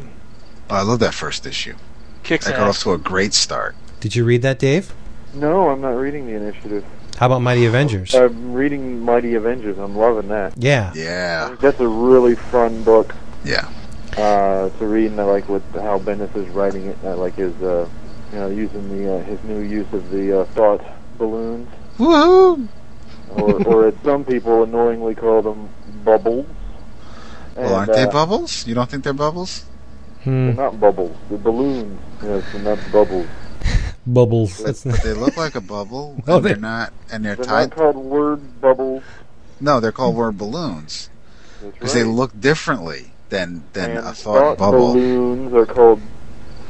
Oh, 0.69 0.75
I 0.75 0.83
love 0.83 1.01
that 1.01 1.15
first 1.15 1.47
issue. 1.47 1.75
Kicks 2.23 2.47
That 2.47 2.57
got 2.57 2.69
off 2.69 2.81
to 2.81 2.93
a 2.93 2.99
great 2.99 3.35
start. 3.35 3.77
Did 4.01 4.17
you 4.17 4.25
read 4.25 4.43
that, 4.43 4.59
Dave? 4.59 4.93
No, 5.35 5.69
I'm 5.71 5.81
not 5.81 5.91
reading 5.91 6.27
the 6.27 6.35
initiative. 6.35 6.85
How 7.19 7.27
about 7.27 7.41
Mighty 7.41 7.67
Avengers? 7.67 8.15
I'm 8.15 8.53
reading 8.53 9.01
Mighty 9.01 9.35
Avengers. 9.35 9.79
I'm 9.79 9.97
loving 9.97 10.29
that. 10.29 10.55
yeah. 10.57 10.93
Yeah, 10.95 11.57
that's 11.61 11.81
a 11.81 11.89
really 11.89 12.35
fun 12.35 12.83
book 12.83 13.15
yeah. 13.45 13.69
uh, 14.19 14.69
to 14.71 14.87
read, 14.87 15.13
and 15.13 15.21
I 15.21 15.25
like 15.25 15.49
what 15.49 15.63
how 15.73 15.99
Bendis 15.99 16.35
is 16.37 16.49
writing 16.49 16.87
it. 16.87 16.99
I 17.05 17.13
like 17.13 17.35
his, 17.35 17.55
uh, 17.63 17.89
you 18.33 18.39
know, 18.39 18.49
using 18.49 18.89
the 18.89 19.15
uh, 19.15 19.23
his 19.25 19.43
new 19.45 19.61
use 19.61 19.91
of 19.93 20.11
the 20.11 20.41
uh, 20.41 20.45
thought 20.47 20.85
balloons, 21.17 21.69
Woohoo! 21.97 22.69
or 23.31 23.67
or 23.67 23.87
as 23.89 23.95
some 24.05 24.25
people 24.25 24.65
annoyingly 24.65 25.15
call 25.15 25.43
them 25.43 25.71
bubbles. 26.05 26.47
Well, 27.55 27.75
aren't 27.75 27.93
they 27.93 28.03
uh, 28.03 28.11
bubbles? 28.11 28.67
You 28.67 28.75
don't 28.75 28.91
think 28.91 29.05
they're 29.05 29.15
bubbles? 29.15 29.65
Hmm. 30.27 30.47
They're 30.47 30.55
not 30.55 30.81
bubbles. 30.81 31.17
They're 31.29 31.39
balloons. 31.39 32.01
Yes, 32.23 32.45
and 32.55 32.65
not 32.65 32.79
bubbles. 32.93 33.27
Bubbles. 34.09 34.59
But, 34.59 34.67
That's 34.67 34.85
but 34.85 35.03
they 35.03 35.13
look 35.15 35.37
like 35.37 35.55
a 35.57 35.61
bubble, 35.61 36.23
No, 36.27 36.37
and 36.37 36.45
they- 36.45 36.49
they're 36.51 36.59
not, 36.61 36.93
and 37.11 37.25
they're 37.25 37.37
They're 37.37 37.45
tied. 37.45 37.71
not 37.71 37.77
called 37.77 37.97
word 37.97 38.61
bubbles. 38.61 39.03
No, 39.61 39.81
they're 39.81 39.91
called 39.93 40.15
word 40.17 40.37
balloons 40.39 41.11
because 41.61 41.95
right. 41.95 42.03
they 42.03 42.05
look 42.05 42.39
differently 42.41 43.11
than 43.31 43.65
than 43.73 43.91
and 43.93 43.99
a 44.07 44.13
thought 44.13 44.59
bubble. 44.59 44.93
balloons 44.93 45.53
are 45.55 45.67
called 45.67 46.01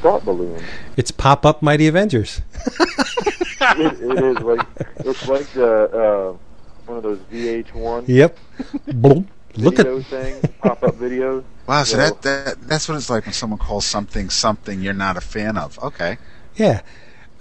thought 0.02 0.24
balloons. 0.24 0.62
it's 0.96 1.10
pop 1.10 1.44
up 1.44 1.60
Mighty 1.62 1.86
Avengers. 1.88 2.40
it, 3.60 4.00
it 4.00 4.24
is 4.24 4.38
like 4.42 4.66
it's 5.00 5.28
like 5.28 5.46
the 5.52 5.90
uh, 6.32 6.36
one 6.86 6.98
of 6.98 7.02
those 7.02 7.18
VH1 7.32 8.04
Yep. 8.08 8.38
Look 9.56 9.78
at 9.78 9.86
video 9.86 10.00
things, 10.02 10.44
pop-up 10.62 10.94
videos. 10.96 11.42
Wow, 11.66 11.82
so 11.84 11.96
Yeah. 11.98 12.10
that, 12.10 12.22
that 12.22 12.68
that's 12.68 12.88
what 12.88 12.96
it's 12.96 13.10
like 13.10 13.24
when 13.26 13.32
someone 13.32 13.58
calls 13.58 13.84
something 13.84 14.30
something 14.30 14.80
you're 14.82 14.94
not 14.94 15.16
a 15.16 15.20
fan 15.20 15.56
of. 15.56 15.78
Okay. 15.80 16.18
yeah. 16.56 16.80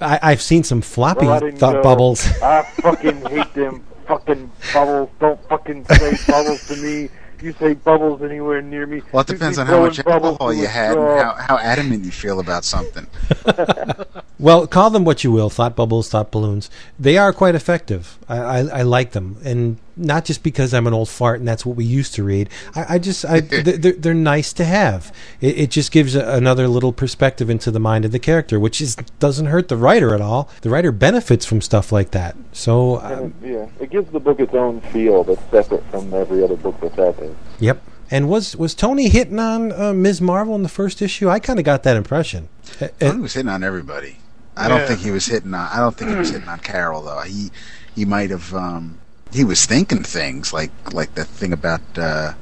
I, 0.02 0.20
I've 0.22 0.42
seen 0.42 0.64
some 0.66 0.82
floppy 0.82 1.26
Well, 1.26 1.40
thought 1.52 1.76
go, 1.76 1.84
bubbles. 1.84 2.26
I 2.44 2.64
fucking 2.82 3.22
hate 3.28 3.54
them 3.54 3.84
fucking 4.08 4.52
bubbles. 4.74 5.10
Don't 5.20 5.42
fucking 5.48 5.86
say 5.86 6.18
bubbles 6.28 6.68
to 6.68 6.76
me. 6.78 7.10
You 7.42 7.54
say 7.54 7.76
bubbles 7.76 8.22
anywhere 8.22 8.62
near 8.62 8.88
me. 8.88 9.02
Well, 9.12 9.22
it 9.22 9.28
depends 9.28 9.58
on 9.58 9.68
how 9.68 9.82
much 9.82 9.98
throwing 9.98 10.20
bubbles 10.20 10.32
alcohol 10.34 10.54
you 10.54 10.68
had 10.68 10.98
and 10.98 11.20
how, 11.22 11.34
how 11.36 11.58
adamant 11.60 12.04
you 12.04 12.12
feel 12.12 12.40
about 12.40 12.66
something. 12.66 13.08
Well, 14.38 14.68
call 14.68 14.90
them 14.90 15.06
what 15.06 15.24
you 15.24 15.32
will, 15.32 15.50
thought 15.50 15.78
bubbles, 15.78 16.10
thought 16.10 16.30
balloons. 16.30 16.70
They 17.00 17.18
are 17.18 17.32
quite 17.32 17.56
effective. 17.56 18.18
I, 18.28 18.38
I, 18.38 18.60
I 18.60 18.82
like 18.82 19.12
them, 19.12 19.38
and 19.44 19.78
not 19.96 20.26
just 20.26 20.44
because 20.44 20.74
I'm 20.74 20.88
an 20.88 20.94
old 20.94 21.10
fart 21.10 21.40
and 21.40 21.48
that's 21.48 21.66
what 21.66 21.76
we 21.76 21.86
used 21.86 22.16
to 22.16 22.24
read. 22.24 22.50
I, 22.76 22.96
I 22.96 23.00
just, 23.00 23.24
I, 23.26 23.40
they're, 23.42 23.94
they're 23.94 24.14
nice 24.14 24.52
to 24.54 24.66
have. 24.66 25.14
It, 25.42 25.60
it 25.60 25.72
just 25.72 25.92
gives 25.92 26.16
a, 26.16 26.28
another 26.36 26.68
little 26.68 26.92
perspective 26.92 27.50
into 27.50 27.72
the 27.72 27.80
mind 27.80 28.06
of 28.06 28.12
the 28.12 28.20
character, 28.20 28.60
which 28.60 28.82
is 28.82 28.96
doesn't 29.20 29.48
hurt 29.48 29.68
the 29.68 29.78
writer 29.78 30.14
at 30.14 30.22
all. 30.22 30.50
The 30.62 30.70
writer 30.70 30.92
benefits 30.92 31.46
from 31.46 31.62
stuff 31.62 31.92
like 31.92 32.12
that. 32.12 32.36
So, 32.52 33.00
um, 33.02 33.34
it, 33.42 33.52
yeah, 33.52 33.68
it 33.80 33.90
gives 33.90 34.12
the 34.12 34.20
book 34.20 34.40
its 34.40 34.54
own 34.54 34.82
feel 34.82 35.24
that's 35.24 35.42
separate 35.52 35.84
from 35.92 36.14
every 36.14 36.44
other 36.44 36.56
book 36.56 36.80
that's 36.82 36.98
out 37.00 37.18
there. 37.18 37.36
yep. 37.60 37.82
And 38.12 38.30
was 38.30 38.56
was 38.56 38.76
Tony 38.76 39.10
hitting 39.10 39.40
on 39.40 39.72
uh, 39.72 39.92
Ms. 39.92 40.22
Marvel 40.22 40.54
in 40.54 40.62
the 40.62 40.70
first 40.70 41.02
issue? 41.02 41.28
I 41.28 41.40
kind 41.40 41.58
of 41.58 41.66
got 41.66 41.82
that 41.84 41.98
impression. 41.98 42.50
Uh, 42.80 42.90
Tony 43.00 43.22
was 43.22 43.34
hitting 43.34 43.50
on 43.50 43.64
everybody. 43.64 44.18
I 44.58 44.68
don't 44.68 44.88
think 44.88 45.00
he 45.00 45.12
was 45.12 45.26
hitting 45.26 45.54
on. 45.54 45.70
I 45.72 45.80
don't 45.80 45.96
think 45.96 46.12
he 46.12 46.18
was 46.18 46.30
hitting 46.30 46.48
on 46.48 46.60
Carol 46.60 47.02
though. 47.02 47.22
He 47.22 47.50
he 47.96 48.06
might 48.06 48.30
have. 48.30 48.54
Um, 48.54 49.00
he 49.32 49.44
was 49.44 49.66
thinking 49.66 50.04
things 50.04 50.54
like 50.54 50.94
like 50.94 51.16
the 51.16 51.26
thing 51.26 51.52
about 51.54 51.82
uh, 51.98 52.34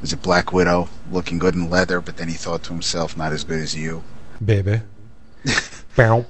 was 0.00 0.12
it 0.12 0.22
Black 0.22 0.52
Widow 0.52 0.88
looking 1.10 1.38
good 1.38 1.54
in 1.54 1.70
leather, 1.70 2.00
but 2.00 2.16
then 2.16 2.28
he 2.28 2.34
thought 2.34 2.62
to 2.64 2.72
himself, 2.72 3.16
not 3.16 3.32
as 3.32 3.44
good 3.44 3.60
as 3.60 3.74
you. 3.74 4.02
baby. 4.44 4.80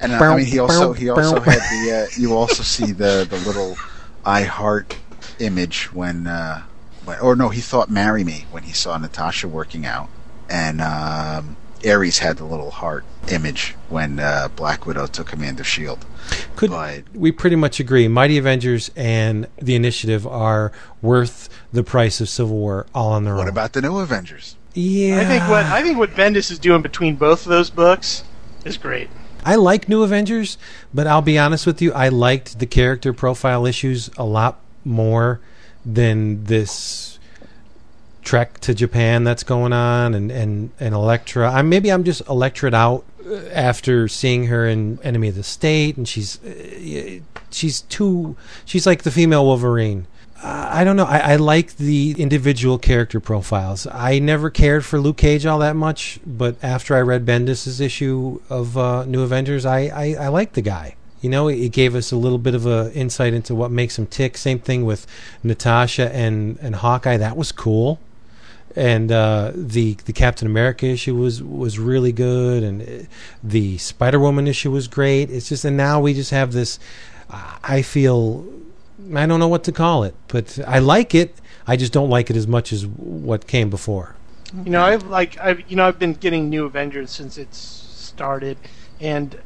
And 0.00 0.12
uh, 0.12 0.18
I 0.18 0.36
mean, 0.36 0.46
he 0.46 0.58
also 0.58 0.92
he 0.92 1.08
also 1.08 1.40
had 1.40 1.58
the. 1.58 2.06
Uh, 2.06 2.20
you 2.20 2.34
also 2.34 2.62
see 2.62 2.92
the 2.92 3.26
the 3.28 3.38
little 3.38 3.76
I 4.24 4.42
heart 4.42 4.96
image 5.38 5.92
when, 5.92 6.26
uh, 6.26 6.62
when, 7.04 7.18
or 7.20 7.34
no, 7.34 7.48
he 7.48 7.60
thought 7.60 7.90
"marry 7.90 8.22
me" 8.22 8.46
when 8.50 8.62
he 8.62 8.72
saw 8.72 8.96
Natasha 8.96 9.48
working 9.48 9.84
out, 9.86 10.08
and 10.48 10.80
um, 10.80 11.56
Ares 11.84 12.18
had 12.18 12.36
the 12.36 12.44
little 12.44 12.70
heart 12.70 13.04
image 13.28 13.74
when 13.88 14.18
uh, 14.20 14.48
Black 14.54 14.86
Widow 14.86 15.06
took 15.06 15.26
command 15.28 15.60
of 15.60 15.66
Shield. 15.66 16.04
Could 16.56 16.70
But 16.70 17.04
we 17.14 17.32
pretty 17.32 17.56
much 17.56 17.80
agree? 17.80 18.08
Mighty 18.08 18.38
Avengers 18.38 18.90
and 18.96 19.46
the 19.60 19.74
Initiative 19.74 20.26
are 20.26 20.72
worth 21.02 21.48
the 21.72 21.82
price 21.82 22.20
of 22.20 22.28
Civil 22.28 22.56
War 22.56 22.86
all 22.94 23.12
on 23.12 23.24
their 23.24 23.34
what 23.34 23.40
own. 23.40 23.46
What 23.46 23.50
about 23.50 23.72
the 23.74 23.82
new 23.82 23.98
Avengers? 23.98 24.56
yeah, 24.74 25.20
I 25.20 25.24
think 25.24 25.48
what 25.48 25.64
I 25.66 25.82
think 25.82 25.98
what 25.98 26.10
Bendis 26.10 26.50
is 26.50 26.58
doing 26.58 26.82
between 26.82 27.16
both 27.16 27.46
of 27.46 27.48
those 27.50 27.70
books 27.70 28.24
is 28.64 28.76
great. 28.76 29.08
I 29.44 29.54
like 29.54 29.88
New 29.88 30.02
Avengers, 30.02 30.58
but 30.92 31.06
I'll 31.06 31.22
be 31.22 31.38
honest 31.38 31.66
with 31.66 31.80
you, 31.80 31.92
I 31.92 32.08
liked 32.08 32.58
the 32.58 32.66
character 32.66 33.12
profile 33.12 33.64
issues 33.64 34.10
a 34.16 34.24
lot 34.24 34.60
more 34.84 35.40
than 35.84 36.44
this 36.44 37.15
trek 38.26 38.58
to 38.58 38.74
Japan 38.74 39.24
that's 39.24 39.44
going 39.44 39.72
on 39.72 40.12
and 40.12 40.30
and 40.30 40.70
and 40.78 40.94
Elektra. 40.94 41.50
I 41.50 41.62
maybe 41.62 41.90
I'm 41.90 42.04
just 42.04 42.22
Electra'd 42.26 42.74
out 42.74 43.04
uh, 43.24 43.36
after 43.52 44.08
seeing 44.08 44.48
her 44.48 44.66
in 44.66 44.98
Enemy 45.02 45.28
of 45.28 45.36
the 45.36 45.42
State, 45.42 45.96
and 45.96 46.06
she's 46.06 46.42
uh, 46.44 47.20
she's 47.50 47.82
too 47.82 48.36
she's 48.66 48.86
like 48.86 49.04
the 49.04 49.10
female 49.10 49.46
Wolverine. 49.46 50.06
I 50.42 50.84
don't 50.84 50.96
know. 50.96 51.06
I, 51.06 51.32
I 51.32 51.36
like 51.36 51.76
the 51.76 52.14
individual 52.18 52.78
character 52.78 53.20
profiles. 53.20 53.86
I 53.90 54.18
never 54.18 54.50
cared 54.50 54.84
for 54.84 55.00
Luke 55.00 55.16
Cage 55.16 55.46
all 55.46 55.58
that 55.60 55.76
much, 55.76 56.20
but 56.26 56.56
after 56.62 56.94
I 56.94 57.00
read 57.00 57.24
Bendis's 57.24 57.80
issue 57.80 58.40
of 58.50 58.76
uh, 58.76 59.06
New 59.06 59.22
Avengers, 59.22 59.64
I, 59.64 59.86
I, 59.86 60.16
I 60.20 60.28
like 60.28 60.52
the 60.52 60.60
guy. 60.60 60.94
You 61.22 61.30
know, 61.30 61.48
it 61.48 61.70
gave 61.70 61.94
us 61.94 62.12
a 62.12 62.16
little 62.16 62.38
bit 62.38 62.54
of 62.54 62.66
a 62.66 62.92
insight 62.92 63.32
into 63.32 63.54
what 63.54 63.70
makes 63.70 63.98
him 63.98 64.06
tick. 64.06 64.36
Same 64.36 64.58
thing 64.58 64.84
with 64.84 65.06
Natasha 65.42 66.14
and, 66.14 66.58
and 66.60 66.76
Hawkeye. 66.76 67.16
That 67.16 67.36
was 67.38 67.50
cool. 67.50 67.98
And 68.76 69.10
uh, 69.10 69.52
the 69.54 69.94
the 70.04 70.12
Captain 70.12 70.46
America 70.46 70.86
issue 70.86 71.16
was 71.16 71.42
was 71.42 71.78
really 71.78 72.12
good, 72.12 72.62
and 72.62 72.82
uh, 72.82 73.06
the 73.42 73.78
Spider 73.78 74.20
Woman 74.20 74.46
issue 74.46 74.70
was 74.70 74.86
great. 74.86 75.30
It's 75.30 75.48
just, 75.48 75.64
and 75.64 75.78
now 75.78 75.98
we 75.98 76.12
just 76.12 76.30
have 76.30 76.52
this. 76.52 76.78
I 77.30 77.82
feel 77.82 78.46
I 79.14 79.26
don't 79.26 79.40
know 79.40 79.48
what 79.48 79.64
to 79.64 79.72
call 79.72 80.04
it, 80.04 80.14
but 80.28 80.58
I 80.66 80.78
like 80.78 81.14
it. 81.14 81.34
I 81.66 81.76
just 81.76 81.92
don't 81.92 82.10
like 82.10 82.30
it 82.30 82.36
as 82.36 82.46
much 82.46 82.72
as 82.72 82.86
what 82.86 83.46
came 83.46 83.70
before. 83.70 84.14
You 84.64 84.70
know, 84.70 84.82
I 84.82 84.96
like 84.96 85.38
I 85.38 85.64
you 85.68 85.76
know 85.76 85.86
I've 85.86 85.98
been 85.98 86.14
getting 86.14 86.48
New 86.48 86.64
Avengers 86.64 87.10
since 87.10 87.36
it's 87.36 87.58
started, 87.58 88.56
and 89.00 89.38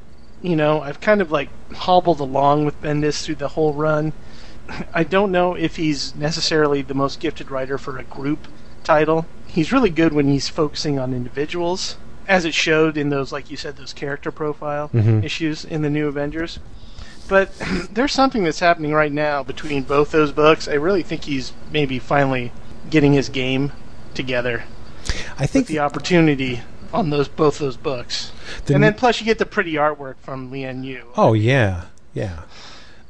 you 0.42 0.56
know 0.56 0.80
I've 0.80 1.00
kind 1.00 1.20
of 1.20 1.30
like 1.30 1.48
hobbled 1.72 2.20
along 2.20 2.64
with 2.64 2.80
Bendis 2.80 3.24
through 3.24 3.36
the 3.36 3.48
whole 3.48 3.72
run. 3.72 4.12
I 4.94 5.04
don't 5.04 5.32
know 5.32 5.54
if 5.54 5.76
he's 5.76 6.14
necessarily 6.14 6.82
the 6.82 6.94
most 6.94 7.20
gifted 7.20 7.50
writer 7.50 7.78
for 7.78 7.98
a 7.98 8.04
group 8.04 8.46
title. 8.90 9.24
He's 9.46 9.70
really 9.72 9.90
good 9.90 10.12
when 10.12 10.26
he's 10.28 10.48
focusing 10.48 10.98
on 10.98 11.14
individuals, 11.14 11.96
as 12.26 12.44
it 12.44 12.54
showed 12.54 12.96
in 12.96 13.08
those, 13.10 13.30
like 13.30 13.48
you 13.50 13.56
said, 13.56 13.76
those 13.76 13.92
character 13.92 14.32
profile 14.32 14.90
Mhm. 14.92 15.22
issues 15.24 15.64
in 15.64 15.82
the 15.82 15.90
New 15.90 16.08
Avengers. 16.08 16.58
But 17.28 17.52
there's 17.92 18.12
something 18.12 18.42
that's 18.42 18.58
happening 18.58 18.92
right 18.92 19.12
now 19.12 19.44
between 19.44 19.84
both 19.84 20.10
those 20.10 20.32
books. 20.32 20.66
I 20.66 20.74
really 20.74 21.04
think 21.04 21.24
he's 21.24 21.52
maybe 21.72 22.00
finally 22.00 22.50
getting 22.90 23.12
his 23.12 23.28
game 23.28 23.70
together 24.14 24.64
I 25.38 25.46
think 25.46 25.68
the 25.68 25.78
opportunity 25.78 26.60
on 26.92 27.10
those 27.10 27.28
both 27.28 27.58
those 27.58 27.76
books. 27.76 28.32
The 28.66 28.74
and 28.74 28.82
then 28.82 28.94
plus 28.94 29.20
you 29.20 29.24
get 29.24 29.38
the 29.38 29.46
pretty 29.46 29.74
artwork 29.74 30.16
from 30.20 30.50
Leinil 30.50 30.84
Yu. 30.84 31.02
Oh 31.16 31.32
yeah, 31.32 31.84
yeah. 32.12 32.40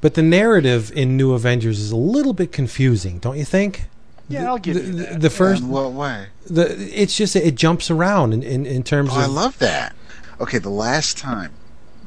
But 0.03 0.15
the 0.15 0.23
narrative 0.23 0.93
in 0.95 1.17
New 1.17 1.33
Avengers 1.33 1.81
is 1.81 1.91
a 1.91 1.97
little 1.97 2.33
bit 2.35 2.53
confusing, 2.53 3.19
don't 3.19 3.37
you 3.39 3.45
think? 3.45 3.87
Yeah, 4.31 4.49
I'll 4.49 4.59
give 4.59 4.75
the, 4.77 4.83
you 4.83 4.93
the- 4.93 5.03
that. 5.05 5.21
the 5.21 5.31
first, 5.31 5.63
In 5.63 5.69
what 5.69 5.93
way? 5.93 6.27
the 6.47 6.71
it's 7.03 7.17
just 7.17 7.35
it 7.37 7.55
jumps 7.57 7.91
around 7.91 8.33
in 8.33 8.43
in, 8.43 8.67
in 8.67 8.83
terms 8.83 9.11
Oh, 9.13 9.19
I 9.21 9.27
love 9.27 9.59
that. 9.59 9.95
Okay, 10.41 10.59
the 10.59 10.71
last 10.71 11.19
time 11.19 11.53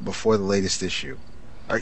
before 0.02 0.36
the 0.36 0.42
latest 0.44 0.82
issue, 0.82 1.16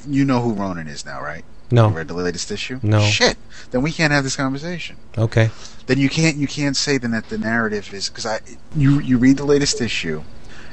you 0.07 0.25
know 0.25 0.41
who 0.43 0.53
Ronin 0.53 0.87
is 0.89 1.05
now, 1.07 1.21
right? 1.23 1.45
You 1.71 1.77
no. 1.77 1.89
read 1.89 2.09
the 2.09 2.15
latest 2.15 2.51
issue? 2.51 2.79
No. 2.83 3.01
Shit. 3.01 3.39
Then 3.71 3.81
we 3.81 3.91
can't 3.93 4.13
have 4.13 4.25
this 4.25 4.37
conversation. 4.37 4.97
Okay, 5.17 5.51
Then 5.87 5.99
you 5.99 6.11
can't 6.11 6.37
you 6.37 6.47
can't 6.47 6.77
say 6.77 6.99
then 6.99 7.13
that 7.13 7.29
the 7.31 7.39
narrative 7.39 7.95
is 7.95 8.09
because 8.11 8.27
I 8.27 8.41
you 8.77 9.01
you 9.01 9.17
read 9.19 9.39
the 9.39 9.47
latest 9.47 9.81
issue, 9.81 10.23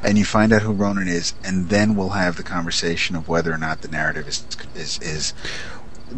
and 0.03 0.17
you 0.17 0.26
find 0.26 0.51
out 0.51 0.63
who 0.63 0.74
Ronin 0.74 1.07
is, 1.07 1.34
and 1.43 1.70
then 1.70 1.95
we'll 1.95 2.09
have 2.09 2.36
the 2.36 2.43
conversation 2.43 3.15
of 3.15 3.28
whether 3.30 3.53
or 3.53 3.57
not 3.57 3.82
the 3.82 3.88
narrative 3.88 4.28
is 4.28 4.43
is 4.76 4.99
is 5.01 5.34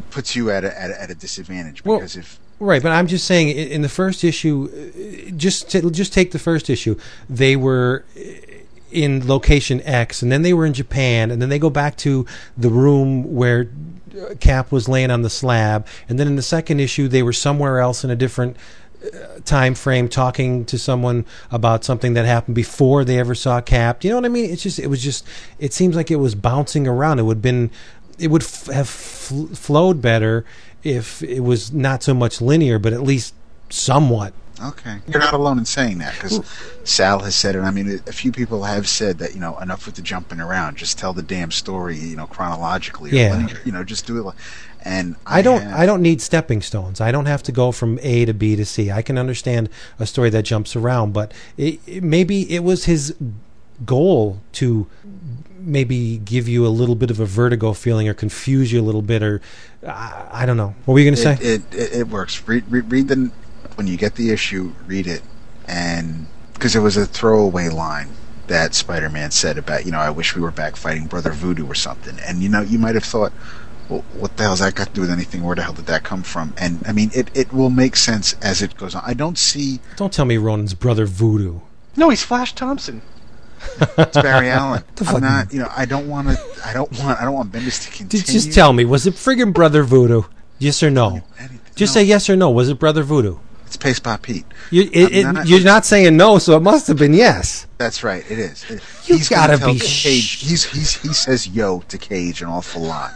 puts 0.09 0.35
you 0.35 0.49
at 0.49 0.63
a 0.63 0.81
at 0.81 0.89
a, 0.89 1.01
at 1.03 1.09
a 1.11 1.15
disadvantage 1.15 1.83
Well- 1.85 1.97
because 1.99 2.15
if 2.15 2.39
right. 2.66 2.82
But 2.82 2.91
I'm 2.91 3.07
just 3.07 3.26
saying, 3.26 3.49
in 3.49 3.82
the 3.82 3.89
first 3.89 4.24
issue, 4.24 4.70
uh, 4.72 5.32
just 5.36 5.70
just 5.70 6.14
take 6.14 6.32
the 6.32 6.39
first 6.39 6.70
issue. 6.70 6.97
They 7.30 7.55
were 7.55 8.05
uh, 8.16 8.22
in 8.91 9.28
location 9.28 9.82
X, 9.84 10.22
and 10.22 10.32
then 10.32 10.41
they 10.41 10.53
were 10.53 10.66
in 10.66 10.74
Japan, 10.74 11.32
and 11.32 11.41
then 11.41 11.49
they 11.49 11.59
go 11.59 11.70
back 11.70 11.97
to 11.97 12.26
the 12.57 12.70
room 12.70 13.36
where 13.36 13.70
uh, 14.20 14.36
Cap 14.39 14.72
was 14.72 14.88
laying 14.88 15.12
on 15.12 15.22
the 15.22 15.30
slab, 15.30 15.88
and 16.07 16.20
then 16.20 16.28
in 16.28 16.36
the 16.36 16.41
second 16.41 16.80
issue, 16.80 17.07
they 17.07 17.24
were 17.24 17.34
somewhere 17.34 17.80
else 17.80 18.03
in 18.03 18.09
a 18.09 18.16
different 18.16 18.57
time 19.45 19.74
frame 19.74 20.07
talking 20.07 20.66
to 20.66 20.78
someone 20.78 21.26
about 21.49 21.84
something 21.84 22.14
that 22.14 22.26
happened 22.26 22.55
before 22.55 23.03
they 23.03 23.20
ever 23.20 23.36
saw 23.36 23.62
Cap. 23.62 24.03
You 24.03 24.12
know 24.12 24.18
what 24.18 24.26
I 24.26 24.30
mean? 24.30 24.49
It's 24.49 24.64
just 24.64 24.80
it 24.80 24.88
was 24.88 25.03
just 25.03 25.26
it 25.59 25.74
seems 25.74 25.95
like 25.95 26.12
it 26.12 26.18
was 26.18 26.36
bouncing 26.36 26.88
around. 26.88 27.20
It 27.20 27.24
would 27.24 27.38
have 27.38 27.41
been 27.41 27.72
it 28.20 28.28
would 28.28 28.43
f- 28.43 28.68
have 28.68 28.89
fl- 28.89 29.47
flowed 29.47 30.01
better 30.01 30.45
if 30.84 31.21
it 31.23 31.41
was 31.41 31.71
not 31.71 32.03
so 32.03 32.13
much 32.13 32.41
linear, 32.41 32.79
but 32.79 32.93
at 32.93 33.01
least 33.03 33.34
somewhat. 33.69 34.34
Okay, 34.63 34.97
you're 35.07 35.19
not 35.19 35.34
alone 35.34 35.57
in 35.57 35.65
saying 35.65 35.97
that 35.99 36.13
because 36.13 36.39
Sal 36.84 37.19
has 37.21 37.36
said 37.36 37.55
it. 37.55 37.61
I 37.61 37.71
mean, 37.71 37.99
a 38.05 38.11
few 38.11 38.32
people 38.32 38.63
have 38.63 38.88
said 38.88 39.17
that 39.17 39.34
you 39.34 39.39
know 39.39 39.57
enough 39.57 39.88
with 39.88 39.95
the 39.95 40.03
jumping 40.03 40.39
around. 40.39 40.77
Just 40.77 40.99
tell 40.99 41.13
the 41.13 41.23
damn 41.23 41.49
story, 41.49 41.97
you 41.97 42.15
know, 42.15 42.27
chronologically. 42.27 43.09
Or 43.11 43.15
Yeah. 43.15 43.36
linear, 43.38 43.59
you 43.65 43.71
know, 43.71 43.84
just 43.84 44.05
do 44.05 44.19
it. 44.19 44.21
Like, 44.23 44.36
and 44.84 45.15
I 45.25 45.41
don't 45.41 45.61
have- 45.63 45.79
I 45.79 45.86
don't 45.88 46.01
need 46.03 46.21
stepping 46.21 46.61
stones. 46.61 47.01
I 47.01 47.11
don't 47.11 47.25
have 47.25 47.41
to 47.43 47.51
go 47.51 47.71
from 47.71 47.97
A 48.03 48.25
to 48.25 48.34
B 48.36 48.55
to 48.55 48.65
C. 48.65 48.91
I 48.91 49.01
can 49.01 49.17
understand 49.17 49.67
a 49.99 50.05
story 50.05 50.29
that 50.29 50.43
jumps 50.43 50.75
around, 50.75 51.11
but 51.13 51.32
it, 51.57 51.79
it- 51.88 52.03
maybe 52.03 52.51
it 52.51 52.63
was 52.63 52.86
his 52.86 53.15
goal 53.84 54.41
to 54.53 54.86
maybe 55.59 56.17
give 56.23 56.47
you 56.47 56.65
a 56.65 56.69
little 56.69 56.95
bit 56.95 57.09
of 57.11 57.19
a 57.19 57.25
vertigo 57.25 57.73
feeling 57.73 58.07
or 58.07 58.13
confuse 58.13 58.71
you 58.71 58.79
a 58.79 58.84
little 58.84 59.01
bit 59.01 59.21
or 59.23 59.41
I, 59.88 60.27
I 60.32 60.45
don't 60.45 60.57
know. 60.57 60.75
What 60.86 60.93
were 60.93 60.99
you 60.99 61.05
going 61.05 61.15
to 61.15 61.21
say? 61.21 61.34
It, 61.34 61.61
it, 61.73 61.75
it, 61.75 61.93
it 61.99 62.07
works. 62.07 62.47
Read, 62.47 62.63
read, 62.69 62.91
read 62.91 63.07
the 63.07 63.32
when 63.75 63.88
you 63.88 63.97
get 63.97 64.15
the 64.15 64.32
issue, 64.32 64.73
read 64.86 65.07
it, 65.07 65.21
and 65.67 66.27
because 66.53 66.75
it 66.75 66.79
was 66.79 66.97
a 66.97 67.05
throwaway 67.05 67.69
line 67.69 68.09
that 68.47 68.75
Spider-Man 68.75 69.32
said 69.32 69.57
about 69.57 69.86
you 69.86 69.91
know 69.91 69.99
I 69.99 70.09
wish 70.09 70.36
we 70.36 70.41
were 70.41 70.51
back 70.51 70.75
fighting 70.75 71.07
Brother 71.07 71.32
Voodoo 71.32 71.65
or 71.65 71.75
something, 71.75 72.19
and 72.19 72.43
you 72.43 72.49
know 72.49 72.61
you 72.61 72.79
might 72.79 72.95
have 72.95 73.03
thought. 73.03 73.34
Well, 73.89 74.05
what 74.13 74.38
the 74.38 74.43
hell's 74.43 74.59
that 74.59 74.75
got 74.75 74.88
to 74.88 74.93
do 74.93 75.01
with 75.01 75.11
anything? 75.11 75.43
Where 75.43 75.55
the 75.55 75.63
hell 75.63 75.73
did 75.73 75.88
that 75.88 76.03
come 76.03 76.23
from? 76.23 76.53
And 76.57 76.82
I 76.88 76.93
mean, 76.93 77.11
it, 77.13 77.29
it 77.36 77.51
will 77.51 77.69
make 77.69 77.97
sense 77.97 78.34
as 78.41 78.61
it 78.61 78.77
goes 78.77 78.95
on. 78.95 79.03
I 79.05 79.13
don't 79.13 79.38
see 79.38 79.82
don't 79.97 80.13
tell 80.13 80.23
me 80.23 80.38
Ronin's 80.38 80.73
brother 80.73 81.05
Voodoo. 81.05 81.59
No, 81.97 82.09
he's 82.09 82.23
Flash 82.23 82.53
Thompson. 82.53 83.01
It's 83.97 84.18
Barry 84.18 84.49
Allen. 84.49 84.84
I'm 85.07 85.22
not, 85.22 85.53
you 85.53 85.59
know, 85.59 85.70
I 85.76 85.86
don't 85.86 86.07
want 86.07 86.28
to, 86.30 86.38
I 86.66 86.74
don't 86.74 86.91
want, 86.99 87.20
I 87.20 87.24
don't 87.26 87.34
want 87.34 87.51
Bendis 87.51 87.86
to 87.86 87.91
continue. 87.91 88.26
Just, 88.26 88.53
tell 88.53 88.74
me, 88.74 88.86
was 88.86 89.07
it 89.07 89.14
friggin' 89.16 89.53
brother 89.53 89.84
Voodoo? 89.84 90.24
Yes 90.59 90.84
or 90.84 90.89
no? 90.91 91.22
Just 91.76 91.95
No, 91.95 92.01
say 92.01 92.03
yes 92.03 92.30
or 92.30 92.36
no. 92.36 92.49
Was 92.51 92.70
it 92.70 92.80
brother 92.80 93.03
Voodoo? 93.03 93.38
It's 93.66 93.78
Paste 93.78 94.03
by 94.03 94.18
Pete. 94.18 94.45
You, 94.70 94.84
it, 94.91 95.14
it, 95.14 95.24
not, 95.24 95.47
you're 95.47 95.64
not 95.64 95.86
saying 95.86 96.18
no, 96.18 96.38
so 96.39 96.57
it 96.57 96.59
must 96.59 96.88
have 96.88 96.97
been 96.97 97.14
yes. 97.14 97.68
That's 97.78 98.03
right. 98.03 98.24
It 98.30 98.38
is. 98.38 98.64
It- 98.70 98.82
You 99.05 99.16
he's 99.18 99.30
gotta 99.30 99.57
be 99.57 99.80
Cage. 99.80 100.32
He's 100.41 100.66
he's 100.66 101.01
he 101.01 101.14
says 101.14 101.47
yo 101.47 101.80
to 101.88 101.97
Cage 101.97 102.41
an 102.41 102.49
awful 102.49 102.82
lot. 102.82 103.12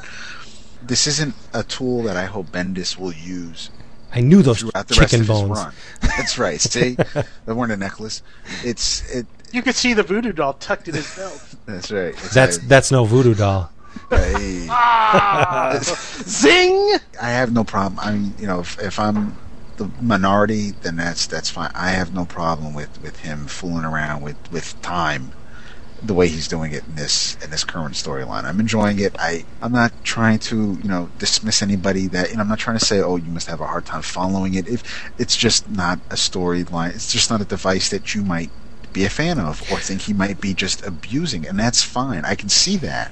This 0.81 1.07
isn't 1.07 1.35
a 1.53 1.63
tool 1.63 2.03
that 2.03 2.15
I 2.15 2.25
hope 2.25 2.47
Bendis 2.47 2.97
will 2.97 3.11
use 3.13 3.69
I 4.13 4.21
knew 4.21 4.41
those 4.41 4.59
throughout 4.61 4.87
the 4.87 4.95
rest 4.95 5.11
chicken 5.11 5.25
bones. 5.27 5.49
run. 5.49 5.73
That's 6.01 6.37
right. 6.37 6.61
See, 6.61 6.95
they 7.45 7.51
weren't 7.53 7.73
a 7.73 7.77
necklace. 7.77 8.21
It's 8.63 9.03
it. 9.13 9.25
You 9.51 9.61
could 9.61 9.75
see 9.75 9.93
the 9.93 10.03
voodoo 10.03 10.33
doll 10.33 10.53
tucked 10.53 10.87
in 10.87 10.95
his 10.95 11.15
belt. 11.15 11.41
That's 11.65 11.91
right. 11.91 12.09
It's 12.13 12.33
That's 12.33 12.57
a- 12.57 12.65
that's 12.67 12.91
no 12.91 13.05
voodoo 13.05 13.33
doll. 13.35 13.71
hey. 14.09 14.67
ah, 14.69 15.79
zing! 15.81 16.97
I 17.21 17.29
have 17.29 17.53
no 17.53 17.63
problem. 17.63 17.99
I 17.99 18.11
mean, 18.11 18.33
you 18.37 18.45
know, 18.47 18.59
if, 18.59 18.77
if 18.79 18.99
I'm 18.99 19.37
the 19.77 19.89
minority, 20.01 20.71
then 20.71 20.95
that's 20.97 21.27
that's 21.27 21.49
fine. 21.49 21.71
I 21.73 21.89
have 21.91 22.13
no 22.13 22.25
problem 22.25 22.73
with, 22.73 23.01
with 23.01 23.19
him 23.21 23.45
fooling 23.47 23.85
around 23.85 24.21
with, 24.21 24.35
with 24.51 24.79
time, 24.81 25.31
the 26.03 26.13
way 26.13 26.27
he's 26.27 26.47
doing 26.47 26.71
it 26.73 26.83
in 26.87 26.95
this 26.95 27.35
in 27.43 27.49
this 27.51 27.63
current 27.63 27.95
storyline. 27.95 28.43
I'm 28.43 28.59
enjoying 28.59 28.99
it. 28.99 29.15
I 29.17 29.45
I'm 29.61 29.71
not 29.71 29.91
trying 30.03 30.39
to 30.39 30.77
you 30.81 30.89
know 30.89 31.09
dismiss 31.17 31.61
anybody 31.61 32.07
that 32.07 32.29
you 32.29 32.35
know. 32.35 32.41
I'm 32.41 32.49
not 32.49 32.59
trying 32.59 32.77
to 32.77 32.85
say 32.85 32.99
oh 32.99 33.15
you 33.15 33.31
must 33.31 33.47
have 33.47 33.61
a 33.61 33.65
hard 33.67 33.85
time 33.85 34.01
following 34.01 34.53
it. 34.55 34.67
If 34.67 34.83
it's 35.17 35.35
just 35.35 35.69
not 35.69 35.99
a 36.09 36.15
storyline, 36.15 36.93
it's 36.93 37.11
just 37.11 37.29
not 37.29 37.41
a 37.41 37.45
device 37.45 37.89
that 37.89 38.13
you 38.13 38.23
might 38.23 38.51
be 38.95 39.03
a 39.03 39.09
fan 39.09 39.37
of 39.39 39.61
or 39.71 39.77
think 39.77 40.01
he 40.01 40.13
might 40.13 40.39
be 40.39 40.53
just 40.53 40.83
abusing, 40.85 41.45
and 41.45 41.59
that's 41.59 41.83
fine. 41.83 42.23
I 42.25 42.33
can 42.33 42.49
see 42.49 42.77
that. 42.77 43.11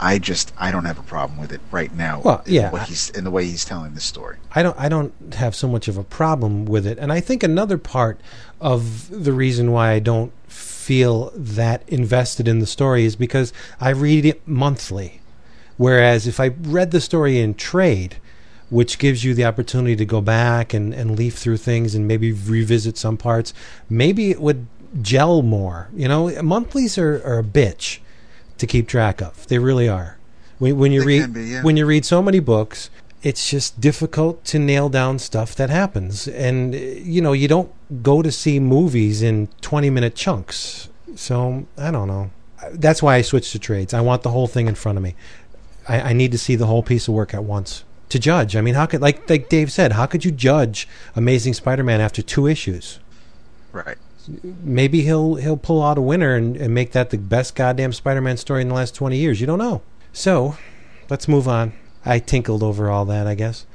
I 0.00 0.18
just 0.18 0.52
I 0.58 0.72
don't 0.72 0.84
have 0.86 0.98
a 0.98 1.04
problem 1.04 1.38
with 1.38 1.52
it 1.52 1.60
right 1.70 1.94
now. 1.94 2.20
Well, 2.20 2.42
yeah. 2.46 2.70
what 2.70 2.88
he's 2.88 3.10
in 3.10 3.22
the 3.22 3.30
way 3.30 3.44
he's 3.44 3.64
telling 3.64 3.94
the 3.94 4.00
story. 4.00 4.38
I 4.54 4.62
don't 4.62 4.78
I 4.78 4.88
don't 4.88 5.14
have 5.34 5.54
so 5.54 5.68
much 5.68 5.86
of 5.86 5.96
a 5.96 6.02
problem 6.02 6.66
with 6.66 6.84
it. 6.84 6.98
And 6.98 7.12
I 7.12 7.20
think 7.20 7.42
another 7.42 7.78
part 7.78 8.20
of 8.60 9.08
the 9.08 9.32
reason 9.32 9.70
why 9.70 9.92
I 9.92 10.00
don't 10.00 10.32
feel 10.48 11.32
that 11.36 11.88
invested 11.88 12.48
in 12.48 12.58
the 12.58 12.66
story 12.66 13.04
is 13.04 13.14
because 13.14 13.52
I 13.80 13.90
read 13.90 14.24
it 14.24 14.46
monthly. 14.46 15.20
Whereas 15.76 16.26
if 16.26 16.40
I 16.40 16.48
read 16.48 16.90
the 16.90 17.00
story 17.00 17.40
in 17.40 17.54
trade, 17.54 18.16
which 18.70 18.98
gives 18.98 19.22
you 19.24 19.34
the 19.34 19.44
opportunity 19.44 19.94
to 19.94 20.04
go 20.04 20.20
back 20.20 20.74
and, 20.74 20.92
and 20.92 21.16
leaf 21.16 21.36
through 21.38 21.58
things 21.58 21.94
and 21.94 22.08
maybe 22.08 22.32
revisit 22.32 22.96
some 22.98 23.16
parts, 23.16 23.54
maybe 23.88 24.30
it 24.30 24.40
would 24.40 24.66
gel 25.00 25.42
more. 25.42 25.88
You 25.94 26.08
know, 26.08 26.42
monthlies 26.42 26.98
are, 26.98 27.22
are 27.24 27.38
a 27.38 27.44
bitch 27.44 27.98
to 28.58 28.66
keep 28.66 28.88
track 28.88 29.20
of. 29.20 29.46
They 29.48 29.58
really 29.58 29.88
are. 29.88 30.18
When, 30.58 30.78
when 30.78 30.92
you 30.92 31.00
They 31.00 31.06
read 31.06 31.34
be, 31.34 31.44
yeah. 31.44 31.62
when 31.62 31.76
you 31.76 31.86
read 31.86 32.04
so 32.04 32.22
many 32.22 32.40
books, 32.40 32.90
it's 33.22 33.50
just 33.50 33.80
difficult 33.80 34.44
to 34.44 34.58
nail 34.58 34.88
down 34.88 35.18
stuff 35.18 35.54
that 35.56 35.70
happens. 35.70 36.28
And 36.28 36.74
you 36.74 37.20
know, 37.20 37.32
you 37.32 37.48
don't 37.48 37.72
go 38.02 38.22
to 38.22 38.30
see 38.30 38.60
movies 38.60 39.22
in 39.22 39.48
20 39.62 39.90
minute 39.90 40.14
chunks. 40.14 40.88
So, 41.16 41.66
I 41.78 41.90
don't 41.90 42.08
know. 42.08 42.30
That's 42.72 43.02
why 43.02 43.16
I 43.16 43.22
switched 43.22 43.52
to 43.52 43.58
trades. 43.58 43.94
I 43.94 44.00
want 44.00 44.22
the 44.22 44.30
whole 44.30 44.46
thing 44.46 44.66
in 44.66 44.74
front 44.74 44.98
of 44.98 45.04
me. 45.04 45.14
I, 45.88 46.00
I 46.00 46.12
need 46.12 46.32
to 46.32 46.38
see 46.38 46.56
the 46.56 46.66
whole 46.66 46.82
piece 46.82 47.08
of 47.08 47.14
work 47.14 47.34
at 47.34 47.44
once 47.44 47.84
to 48.08 48.18
judge. 48.18 48.56
I 48.56 48.60
mean, 48.60 48.74
how 48.74 48.86
could 48.86 49.00
like 49.00 49.28
like 49.28 49.48
Dave 49.48 49.72
said, 49.72 49.92
how 49.92 50.06
could 50.06 50.24
you 50.24 50.30
judge 50.30 50.88
Amazing 51.16 51.54
Spider-Man 51.54 52.00
after 52.00 52.22
two 52.22 52.46
issues? 52.46 53.00
Right. 53.72 53.98
Maybe 54.62 55.02
he'll 55.02 55.36
he'll 55.36 55.56
pull 55.56 55.82
out 55.82 55.98
a 55.98 56.00
winner 56.00 56.34
and, 56.34 56.56
and 56.56 56.74
make 56.74 56.92
that 56.92 57.10
the 57.10 57.18
best 57.18 57.54
goddamn 57.54 57.92
Spider-Man 57.92 58.36
story 58.36 58.62
in 58.62 58.68
the 58.68 58.74
last 58.74 58.94
twenty 58.94 59.18
years. 59.18 59.40
You 59.40 59.46
don't 59.46 59.58
know. 59.58 59.82
So, 60.12 60.56
let's 61.10 61.28
move 61.28 61.48
on. 61.48 61.72
I 62.04 62.18
tinkled 62.18 62.62
over 62.62 62.90
all 62.90 63.04
that, 63.06 63.26
I 63.26 63.34
guess. 63.34 63.66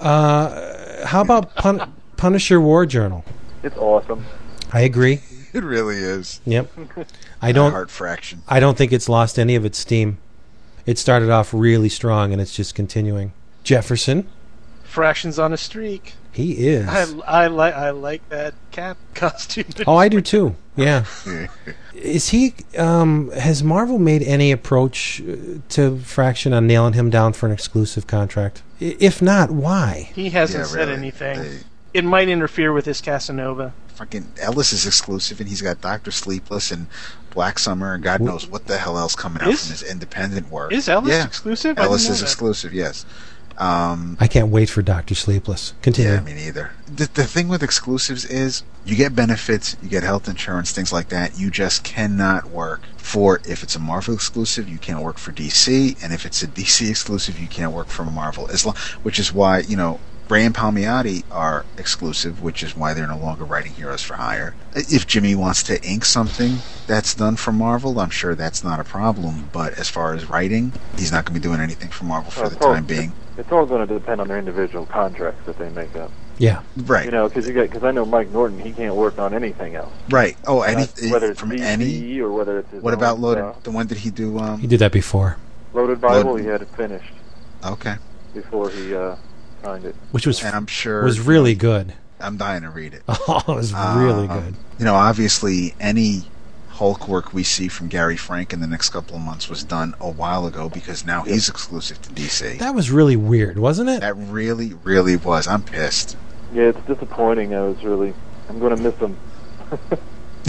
Uh, 0.00 1.06
how 1.06 1.20
about 1.22 1.54
Pun- 1.54 1.92
Punisher 2.16 2.60
War 2.60 2.84
Journal? 2.86 3.24
It's 3.62 3.76
awesome. 3.76 4.24
I 4.72 4.80
agree. 4.80 5.20
It 5.52 5.64
really 5.64 5.96
is. 5.96 6.40
Yep. 6.44 6.70
I 7.42 7.52
don't. 7.52 7.70
heart 7.70 7.90
fraction. 7.90 8.42
I 8.48 8.60
don't 8.60 8.76
think 8.76 8.92
it's 8.92 9.08
lost 9.08 9.38
any 9.38 9.54
of 9.54 9.64
its 9.64 9.78
steam. 9.78 10.18
It 10.84 10.98
started 10.98 11.30
off 11.30 11.54
really 11.54 11.88
strong, 11.88 12.32
and 12.32 12.40
it's 12.40 12.54
just 12.54 12.74
continuing. 12.74 13.32
Jefferson, 13.64 14.28
Fractions 14.84 15.38
on 15.38 15.52
a 15.52 15.56
streak. 15.56 16.14
He 16.36 16.66
is. 16.68 16.86
I, 16.88 17.06
I 17.26 17.46
like 17.48 17.74
I 17.74 17.90
like 17.90 18.26
that 18.28 18.54
cap 18.70 18.96
costume. 19.14 19.64
Oh, 19.86 19.96
I 19.96 20.08
do 20.08 20.20
too. 20.20 20.54
Yeah. 20.76 21.04
Is 21.94 22.28
he? 22.28 22.54
Um, 22.76 23.30
has 23.30 23.62
Marvel 23.64 23.98
made 23.98 24.22
any 24.22 24.52
approach 24.52 25.22
uh, 25.22 25.58
to 25.70 25.98
Fraction 25.98 26.52
on 26.52 26.66
nailing 26.66 26.92
him 26.92 27.08
down 27.10 27.32
for 27.32 27.46
an 27.46 27.52
exclusive 27.52 28.06
contract? 28.06 28.62
I- 28.80 28.96
If 29.00 29.22
not, 29.22 29.50
why? 29.50 30.10
He 30.14 30.30
hasn't 30.30 30.64
Yeah, 30.64 30.66
said 30.66 30.78
really. 30.88 30.92
anything. 30.92 31.38
They- 31.42 31.58
It 31.94 32.04
might 32.04 32.28
interfere 32.28 32.72
with 32.74 32.84
his 32.84 33.00
Casanova. 33.00 33.72
fucking 33.94 34.26
Ellis 34.38 34.74
is 34.74 34.86
exclusive, 34.86 35.40
and 35.40 35.48
he's 35.48 35.62
got 35.62 35.80
Doctor 35.80 36.10
Sleepless 36.10 36.70
and 36.70 36.86
Black 37.30 37.58
Summer, 37.58 37.94
and 37.94 38.04
God 38.04 38.20
knows 38.20 38.46
what 38.46 38.66
the 38.66 38.76
hell 38.76 38.98
else 38.98 39.14
coming 39.16 39.40
out 39.42 39.48
Is- 39.48 39.62
from 39.62 39.70
his 39.72 39.82
independent 39.82 40.50
work. 40.50 40.72
Is 40.72 40.86
Ellis 40.90 41.08
yeah. 41.12 41.24
exclusive? 41.24 41.78
I 41.78 41.84
Ellis 41.84 42.02
didn't 42.02 42.10
know 42.10 42.14
is 42.16 42.20
that. 42.20 42.26
exclusive. 42.26 42.74
Yes. 42.74 43.06
Um, 43.58 44.16
I 44.20 44.26
can't 44.26 44.48
wait 44.48 44.68
for 44.68 44.82
Doctor 44.82 45.14
Sleepless. 45.14 45.72
Continue. 45.82 46.12
yeah, 46.12 46.20
me 46.20 46.34
neither. 46.34 46.72
The, 46.86 47.06
the 47.06 47.24
thing 47.24 47.48
with 47.48 47.62
exclusives 47.62 48.24
is 48.24 48.62
you 48.84 48.96
get 48.96 49.16
benefits, 49.16 49.76
you 49.82 49.88
get 49.88 50.02
health 50.02 50.28
insurance, 50.28 50.72
things 50.72 50.92
like 50.92 51.08
that. 51.08 51.38
You 51.38 51.50
just 51.50 51.82
cannot 51.82 52.50
work 52.50 52.82
for 52.96 53.40
if 53.48 53.62
it's 53.62 53.74
a 53.74 53.78
Marvel 53.78 54.14
exclusive, 54.14 54.68
you 54.68 54.78
can't 54.78 55.02
work 55.02 55.18
for 55.18 55.32
DC, 55.32 56.02
and 56.02 56.12
if 56.12 56.26
it's 56.26 56.42
a 56.42 56.46
DC 56.46 56.90
exclusive, 56.90 57.38
you 57.38 57.48
can't 57.48 57.72
work 57.72 57.88
for 57.88 58.04
Marvel. 58.04 58.48
As 58.50 58.66
long, 58.66 58.76
which 59.02 59.18
is 59.18 59.32
why 59.32 59.60
you 59.60 59.76
know. 59.76 60.00
Gray 60.28 60.44
and 60.44 60.54
Palmiotti 60.54 61.22
are 61.30 61.64
exclusive, 61.78 62.42
which 62.42 62.62
is 62.64 62.76
why 62.76 62.94
they're 62.94 63.06
no 63.06 63.16
longer 63.16 63.44
writing 63.44 63.72
Heroes 63.72 64.02
for 64.02 64.14
Hire. 64.14 64.56
If 64.74 65.06
Jimmy 65.06 65.36
wants 65.36 65.62
to 65.64 65.80
ink 65.84 66.04
something 66.04 66.56
that's 66.88 67.14
done 67.14 67.36
for 67.36 67.52
Marvel, 67.52 68.00
I'm 68.00 68.10
sure 68.10 68.34
that's 68.34 68.64
not 68.64 68.80
a 68.80 68.84
problem. 68.84 69.48
But 69.52 69.74
as 69.78 69.88
far 69.88 70.14
as 70.14 70.28
writing, 70.28 70.72
he's 70.98 71.12
not 71.12 71.24
going 71.26 71.34
to 71.34 71.40
be 71.40 71.42
doing 71.48 71.60
anything 71.60 71.90
for 71.90 72.04
Marvel 72.04 72.32
for 72.32 72.40
Well, 72.40 72.50
the 72.50 72.56
it's 72.56 72.64
all- 72.64 72.74
time 72.74 72.84
being. 72.86 73.12
It's 73.38 73.52
all 73.52 73.66
going 73.66 73.86
to 73.86 73.94
depend 73.94 74.20
on 74.20 74.28
their 74.28 74.38
individual 74.38 74.86
contracts 74.86 75.44
that 75.46 75.58
they 75.58 75.68
make 75.68 75.94
up. 75.94 76.10
Yeah. 76.38 76.62
Right. 76.76 77.04
You 77.04 77.10
know, 77.12 77.28
because 77.28 77.46
you 77.46 77.52
got 77.54 77.62
because 77.70 77.84
I 77.84 77.90
know 77.92 78.04
Mike 78.06 78.30
Norton, 78.32 78.58
he 78.58 78.72
can't 78.72 78.94
work 78.96 79.18
on 79.18 79.32
anything 79.32 79.74
else. 79.76 79.92
Right. 80.10 80.36
Oh, 80.46 80.62
any 80.62 80.82
Uh, 80.82 80.86
whether 81.10 81.30
it's 81.30 81.38
from 81.40 81.50
DC 81.50 81.60
any. 81.60 82.18
or 82.20 82.32
whether 82.32 82.58
it's 82.58 82.70
his 82.72 82.82
What 82.82 82.94
about 82.94 83.20
Loaded? 83.20 83.44
stuff. 83.44 83.62
The 83.62 83.70
one 83.70 83.86
did 83.86 83.98
he 83.98 84.10
do? 84.10 84.38
Um, 84.38 84.58
He 84.58 84.66
did 84.66 84.80
that 84.80 84.90
before, 84.92 85.36
Loaded 85.74 86.00
Bible? 86.00 86.30
Loaded- 86.32 86.44
He 86.46 86.50
had 86.50 86.62
it 86.62 86.68
finished 86.76 87.12
okay. 87.64 87.96
before 88.34 88.70
he 88.70 88.94
uh, 88.94 89.16
signed 89.66 89.84
it. 89.84 89.94
which 90.12 90.26
was 90.26 90.42
And 90.42 90.54
I'm 90.54 90.66
sure 90.66 91.02
was 91.04 91.20
really 91.20 91.54
good. 91.54 91.92
I'm 92.20 92.36
dying 92.36 92.62
to 92.62 92.70
read 92.70 92.94
it. 92.94 93.02
Oh, 93.28 93.42
it 93.48 93.54
was 93.54 93.72
really 93.74 94.28
Um, 94.28 94.40
good. 94.40 94.54
You 94.78 94.84
know, 94.84 94.94
obviously, 94.94 95.74
any 95.80 96.24
Hulk 96.68 97.08
work 97.08 97.32
we 97.34 97.42
see 97.42 97.68
from 97.68 97.88
Gary 97.88 98.16
Frank 98.16 98.52
in 98.52 98.60
the 98.60 98.66
next 98.66 98.90
couple 98.90 99.16
of 99.16 99.22
months 99.22 99.48
was 99.48 99.64
done 99.64 99.94
a 100.00 100.08
while 100.10 100.46
ago 100.46 100.68
because 100.68 101.04
now 101.04 101.22
he's 101.22 101.48
exclusive 101.48 102.00
to 102.02 102.10
DC. 102.10 102.58
That 102.58 102.74
was 102.74 102.90
really 102.90 103.16
weird, 103.16 103.58
wasn't 103.58 103.88
it? 103.90 104.00
That 104.00 104.16
really, 104.16 104.74
really 104.84 105.16
was. 105.16 105.46
I'm 105.48 105.62
pissed. 105.62 106.16
Yeah, 106.54 106.64
it's 106.64 106.86
disappointing. 106.86 107.54
I 107.54 107.62
was 107.62 107.82
really, 107.82 108.14
I'm 108.48 108.58
going 108.60 108.76
to 108.76 108.82
miss 108.82 108.94
him. 108.96 109.16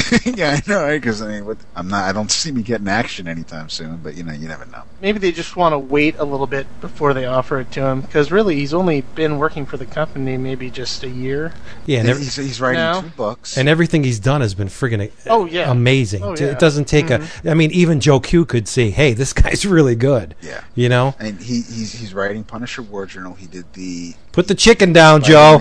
yeah, 0.26 0.60
I 0.66 0.70
know, 0.70 0.88
because 0.90 1.22
I 1.22 1.28
mean, 1.28 1.46
what, 1.46 1.58
I'm 1.76 1.88
not. 1.88 2.04
I 2.06 2.12
don't 2.12 2.30
see 2.32 2.52
me 2.52 2.62
getting 2.62 2.88
action 2.88 3.28
anytime 3.28 3.70
soon. 3.70 3.98
But 3.98 4.16
you 4.16 4.24
know, 4.24 4.34
you 4.34 4.48
never 4.48 4.66
know. 4.66 4.84
Maybe 5.02 5.20
they 5.20 5.32
just 5.32 5.56
want 5.56 5.74
to 5.74 5.80
wait 5.80 6.16
a 6.18 6.24
little 6.24 6.48
bit 6.48 6.68
before 6.82 7.14
they 7.14 7.26
offer 7.26 7.60
it 7.60 7.72
to 7.74 7.86
him, 7.86 8.02
because 8.02 8.32
really 8.32 8.56
he's 8.56 8.74
only 8.74 9.02
been 9.02 9.38
working 9.38 9.66
for 9.66 9.78
the 9.78 9.86
company 9.86 10.38
maybe 10.38 10.70
just 10.70 11.04
a 11.04 11.10
year. 11.10 11.54
Yeah, 11.86 12.00
and, 12.02 12.10
ev- 12.10 12.18
he's, 12.18 12.36
he's 12.36 12.62
writing 12.62 12.82
No. 12.82 13.02
two 13.02 13.10
books. 13.10 13.58
and 13.58 13.68
everything 13.70 14.04
he's 14.04 14.20
done 14.20 14.42
has 14.42 14.54
been 14.54 14.68
friggin' 14.68 15.12
Oh, 15.28 15.46
yeah. 15.46 15.72
amazing. 15.72 16.24
Oh, 16.24 16.36
yeah. 16.38 16.48
It 16.48 16.60
doesn't 16.60 16.86
take 16.86 17.10
a. 17.10 17.26
I 17.46 17.54
mean, 17.54 17.72
even 17.72 18.00
Joe 18.00 18.20
Q 18.20 18.46
could 18.46 18.68
see, 18.68 18.92
hey, 18.92 19.14
this 19.14 19.34
guy's 19.42 19.66
really 19.66 19.96
good. 19.96 20.36
yeah, 20.42 20.64
You 20.76 20.90
know, 20.90 21.16
and 21.20 21.40
he 21.40 21.56
he's 21.62 21.94
he's 21.94 22.14
writing 22.14 22.44
Punisher 22.44 22.82
War 22.82 23.06
Journal. 23.06 23.34
He 23.34 23.48
did 23.48 23.72
the 23.74 24.14
put 24.32 24.48
the 24.48 24.56
chicken 24.56 24.94
down, 24.94 25.22
Joe. 25.24 25.60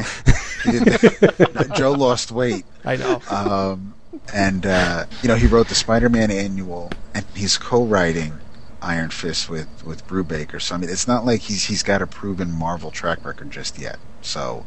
the, 0.64 1.72
Joe 1.76 1.93
lost 1.93 2.30
weight. 2.32 2.64
I 2.84 2.97
know. 2.97 3.20
Um, 3.30 3.95
and 4.32 4.66
uh, 4.66 5.06
you 5.22 5.28
know 5.28 5.34
he 5.36 5.46
wrote 5.46 5.68
the 5.68 5.74
Spider-Man 5.74 6.30
annual, 6.30 6.90
and 7.14 7.24
he's 7.34 7.56
co-writing 7.58 8.32
Iron 8.82 9.10
Fist 9.10 9.48
with 9.48 9.68
with 9.84 10.06
Brubaker. 10.06 10.60
So 10.60 10.74
I 10.74 10.78
mean, 10.78 10.90
it's 10.90 11.08
not 11.08 11.24
like 11.24 11.40
he's 11.42 11.64
he's 11.64 11.82
got 11.82 12.02
a 12.02 12.06
proven 12.06 12.50
Marvel 12.50 12.90
track 12.90 13.24
record 13.24 13.50
just 13.50 13.78
yet. 13.78 13.98
So 14.22 14.64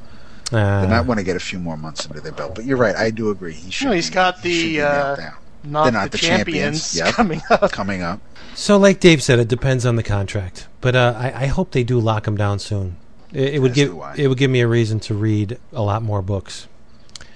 they 0.51 0.57
Uh, 0.59 0.87
might 0.87 1.01
want 1.01 1.19
to 1.19 1.23
get 1.23 1.35
a 1.35 1.39
few 1.39 1.59
more 1.59 1.77
months 1.77 2.05
under 2.07 2.19
their 2.19 2.31
belt. 2.31 2.55
But 2.55 2.65
you're 2.65 2.77
right, 2.77 2.95
I 2.95 3.11
do 3.11 3.29
agree. 3.29 3.53
He 3.53 3.71
should. 3.71 3.87
No, 3.87 3.91
he's 3.93 4.09
be- 4.09 4.13
got 4.15 4.41
the 4.41 4.73
be 4.73 4.81
uh, 4.81 5.15
not, 5.63 5.93
not 5.93 6.03
the, 6.05 6.09
the 6.11 6.17
champions, 6.17 6.93
champions. 6.93 6.95
Yep. 6.97 7.13
coming 7.13 7.41
up. 7.49 7.71
coming 7.71 8.01
up. 8.01 8.19
so, 8.55 8.77
like 8.77 8.99
Dave 8.99 9.21
said, 9.21 9.39
it 9.39 9.47
depends 9.47 9.85
on 9.85 9.95
the 9.95 10.03
contract, 10.03 10.67
but 10.81 10.95
uh, 10.95 11.13
I, 11.17 11.43
I 11.43 11.45
hope 11.47 11.71
they 11.71 11.83
do 11.83 11.99
lock 11.99 12.27
him 12.27 12.35
down 12.37 12.59
soon. 12.59 12.95
It, 13.31 13.55
it 13.55 13.59
would 13.59 13.73
give 13.75 13.95
it 14.17 14.27
would 14.27 14.37
give 14.39 14.49
me 14.49 14.61
a 14.61 14.67
reason 14.67 14.99
to 15.01 15.13
read 15.13 15.59
a 15.71 15.81
lot 15.83 16.01
more 16.01 16.21
books. 16.23 16.67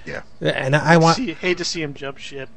Yeah. 0.05 0.21
And 0.41 0.75
I 0.75 0.97
want 0.97 1.17
See, 1.17 1.33
hate 1.33 1.57
to 1.57 1.65
see 1.65 1.81
him 1.81 1.93
jump 1.93 2.17
ship. 2.17 2.49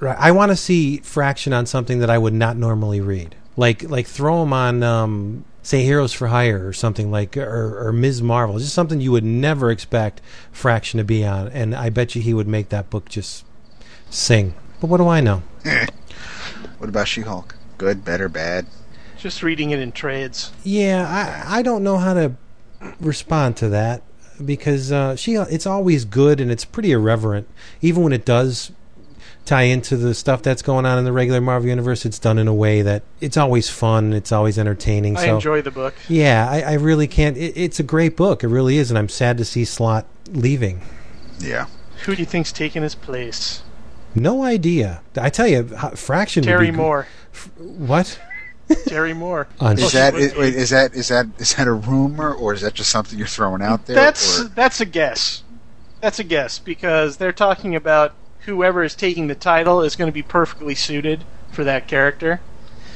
Right. 0.00 0.16
I 0.18 0.32
want 0.32 0.50
to 0.50 0.56
see 0.56 0.98
Fraction 0.98 1.52
on 1.52 1.66
something 1.66 1.98
that 2.00 2.10
I 2.10 2.18
would 2.18 2.34
not 2.34 2.56
normally 2.56 3.00
read. 3.00 3.36
Like 3.56 3.82
like 3.88 4.06
throw 4.06 4.42
him 4.42 4.52
on 4.52 4.82
um, 4.82 5.44
say 5.62 5.84
Heroes 5.84 6.12
for 6.12 6.28
Hire 6.28 6.66
or 6.66 6.72
something 6.72 7.10
like 7.10 7.36
or, 7.36 7.86
or 7.86 7.92
Ms. 7.92 8.22
Marvel. 8.22 8.58
Just 8.58 8.74
something 8.74 9.00
you 9.00 9.12
would 9.12 9.24
never 9.24 9.70
expect 9.70 10.20
Fraction 10.50 10.98
to 10.98 11.04
be 11.04 11.24
on. 11.24 11.48
And 11.48 11.74
I 11.74 11.90
bet 11.90 12.14
you 12.14 12.22
he 12.22 12.34
would 12.34 12.48
make 12.48 12.70
that 12.70 12.90
book 12.90 13.08
just 13.08 13.44
sing. 14.10 14.54
But 14.80 14.88
what 14.88 14.98
do 14.98 15.08
I 15.08 15.20
know? 15.20 15.42
What 16.78 16.90
about 16.90 17.08
She-Hulk? 17.08 17.56
Good, 17.78 18.04
better, 18.04 18.28
bad? 18.28 18.66
Just 19.16 19.42
reading 19.42 19.70
it 19.70 19.78
in 19.78 19.90
trades. 19.90 20.52
Yeah, 20.64 21.06
I 21.08 21.60
I 21.60 21.62
don't 21.62 21.82
know 21.82 21.96
how 21.96 22.12
to 22.12 22.34
respond 23.00 23.56
to 23.56 23.70
that 23.70 24.02
because 24.44 24.90
uh, 24.92 25.14
she 25.16 25.34
it's 25.34 25.66
always 25.66 26.04
good 26.04 26.40
and 26.40 26.50
it's 26.50 26.64
pretty 26.64 26.92
irreverent 26.92 27.46
even 27.82 28.02
when 28.02 28.12
it 28.12 28.24
does 28.24 28.72
tie 29.44 29.62
into 29.64 29.96
the 29.96 30.14
stuff 30.14 30.42
that's 30.42 30.62
going 30.62 30.86
on 30.86 30.98
in 30.98 31.04
the 31.04 31.12
regular 31.12 31.40
Marvel 31.40 31.68
universe 31.68 32.06
it's 32.06 32.18
done 32.18 32.38
in 32.38 32.48
a 32.48 32.54
way 32.54 32.80
that 32.82 33.02
it's 33.20 33.36
always 33.36 33.68
fun 33.68 34.12
it's 34.14 34.32
always 34.32 34.58
entertaining 34.58 35.16
I 35.16 35.26
so 35.26 35.34
enjoy 35.34 35.60
the 35.62 35.70
book. 35.70 35.94
yeah 36.08 36.48
I, 36.50 36.60
I 36.62 36.72
really 36.74 37.06
can't 37.06 37.36
it, 37.36 37.52
it's 37.56 37.78
a 37.78 37.82
great 37.82 38.16
book 38.16 38.42
it 38.42 38.48
really 38.48 38.78
is 38.78 38.90
and 38.90 38.96
I'm 38.98 39.08
sad 39.10 39.36
to 39.38 39.44
see 39.44 39.64
Slott 39.64 40.06
leaving 40.30 40.80
Yeah. 41.38 41.66
Who 42.06 42.14
do 42.16 42.22
you 42.22 42.26
think's 42.26 42.52
taking 42.52 42.82
his 42.82 42.94
place? 42.94 43.62
no 44.14 44.42
idea 44.44 45.02
I 45.20 45.28
tell 45.28 45.46
you 45.46 45.68
how- 45.76 45.90
Fraction 45.90 46.40
would 46.42 46.46
Terry 46.48 46.66
be 46.66 46.70
gr- 46.72 46.76
Moore. 46.78 47.06
what 47.58 48.18
Terry 48.86 49.12
Moore. 49.14 49.46
Is 49.60 49.92
that 49.92 50.14
she 50.14 50.20
would 50.20 50.22
is, 50.22 50.36
wait, 50.36 50.54
is 50.54 50.70
that 50.70 50.94
is 50.94 51.08
that 51.08 51.26
is 51.38 51.54
that 51.54 51.66
a 51.66 51.72
rumor 51.72 52.32
or 52.32 52.54
is 52.54 52.62
that 52.62 52.74
just 52.74 52.90
something 52.90 53.18
you're 53.18 53.28
throwing 53.28 53.62
out 53.62 53.86
there? 53.86 53.96
That's 53.96 54.40
or- 54.40 54.44
that's 54.48 54.80
a 54.80 54.86
guess. 54.86 55.42
That's 56.00 56.18
a 56.18 56.24
guess 56.24 56.58
because 56.58 57.16
they're 57.16 57.32
talking 57.32 57.74
about 57.74 58.14
whoever 58.40 58.82
is 58.82 58.94
taking 58.94 59.26
the 59.26 59.34
title 59.34 59.80
is 59.82 59.96
going 59.96 60.08
to 60.08 60.12
be 60.12 60.22
perfectly 60.22 60.74
suited 60.74 61.24
for 61.50 61.64
that 61.64 61.88
character. 61.88 62.40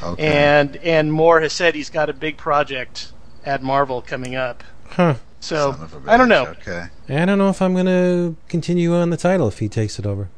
Okay. 0.03 0.27
and 0.27 0.77
and 0.77 1.13
Moore 1.13 1.41
has 1.41 1.53
said 1.53 1.75
he's 1.75 1.91
got 1.91 2.09
a 2.09 2.13
big 2.13 2.37
project 2.37 3.13
at 3.45 3.63
Marvel 3.63 4.01
coming 4.01 4.37
up. 4.37 4.63
Huh. 4.91 5.15
So 5.41 5.73
Son 5.73 5.83
of 5.83 6.07
a 6.07 6.13
I 6.13 6.17
don't 6.17 6.29
know. 6.29 6.47
Okay. 6.47 6.87
I 7.09 7.25
don't 7.25 7.39
know 7.39 7.49
if 7.49 7.61
I'm 7.61 7.75
gonna 7.75 8.35
continue 8.49 8.95
on 8.95 9.11
the 9.11 9.17
title 9.17 9.49
if 9.49 9.59
he 9.59 9.69
takes 9.69 9.99
it 9.99 10.07
over. 10.07 10.29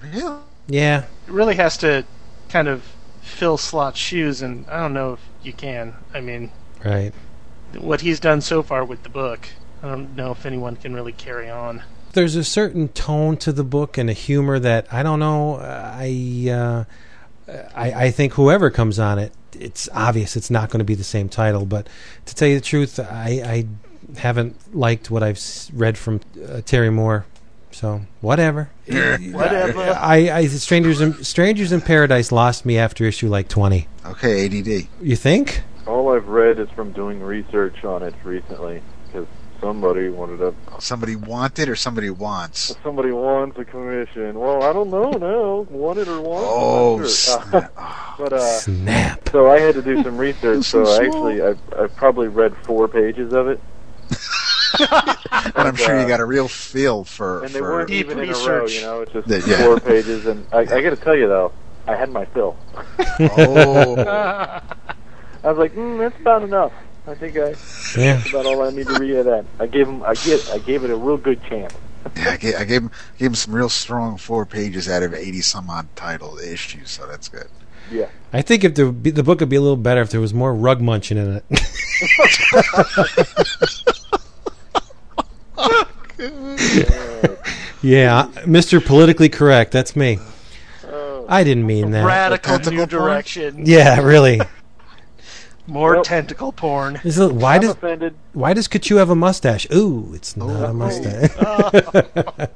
Really? 0.00 0.40
Yeah. 0.68 1.04
It 1.26 1.32
really 1.32 1.54
has 1.56 1.76
to 1.78 2.04
kind 2.48 2.68
of 2.68 2.82
fill 3.26 3.58
Slott's 3.58 3.98
shoes, 3.98 4.40
and 4.42 4.64
I 4.68 4.80
don't 4.80 4.94
know 4.94 5.14
if 5.14 5.20
you 5.42 5.52
can. 5.52 5.94
I 6.14 6.20
mean, 6.20 6.50
Right. 6.84 7.12
what 7.76 8.00
he's 8.00 8.20
done 8.20 8.40
so 8.40 8.62
far 8.62 8.84
with 8.84 9.02
the 9.02 9.08
book, 9.08 9.48
I 9.82 9.88
don't 9.88 10.16
know 10.16 10.30
if 10.32 10.46
anyone 10.46 10.76
can 10.76 10.94
really 10.94 11.12
carry 11.12 11.50
on. 11.50 11.82
There's 12.12 12.36
a 12.36 12.44
certain 12.44 12.88
tone 12.88 13.36
to 13.38 13.52
the 13.52 13.64
book 13.64 13.98
and 13.98 14.08
a 14.08 14.14
humor 14.14 14.58
that 14.58 14.86
I 14.90 15.02
don't 15.02 15.20
know. 15.20 15.56
I 15.60 16.48
uh, 16.50 16.84
I, 17.74 18.06
I 18.06 18.10
think 18.10 18.34
whoever 18.34 18.70
comes 18.70 18.98
on 18.98 19.18
it, 19.18 19.32
it's 19.58 19.88
obvious 19.92 20.34
it's 20.34 20.50
not 20.50 20.70
going 20.70 20.78
to 20.78 20.84
be 20.84 20.94
the 20.94 21.04
same 21.04 21.28
title. 21.28 21.66
But 21.66 21.88
to 22.24 22.34
tell 22.34 22.48
you 22.48 22.54
the 22.54 22.64
truth, 22.64 22.98
I, 22.98 23.42
I 23.44 24.18
haven't 24.18 24.74
liked 24.74 25.10
what 25.10 25.22
I've 25.22 25.40
read 25.74 25.98
from 25.98 26.20
uh, 26.48 26.62
Terry 26.64 26.90
Moore. 26.90 27.26
So 27.76 28.00
whatever. 28.22 28.70
Whatever. 28.86 29.82
I, 29.82 30.30
I 30.32 30.46
Strangers 30.46 31.02
in 31.02 31.22
Strangers 31.22 31.72
in 31.72 31.82
Paradise 31.82 32.32
lost 32.32 32.64
me 32.64 32.78
after 32.78 33.04
issue 33.04 33.28
like 33.28 33.48
twenty. 33.48 33.86
Okay, 34.06 34.46
ADD. 34.46 34.88
You 35.02 35.14
think? 35.14 35.62
All 35.86 36.10
I've 36.16 36.26
read 36.26 36.58
is 36.58 36.70
from 36.70 36.92
doing 36.92 37.20
research 37.20 37.84
on 37.84 38.02
it 38.02 38.14
recently 38.24 38.80
because 39.06 39.26
somebody 39.60 40.08
wanted 40.08 40.40
a 40.40 40.54
Somebody 40.80 41.16
wanted 41.16 41.68
or 41.68 41.76
somebody 41.76 42.08
wants? 42.08 42.74
somebody 42.82 43.12
wants 43.12 43.58
a 43.58 43.64
commission. 43.66 44.40
Well, 44.40 44.62
I 44.62 44.72
don't 44.72 44.88
know 44.88 45.10
now, 45.10 45.66
wanted 45.68 46.08
or 46.08 46.22
want. 46.22 46.46
Oh, 46.48 46.96
sure. 47.00 47.08
snap. 47.08 47.74
but 48.18 48.32
uh, 48.32 48.40
Snap. 48.40 49.28
so 49.28 49.50
I 49.50 49.60
had 49.60 49.74
to 49.74 49.82
do 49.82 50.02
some 50.02 50.16
research. 50.16 50.64
So 50.64 50.82
So 50.86 51.04
actually, 51.04 51.42
I've, 51.42 51.58
I've 51.78 51.94
probably 51.94 52.28
read 52.28 52.56
four 52.64 52.88
pages 52.88 53.34
of 53.34 53.48
it, 53.48 53.60
and 55.32 55.68
I'm 55.68 55.76
sure 55.76 56.00
you 56.00 56.06
got 56.08 56.20
a 56.20 56.24
real 56.24 56.48
feel 56.48 57.04
for. 57.04 57.44
and 57.44 57.52
they 57.54 57.58
for 57.58 57.70
weren't 57.72 57.88
Deep 57.88 58.06
even 58.06 58.18
in 58.20 58.30
a 58.30 58.32
row. 58.32 58.62
research. 58.62 58.74
You 58.74 58.80
know, 58.82 59.00
it's 59.02 59.12
just 59.12 59.28
The- 59.28 59.44
yeah. 59.48 59.64
four 59.64 59.80
pages. 59.80 60.26
And 60.26 60.46
I, 60.52 60.58
I 60.60 60.80
got 60.82 60.90
to 60.90 60.96
tell 60.96 61.16
you 61.16 61.28
though, 61.28 61.52
I 61.86 61.94
had 61.96 62.10
my 62.10 62.24
fill. 62.26 62.56
oh, 63.20 63.96
I 65.44 65.44
was 65.44 65.58
like, 65.58 65.74
mm, 65.74 65.98
that's 65.98 66.18
about 66.20 66.42
enough. 66.42 66.72
I 67.06 67.14
think 67.14 67.36
I 67.36 67.50
Yeah. 67.96 68.16
that's 68.16 68.30
about 68.30 68.46
all 68.46 68.62
I 68.62 68.70
need 68.70 68.88
to 68.88 68.98
read 68.98 69.16
of 69.16 69.24
that. 69.26 69.44
I 69.60 69.66
gave 69.66 69.86
him, 69.86 70.02
I 70.02 70.14
get, 70.14 70.50
I 70.52 70.58
gave 70.58 70.84
it 70.84 70.90
a 70.90 70.96
real 70.96 71.16
good 71.16 71.42
chance. 71.44 71.72
yeah, 72.16 72.30
I 72.30 72.36
gave, 72.36 72.54
I 72.56 72.64
gave 72.64 72.82
him 72.82 72.90
gave 73.18 73.28
him 73.28 73.34
some 73.34 73.54
real 73.54 73.68
strong 73.68 74.16
four 74.16 74.46
pages 74.46 74.88
out 74.88 75.02
of 75.02 75.14
eighty 75.14 75.40
some 75.40 75.68
odd 75.70 75.88
title 75.96 76.38
issues, 76.38 76.90
so 76.90 77.06
that's 77.06 77.28
good. 77.28 77.48
Yeah. 77.90 78.08
I 78.32 78.42
think 78.42 78.64
if 78.64 78.74
the 78.74 78.90
the 78.90 79.22
book 79.22 79.40
would 79.40 79.48
be 79.48 79.56
a 79.56 79.60
little 79.60 79.76
better 79.76 80.00
if 80.02 80.10
there 80.10 80.20
was 80.20 80.34
more 80.34 80.54
rug 80.54 80.80
munching 80.80 81.18
in 81.18 81.40
it. 81.50 81.50
yeah, 87.82 88.28
Mr. 88.44 88.84
Politically 88.84 89.28
Correct. 89.28 89.72
That's 89.72 89.94
me. 89.96 90.18
Oh. 90.86 91.26
I 91.28 91.44
didn't 91.44 91.66
mean 91.66 91.90
that. 91.90 92.04
Radical 92.06 92.52
Tentacle 92.58 92.72
new 92.72 92.86
porn? 92.86 93.02
direction. 93.02 93.66
Yeah, 93.66 94.00
really. 94.00 94.40
More 95.68 95.94
Nope. 95.96 96.04
tentacle 96.04 96.52
porn. 96.52 97.00
Is 97.02 97.18
it- 97.18 97.32
why 97.34 97.56
I'm 97.56 97.60
does 97.62 97.70
offended. 97.72 98.14
why 98.34 98.52
does 98.52 98.68
Kachu 98.68 98.98
have 98.98 99.10
a 99.10 99.16
mustache? 99.16 99.66
Ooh, 99.74 100.12
it's 100.14 100.36
not 100.36 100.70
a 100.70 100.72
mustache. 100.72 101.30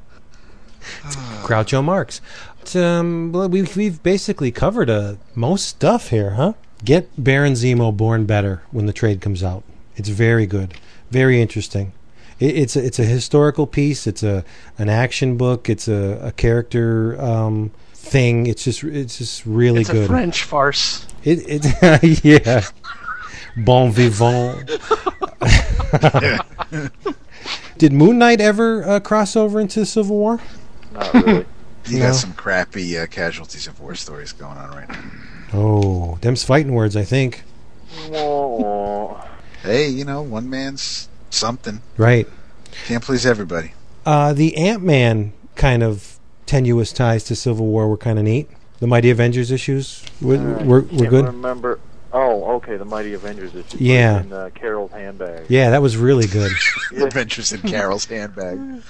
Groucho 1.43 1.83
Marx. 1.83 2.21
But, 2.61 2.77
um, 2.77 3.33
well, 3.33 3.49
we've 3.49 3.77
we've 3.77 4.01
basically 4.03 4.53
covered 4.53 4.89
uh, 4.89 5.15
most 5.35 5.67
stuff 5.67 6.11
here, 6.11 6.31
huh? 6.33 6.53
Get 6.85 7.09
Baron 7.23 7.55
Zemo 7.55 7.95
born 7.97 8.27
better 8.27 8.63
when 8.71 8.87
the 8.87 8.93
trade 8.93 9.21
comes 9.21 9.43
out. 9.43 9.65
It's 9.97 10.09
very 10.09 10.47
good, 10.47 10.75
very 11.11 11.43
interesting. 11.43 11.93
It, 12.41 12.57
it's 12.57 12.75
a, 12.77 12.85
it's 12.85 12.99
a 12.99 13.05
historical 13.05 13.67
piece. 13.67 14.07
It's 14.07 14.23
a 14.23 14.45
an 14.79 14.89
action 14.89 15.37
book. 15.37 15.69
It's 15.69 15.87
a, 15.89 16.19
a 16.23 16.33
character 16.33 17.21
um, 17.23 17.71
thing. 17.93 18.47
It's 18.47 18.65
just 18.65 18.83
it's 18.83 19.19
just 19.19 19.47
really 19.47 19.83
It's 19.83 19.91
good. 19.91 20.05
a 20.05 20.09
French 20.09 20.43
farce. 20.43 21.07
It 21.23 21.45
it 21.47 22.25
yeah. 22.25 22.65
Bon 23.57 23.91
vivant. 23.93 24.71
Did 27.79 27.93
Moon 27.93 28.19
Knight 28.19 28.41
ever 28.41 28.85
uh, 28.85 29.01
cross 29.01 29.37
over 29.37 29.59
into 29.61 29.87
Civil 29.87 30.17
War? 30.17 30.41
Not 30.93 31.15
really. 31.15 31.47
You 31.87 31.99
No. 31.99 32.09
got 32.09 32.15
some 32.17 32.35
crappy 32.35 32.99
uh, 32.99 33.07
casualties 33.07 33.67
of 33.67 33.81
war 33.81 33.95
stories 33.95 34.33
going 34.33 34.59
on 34.59 34.71
right 34.77 34.89
now. 34.89 35.01
Oh, 35.55 36.19
them's 36.21 36.45
fighting 36.45 36.75
words, 36.75 36.95
I 36.95 37.05
think. 37.05 37.43
Wah, 38.11 38.47
wah. 38.47 39.27
Hey, 39.63 39.89
you 39.89 40.05
know, 40.05 40.21
one 40.21 40.49
man's 40.51 41.09
something. 41.31 41.81
Right. 41.97 42.29
Can't 42.87 43.03
please 43.03 43.25
everybody. 43.27 43.73
Uh, 44.07 44.33
the 44.33 44.57
Ant 44.57 44.83
Man 44.83 45.33
kind 45.57 45.83
of 45.83 46.19
tenuous 46.47 46.93
ties 46.93 47.25
to 47.25 47.37
Civil 47.37 47.67
War 47.67 47.89
were 47.89 47.97
kind 47.97 48.19
of 48.19 48.25
neat. 48.25 48.49
The 48.81 48.87
Mighty 48.87 49.11
Avengers 49.11 49.51
issues 49.51 50.03
were, 50.21 50.37
Uh, 50.37 50.65
were, 50.65 50.81
were 50.81 50.89
Can't 50.89 51.11
good. 51.11 51.25
remember. 51.27 51.81
Oh, 52.13 52.53
okay. 52.57 52.77
The 52.77 52.85
Mighty 52.85 53.15
Avengers 53.15 53.55
issue. 53.55 53.77
Yeah. 53.79 54.23
In 54.23 54.33
uh, 54.33 54.51
Carol's 54.55 54.91
handbag. 54.91 55.47
Yeah, 55.49 55.71
that 55.71 55.83
was 55.83 55.97
really 55.97 56.27
good. 56.27 56.51
Adventures 56.97 57.53
in 57.53 57.61
Carol's 57.63 58.05
handbag. 58.07 58.83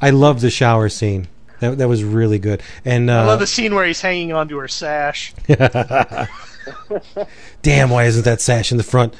I 0.00 0.10
love 0.10 0.40
the 0.40 0.50
shower 0.50 0.88
scene. 0.88 1.28
That 1.58 1.76
that 1.76 1.88
was 1.88 2.02
really 2.02 2.38
good. 2.38 2.62
And 2.86 3.10
uh, 3.10 3.20
I 3.22 3.26
love 3.26 3.40
the 3.40 3.46
scene 3.46 3.74
where 3.74 3.84
he's 3.84 4.00
hanging 4.00 4.32
onto 4.32 4.56
her 4.56 4.68
sash. 4.68 5.34
damn, 7.62 7.90
why 7.90 8.04
isn't 8.04 8.24
that 8.24 8.40
sash 8.40 8.70
in 8.72 8.78
the 8.78 8.84
front? 8.84 9.14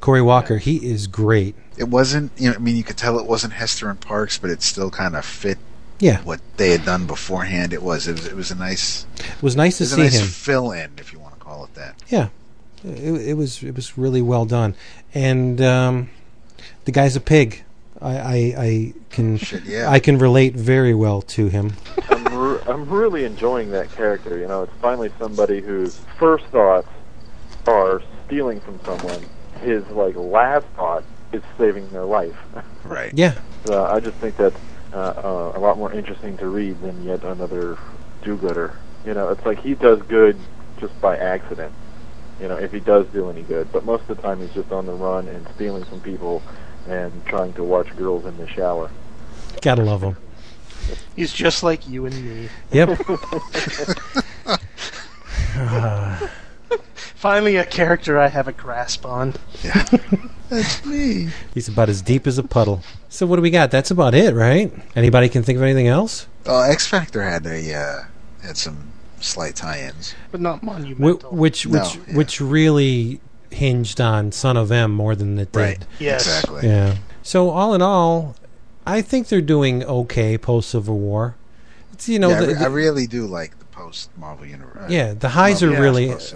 Cory 0.00 0.22
Walker, 0.22 0.58
he 0.58 0.76
is 0.90 1.06
great. 1.06 1.54
It 1.76 1.88
wasn't, 1.88 2.32
you 2.36 2.50
know, 2.50 2.56
I 2.56 2.58
mean, 2.58 2.76
you 2.76 2.84
could 2.84 2.96
tell 2.96 3.18
it 3.18 3.26
wasn't 3.26 3.52
Hester 3.54 3.88
and 3.90 4.00
Parks, 4.00 4.38
but 4.38 4.50
it 4.50 4.62
still 4.62 4.90
kind 4.90 5.14
of 5.16 5.24
fit 5.24 5.58
Yeah, 5.98 6.22
what 6.22 6.40
they 6.56 6.70
had 6.70 6.84
done 6.84 7.06
beforehand. 7.06 7.72
It 7.72 7.82
was, 7.82 8.06
it 8.08 8.12
was, 8.12 8.26
it 8.26 8.34
was 8.36 8.50
a 8.50 8.54
nice, 8.54 9.06
it 9.18 9.42
was 9.42 9.56
nice 9.56 9.74
it 9.74 9.78
to 9.78 9.82
was 9.84 9.92
a 9.92 9.96
see 9.96 10.02
nice 10.02 10.20
him. 10.20 10.26
fill 10.26 10.72
in, 10.72 10.90
if 10.98 11.12
you 11.12 11.18
want 11.18 11.34
to 11.34 11.40
call 11.40 11.64
it 11.64 11.74
that. 11.74 11.94
Yeah, 12.08 12.28
it, 12.84 13.28
it 13.28 13.34
was 13.34 13.62
it 13.62 13.74
was 13.76 13.96
really 13.98 14.22
well 14.22 14.44
done, 14.46 14.74
and 15.14 15.60
um, 15.60 16.10
the 16.86 16.92
guy's 16.92 17.16
a 17.16 17.20
pig. 17.20 17.62
I, 18.02 18.16
I, 18.18 18.54
I 18.58 18.94
can 19.10 19.36
Shit, 19.38 19.64
yeah. 19.64 19.90
I 19.90 20.00
can 20.00 20.18
relate 20.18 20.54
very 20.54 20.94
well 20.94 21.20
to 21.22 21.48
him. 21.48 21.74
I'm, 22.08 22.24
re- 22.34 22.60
I'm 22.66 22.88
really 22.88 23.24
enjoying 23.24 23.70
that 23.72 23.92
character. 23.92 24.38
You 24.38 24.48
know, 24.48 24.62
it's 24.62 24.72
finally 24.80 25.10
somebody 25.18 25.60
whose 25.60 25.98
first 26.18 26.46
thoughts 26.46 26.88
are 27.66 28.00
stealing 28.26 28.60
from 28.60 28.80
someone. 28.86 29.22
His 29.60 29.86
like 29.88 30.16
last 30.16 30.66
thought 30.76 31.04
is 31.32 31.42
saving 31.58 31.88
their 31.90 32.04
life. 32.04 32.36
Right. 32.82 33.12
Yeah, 33.14 33.34
So 33.64 33.84
I 33.84 34.00
just 34.00 34.16
think 34.16 34.36
that's 34.36 34.56
uh, 34.92 34.96
uh, 34.96 35.52
a 35.54 35.60
lot 35.60 35.76
more 35.78 35.92
interesting 35.92 36.36
to 36.38 36.48
read 36.48 36.80
than 36.80 37.04
yet 37.04 37.22
another 37.22 37.78
do-gooder. 38.24 38.74
You 39.04 39.14
know, 39.14 39.28
it's 39.28 39.44
like 39.46 39.60
he 39.60 39.74
does 39.74 40.00
good 40.02 40.36
just 40.80 40.98
by 41.00 41.16
accident. 41.16 41.72
You 42.40 42.48
know, 42.48 42.56
if 42.56 42.72
he 42.72 42.80
does 42.80 43.06
do 43.08 43.28
any 43.30 43.42
good, 43.42 43.70
but 43.70 43.84
most 43.84 44.08
of 44.08 44.16
the 44.16 44.22
time 44.22 44.40
he's 44.40 44.50
just 44.54 44.72
on 44.72 44.86
the 44.86 44.94
run 44.94 45.28
and 45.28 45.46
stealing 45.54 45.84
from 45.84 46.00
people 46.00 46.42
and 46.88 47.12
trying 47.26 47.52
to 47.52 47.62
watch 47.62 47.94
girls 47.96 48.24
in 48.24 48.36
the 48.38 48.48
shower. 48.48 48.90
gotta 49.60 49.84
love 49.84 50.02
him. 50.02 50.16
He's 51.14 51.32
just 51.32 51.62
like 51.62 51.86
you 51.86 52.06
and 52.06 52.24
me. 52.24 52.48
Yep. 52.72 52.98
Finally, 57.20 57.56
a 57.56 57.66
character 57.66 58.18
I 58.18 58.28
have 58.28 58.48
a 58.48 58.52
grasp 58.52 59.04
on. 59.04 59.34
That's 60.48 60.84
me. 60.86 61.28
He's 61.52 61.68
about 61.68 61.90
as 61.90 62.00
deep 62.00 62.26
as 62.26 62.38
a 62.38 62.42
puddle. 62.42 62.82
So 63.10 63.26
what 63.26 63.36
do 63.36 63.42
we 63.42 63.50
got? 63.50 63.70
That's 63.70 63.90
about 63.90 64.14
it, 64.14 64.34
right? 64.34 64.72
Anybody 64.96 65.28
can 65.28 65.42
think 65.42 65.56
of 65.58 65.62
anything 65.62 65.86
else? 65.86 66.26
Uh, 66.46 66.60
X 66.62 66.86
Factor 66.86 67.22
had 67.22 67.44
a, 67.46 67.74
uh, 67.74 68.02
had 68.42 68.56
some 68.56 68.88
slight 69.20 69.54
tie-ins. 69.54 70.14
But 70.32 70.40
not 70.40 70.60
Wh- 70.60 70.64
monumental. 70.64 71.30
which 71.30 71.66
No, 71.66 71.78
which 71.80 71.94
yeah. 72.08 72.16
which 72.16 72.40
really 72.40 73.20
hinged 73.50 74.00
on 74.00 74.32
Son 74.32 74.56
of 74.56 74.72
M 74.72 74.90
more 74.92 75.14
than 75.14 75.38
it 75.38 75.52
did. 75.52 75.58
Right. 75.60 75.86
Yes. 75.98 76.26
Exactly. 76.26 76.66
Yeah. 76.68 76.96
So 77.22 77.50
all 77.50 77.74
in 77.74 77.82
all, 77.82 78.34
I 78.86 79.02
think 79.02 79.28
they're 79.28 79.42
doing 79.42 79.84
okay 79.84 80.38
post 80.38 80.70
Civil 80.70 80.98
War. 80.98 81.36
It's 81.92 82.08
you 82.08 82.18
know 82.18 82.30
yeah, 82.30 82.36
I, 82.36 82.40
re- 82.46 82.52
the- 82.54 82.60
I 82.64 82.66
really 82.68 83.06
do 83.06 83.26
like 83.26 83.58
the 83.58 83.59
post 83.80 84.10
Marvel 84.16 84.46
universe. 84.46 84.90
yeah 84.90 85.14
the 85.14 85.30
highs 85.30 85.62
are 85.62 85.68
Marvel 85.68 85.82
really 85.84 86.04
Universe 86.06 86.34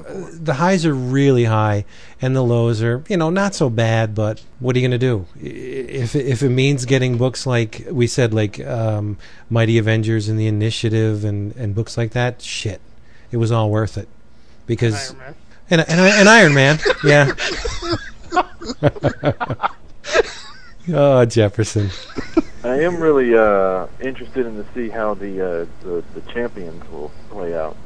the 0.50 0.54
highs 0.54 0.86
are 0.86 0.94
really 0.94 1.44
high 1.44 1.84
and 2.22 2.34
the 2.34 2.42
lows 2.42 2.82
are 2.82 3.04
you 3.08 3.16
know 3.16 3.28
not 3.30 3.54
so 3.54 3.68
bad. 3.68 4.14
But 4.14 4.42
what 4.60 4.74
are 4.74 4.78
you 4.78 4.88
going 4.88 4.98
to 4.98 5.06
do 5.06 5.26
if 5.40 6.14
it- 6.16 6.26
if 6.26 6.42
it 6.42 6.48
means 6.48 6.84
getting 6.86 7.18
books 7.18 7.46
like 7.46 7.84
we 7.90 8.06
said 8.06 8.32
like 8.32 8.58
um, 8.64 9.18
Mighty 9.50 9.76
Avengers 9.78 10.28
and 10.28 10.38
the 10.38 10.46
Initiative 10.46 11.24
and 11.24 11.54
and 11.56 11.74
books 11.74 11.96
like 11.98 12.12
that? 12.12 12.40
Shit, 12.40 12.80
it 13.30 13.36
was 13.36 13.52
all 13.52 13.68
worth 13.70 13.98
it 13.98 14.08
because 14.66 15.10
Iron 15.10 15.18
Man. 15.18 15.34
and 15.70 15.80
and, 15.82 16.00
and 16.00 16.28
Iron 16.28 16.54
Man, 16.54 16.78
yeah. 17.04 17.32
oh, 20.92 21.24
Jefferson. 21.24 21.90
I 22.64 22.80
am 22.80 23.00
really 23.00 23.34
uh, 23.36 23.86
interested 24.00 24.46
in 24.46 24.56
to 24.56 24.66
see 24.74 24.88
how 24.88 25.14
the, 25.14 25.40
uh, 25.40 25.66
the 25.82 26.02
the 26.14 26.20
champions 26.32 26.82
will 26.90 27.10
play 27.30 27.54
out. 27.56 27.76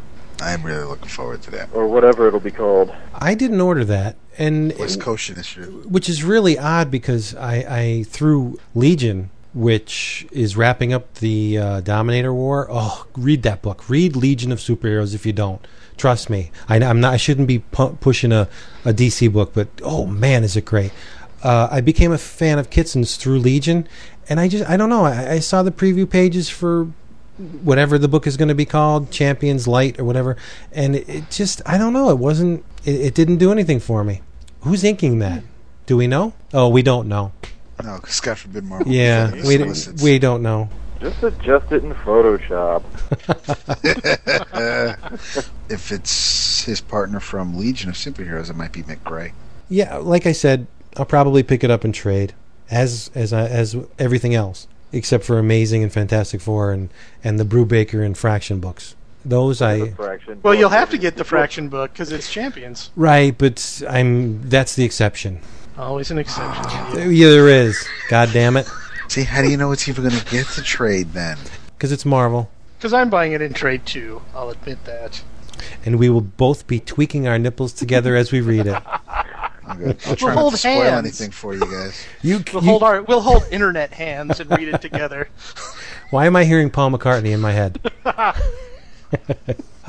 I'm 0.41 0.63
really 0.63 0.85
looking 0.85 1.09
forward 1.09 1.43
to 1.43 1.51
that. 1.51 1.69
or 1.73 1.89
whatever 1.89 2.29
it'll 2.29 2.39
be 2.39 2.53
called. 2.53 2.95
I 3.13 3.35
didn't 3.35 3.61
order 3.61 3.85
that, 3.87 4.17
and 4.39 4.73
West 4.79 5.01
Coast 5.01 5.31
issue. 5.31 5.83
which 5.89 6.09
is 6.09 6.23
really 6.23 6.57
odd 6.57 6.91
because 6.93 7.35
I, 7.35 7.55
I 7.69 8.03
threw 8.05 8.59
Legion, 8.75 9.31
which 9.53 10.29
is 10.31 10.57
wrapping 10.57 10.93
up 10.93 11.15
the 11.15 11.59
uh, 11.59 11.81
Dominator 11.81 12.33
War. 12.33 12.69
Oh, 12.71 13.07
read 13.17 13.43
that 13.43 13.63
book. 13.63 13.89
Read 13.89 14.15
Legion 14.15 14.53
of 14.53 14.59
Superheroes 14.61 15.13
if 15.13 15.27
you 15.27 15.33
don't. 15.33 15.67
Trust 15.97 16.31
me, 16.31 16.53
I, 16.69 16.77
I'm 16.77 17.01
not. 17.01 17.15
I 17.15 17.17
shouldn't 17.17 17.49
be 17.49 17.59
pu- 17.59 17.97
pushing 17.97 18.31
a, 18.31 18.49
a 18.85 18.93
DC 18.93 19.33
book, 19.33 19.53
but 19.55 19.67
oh 19.83 20.07
man, 20.07 20.45
is 20.45 20.57
it 20.57 20.65
great! 20.65 20.93
Uh, 21.43 21.69
I 21.71 21.81
became 21.81 22.13
a 22.13 22.19
fan 22.19 22.59
of 22.59 22.71
Kitson's 22.71 23.17
through 23.17 23.39
Legion, 23.39 23.87
and 24.29 24.41
I 24.41 24.49
just 24.49 24.69
I 24.69 24.77
don't 24.77 24.89
know. 24.89 25.05
I, 25.05 25.33
I 25.35 25.39
saw 25.39 25.63
the 25.63 25.71
preview 25.71 26.09
pages 26.09 26.49
for 26.49 26.89
whatever 27.63 27.99
the 27.99 28.09
book 28.09 28.27
is 28.27 28.37
going 28.37 28.49
to 28.49 28.55
be 28.55 28.65
called, 28.65 29.13
Champions 29.13 29.69
Light 29.69 29.99
or 30.01 30.05
whatever, 30.05 30.37
and 30.73 30.97
it, 30.97 31.09
it 31.09 31.31
just 31.31 31.63
I 31.65 31.79
don't 31.79 31.93
know. 31.93 32.11
It 32.11 32.19
wasn't. 32.19 32.65
It, 32.85 33.01
it 33.01 33.15
didn't 33.15 33.37
do 33.37 33.53
anything 33.53 33.81
for 33.81 34.03
me. 34.05 34.23
Who's 34.63 34.83
inking 34.83 35.21
that? 35.21 35.45
Do 35.87 35.97
we 35.97 36.07
know? 36.07 36.35
Oh, 36.53 36.69
we 36.69 36.83
don't 36.83 37.09
know. 37.09 37.33
No, 37.83 37.99
'cause 37.99 38.21
God 38.21 38.39
forbid 38.39 38.65
Marvel. 38.65 38.91
Yeah, 38.93 39.31
Company 39.31 39.49
we 39.49 39.57
solicits. 39.57 40.03
we 40.03 40.19
don't 40.19 40.43
know. 40.43 40.69
Just 41.01 41.23
adjust 41.23 41.71
it 41.71 41.85
in 41.85 41.95
Photoshop. 41.95 42.83
if 45.69 45.93
it's 45.93 46.65
his 46.65 46.81
partner 46.81 47.21
from 47.21 47.57
Legion 47.57 47.89
of 47.89 47.95
Superheroes, 47.95 48.51
it 48.51 48.57
might 48.57 48.73
be 48.73 48.83
Mick 48.83 49.05
Gray. 49.05 49.33
Yeah, 49.69 49.99
like 49.99 50.27
I 50.27 50.33
said, 50.33 50.67
I'll 50.99 51.07
probably 51.07 51.43
pick 51.43 51.63
it 51.65 51.71
up 51.71 51.85
and 51.85 51.95
trade 51.95 52.35
as 52.71 53.11
as 53.15 53.33
I, 53.33 53.47
as 53.47 53.77
everything 53.99 54.35
else, 54.35 54.67
except 54.93 55.25
for 55.25 55.39
Amazing 55.39 55.83
and 55.83 55.93
Fantastic 55.93 56.41
Four 56.41 56.73
and 56.73 56.91
and 57.25 57.39
the 57.39 57.45
Brubaker 57.45 58.05
and 58.05 58.17
Fraction 58.17 58.61
books. 58.61 58.95
Those 59.25 59.61
I 59.61 59.91
Fraction. 59.91 60.41
Well, 60.43 60.55
you'll 60.55 60.69
have 60.71 60.91
to 60.91 60.99
get 60.99 61.17
the 61.17 61.25
fraction 61.25 61.69
book 61.69 61.93
because 61.93 62.13
it's 62.13 62.31
champions. 62.33 62.91
right, 62.97 63.37
but 63.37 63.83
I'm 63.89 64.49
that's 64.49 64.75
the 64.77 64.85
exception. 64.85 65.41
Always 65.77 66.11
an 66.11 66.19
exception. 66.19 67.13
Yeah, 67.13 67.29
there 67.29 67.49
is. 67.49 67.87
God 68.09 68.31
damn 68.33 68.57
it, 68.57 68.69
See, 69.09 69.23
how 69.23 69.43
do 69.43 69.49
you 69.51 69.57
know 69.57 69.71
it's 69.73 69.89
even 69.89 70.05
going 70.05 70.17
to 70.19 70.25
get 70.31 70.47
to 70.49 70.63
trade 70.63 71.13
then? 71.13 71.37
because 71.77 71.93
it's 71.93 72.05
Marvel, 72.05 72.51
Because 72.79 72.93
I'm 72.93 73.09
buying 73.11 73.33
it 73.33 73.41
in 73.43 73.53
trade 73.53 73.87
too. 73.87 74.23
I'll 74.35 74.51
admit 74.51 74.85
that. 74.87 75.23
and 75.85 75.99
we 75.99 76.09
will 76.09 76.21
both 76.21 76.67
be 76.67 76.81
tweaking 76.81 77.29
our 77.29 77.39
nipples 77.39 77.73
together 77.73 78.17
as 78.17 78.33
we 78.33 78.41
read 78.41 78.67
it. 78.67 78.83
I'm 79.69 79.79
good. 79.79 79.97
I'll 80.07 80.17
try 80.17 80.27
We'll 80.29 80.35
not 80.35 80.41
hold 80.41 80.53
to 80.55 80.59
spoil 80.59 80.83
hands. 80.83 80.99
anything 81.07 81.31
for 81.31 81.55
you 81.55 81.61
guys. 81.61 82.05
You, 82.23 82.43
We'll 82.53 82.63
you- 82.65 82.71
hold 82.71 82.83
our 82.83 83.03
we'll 83.03 83.21
hold 83.21 83.45
internet 83.51 83.93
hands 83.93 84.41
and 84.41 84.51
read 84.51 84.69
it 84.69 84.81
together. 84.81 85.29
why 86.11 86.27
am 86.27 86.37
I 86.37 86.45
hearing 86.45 86.71
Paul 86.71 86.91
McCartney 86.91 87.33
in 87.33 87.41
my 87.41 87.53
head? 87.53 87.79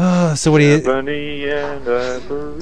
Ah, 0.01 0.33
so 0.33 0.49
what 0.49 0.59
do 0.59 0.63
you? 0.63 0.81
Bunny 0.81 1.49
and 1.49 1.81
Ivory. 1.85 2.61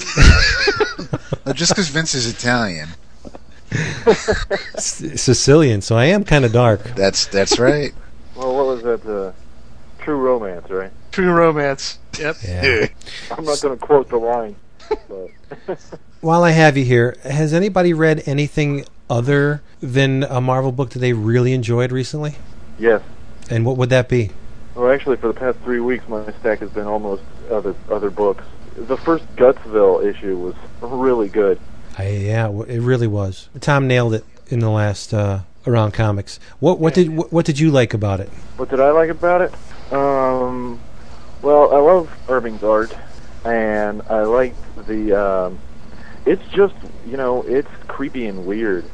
No, 1.46 1.54
just 1.54 1.72
because 1.74 1.88
Vince 1.90 2.16
is 2.16 2.28
Italian. 2.28 2.90
S- 3.72 5.04
Sicilian, 5.22 5.82
so 5.82 5.96
I 5.96 6.06
am 6.06 6.24
kind 6.24 6.46
of 6.46 6.52
dark. 6.52 6.84
That's 6.96 7.28
that's 7.28 7.60
right. 7.60 7.94
Well, 8.36 8.56
what 8.56 8.66
was 8.66 8.82
that? 8.82 9.06
Uh, 9.06 9.34
True 10.04 10.16
Romance, 10.18 10.68
right? 10.72 10.92
True 11.12 11.32
romance. 11.32 12.00
Yep. 12.20 12.38
Yeah. 12.44 12.88
I'm 13.38 13.46
not 13.46 13.62
going 13.62 13.78
to 13.78 13.86
quote 13.86 14.10
the 14.10 14.18
line, 14.18 14.56
but 14.90 15.30
While 16.22 16.44
I 16.44 16.52
have 16.52 16.78
you 16.78 16.84
here, 16.84 17.18
has 17.24 17.54
anybody 17.54 17.94
read 17.94 18.24
anything 18.26 18.86
other 19.10 19.62
than 19.82 20.24
a 20.24 20.42
Marvel 20.42 20.72
book 20.72 20.90
that 20.92 21.00
they 21.00 21.14
really 21.14 21.54
enjoyed 21.54 21.92
recently? 21.92 22.36
yes. 22.80 23.02
And 23.50 23.66
what 23.66 23.78
would 23.78 23.90
that 23.92 24.10
be? 24.10 24.32
Well, 24.76 24.92
actually, 24.92 25.18
for 25.18 25.28
the 25.28 25.34
past 25.34 25.58
three 25.60 25.80
weeks, 25.80 26.08
my 26.08 26.32
stack 26.40 26.60
has 26.60 26.70
been 26.70 26.86
almost 26.86 27.24
other 27.50 27.74
other 27.90 28.10
books. 28.10 28.44
The 28.76 28.98
first 28.98 29.26
Gutsville 29.36 30.06
issue 30.06 30.38
was 30.38 30.56
really 30.82 31.30
good. 31.30 31.60
I, 31.98 32.10
yeah, 32.10 32.50
it 32.68 32.82
really 32.82 33.08
was. 33.08 33.50
Tom 33.60 33.88
nailed 33.88 34.14
it 34.14 34.26
in 34.50 34.60
the 34.60 34.70
last 34.70 35.14
uh, 35.14 35.40
around 35.66 35.94
comics. 35.94 36.40
What 36.60 36.80
what 36.80 36.94
did 36.94 37.10
what, 37.10 37.32
what 37.32 37.46
did 37.46 37.58
you 37.58 37.72
like 37.72 37.94
about 37.94 38.20
it? 38.20 38.30
What 38.58 38.70
did 38.70 38.80
I 38.80 38.92
like 38.92 39.10
about 39.10 39.42
it? 39.42 39.54
Um, 39.92 40.80
well, 41.42 41.74
I 41.74 41.80
love 41.80 42.12
Irving's 42.30 42.64
art, 42.64 42.96
and 43.48 44.02
I 44.10 44.24
like 44.24 44.56
the. 44.88 45.20
Um, 45.20 45.60
it's 46.26 46.44
just 46.54 46.76
you 47.06 47.16
know, 47.16 47.44
it's 47.48 47.70
creepy 47.88 48.28
and 48.28 48.46
weird. 48.46 48.86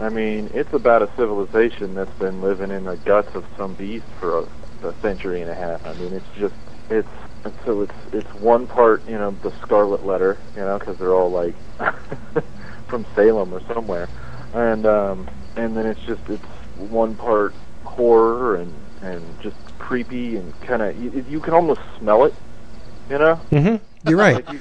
I 0.00 0.08
mean, 0.08 0.50
it's 0.52 0.72
about 0.72 1.02
a 1.02 1.10
civilization 1.16 1.94
that's 1.94 2.18
been 2.18 2.42
living 2.42 2.72
in 2.72 2.84
the 2.84 2.96
guts 2.96 3.28
of 3.34 3.44
some 3.56 3.74
beast 3.74 4.04
for 4.18 4.40
a, 4.40 4.88
a 4.88 4.94
century 5.00 5.40
and 5.40 5.50
a 5.50 5.54
half. 5.54 5.86
I 5.86 5.94
mean, 5.94 6.12
it's 6.12 6.26
just 6.38 6.54
it's 6.90 7.08
and 7.44 7.54
so 7.64 7.82
it's 7.82 7.94
it's 8.12 8.34
one 8.34 8.66
part 8.66 9.06
you 9.08 9.16
know 9.16 9.30
the 9.42 9.52
Scarlet 9.62 10.04
Letter, 10.04 10.38
you 10.56 10.62
know, 10.62 10.78
because 10.78 10.98
they're 10.98 11.14
all 11.14 11.30
like 11.30 11.54
from 12.88 13.06
Salem 13.14 13.54
or 13.54 13.62
somewhere, 13.72 14.08
and 14.54 14.84
um, 14.86 15.30
and 15.56 15.76
then 15.76 15.86
it's 15.86 16.00
just 16.00 16.22
it's 16.28 16.44
one 16.76 17.14
part 17.14 17.54
horror 17.84 18.56
and 18.56 18.72
and 19.02 19.22
just 19.40 19.56
creepy 19.78 20.36
and 20.36 20.60
kind 20.62 20.82
of 20.82 21.00
you, 21.00 21.24
you 21.28 21.40
can 21.40 21.54
almost 21.54 21.80
smell 21.98 22.24
it, 22.24 22.34
you 23.08 23.18
know. 23.18 23.40
Mm-hmm. 23.50 23.84
You're 24.04 24.18
right. 24.18 24.44
You, 24.50 24.60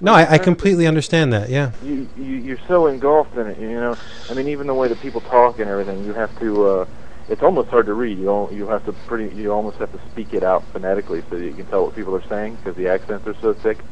No, 0.00 0.14
I, 0.14 0.34
I 0.34 0.38
completely 0.38 0.86
understand 0.86 1.32
that. 1.32 1.50
Yeah. 1.50 1.72
you, 1.84 2.08
you 2.16 2.24
you're 2.24 2.60
so 2.68 2.86
engulfed 2.86 3.34
in 3.36 3.46
it, 3.46 3.58
you 3.58 3.68
know. 3.68 3.96
I 4.30 4.34
mean, 4.34 4.48
even 4.48 4.66
the 4.66 4.74
way 4.74 4.88
that 4.88 5.00
people 5.00 5.20
talk 5.20 5.58
and 5.58 5.68
everything, 5.68 6.04
you 6.04 6.14
have 6.14 6.36
to. 6.40 6.66
uh 6.66 6.86
It's 7.28 7.42
almost 7.42 7.68
hard 7.68 7.86
to 7.86 7.94
read. 7.94 8.18
You 8.18 8.24
don't, 8.24 8.52
you 8.52 8.66
have 8.68 8.84
to 8.86 8.92
pretty. 8.92 9.34
You 9.34 9.52
almost 9.52 9.76
have 9.78 9.92
to 9.92 10.00
speak 10.10 10.32
it 10.32 10.42
out 10.42 10.64
phonetically 10.72 11.22
so 11.30 11.36
that 11.36 11.44
you 11.44 11.52
can 11.52 11.66
tell 11.66 11.84
what 11.84 11.94
people 11.94 12.14
are 12.14 12.24
saying 12.28 12.56
because 12.56 12.76
the 12.76 12.88
accents 12.88 13.26
are 13.26 13.36
so 13.40 13.54
thick. 13.54 13.84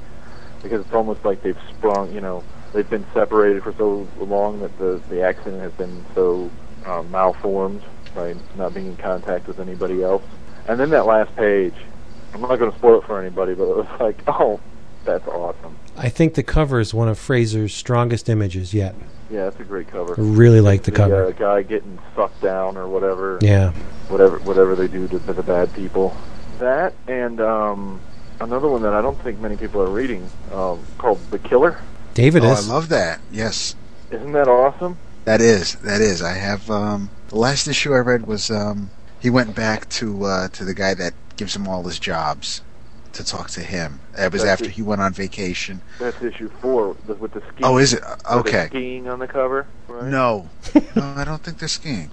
Because 0.63 0.81
it's 0.81 0.93
almost 0.95 1.25
like 1.25 1.43
they've 1.43 1.57
sprung. 1.77 2.13
You 2.13 2.21
know, 2.21 2.45
they've 2.73 2.89
been 2.89 3.07
separated 3.15 3.63
for 3.63 3.75
so 3.79 4.09
long 4.19 4.61
that 4.61 4.77
the 4.79 5.01
the 5.09 5.23
accent 5.23 5.61
has 5.61 5.73
been 5.73 6.05
so 6.15 6.51
um, 6.87 7.11
malformed 7.11 7.83
by 8.15 8.35
not 8.57 8.75
being 8.75 8.87
in 8.87 8.97
contact 8.97 9.47
with 9.47 9.61
anybody 9.61 10.03
else. 10.03 10.25
And 10.67 10.81
then 10.81 10.91
that 10.91 11.07
last 11.07 11.35
page, 11.37 11.75
I'm 12.35 12.41
not 12.43 12.59
going 12.59 12.71
to 12.71 12.77
spoil 12.79 12.99
it 13.01 13.07
for 13.07 13.21
anybody, 13.21 13.55
but 13.55 13.65
it 13.69 13.77
was 13.77 13.87
like, 14.01 14.23
oh, 14.27 14.61
that's 15.09 15.27
awesome. 15.27 15.77
I 15.97 16.11
think 16.11 16.35
the 16.35 16.43
cover 16.43 16.81
is 16.81 16.93
one 16.93 17.09
of 17.09 17.19
Frazer's 17.19 17.75
strongest 17.75 18.29
images 18.29 18.75
yet. 18.75 18.95
Yeah, 19.31 19.45
that's 19.45 19.59
a 19.59 19.65
great 19.65 19.89
cover. 19.89 20.15
I 20.19 20.21
really 20.21 20.61
like 20.61 20.83
the 20.83 20.91
the 20.91 20.97
cover. 20.99 21.25
uh, 21.25 21.31
guy 21.31 21.63
getting 21.63 21.99
sucked 22.15 22.43
down 22.43 22.77
or 22.77 22.87
whatever. 22.89 23.39
Yeah. 23.41 23.73
Whatever 24.09 24.39
whatever 24.41 24.77
they 24.77 24.87
do 24.87 25.09
to, 25.09 25.19
to 25.19 25.33
the 25.33 25.43
bad 25.43 25.73
people. 25.75 26.15
That 26.59 26.93
and 27.07 27.41
um, 27.41 28.01
another 28.39 28.69
one 28.69 28.83
that 28.83 28.93
I 28.93 29.01
don't 29.01 29.19
think 29.23 29.41
many 29.41 29.57
people 29.57 29.81
are 29.81 29.91
reading 29.91 30.29
um, 30.53 30.85
called 30.99 31.19
The 31.31 31.39
Killer. 31.39 31.81
David 32.13 32.45
oh, 32.45 32.53
is. 32.53 32.69
I 32.69 32.73
love 32.73 32.91
that. 32.91 33.21
Yes, 33.33 33.75
Isn't 34.11 34.33
that 34.33 34.49
awesome? 34.49 34.99
that 35.25 35.41
is 35.41 35.77
that 35.77 36.03
is. 36.03 36.21
I 36.21 36.35
have 36.35 36.71
um, 36.71 37.11
the 37.29 37.37
last 37.37 37.67
issue 37.67 37.95
I 37.95 37.99
read 37.99 38.27
was 38.27 38.51
um, 38.51 38.91
he 39.21 39.31
went 39.31 39.55
back 39.55 39.89
to 39.91 40.25
uh, 40.25 40.49
to 40.49 40.67
the 40.67 40.75
guy 40.75 40.93
that 40.95 41.15
gives 41.37 41.57
him 41.57 41.67
all 41.67 41.83
his 41.85 41.99
jobs 41.99 42.61
to 43.19 43.25
talk 43.25 43.51
to 43.51 43.61
him. 43.61 44.01
It 44.19 44.33
was 44.33 44.43
That's 44.43 44.53
after 44.53 44.65
it. 44.67 44.73
he 44.73 44.83
went 44.83 45.01
on 45.01 45.13
vacation. 45.13 45.81
That's 45.99 46.21
issue 46.23 46.49
four 46.61 46.97
with 47.07 47.33
the 47.33 47.41
skiing. 47.41 47.65
Oh, 47.65 47.79
is 47.79 47.93
it? 47.93 48.03
Okay. 48.31 48.67
skiing 48.67 49.09
on 49.09 49.19
the 49.19 49.29
cover. 49.29 49.67
Right? 49.87 50.05
No, 50.11 50.49
no, 50.97 51.03
I 51.17 51.25
don't 51.25 51.43
think 51.43 51.59
they're 51.59 51.69
skiing. 51.69 52.11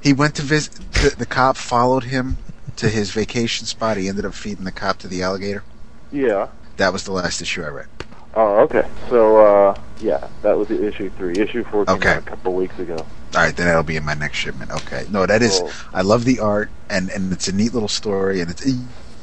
He 0.00 0.12
went 0.12 0.34
to 0.36 0.42
visit. 0.42 0.74
The, 0.92 1.14
the 1.16 1.26
cop 1.26 1.56
followed 1.56 2.04
him 2.04 2.36
to 2.76 2.88
his 2.88 3.10
vacation 3.12 3.66
spot. 3.66 3.96
He 3.96 4.08
ended 4.08 4.24
up 4.24 4.34
feeding 4.34 4.64
the 4.64 4.72
cop 4.72 4.98
to 4.98 5.08
the 5.08 5.22
alligator. 5.22 5.62
Yeah. 6.10 6.48
That 6.76 6.92
was 6.92 7.04
the 7.04 7.12
last 7.12 7.40
issue 7.40 7.62
I 7.62 7.68
read. 7.68 7.86
Oh, 8.34 8.60
okay. 8.60 8.86
So, 9.10 9.36
uh, 9.44 9.80
yeah, 10.00 10.26
that 10.42 10.56
was 10.56 10.68
the 10.68 10.86
issue 10.86 11.10
three. 11.10 11.34
Issue 11.36 11.64
four 11.64 11.84
came 11.84 11.96
Okay. 11.96 12.10
out 12.14 12.18
a 12.18 12.22
couple 12.22 12.54
weeks 12.54 12.78
ago. 12.78 12.96
All 12.96 13.06
right, 13.40 13.54
then 13.54 13.66
that'll 13.66 13.82
be 13.82 13.96
in 13.96 14.04
my 14.04 14.14
next 14.14 14.38
shipment. 14.38 14.70
Okay. 14.70 15.04
No, 15.10 15.24
that 15.26 15.42
is. 15.42 15.60
Cool. 15.60 15.70
I 15.94 16.02
love 16.02 16.24
the 16.24 16.40
art, 16.40 16.70
and 16.90 17.10
and 17.10 17.32
it's 17.32 17.46
a 17.48 17.52
neat 17.52 17.72
little 17.74 17.88
story, 17.88 18.40
and 18.40 18.50
it's 18.50 18.66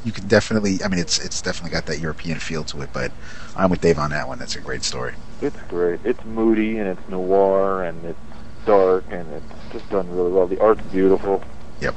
you 0.04 0.12
can 0.12 0.26
definitely. 0.28 0.82
I 0.82 0.88
mean, 0.88 0.98
it's 0.98 1.18
it's 1.18 1.42
definitely 1.42 1.72
got 1.72 1.86
that 1.86 2.00
European 2.00 2.38
feel 2.38 2.64
to 2.64 2.82
it. 2.82 2.90
But 2.92 3.12
I'm 3.56 3.70
with 3.70 3.80
Dave 3.80 3.98
on 3.98 4.10
that 4.10 4.28
one. 4.28 4.38
That's 4.38 4.56
a 4.56 4.60
great 4.60 4.82
story. 4.82 5.14
It's 5.42 5.60
great. 5.68 6.00
It's 6.04 6.24
moody 6.24 6.78
and 6.78 6.88
it's 6.88 7.08
noir 7.08 7.84
and 7.84 8.04
it's 8.04 8.18
dark 8.64 9.04
and 9.10 9.30
it's 9.32 9.72
just 9.72 9.88
done 9.90 10.10
really 10.14 10.30
well. 10.30 10.46
The 10.46 10.60
art's 10.60 10.82
beautiful. 10.90 11.42
Yep. 11.80 11.94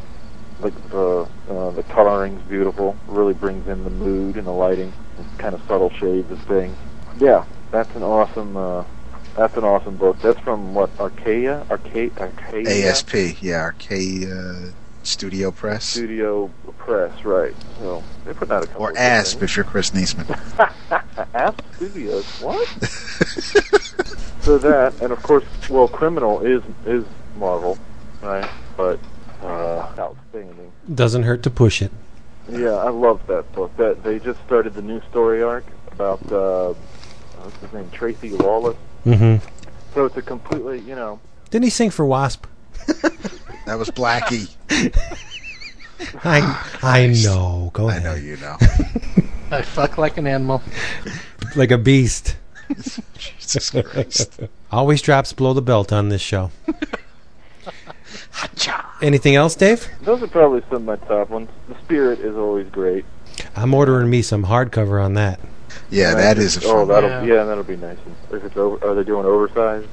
Like 0.59 0.89
the 0.89 1.27
uh, 1.49 1.71
the 1.71 1.83
coloring's 1.83 2.41
beautiful. 2.43 2.95
Really 3.07 3.33
brings 3.33 3.67
in 3.67 3.83
the 3.83 3.89
mood 3.89 4.37
and 4.37 4.47
the 4.47 4.51
lighting. 4.51 4.93
It's 5.19 5.37
kind 5.37 5.55
of 5.55 5.61
subtle 5.67 5.89
shades 5.91 6.29
of 6.31 6.41
things. 6.43 6.75
Yeah, 7.19 7.45
that's 7.71 7.93
an 7.95 8.03
awesome. 8.03 8.57
Uh, 8.57 8.83
that's 9.35 9.57
an 9.57 9.63
awesome 9.63 9.97
book. 9.97 10.19
That's 10.21 10.39
from 10.39 10.75
what 10.75 10.91
Arcade, 10.99 11.47
Arcadia 11.47 12.89
ASP, 12.89 13.41
yeah, 13.41 13.61
Arcade 13.61 14.29
uh, 14.29 14.71
Studio 15.03 15.51
Press, 15.51 15.85
Studio 15.85 16.49
Press, 16.77 17.23
right? 17.25 17.53
So 17.79 18.03
they 18.25 18.33
put 18.33 18.51
out 18.51 18.63
a 18.63 18.67
couple 18.67 18.83
or 18.83 18.97
ASP 18.97 19.43
if 19.43 19.55
you're 19.55 19.65
Chris 19.65 19.91
Neseman. 19.91 20.29
Asp 21.33 21.61
Studios. 21.75 22.25
What? 22.41 22.67
so 24.41 24.57
that, 24.57 24.93
and 25.01 25.11
of 25.11 25.21
course, 25.23 25.43
well, 25.69 25.87
Criminal 25.87 26.41
is 26.41 26.63
is 26.85 27.05
Marvel, 27.37 27.77
right? 28.21 28.49
But 28.77 28.99
uh, 29.41 29.93
outstanding. 29.97 30.71
Doesn't 30.93 31.23
hurt 31.23 31.43
to 31.43 31.49
push 31.49 31.81
it. 31.81 31.91
Yeah, 32.49 32.75
I 32.75 32.89
love 32.89 33.25
that 33.27 33.51
book. 33.53 33.75
That 33.77 34.03
they 34.03 34.19
just 34.19 34.43
started 34.45 34.73
the 34.73 34.81
new 34.81 35.01
story 35.09 35.41
arc 35.41 35.65
about 35.91 36.19
uh, 36.31 36.73
what's 37.41 37.57
his 37.57 37.73
name, 37.73 37.89
Tracy 37.91 38.29
Lawless. 38.29 38.77
Mm-hmm. 39.05 39.45
So 39.93 40.05
it's 40.05 40.17
a 40.17 40.21
completely, 40.21 40.79
you 40.79 40.95
know, 40.95 41.19
Didn't 41.49 41.65
he 41.65 41.69
sing 41.69 41.91
for 41.91 42.05
Wasp? 42.05 42.45
That 43.65 43.75
was 43.79 43.89
Blackie. 43.89 44.49
I 46.23 46.67
I 46.81 47.07
know. 47.23 47.69
Go 47.73 47.89
ahead. 47.89 48.05
I 48.05 48.13
ahead. 48.15 48.23
know 48.23 48.27
you 48.29 48.37
know. 48.37 48.57
I 49.51 49.61
fuck 49.61 49.97
like 49.97 50.17
an 50.17 50.27
animal. 50.27 50.61
Like 51.55 51.71
a 51.71 51.77
beast. 51.77 52.35
Jesus 53.17 53.69
Christ. 53.69 54.39
Always 54.71 55.01
drops 55.01 55.33
below 55.33 55.53
the 55.53 55.61
belt 55.61 55.93
on 55.93 56.09
this 56.09 56.21
show. 56.21 56.51
Anything 59.01 59.35
else, 59.35 59.55
Dave? 59.55 59.87
those 60.01 60.21
are 60.23 60.27
probably 60.27 60.61
some 60.69 60.77
of 60.77 60.83
my 60.83 60.95
top 61.07 61.29
ones. 61.29 61.49
The 61.67 61.75
Spirit 61.79 62.19
is 62.19 62.35
always 62.35 62.67
great. 62.69 63.05
I'm 63.55 63.73
ordering 63.73 64.09
me 64.09 64.21
some 64.21 64.45
hardcover 64.45 65.03
on 65.03 65.13
that. 65.15 65.39
Yeah, 65.89 66.11
And 66.11 66.19
that 66.19 66.37
a 66.37 66.41
just- 66.41 66.63
Oh, 66.65 66.85
that'll 66.85 67.09
Yeah. 67.09 67.23
yeah, 67.23 67.43
that'll 67.43 67.63
be 67.63 67.75
nice. 67.75 67.97
If 68.31 68.43
it's 68.43 68.55
over, 68.57 68.83
are 68.87 68.95
they 68.95 69.03
doing 69.03 69.25
oversized? 69.25 69.87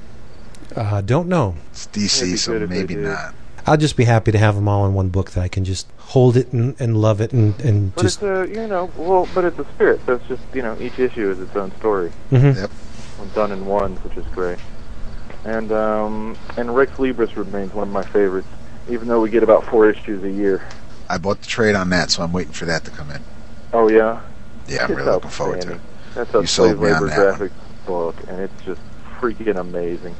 Uh, 0.76 1.00
don't 1.00 1.28
know. 1.28 1.56
It's 1.72 1.86
DC, 1.88 2.36
so 2.38 2.52
good 2.52 2.62
if 2.62 2.68
they 2.70 2.76
maybe 2.76 2.94
not. 2.96 3.34
I'll 3.66 3.76
just 3.76 3.96
be 3.96 4.04
happy 4.04 4.32
to 4.32 4.38
have 4.38 4.54
them 4.54 4.68
all 4.68 4.86
in 4.86 4.94
one 4.94 5.08
book 5.08 5.30
that 5.32 5.40
I 5.42 5.48
can 5.48 5.64
just 5.64 5.86
hold 5.98 6.36
it 6.36 6.52
and, 6.52 6.74
and 6.80 6.96
love 6.96 7.20
it 7.20 7.32
and, 7.32 7.58
and 7.60 7.94
But 7.94 8.02
just. 8.02 8.22
it's 8.22 8.50
a, 8.50 8.60
you 8.60 8.66
know, 8.66 8.90
well, 8.96 9.28
but 9.34 9.44
it's 9.44 9.58
a 9.58 9.64
Spirit, 9.64 10.00
so 10.06 10.14
it's 10.14 10.26
just, 10.26 10.42
you 10.54 10.62
know, 10.62 10.76
each 10.80 10.98
issue 10.98 11.30
is 11.30 11.38
its 11.40 11.54
own 11.56 11.74
story. 11.76 12.10
Mhm. 12.32 12.56
Yep. 12.56 12.70
done 13.34 13.52
in 13.52 13.66
one, 13.66 13.96
which 13.96 14.16
is 14.16 14.24
great. 14.34 14.58
And 15.44 15.72
um, 15.72 16.36
and 16.56 16.74
Rex 16.74 16.92
Libris 16.92 17.34
remains 17.36 17.72
one 17.72 17.88
of 17.88 17.94
my 17.94 18.02
favorites, 18.02 18.48
even 18.90 19.08
though 19.08 19.20
we 19.20 19.30
get 19.30 19.42
about 19.42 19.64
four 19.64 19.88
issues 19.88 20.22
a 20.24 20.30
year. 20.30 20.62
I 21.08 21.18
bought 21.18 21.40
the 21.40 21.46
trade 21.46 21.74
on 21.74 21.88
that, 21.90 22.10
so 22.10 22.22
I'm 22.22 22.32
waiting 22.32 22.52
for 22.52 22.66
that 22.66 22.84
to 22.84 22.90
come 22.90 23.10
in. 23.10 23.22
Oh 23.72 23.88
yeah, 23.88 24.20
Yeah, 24.68 24.84
I'm 24.84 24.90
It's 24.90 24.98
really 25.00 25.10
looking 25.12 25.30
forward 25.30 25.60
to 25.62 25.72
it. 25.74 25.80
That's 26.14 26.34
a 26.34 26.40
You 26.40 26.46
slave 26.46 26.78
me 26.80 26.90
on 26.90 26.92
labor 26.92 27.06
that 27.08 27.16
one. 27.18 27.26
graphic 27.38 27.52
book, 27.86 28.16
and 28.28 28.40
it's 28.40 28.64
just 28.64 28.80
freaking 29.18 29.56
amazing. 29.58 30.14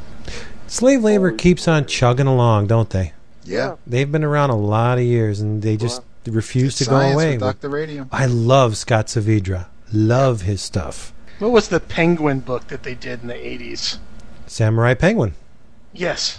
Slave 0.66 1.02
labor 1.02 1.28
Holy 1.30 1.38
keeps 1.38 1.66
on 1.68 1.84
chugging 1.86 2.26
along, 2.26 2.68
don't 2.68 2.90
they? 2.90 3.12
Yeah. 3.44 3.76
They've 3.86 4.10
been 4.10 4.24
around 4.24 4.50
a 4.50 4.56
lot 4.56 4.98
of 4.98 5.04
years 5.04 5.40
and 5.40 5.62
they 5.62 5.76
just 5.76 6.02
refuse 6.26 6.76
to 6.76 6.84
go 6.84 6.90
Science 6.92 7.14
away. 7.14 7.30
with 7.32 7.40
Dr. 7.40 7.68
Radium. 7.68 8.08
I 8.12 8.26
love 8.26 8.76
Scott 8.76 9.06
Saavedra. 9.06 9.66
Love 9.92 10.42
his 10.42 10.60
stuff. 10.60 11.12
What 11.38 11.50
was 11.52 11.68
the 11.68 11.80
Penguin 11.80 12.40
book 12.40 12.68
that 12.68 12.82
they 12.82 12.94
did 12.94 13.22
in 13.22 13.28
the 13.28 13.34
80s? 13.34 13.98
Samurai 14.46 14.94
Penguin. 14.94 15.34
Yes. 15.92 16.38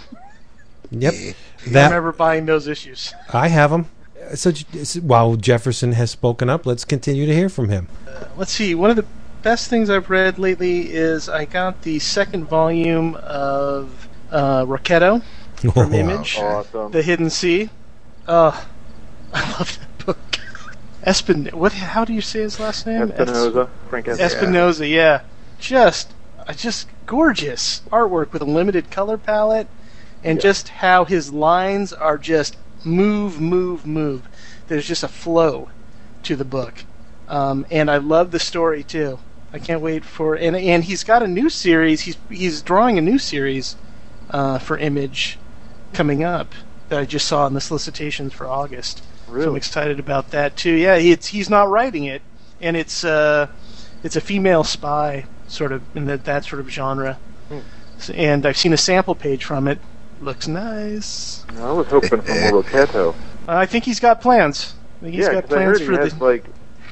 Yep. 0.90 1.14
Yeah. 1.14 1.32
I 1.80 1.84
remember 1.86 2.12
buying 2.12 2.46
those 2.46 2.68
issues. 2.68 3.12
I 3.32 3.48
have 3.48 3.70
them. 3.70 3.86
So 4.34 4.52
while 5.02 5.36
Jefferson 5.36 5.92
has 5.92 6.10
spoken 6.10 6.48
up, 6.48 6.64
let's 6.66 6.84
continue 6.84 7.26
to 7.26 7.34
hear 7.34 7.48
from 7.48 7.68
him. 7.68 7.88
Let's 8.36 8.52
see. 8.52 8.74
One 8.74 8.90
of 8.90 8.96
the 8.96 9.06
best 9.42 9.68
things 9.68 9.90
I've 9.90 10.08
read 10.10 10.38
lately 10.38 10.92
is 10.92 11.28
I 11.28 11.44
got 11.44 11.82
the 11.82 11.98
second 11.98 12.44
volume 12.44 13.16
of 13.16 14.08
uh, 14.30 14.64
Rocketo 14.64 15.22
from 15.70 15.92
Image, 15.94 16.38
Awesome. 16.38 16.90
The 16.92 17.02
Hidden 17.02 17.30
Sea. 17.30 17.70
Uh, 18.26 18.62
I 19.34 19.50
love 19.52 19.78
that 19.78 20.06
book. 20.06 20.18
Espin. 21.06 21.52
What? 21.52 21.72
How 21.72 22.04
do 22.04 22.12
you 22.12 22.20
say 22.20 22.40
his 22.40 22.60
last 22.60 22.86
name? 22.86 23.10
Espinosa, 23.12 23.70
Frank 23.88 24.08
Es- 24.08 24.20
Espinosa. 24.20 24.36
Espinosa. 24.36 24.86
Yeah. 24.86 25.20
Just, 25.58 26.12
uh, 26.46 26.52
just 26.52 26.88
gorgeous 27.06 27.82
artwork 27.90 28.32
with 28.32 28.42
a 28.42 28.46
limited 28.46 28.90
color 28.90 29.18
palette, 29.18 29.68
and 30.24 30.40
just 30.40 30.68
how 30.68 31.04
his 31.04 31.32
lines 31.32 31.92
are 31.92 32.18
just 32.18 32.56
move, 32.84 33.40
move, 33.40 33.86
move. 33.86 34.28
There's 34.68 34.86
just 34.86 35.02
a 35.02 35.08
flow 35.08 35.70
to 36.22 36.36
the 36.36 36.44
book, 36.44 36.84
um, 37.28 37.66
and 37.70 37.90
I 37.90 37.96
love 37.98 38.30
the 38.30 38.38
story 38.38 38.82
too. 38.82 39.18
I 39.52 39.58
can't 39.58 39.80
wait 39.82 40.04
for 40.04 40.34
and 40.34 40.56
and 40.56 40.84
he's 40.84 41.04
got 41.04 41.22
a 41.22 41.28
new 41.28 41.50
series. 41.50 42.02
He's 42.02 42.16
he's 42.30 42.62
drawing 42.62 42.96
a 42.96 43.02
new 43.02 43.18
series 43.18 43.76
uh, 44.30 44.58
for 44.58 44.78
Image 44.78 45.38
coming 45.92 46.24
up 46.24 46.52
that 46.88 46.98
I 46.98 47.04
just 47.04 47.26
saw 47.26 47.46
in 47.46 47.54
the 47.54 47.60
solicitations 47.60 48.32
for 48.32 48.46
August. 48.46 49.02
So 49.26 49.50
I'm 49.50 49.56
excited 49.56 49.98
about 49.98 50.30
that 50.32 50.56
too. 50.56 50.72
Yeah, 50.72 50.98
he- 50.98 51.12
it's 51.12 51.28
he's 51.28 51.48
not 51.48 51.70
writing 51.70 52.04
it, 52.04 52.20
and 52.60 52.76
it's 52.76 53.02
uh, 53.02 53.46
it's 54.02 54.14
a 54.16 54.20
female 54.20 54.62
spy 54.64 55.24
sort 55.48 55.72
of 55.72 55.82
in 55.96 56.04
that 56.06 56.24
that 56.24 56.44
sort 56.44 56.60
of 56.60 56.68
genre. 56.70 57.18
Hmm. 57.48 57.58
So- 57.98 58.12
and 58.12 58.44
I've 58.44 58.56
seen 58.58 58.72
a 58.74 58.76
sample 58.76 59.14
page 59.14 59.44
from 59.44 59.68
it. 59.68 59.78
Looks 60.20 60.46
nice. 60.46 61.44
I 61.58 61.72
was 61.72 61.86
hoping 61.88 62.20
for 62.22 62.34
more 62.50 62.62
Rocketo. 62.62 63.14
I 63.48 63.66
think 63.66 63.84
he's 63.84 63.98
got 64.00 64.20
plans. 64.20 64.74
I 65.00 65.04
think 65.04 65.14
he's 65.16 65.24
Yeah, 65.26 65.32
got 65.32 65.44
'cause 65.48 65.52
I 65.54 65.62
heard 65.62 65.76
plans 65.76 65.80
he 65.80 65.86
for 65.86 66.00
has 66.02 66.14
the 66.14 66.24
like 66.24 66.44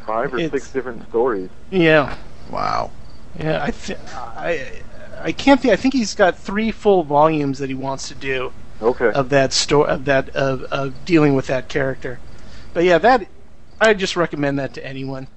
five 0.07 0.35
or 0.35 0.39
six 0.49 0.71
different 0.71 1.07
stories. 1.11 1.51
yeah. 1.71 2.17
Wow. 2.51 2.91
Yeah, 3.39 3.63
I, 3.63 3.71
th- 3.71 3.99
I, 4.37 4.83
I 5.23 5.31
can't 5.33 5.61
think. 5.61 5.73
I 5.73 5.77
think 5.77 5.95
he's 5.95 6.15
got 6.17 6.37
three 6.37 6.73
full 6.73 7.05
volumes 7.05 7.59
that 7.61 7.69
he 7.69 7.75
wants 7.75 8.09
to 8.09 8.15
do 8.15 8.53
Okay. 8.83 9.11
of 9.13 9.29
that 9.29 9.53
story 9.53 9.89
of 9.89 10.05
that 10.07 10.31
of, 10.31 10.63
of 10.65 11.05
dealing 11.05 11.35
with 11.35 11.47
that 11.49 11.69
character. 11.69 12.19
But 12.73 12.85
yeah, 12.85 12.99
that 12.99 13.27
I 13.81 13.95
just 13.95 14.17
recommend 14.17 14.59
that 14.59 14.75
to 14.75 14.87
anyone. 14.87 15.29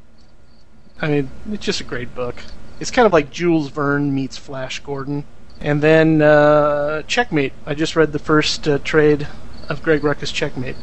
I 1.02 1.08
mean, 1.08 1.30
it's 1.52 1.66
just 1.66 1.82
a 1.82 1.86
great 1.86 2.14
book. 2.16 2.44
It's 2.80 2.92
kind 2.92 3.06
of 3.06 3.14
like 3.14 3.32
Jules 3.32 3.70
Verne 3.70 4.14
meets 4.14 4.38
Flash 4.38 4.80
Gordon. 4.80 5.26
And 5.60 5.82
then 5.82 6.22
uh, 6.22 7.04
Checkmate. 7.04 7.54
I 7.66 7.74
just 7.74 7.96
read 7.96 8.12
the 8.12 8.20
first 8.20 8.68
uh, 8.68 8.80
trade 8.80 9.28
of 9.70 9.82
Greg 9.82 10.02
Rucka's 10.02 10.32
Checkmate. 10.32 10.76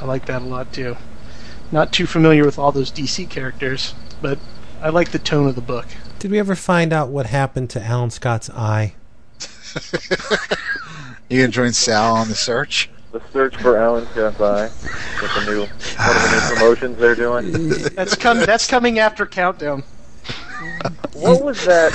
I 0.00 0.04
like 0.04 0.26
that 0.26 0.42
a 0.42 0.44
lot 0.44 0.72
too. 0.72 0.96
Not 1.72 1.92
too 1.92 2.06
familiar 2.06 2.44
with 2.44 2.58
all 2.58 2.72
those 2.72 2.92
DC 2.92 3.28
characters, 3.28 3.94
but 4.22 4.38
I 4.80 4.90
like 4.90 5.10
the 5.10 5.18
tone 5.18 5.48
of 5.48 5.54
the 5.54 5.60
book. 5.60 5.86
Did 6.18 6.30
we 6.30 6.38
ever 6.38 6.54
find 6.54 6.92
out 6.92 7.08
what 7.08 7.26
happened 7.26 7.70
to 7.70 7.82
Alan 7.82 8.10
Scott's 8.10 8.50
eye? 8.50 8.94
You 11.28 11.40
gonna 11.40 11.52
join 11.52 11.72
Sal 11.72 12.14
on 12.14 12.28
the 12.28 12.34
search? 12.34 12.90
The 13.12 13.22
search 13.32 13.56
for 13.56 13.76
Alan 13.78 14.06
Scott's 14.08 14.38
With 14.38 15.34
the 15.34 15.44
new 15.50 15.60
one 15.60 15.70
of 15.70 16.22
the 16.22 16.48
new 16.50 16.54
promotions 16.56 16.98
they're 16.98 17.14
doing. 17.14 17.68
That's 17.94 18.14
com- 18.14 18.40
That's 18.40 18.66
coming 18.66 18.98
after 18.98 19.24
Countdown. 19.24 19.84
What 21.14 21.42
was 21.42 21.64
that? 21.64 21.92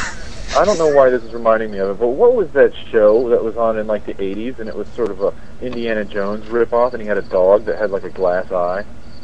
I 0.57 0.65
don't 0.65 0.79
know 0.79 0.93
why 0.95 1.09
this 1.09 1.23
is 1.23 1.31
reminding 1.31 1.71
me 1.71 1.77
of 1.77 1.89
it, 1.91 1.99
but 1.99 2.07
what 2.07 2.33
was 2.33 2.49
that 2.51 2.73
show 2.91 3.29
that 3.29 3.43
was 3.43 3.55
on 3.55 3.77
in 3.77 3.85
like 3.85 4.05
the 4.05 4.15
'80s, 4.15 4.57
and 4.59 4.67
it 4.67 4.75
was 4.75 4.87
sort 4.89 5.11
of 5.11 5.21
a 5.21 5.33
Indiana 5.61 6.05
Jones 6.05 6.45
ripoff, 6.45 6.93
and 6.93 7.01
he 7.01 7.07
had 7.07 7.17
a 7.17 7.21
dog 7.21 7.65
that 7.65 7.77
had 7.77 7.91
like 7.91 8.03
a 8.03 8.09
glass 8.09 8.51
eye. 8.51 8.83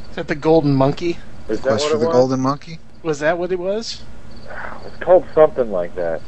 Is 0.09 0.15
that 0.17 0.27
the 0.27 0.35
Golden 0.35 0.75
Monkey? 0.75 1.17
Is 1.49 1.61
that 1.61 1.69
Quest 1.69 1.85
what 1.85 1.91
for 1.91 1.97
it 1.97 1.99
the 2.01 2.07
was? 2.07 2.15
Golden 2.15 2.39
Monkey? 2.41 2.79
Was 3.01 3.19
that 3.19 3.37
what 3.39 3.51
it 3.51 3.59
was? 3.59 4.03
It's 4.85 4.97
called 4.97 5.25
something 5.33 5.71
like 5.71 5.95
that. 5.95 6.21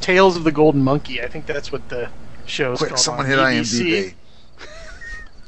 Tales 0.00 0.36
of 0.36 0.44
the 0.44 0.52
Golden 0.52 0.82
Monkey. 0.82 1.22
I 1.22 1.28
think 1.28 1.44
that's 1.46 1.70
what 1.70 1.88
the 1.90 2.08
show's 2.48 2.78
Quick, 2.78 2.90
called. 2.90 3.00
someone 3.00 3.26
hit 3.26 3.38
BBC. 3.38 4.14
IMDb. 4.14 4.14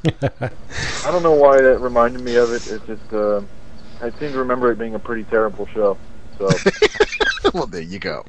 I 1.05 1.11
don't 1.11 1.23
know 1.23 1.33
why 1.33 1.61
that 1.61 1.79
reminded 1.79 2.21
me 2.21 2.35
of 2.35 2.51
it. 2.51 2.67
It 2.67 2.81
just, 2.87 3.13
uh, 3.13 3.41
I 4.01 4.09
seem 4.19 4.31
to 4.31 4.39
remember 4.39 4.71
it 4.71 4.79
being 4.79 4.95
a 4.95 4.99
pretty 4.99 5.23
terrible 5.25 5.67
show. 5.67 5.97
So 6.37 6.49
well, 7.53 7.67
there 7.67 7.81
you 7.81 7.99
go. 7.99 8.25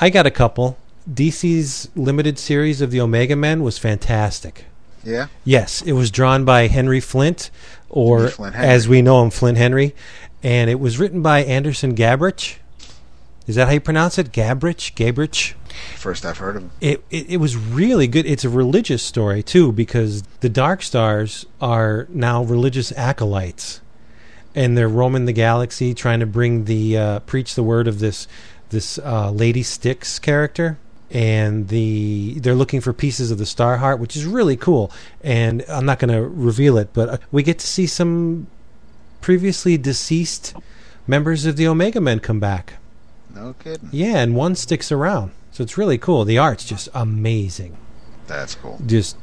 I 0.00 0.10
got 0.10 0.26
a 0.26 0.30
couple. 0.30 0.78
DC's 1.10 1.88
limited 1.96 2.38
series 2.38 2.80
of 2.80 2.90
the 2.90 3.00
Omega 3.00 3.36
Men 3.36 3.62
was 3.62 3.78
fantastic. 3.78 4.66
Yeah. 5.02 5.26
Yes, 5.44 5.82
it 5.82 5.92
was 5.92 6.10
drawn 6.10 6.44
by 6.44 6.68
Henry 6.68 7.00
Flint, 7.00 7.50
or 7.90 8.18
Henry 8.20 8.30
Flint 8.30 8.54
Henry. 8.54 8.70
as 8.70 8.88
we 8.88 9.02
know 9.02 9.22
him, 9.22 9.30
Flint 9.30 9.58
Henry, 9.58 9.94
and 10.42 10.70
it 10.70 10.80
was 10.80 10.98
written 10.98 11.20
by 11.20 11.44
Andersen 11.44 11.94
Gabrych. 11.94 12.56
Is 13.46 13.56
that 13.56 13.66
how 13.66 13.74
you 13.74 13.80
pronounce 13.80 14.18
it? 14.18 14.32
Gabrych? 14.32 14.94
Gabrych? 14.94 15.54
First 15.96 16.24
I've 16.24 16.38
heard 16.38 16.56
of 16.56 16.62
him. 16.62 16.70
It, 16.80 17.04
it 17.10 17.30
it 17.30 17.36
was 17.38 17.56
really 17.56 18.06
good. 18.06 18.26
It's 18.26 18.44
a 18.44 18.50
religious 18.50 19.02
story 19.02 19.42
too 19.42 19.72
because 19.72 20.22
the 20.40 20.48
Dark 20.48 20.82
Stars 20.82 21.46
are 21.60 22.06
now 22.10 22.42
religious 22.44 22.92
acolytes, 22.92 23.80
and 24.54 24.76
they're 24.76 24.88
roaming 24.88 25.24
the 25.24 25.32
galaxy 25.32 25.94
trying 25.94 26.20
to 26.20 26.26
bring 26.26 26.64
the 26.64 26.96
uh, 26.96 27.18
preach 27.20 27.54
the 27.54 27.62
word 27.62 27.88
of 27.88 27.98
this 27.98 28.28
this 28.70 28.98
uh, 28.98 29.30
Lady 29.30 29.62
Styx 29.62 30.18
character, 30.18 30.78
and 31.10 31.68
the 31.68 32.38
they're 32.40 32.54
looking 32.54 32.80
for 32.80 32.92
pieces 32.92 33.30
of 33.30 33.38
the 33.38 33.46
Star 33.46 33.78
Heart, 33.78 34.00
which 34.00 34.16
is 34.16 34.26
really 34.26 34.56
cool. 34.56 34.92
And 35.22 35.64
I'm 35.68 35.86
not 35.86 35.98
going 35.98 36.12
to 36.12 36.22
reveal 36.22 36.76
it, 36.78 36.90
but 36.92 37.08
uh, 37.08 37.16
we 37.32 37.42
get 37.42 37.58
to 37.60 37.66
see 37.66 37.86
some 37.86 38.46
previously 39.20 39.78
deceased 39.78 40.54
members 41.06 41.46
of 41.46 41.56
the 41.56 41.66
Omega 41.66 42.00
Men 42.00 42.20
come 42.20 42.40
back. 42.40 42.74
No 43.34 43.54
kidding. 43.54 43.88
Yeah, 43.92 44.18
and 44.18 44.36
one 44.36 44.54
sticks 44.54 44.92
around. 44.92 45.32
So 45.54 45.62
it's 45.62 45.78
really 45.78 45.98
cool. 45.98 46.24
The 46.24 46.36
art's 46.36 46.64
just 46.64 46.88
amazing. 46.94 47.76
That's 48.26 48.56
cool. 48.56 48.80
Just 48.84 49.16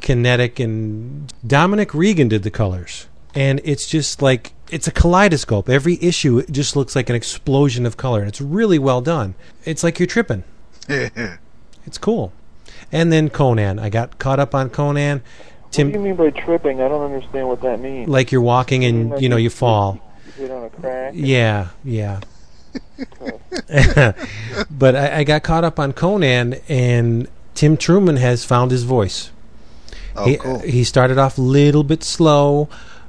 kinetic 0.00 0.60
and 0.60 1.32
Dominic 1.44 1.92
Regan 1.92 2.28
did 2.28 2.44
the 2.44 2.50
colors. 2.50 3.08
And 3.34 3.60
it's 3.64 3.88
just 3.88 4.22
like 4.22 4.52
it's 4.70 4.86
a 4.86 4.92
kaleidoscope. 4.92 5.68
Every 5.68 5.98
issue 6.00 6.38
it 6.38 6.52
just 6.52 6.76
looks 6.76 6.94
like 6.94 7.10
an 7.10 7.16
explosion 7.16 7.86
of 7.86 7.96
color. 7.96 8.22
It's 8.22 8.40
really 8.40 8.78
well 8.78 9.00
done. 9.00 9.34
It's 9.64 9.82
like 9.82 9.98
you're 9.98 10.06
tripping. 10.06 10.44
It's 11.86 11.98
cool. 11.98 12.32
And 12.90 13.12
then 13.12 13.28
Conan. 13.28 13.78
I 13.78 13.90
got 13.90 14.18
caught 14.18 14.40
up 14.40 14.54
on 14.54 14.70
Conan. 14.70 15.20
What 15.64 15.72
do 15.72 15.88
you 15.88 15.98
mean 15.98 16.16
by 16.16 16.30
tripping? 16.30 16.80
I 16.80 16.88
don't 16.88 17.02
understand 17.02 17.46
what 17.46 17.60
that 17.60 17.78
means. 17.78 18.08
like 18.08 18.32
you're 18.32 18.40
walking 18.40 18.86
and 18.86 19.10
like 19.10 19.20
you 19.20 19.28
know 19.28 19.36
you 19.36 19.50
fall. 19.50 20.00
You 20.24 20.32
hit 20.44 20.50
on 20.50 20.64
a 20.64 20.70
crack. 20.70 21.12
Yeah, 21.14 21.68
yeah. 21.84 22.20
but 24.70 24.96
I, 24.96 25.18
I 25.18 25.24
got 25.24 25.42
caught 25.42 25.64
up 25.64 25.78
on 25.78 25.92
Conan, 25.92 26.54
and 26.68 27.28
Tim 27.54 27.76
Truman 27.76 28.16
has 28.16 28.44
found 28.44 28.70
his 28.70 28.84
voice. 28.84 29.30
Oh, 30.16 30.24
he, 30.26 30.36
cool. 30.36 30.58
he 30.60 30.84
started 30.84 31.18
off 31.18 31.38
a 31.38 31.42
little 31.42 31.84
bit 31.84 32.02
slow, 32.04 32.68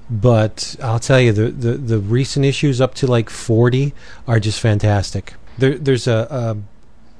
but 0.09 0.76
I'll 0.82 0.99
tell 0.99 1.20
you, 1.20 1.32
the, 1.32 1.49
the, 1.49 1.72
the 1.74 1.99
recent 1.99 2.45
issues 2.45 2.82
up 2.82 2.93
to 2.95 3.07
like 3.07 3.30
40 3.30 3.93
are 4.28 4.39
just 4.39 4.59
fantastic. 4.59 5.34
There, 5.57 5.78
there's 5.78 6.07
a, 6.07 6.57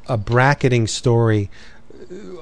a, 0.08 0.14
a 0.14 0.18
bracketing 0.18 0.88
story 0.88 1.50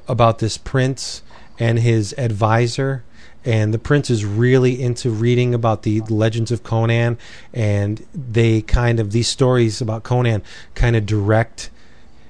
about 0.08 0.40
this 0.40 0.58
prince 0.58 1.22
and 1.60 1.80
his 1.80 2.14
advisor. 2.18 3.04
And 3.46 3.74
the 3.74 3.80
prince 3.80 4.10
is 4.10 4.24
really 4.24 4.82
into 4.82 5.10
reading 5.10 5.54
about 5.54 5.84
the 5.84 6.02
legends 6.02 6.52
of 6.52 6.64
Conan, 6.64 7.18
and 7.54 8.06
they 8.14 8.62
kind 8.62 9.00
of 9.00 9.12
these 9.12 9.28
stories 9.28 9.82
about 9.82 10.04
Conan 10.04 10.44
kind 10.76 10.96
of 10.96 11.06
direct 11.06 11.70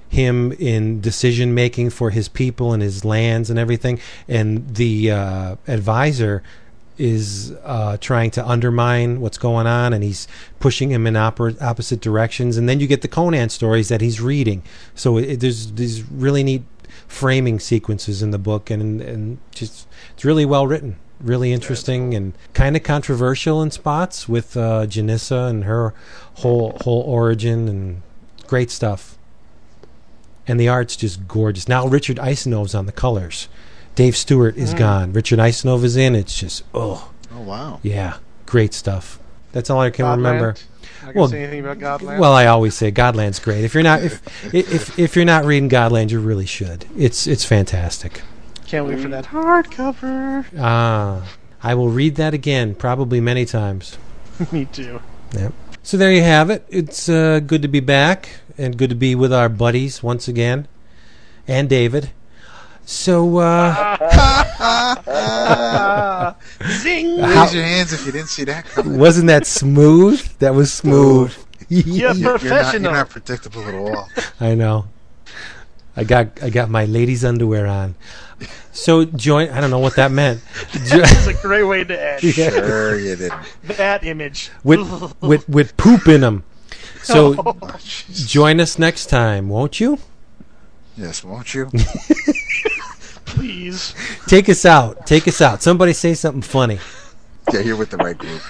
him 0.10 0.52
in 0.54 1.02
decision 1.02 1.54
making 1.54 1.90
for 1.90 2.12
his 2.12 2.28
people 2.28 2.72
and 2.72 2.84
his 2.84 3.04
lands 3.04 3.50
and 3.50 3.58
everything. 3.58 4.00
And 4.28 4.76
the 4.76 5.12
uh, 5.12 5.56
advisor 5.68 6.44
is 6.98 7.52
uh, 7.64 7.98
trying 7.98 8.30
to 8.32 8.48
undermine 8.48 9.20
what's 9.20 9.38
going 9.38 9.66
on, 9.66 9.94
and 9.94 10.04
he's 10.04 10.28
pushing 10.60 10.92
him 10.92 11.08
in 11.08 11.16
oppor- 11.16 11.60
opposite 11.62 12.00
directions. 12.00 12.58
And 12.58 12.70
then 12.70 12.80
you 12.80 12.88
get 12.88 13.02
the 13.02 13.08
Conan 13.08 13.50
stories 13.50 13.90
that 13.90 14.02
he's 14.02 14.22
reading. 14.22 14.62
So 14.94 15.18
it, 15.18 15.40
there's 15.40 15.72
these 15.74 16.04
really 16.10 16.44
neat 16.44 16.64
framing 17.08 17.60
sequences 17.60 18.22
in 18.22 18.32
the 18.32 18.38
book, 18.40 18.70
and 18.70 19.02
and 19.02 19.38
just 19.52 19.88
it's 20.14 20.26
really 20.26 20.46
well 20.46 20.68
written. 20.68 20.98
Really 21.20 21.54
interesting 21.54 22.14
and 22.14 22.34
kind 22.54 22.76
of 22.76 22.84
controversial 22.84 23.62
in 23.62 23.72
spots 23.72 24.28
with 24.28 24.58
uh, 24.58 24.86
Janissa 24.88 25.50
and 25.50 25.64
her 25.64 25.94
whole 26.36 26.78
whole 26.82 27.02
origin 27.02 27.70
and 27.70 28.02
great 28.48 28.70
stuff 28.70 29.18
and 30.48 30.60
the 30.60 30.68
art's 30.68 30.96
just 30.96 31.28
gorgeous. 31.28 31.68
Now 31.68 31.88
Richard 31.88 32.18
Isanove's 32.18 32.76
on 32.76 32.86
the 32.86 32.92
colors. 32.92 33.48
Dave 33.96 34.18
Stewart 34.18 34.58
is 34.58 34.74
gone. 34.74 35.14
Richard 35.14 35.40
Isanove 35.40 35.84
is 35.84 35.96
in. 35.96 36.16
It's 36.16 36.38
just 36.38 36.64
oh 36.74 37.12
Oh 37.34 37.42
wow. 37.42 37.80
yeah, 37.84 38.18
great 38.46 38.74
stuff. 38.74 39.20
That's 39.52 39.70
all 39.70 39.80
I 39.80 39.92
can 39.92 40.06
remember. 40.06 40.56
I 41.06 41.12
Well, 41.12 41.28
say 41.28 41.44
anything 41.44 41.60
about 41.62 41.80
Godland. 41.80 42.20
Well, 42.20 42.34
I 42.34 42.46
always 42.46 42.76
say 42.76 42.92
Godland's 42.92 43.40
great. 43.40 43.64
If 43.64 43.74
you're 43.74 43.84
not 43.84 44.04
if 44.04 44.54
if 44.54 44.98
if 44.98 45.16
you're 45.16 45.26
not 45.26 45.46
reading 45.46 45.70
Godland, 45.70 46.12
you 46.12 46.20
really 46.20 46.46
should. 46.46 46.86
It's 46.98 47.28
it's 47.28 47.46
fantastic. 47.46 48.22
Can't 48.66 48.88
wait 48.88 49.00
for 49.00 49.10
that 49.10 49.26
hardcover. 49.26 50.46
Ah, 50.58 51.28
I 51.62 51.76
will 51.76 51.90
read 51.90 52.16
that 52.16 52.34
again, 52.34 52.74
probably 52.76 53.20
many 53.22 53.46
times. 53.46 53.98
Me 54.52 54.66
too. 54.66 55.02
Yep. 55.34 55.54
So 55.84 55.98
there 55.98 56.12
you 56.12 56.24
have 56.24 56.50
it. 56.50 56.66
It's 56.70 57.10
uh, 57.10 57.40
good 57.40 57.62
to 57.62 57.68
be 57.68 57.82
back 57.82 58.30
and 58.58 58.78
good 58.78 58.90
to 58.90 58.96
be 58.96 59.16
with 59.16 59.34
our 59.34 59.50
buddies 59.50 60.02
once 60.02 60.28
again, 60.28 60.68
and 61.48 61.70
David. 61.70 62.12
So 62.86 63.38
uh, 63.38 63.96
Zing! 66.82 67.18
Raise 67.22 67.54
your 67.54 67.64
hands 67.64 67.94
if 67.94 68.06
you 68.06 68.12
didn't 68.12 68.28
see 68.28 68.44
that 68.46 68.66
coming. 68.66 69.00
wasn't 69.00 69.28
that 69.28 69.46
smooth? 69.48 70.22
That 70.40 70.54
was 70.54 70.72
smooth. 70.74 71.34
Yeah, 71.70 72.12
You're 72.14 72.38
not, 72.40 72.74
you're 72.74 72.80
not 72.82 73.10
predictable 73.10 73.64
at 73.64 73.74
all. 73.74 74.10
I 74.40 74.54
know. 74.56 74.86
I 75.96 76.04
got 76.04 76.42
I 76.44 76.50
got 76.50 76.70
my 76.70 76.86
ladies' 76.86 77.24
underwear 77.24 77.68
on. 77.68 77.96
So 78.74 79.06
join. 79.06 79.50
I 79.50 79.62
don't 79.62 79.70
know 79.70 79.80
what 79.80 79.96
that 79.96 80.12
meant. 80.12 80.42
Jo- 80.72 81.02
It's 81.04 81.28
a 81.28 81.34
great 81.36 81.64
way 81.64 81.84
to 81.84 82.14
end. 82.14 82.24
Yeah. 82.24 82.50
Sure 82.50 83.00
you 83.00 83.16
didn't. 83.16 83.42
That 83.78 84.04
image. 84.04 84.50
with 84.64 85.14
with 85.22 85.48
with 85.48 85.78
poop 85.78 86.08
in 86.08 86.22
them. 86.22 86.44
So 87.02 87.36
Oh, 87.38 87.56
join 88.12 88.60
us 88.60 88.78
next 88.80 89.06
time, 89.08 89.50
won't 89.50 89.80
you? 89.80 90.00
Yes, 90.98 91.24
won't 91.24 91.54
you? 91.54 91.70
Please. 93.36 93.94
Take 94.28 94.48
us 94.50 94.66
out. 94.66 95.06
Take 95.06 95.28
us 95.28 95.42
out. 95.42 95.62
Somebody 95.62 95.94
say 95.94 96.14
something 96.14 96.42
funny. 96.42 96.80
Yeah, 97.52 97.60
you're 97.62 97.76
with 97.78 97.90
the 97.90 97.98
right 97.98 98.18
group. 98.18 98.42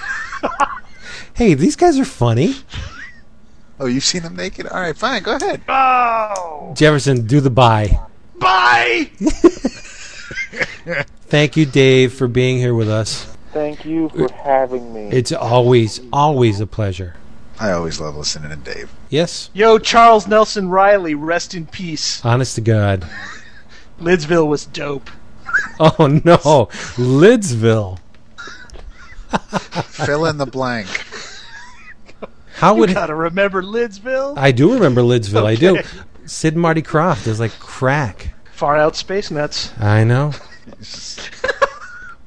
Hey, 1.36 1.56
these 1.56 1.76
guys 1.76 1.98
are 1.98 2.06
funny. 2.06 2.54
Oh, 3.80 3.88
you've 3.88 4.04
seen 4.04 4.22
them 4.22 4.36
naked? 4.36 4.68
All 4.68 4.80
right, 4.80 4.96
fine. 4.96 5.24
Go 5.24 5.36
ahead. 5.36 5.62
Oh! 5.68 6.76
Jefferson, 6.78 7.26
do 7.26 7.40
the 7.42 7.50
bye. 7.50 8.00
Bye! 8.38 9.10
Thank 11.28 11.58
you, 11.58 11.66
Dave, 11.66 12.14
for 12.14 12.28
being 12.28 12.58
here 12.60 12.76
with 12.76 12.88
us. 12.90 13.26
Thank 13.52 13.84
you 13.84 14.10
for 14.10 14.32
having 14.32 14.94
me. 14.94 15.10
It's 15.12 15.32
always 15.32 16.02
always 16.14 16.60
a 16.60 16.68
pleasure. 16.68 17.16
I 17.60 17.72
always 17.72 18.00
love 18.00 18.16
listening 18.16 18.50
to 18.52 18.56
Dave. 18.58 18.92
Yes, 19.10 19.50
Yo, 19.54 19.80
Charles 19.80 20.28
Nelson 20.28 20.70
Reilly, 20.70 21.16
rest 21.16 21.56
in 21.56 21.66
peace. 21.66 22.24
honest 22.24 22.56
to 22.56 22.62
God. 22.62 23.08
Lidsville 24.00 24.48
was 24.48 24.66
dope. 24.66 25.10
Oh 25.80 26.08
no, 26.24 26.38
Lidsville. 26.98 28.00
Fill 29.86 30.26
in 30.26 30.38
the 30.38 30.46
blank. 30.46 30.88
How 32.56 32.76
would 32.76 32.94
Gotta 32.94 33.16
remember 33.16 33.62
Lidsville. 33.64 34.38
I 34.38 34.52
do 34.52 34.74
remember 34.74 35.02
Lidsville? 35.02 35.46
I 35.46 35.56
do. 35.56 35.80
Sid 36.26 36.54
and 36.54 36.62
Marty 36.62 36.82
Krofft 36.82 37.28
is 37.28 37.40
like 37.40 37.58
crack. 37.60 38.34
Far 38.52 38.78
out 38.78 38.96
space 38.96 39.30
nuts. 39.32 39.72
I 39.80 40.04
know. 40.04 40.32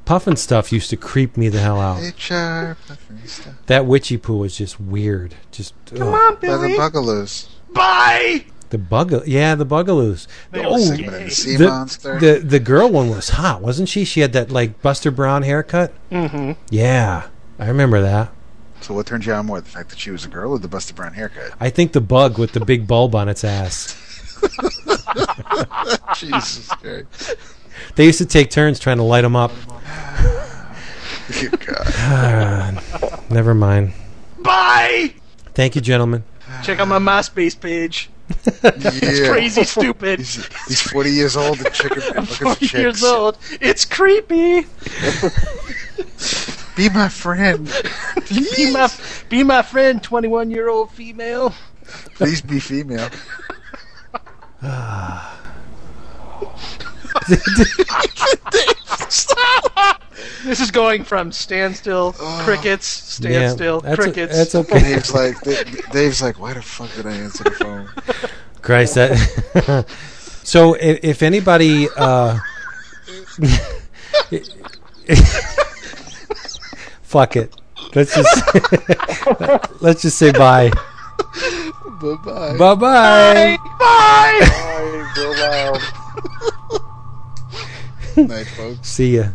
Pufnstuf 0.05 0.70
used 0.70 0.90
to 0.90 0.97
creep 0.97 1.36
me 1.36 1.48
the 1.48 1.59
hell 1.60 1.80
out. 1.80 1.98
HR. 2.01 2.76
That 3.66 3.82
Witchiepoo 3.84 4.38
was 4.38 4.56
just 4.56 4.78
weird. 4.80 5.34
Just 5.51 5.74
Come 5.86 6.09
ugh. 6.09 6.14
on, 6.14 6.34
By 6.34 6.40
the 6.40 6.47
Billy. 6.47 6.74
Bugaloos. 6.78 7.48
Bye! 7.72 8.44
The 8.70 8.78
bug. 8.78 9.26
Yeah, 9.26 9.55
the 9.55 9.66
bugaloos. 9.66 10.26
They 10.51 10.64
Oh, 10.64 10.72
were 10.72 10.78
Segment 10.78 11.24
the 11.26 11.30
Sea 11.30 11.56
the, 11.56 11.68
Monster. 11.68 12.18
the 12.18 12.38
the 12.40 12.59
girl 12.60 12.88
one 12.90 13.09
was 13.10 13.30
hot, 13.30 13.62
wasn't 13.62 13.88
she? 13.88 14.05
She 14.05 14.20
had 14.20 14.32
that 14.34 14.51
like 14.51 14.80
Buster 14.82 15.10
Brown 15.10 15.43
haircut. 15.43 15.93
Mm-hmm. 16.10 16.52
Yeah, 16.70 17.28
I 17.59 17.68
remember 17.68 18.01
that. 18.02 18.30
so 18.80 18.94
what 18.94 19.06
turned 19.06 19.24
you 19.26 19.32
on 19.32 19.47
more? 19.47 19.60
The 19.60 19.68
fact 19.70 19.90
that 19.90 19.98
she 19.98 20.10
was 20.10 20.24
a 20.24 20.28
girl 20.28 20.52
or 20.52 20.59
the 20.59 20.68
Buster 20.68 20.94
Brown 20.94 21.12
haircut? 21.14 21.52
I 21.60 21.70
think 21.70 21.93
the 21.93 22.01
bug 22.01 22.38
with 22.38 22.52
the 22.52 22.64
big 22.64 22.86
bulb 22.86 23.14
on 23.14 23.28
its 23.28 23.44
ass. 23.44 23.97
Jesus 26.16 26.68
Christ. 26.68 27.36
They 27.94 28.05
used 28.06 28.18
to 28.18 28.26
take 28.26 28.51
turns 28.51 28.78
trying 28.78 28.97
to 28.98 29.02
light 29.02 29.22
them 29.22 29.36
up. 29.36 29.52
God. 31.66 32.82
Never 33.30 33.55
mind. 33.55 33.93
Bye! 34.38 35.14
Thank 35.55 35.74
you, 35.74 35.80
gentlemen. 35.80 36.24
Check 36.62 36.78
out 36.78 36.88
my 36.88 36.98
MySpace 36.98 37.59
page. 37.59 38.09
Yeah. 38.62 39.28
Crazy 39.30 39.64
stupid. 39.64 40.18
He's, 40.18 40.46
he's 40.66 40.82
40 40.82 41.10
years 41.10 41.36
old 41.36 41.60
and 41.60 41.72
chicken 41.72 42.00
for 42.26 42.44
40 42.44 42.66
chicks. 42.66 42.72
years 42.74 43.02
old. 43.04 43.38
It's 43.60 43.84
creepy. 43.84 44.66
Be 46.76 46.88
my 46.90 47.08
friend. 47.08 47.70
Be 48.28 48.70
my, 48.72 48.88
be 49.28 49.42
my 49.44 49.62
friend, 49.62 50.02
21 50.02 50.50
year 50.50 50.68
old 50.68 50.90
female. 50.90 51.54
Please 52.14 52.40
be 52.42 52.60
female. 52.60 53.08
This 60.47 60.60
is 60.60 60.70
going 60.70 61.02
from 61.05 61.32
standstill, 61.32 62.12
crickets, 62.12 62.86
standstill, 62.86 63.80
that's, 63.80 63.97
crickets. 63.97 64.36
that's 64.36 64.55
okay. 64.70 64.78
Dave's 64.78 65.12
like, 65.12 65.40
Dave's 65.90 66.22
like, 66.22 66.38
why 66.38 66.55
the 66.55 66.62
fuck 66.62 66.94
did 66.94 67.05
I 67.06 67.14
answer 67.14 67.43
the 67.44 67.51
phone? 67.51 67.88
Christ, 68.62 68.94
that. 68.94 69.86
so, 70.44 70.74
if, 70.74 71.01
if 71.02 71.22
anybody, 71.22 71.88
uh, 71.97 72.38
fuck 77.02 77.36
it. 77.36 77.55
Let's 77.94 78.14
just 78.14 79.82
let's 79.82 80.02
just 80.02 80.18
say 80.18 80.32
bye. 80.32 80.70
bye 80.70 82.16
bye. 82.24 82.56
Bye 82.56 82.74
bye. 82.74 83.56
Bye! 83.78 84.40
Bye, 84.40 85.12
real 85.16 85.32
loud. 85.32 86.52
Night, 88.28 88.47
folks. 88.47 88.88
See 88.88 89.16
ya. 89.16 89.28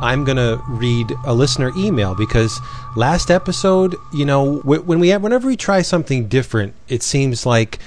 I'm 0.00 0.24
going 0.24 0.36
to 0.36 0.60
read 0.66 1.12
a 1.24 1.32
listener 1.32 1.70
email 1.76 2.16
because 2.16 2.58
last 2.96 3.30
episode, 3.30 3.94
you 4.12 4.24
know, 4.24 4.56
when 4.62 4.98
we 4.98 5.10
have, 5.10 5.22
whenever 5.22 5.46
we 5.46 5.56
try 5.56 5.82
something 5.82 6.26
different, 6.26 6.74
it 6.88 7.04
seems 7.04 7.46
like 7.46 7.78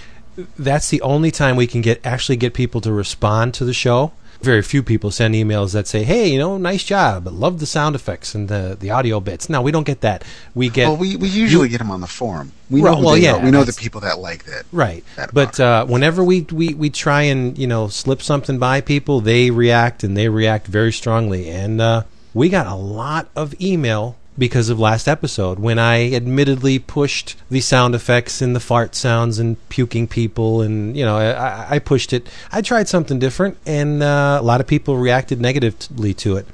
that's 0.57 0.89
the 0.89 1.01
only 1.01 1.29
time 1.29 1.57
we 1.57 1.67
can 1.67 1.81
get 1.81 2.05
actually 2.05 2.37
get 2.37 2.53
people 2.53 2.79
to 2.81 2.93
respond 2.93 3.53
to 3.55 3.65
the 3.65 3.73
show. 3.73 4.13
Very 4.45 4.61
few 4.61 4.83
people 4.83 5.09
send 5.11 5.35
emails 5.35 5.73
that 5.73 5.87
say, 5.87 6.03
"Hey, 6.03 6.25
you 6.33 6.39
know, 6.39 6.57
nice 6.57 6.83
job. 6.83 7.27
Love 7.27 7.59
the 7.59 7.65
sound 7.65 7.95
effects 7.95 8.35
and 8.35 8.47
the 8.47 8.77
the 8.79 8.89
audio 8.91 9.19
bits." 9.19 9.49
Now 9.49 9.61
we 9.61 9.71
don't 9.71 9.87
get 9.87 10.01
that. 10.01 10.23
We 10.53 10.69
get 10.69 10.87
well, 10.87 10.97
we, 10.97 11.15
we 11.15 11.29
usually 11.29 11.69
get 11.69 11.79
them 11.79 11.91
on 11.91 12.01
the 12.01 12.07
forum. 12.07 12.51
We 12.69 12.81
know 12.81 12.99
well, 12.99 13.17
yeah, 13.17 13.35
are. 13.35 13.43
we 13.43 13.51
know 13.51 13.63
the 13.63 13.73
people 13.73 14.01
that 14.01 14.19
like 14.19 14.45
that. 14.45 14.65
Right. 14.71 15.03
that 15.17 15.33
But 15.33 15.59
uh, 15.59 15.85
whenever 15.85 16.23
we, 16.23 16.41
we, 16.41 16.73
we 16.73 16.89
try 16.89 17.23
and, 17.23 17.57
you 17.57 17.67
know, 17.67 17.87
slip 17.89 18.21
something 18.21 18.57
by 18.57 18.81
people, 18.81 19.21
they 19.21 19.51
react 19.51 20.03
and 20.03 20.17
they 20.17 20.29
react 20.29 20.65
very 20.67 20.91
strongly. 20.91 21.49
And 21.49 21.79
uh, 21.79 22.03
we 22.33 22.49
got 22.49 22.65
a 22.65 22.75
lot 22.75 23.29
of 23.35 23.59
email 23.61 24.15
because 24.37 24.69
of 24.69 24.79
last 24.79 25.07
episode 25.07 25.59
when 25.59 25.79
I 25.79 26.11
admittedly 26.13 26.77
pushed 26.79 27.35
the 27.49 27.61
sound 27.61 27.95
effects 27.95 28.41
and 28.41 28.55
the 28.55 28.59
fart 28.59 28.93
sounds 28.93 29.39
and 29.39 29.57
puking 29.69 30.07
people. 30.07 30.61
And, 30.61 30.95
you 30.97 31.05
know, 31.05 31.17
I, 31.17 31.75
I- 31.75 31.79
pushed 31.79 32.11
it. 32.13 32.27
I 32.51 32.61
tried 32.61 32.87
something 32.87 33.19
different 33.19 33.57
and 33.65 34.03
uh, 34.03 34.37
a 34.41 34.43
lot 34.43 34.59
of 34.59 34.67
people 34.67 34.97
reacted 34.97 35.39
negatively 35.39 36.13
to 36.15 36.35
it. 36.35 36.47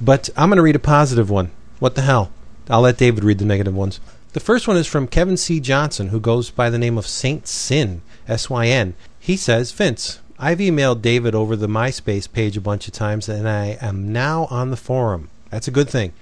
But 0.00 0.30
I'm 0.36 0.48
going 0.48 0.56
to 0.56 0.62
read 0.62 0.76
a 0.76 0.80
positive 0.80 1.30
one. 1.30 1.50
What 1.78 1.94
the 1.94 2.02
hell? 2.02 2.32
I'll 2.68 2.80
let 2.80 2.98
David 2.98 3.24
read 3.24 3.38
the 3.38 3.44
negative 3.44 3.74
ones. 3.74 4.00
The 4.32 4.40
first 4.40 4.68
one 4.68 4.76
is 4.76 4.86
from 4.86 5.08
Kevin 5.08 5.36
C. 5.36 5.60
Johnson, 5.60 6.08
who 6.08 6.20
goes 6.20 6.50
by 6.50 6.70
the 6.70 6.78
name 6.78 6.96
of 6.96 7.06
Saint 7.06 7.46
Sin, 7.46 8.00
S 8.28 8.48
Y 8.48 8.66
N. 8.66 8.94
He 9.18 9.36
says, 9.36 9.72
Vince, 9.72 10.20
I've 10.38 10.58
emailed 10.58 11.02
David 11.02 11.34
over 11.34 11.56
the 11.56 11.66
MySpace 11.66 12.32
page 12.32 12.56
a 12.56 12.60
bunch 12.60 12.86
of 12.86 12.94
times, 12.94 13.28
and 13.28 13.48
I 13.48 13.76
am 13.80 14.12
now 14.12 14.46
on 14.50 14.70
the 14.70 14.76
forum. 14.76 15.28
That's 15.50 15.68
a 15.68 15.72
good 15.72 15.90
thing. 15.90 16.12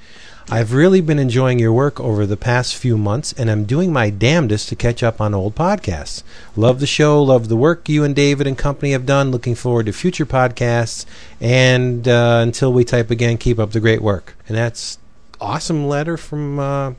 I've 0.50 0.72
really 0.72 1.02
been 1.02 1.18
enjoying 1.18 1.58
your 1.58 1.74
work 1.74 2.00
over 2.00 2.24
the 2.24 2.38
past 2.38 2.74
few 2.74 2.96
months, 2.96 3.34
and 3.34 3.50
I'm 3.50 3.64
doing 3.66 3.92
my 3.92 4.08
damnedest 4.08 4.70
to 4.70 4.76
catch 4.76 5.02
up 5.02 5.20
on 5.20 5.34
old 5.34 5.54
podcasts. 5.54 6.22
Love 6.56 6.80
the 6.80 6.86
show, 6.86 7.22
love 7.22 7.48
the 7.48 7.56
work 7.56 7.86
you 7.86 8.02
and 8.02 8.16
David 8.16 8.46
and 8.46 8.56
company 8.56 8.92
have 8.92 9.04
done. 9.04 9.30
Looking 9.30 9.54
forward 9.54 9.84
to 9.86 9.92
future 9.92 10.24
podcasts, 10.24 11.04
and 11.38 12.08
uh, 12.08 12.40
until 12.42 12.72
we 12.72 12.82
type 12.82 13.10
again, 13.10 13.36
keep 13.36 13.58
up 13.58 13.72
the 13.72 13.80
great 13.80 14.00
work. 14.00 14.36
And 14.48 14.56
that's 14.56 14.98
awesome 15.38 15.86
letter 15.86 16.16
from 16.16 16.58
uh, 16.58 16.94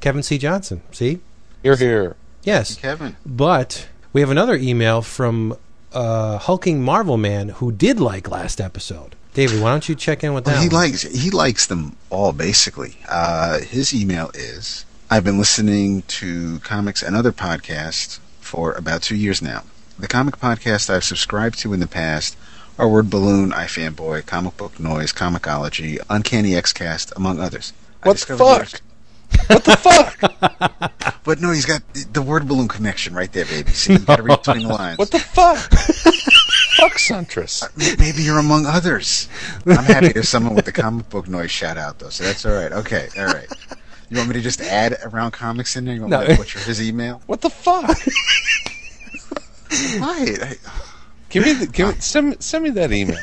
Kevin 0.00 0.22
C. 0.22 0.36
Johnson. 0.36 0.82
See? 0.90 1.20
You're 1.62 1.76
here. 1.76 2.16
Yes. 2.42 2.76
Kevin. 2.76 3.16
But 3.24 3.88
we 4.12 4.20
have 4.20 4.30
another 4.30 4.56
email 4.56 5.00
from 5.00 5.56
uh, 5.94 6.36
Hulking 6.36 6.82
Marvel 6.82 7.16
Man 7.16 7.48
who 7.48 7.72
did 7.72 8.00
like 8.00 8.30
last 8.30 8.60
episode. 8.60 9.16
David, 9.34 9.62
why 9.62 9.70
don't 9.70 9.88
you 9.88 9.94
check 9.94 10.22
in 10.22 10.34
with 10.34 10.44
that? 10.44 10.52
Well, 10.52 10.62
he 10.62 10.68
likes 10.68 11.02
he 11.02 11.30
likes 11.30 11.66
them 11.66 11.96
all 12.10 12.32
basically. 12.32 12.98
Uh, 13.08 13.60
his 13.60 13.94
email 13.94 14.30
is: 14.34 14.84
I've 15.10 15.24
been 15.24 15.38
listening 15.38 16.02
to 16.02 16.58
comics 16.60 17.02
and 17.02 17.16
other 17.16 17.32
podcasts 17.32 18.18
for 18.40 18.72
about 18.72 19.02
two 19.02 19.16
years 19.16 19.40
now. 19.40 19.62
The 19.98 20.08
comic 20.08 20.36
podcasts 20.36 20.90
I've 20.90 21.04
subscribed 21.04 21.58
to 21.60 21.72
in 21.72 21.80
the 21.80 21.86
past 21.86 22.36
are 22.78 22.88
Word 22.88 23.10
Balloon, 23.10 23.52
iFanboy, 23.52 24.26
Comic 24.26 24.56
Book 24.56 24.80
Noise, 24.80 25.12
Comicology, 25.12 25.98
Uncanny 26.10 26.54
X-Cast, 26.56 27.12
among 27.14 27.38
others. 27.38 27.72
What 28.02 28.12
the 28.12 28.34
discovered 28.36 28.68
fuck? 28.68 28.80
What 29.48 29.64
the 29.64 29.76
fuck? 29.76 30.92
But 31.24 31.40
no, 31.40 31.52
he's 31.52 31.66
got 31.66 31.82
the, 31.92 32.04
the 32.12 32.22
Word 32.22 32.48
Balloon 32.48 32.66
connection 32.68 33.14
right 33.14 33.32
there, 33.32 33.44
baby. 33.44 33.70
See, 33.70 33.92
you 33.92 34.00
gotta 34.00 34.24
read 34.24 34.42
between 34.42 34.66
the 34.66 34.74
lines. 34.74 34.98
What 34.98 35.10
the 35.12 35.20
fuck? 35.20 35.70
fuck 36.88 36.98
Suntress. 36.98 37.62
Uh, 37.62 37.68
maybe 37.98 38.22
you're 38.22 38.38
among 38.38 38.66
others. 38.66 39.28
I'm 39.66 39.84
happy 39.84 40.08
there's 40.08 40.28
someone 40.28 40.54
with 40.54 40.64
the 40.64 40.72
comic 40.72 41.08
book 41.10 41.28
noise 41.28 41.50
shout 41.50 41.76
out 41.78 41.98
though, 41.98 42.08
so 42.10 42.24
that's 42.24 42.44
all 42.46 42.54
right. 42.54 42.72
Okay, 42.72 43.08
all 43.18 43.26
right. 43.26 43.48
You 44.10 44.16
want 44.18 44.28
me 44.28 44.34
to 44.34 44.40
just 44.42 44.60
add 44.60 44.96
around 45.04 45.30
comics 45.30 45.74
in 45.76 45.84
there? 45.86 45.94
You 45.94 46.02
want 46.02 46.10
No. 46.10 46.20
me 46.20 46.26
to 46.28 46.36
butcher 46.36 46.58
his 46.58 46.82
email? 46.82 47.22
What 47.26 47.40
the 47.40 47.50
fuck? 47.50 47.96
Right. 49.98 50.38
I- 50.42 50.56
uh, 50.66 50.70
Give 51.30 51.44
me 51.46 51.54
the 51.54 51.66
give 51.66 51.88
me, 51.88 51.94
send 51.98 52.28
me, 52.28 52.36
send 52.40 52.62
me 52.62 52.68
that 52.70 52.92
email. 52.92 53.16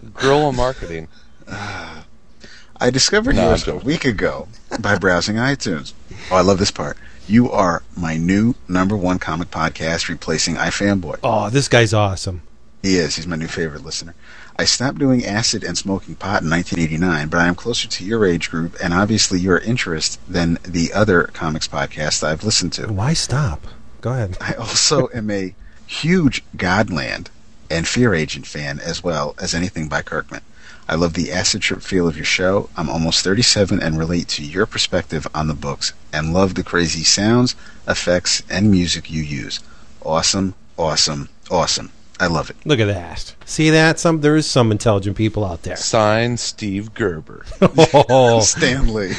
Guerrilla 0.14 0.52
marketing. 0.52 1.06
I 1.48 2.90
discovered 2.90 3.36
No, 3.36 3.50
yours 3.50 3.68
a 3.68 3.76
week 3.76 4.04
ago 4.04 4.48
by 4.80 4.98
browsing 4.98 5.36
iTunes. 5.36 5.92
Oh, 6.28 6.34
I 6.36 6.40
love 6.40 6.58
this 6.58 6.72
part. 6.72 6.96
You 7.30 7.48
are 7.52 7.84
my 7.96 8.16
new 8.16 8.56
number 8.66 8.96
one 8.96 9.20
comic 9.20 9.52
podcast, 9.52 10.08
replacing 10.08 10.56
iFanboy. 10.56 11.20
Oh, 11.22 11.48
this 11.48 11.68
guy's 11.68 11.94
awesome. 11.94 12.42
He 12.82 12.96
is. 12.96 13.14
He's 13.14 13.26
my 13.28 13.36
new 13.36 13.46
favorite 13.46 13.84
listener. 13.84 14.16
I 14.58 14.64
stopped 14.64 14.98
doing 14.98 15.24
acid 15.24 15.62
and 15.62 15.78
smoking 15.78 16.16
pot 16.16 16.42
in 16.42 16.50
1989, 16.50 17.28
but 17.28 17.38
I 17.38 17.46
am 17.46 17.54
closer 17.54 17.86
to 17.86 18.04
your 18.04 18.26
age 18.26 18.50
group 18.50 18.76
and 18.82 18.92
obviously 18.92 19.38
your 19.38 19.58
interest 19.60 20.18
than 20.26 20.58
the 20.64 20.92
other 20.92 21.30
comics 21.32 21.68
podcasts 21.68 22.24
I've 22.24 22.42
listened 22.42 22.72
to. 22.72 22.92
Why 22.92 23.12
stop? 23.12 23.64
Go 24.00 24.10
ahead. 24.10 24.36
I 24.40 24.54
also 24.54 25.08
am 25.14 25.30
a 25.30 25.54
huge 25.86 26.42
Godland 26.56 27.28
and 27.70 27.86
Fear 27.86 28.12
Agent 28.12 28.48
fan 28.48 28.80
as 28.80 29.04
well 29.04 29.36
as 29.38 29.54
anything 29.54 29.88
by 29.88 30.02
Kirkman. 30.02 30.42
I 30.90 30.96
love 30.96 31.14
the 31.14 31.30
acid 31.30 31.62
trip 31.62 31.82
feel 31.82 32.08
of 32.08 32.16
your 32.16 32.24
show. 32.24 32.68
I'm 32.76 32.90
almost 32.90 33.22
37 33.22 33.80
and 33.80 33.96
relate 33.96 34.26
to 34.30 34.42
your 34.42 34.66
perspective 34.66 35.24
on 35.32 35.46
the 35.46 35.54
books 35.54 35.92
and 36.12 36.34
love 36.34 36.56
the 36.56 36.64
crazy 36.64 37.04
sounds, 37.04 37.54
effects, 37.86 38.42
and 38.50 38.72
music 38.72 39.08
you 39.08 39.22
use. 39.22 39.60
Awesome, 40.02 40.54
awesome, 40.76 41.28
awesome. 41.48 41.92
I 42.18 42.26
love 42.26 42.50
it. 42.50 42.56
Look 42.64 42.80
at 42.80 42.86
that. 42.86 43.36
See 43.44 43.70
that? 43.70 44.00
Some 44.00 44.20
there 44.20 44.34
is 44.34 44.50
some 44.50 44.72
intelligent 44.72 45.16
people 45.16 45.44
out 45.44 45.62
there. 45.62 45.76
Signed 45.76 46.40
Steve 46.40 46.92
Gerber. 46.92 47.46
Oh. 47.94 48.40
Stanley, 48.40 49.12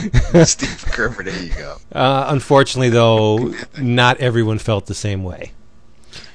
Steve 0.43 0.85
Gerber, 0.93 1.23
there 1.23 1.41
you 1.41 1.53
go. 1.53 1.77
Uh, 1.93 2.25
unfortunately, 2.27 2.89
though, 2.89 3.53
not 3.79 4.17
everyone 4.17 4.57
felt 4.57 4.87
the 4.87 4.93
same 4.93 5.23
way. 5.23 5.53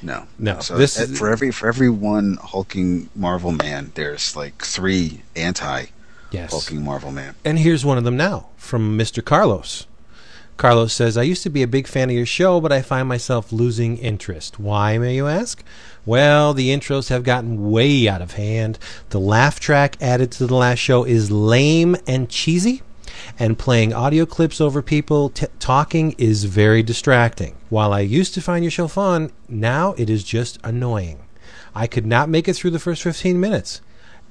No, 0.03 0.25
No, 0.39 0.61
So 0.61 0.77
this 0.77 0.99
is- 0.99 1.19
for 1.19 1.31
every 1.31 1.51
for 1.51 1.69
every 1.69 1.89
one 1.91 2.39
hulking 2.43 3.09
Marvel 3.15 3.53
man, 3.53 3.93
there's 3.95 4.35
like 4.37 4.65
three 4.65 5.23
anti 5.35 5.87
Yes. 6.31 6.51
hulking 6.51 6.83
Marvel 6.85 7.13
man. 7.13 7.35
And 7.45 7.59
here's 7.59 7.85
one 7.85 7.99
of 7.99 8.05
them 8.05 8.17
now 8.17 8.47
from 8.57 8.99
Mr. 8.99 9.25
Carlos. 9.25 9.87
Carlos 10.57 10.93
says, 10.95 11.19
I 11.19 11.23
used 11.23 11.43
to 11.43 11.51
be 11.51 11.63
a 11.63 11.67
big 11.69 11.87
fan 11.87 12.09
of 12.09 12.17
your 12.17 12.25
show, 12.25 12.61
but 12.63 12.73
I 12.73 12.81
find 12.81 13.07
myself 13.07 13.53
losing 13.53 13.99
interest. 13.99 14.59
Why, 14.59 14.97
may 14.97 15.15
you 15.15 15.27
ask? 15.29 15.63
Well, 16.07 16.55
the 16.55 16.71
intros 16.71 17.11
have 17.11 17.25
gotten 17.25 17.71
way 17.71 18.09
out 18.09 18.23
of 18.23 18.33
hand. 18.33 18.79
The 19.11 19.21
laugh 19.21 19.61
track 19.61 19.97
added 20.01 20.31
to 20.33 20.47
the 20.47 20.55
last 20.55 20.79
show 20.79 21.05
is 21.05 21.31
lame 21.31 21.95
and 22.07 22.31
cheesy, 22.31 22.81
and 23.39 23.59
playing 23.59 23.93
audio 23.93 24.27
clips 24.27 24.61
over 24.61 24.83
people 24.83 25.31
t- 25.31 25.47
talking 25.59 26.15
is 26.19 26.45
very 26.45 26.83
distracting. 26.83 27.57
While 27.69 27.93
I 27.93 28.01
used 28.01 28.35
to 28.35 28.41
find 28.41 28.65
your 28.65 28.71
show 28.71 28.89
fun, 28.89 29.33
now 29.49 29.95
it 29.99 30.09
is 30.09 30.25
just 30.25 30.59
annoying. 30.65 31.21
I 31.75 31.87
could 31.87 32.07
not 32.07 32.29
make 32.29 32.49
it 32.49 32.55
through 32.55 32.71
the 32.71 32.79
first 32.79 33.03
15 33.03 33.39
minutes. 33.39 33.81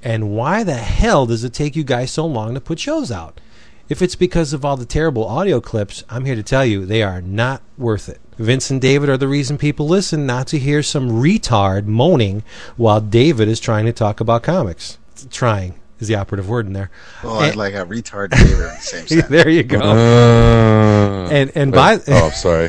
And 0.02 0.30
why 0.30 0.64
the 0.64 0.74
hell 0.74 1.26
does 1.26 1.44
it 1.44 1.52
take 1.52 1.76
you 1.76 1.84
guys 1.84 2.10
so 2.10 2.26
long 2.26 2.54
to 2.54 2.60
put 2.60 2.78
shows 2.78 3.10
out? 3.10 3.40
If 3.88 4.02
it's 4.02 4.16
because 4.16 4.52
of 4.52 4.64
all 4.64 4.76
the 4.76 4.84
terrible 4.84 5.24
audio 5.24 5.60
clips, 5.60 6.02
I'm 6.10 6.24
here 6.24 6.34
to 6.34 6.42
tell 6.42 6.66
you 6.66 6.84
they 6.84 7.02
are 7.04 7.22
not 7.22 7.62
worth 7.78 8.08
it. 8.08 8.20
Vince 8.36 8.68
and 8.68 8.80
David 8.80 9.08
are 9.08 9.16
the 9.16 9.28
reason 9.28 9.58
people 9.58 9.86
listen, 9.86 10.26
not 10.26 10.48
to 10.48 10.58
hear 10.58 10.82
some 10.82 11.22
retard 11.22 11.86
moaning 11.86 12.42
while 12.76 13.00
David 13.00 13.48
is 13.48 13.60
trying 13.60 13.86
to 13.86 13.92
talk 13.92 14.20
about 14.20 14.42
comics. 14.42 14.98
Trying 15.30 15.74
is 15.98 16.08
the 16.08 16.14
operative 16.14 16.48
word 16.48 16.66
in 16.66 16.72
there. 16.72 16.90
Oh, 17.24 17.38
I 17.38 17.48
And- 17.48 17.56
like 17.56 17.74
a 17.74 17.84
retard 17.86 18.30
David 18.30 18.58
the 18.58 18.76
same 18.80 19.06
sentence. 19.06 19.28
there 19.30 19.48
you 19.48 19.62
go. 19.62 19.78
Uh, 19.80 21.28
And- 21.30 21.52
and 21.54 21.72
wait. 21.72 21.76
by- 22.06 22.12
oh, 22.12 22.26
I'm 22.26 22.32
sorry. 22.32 22.68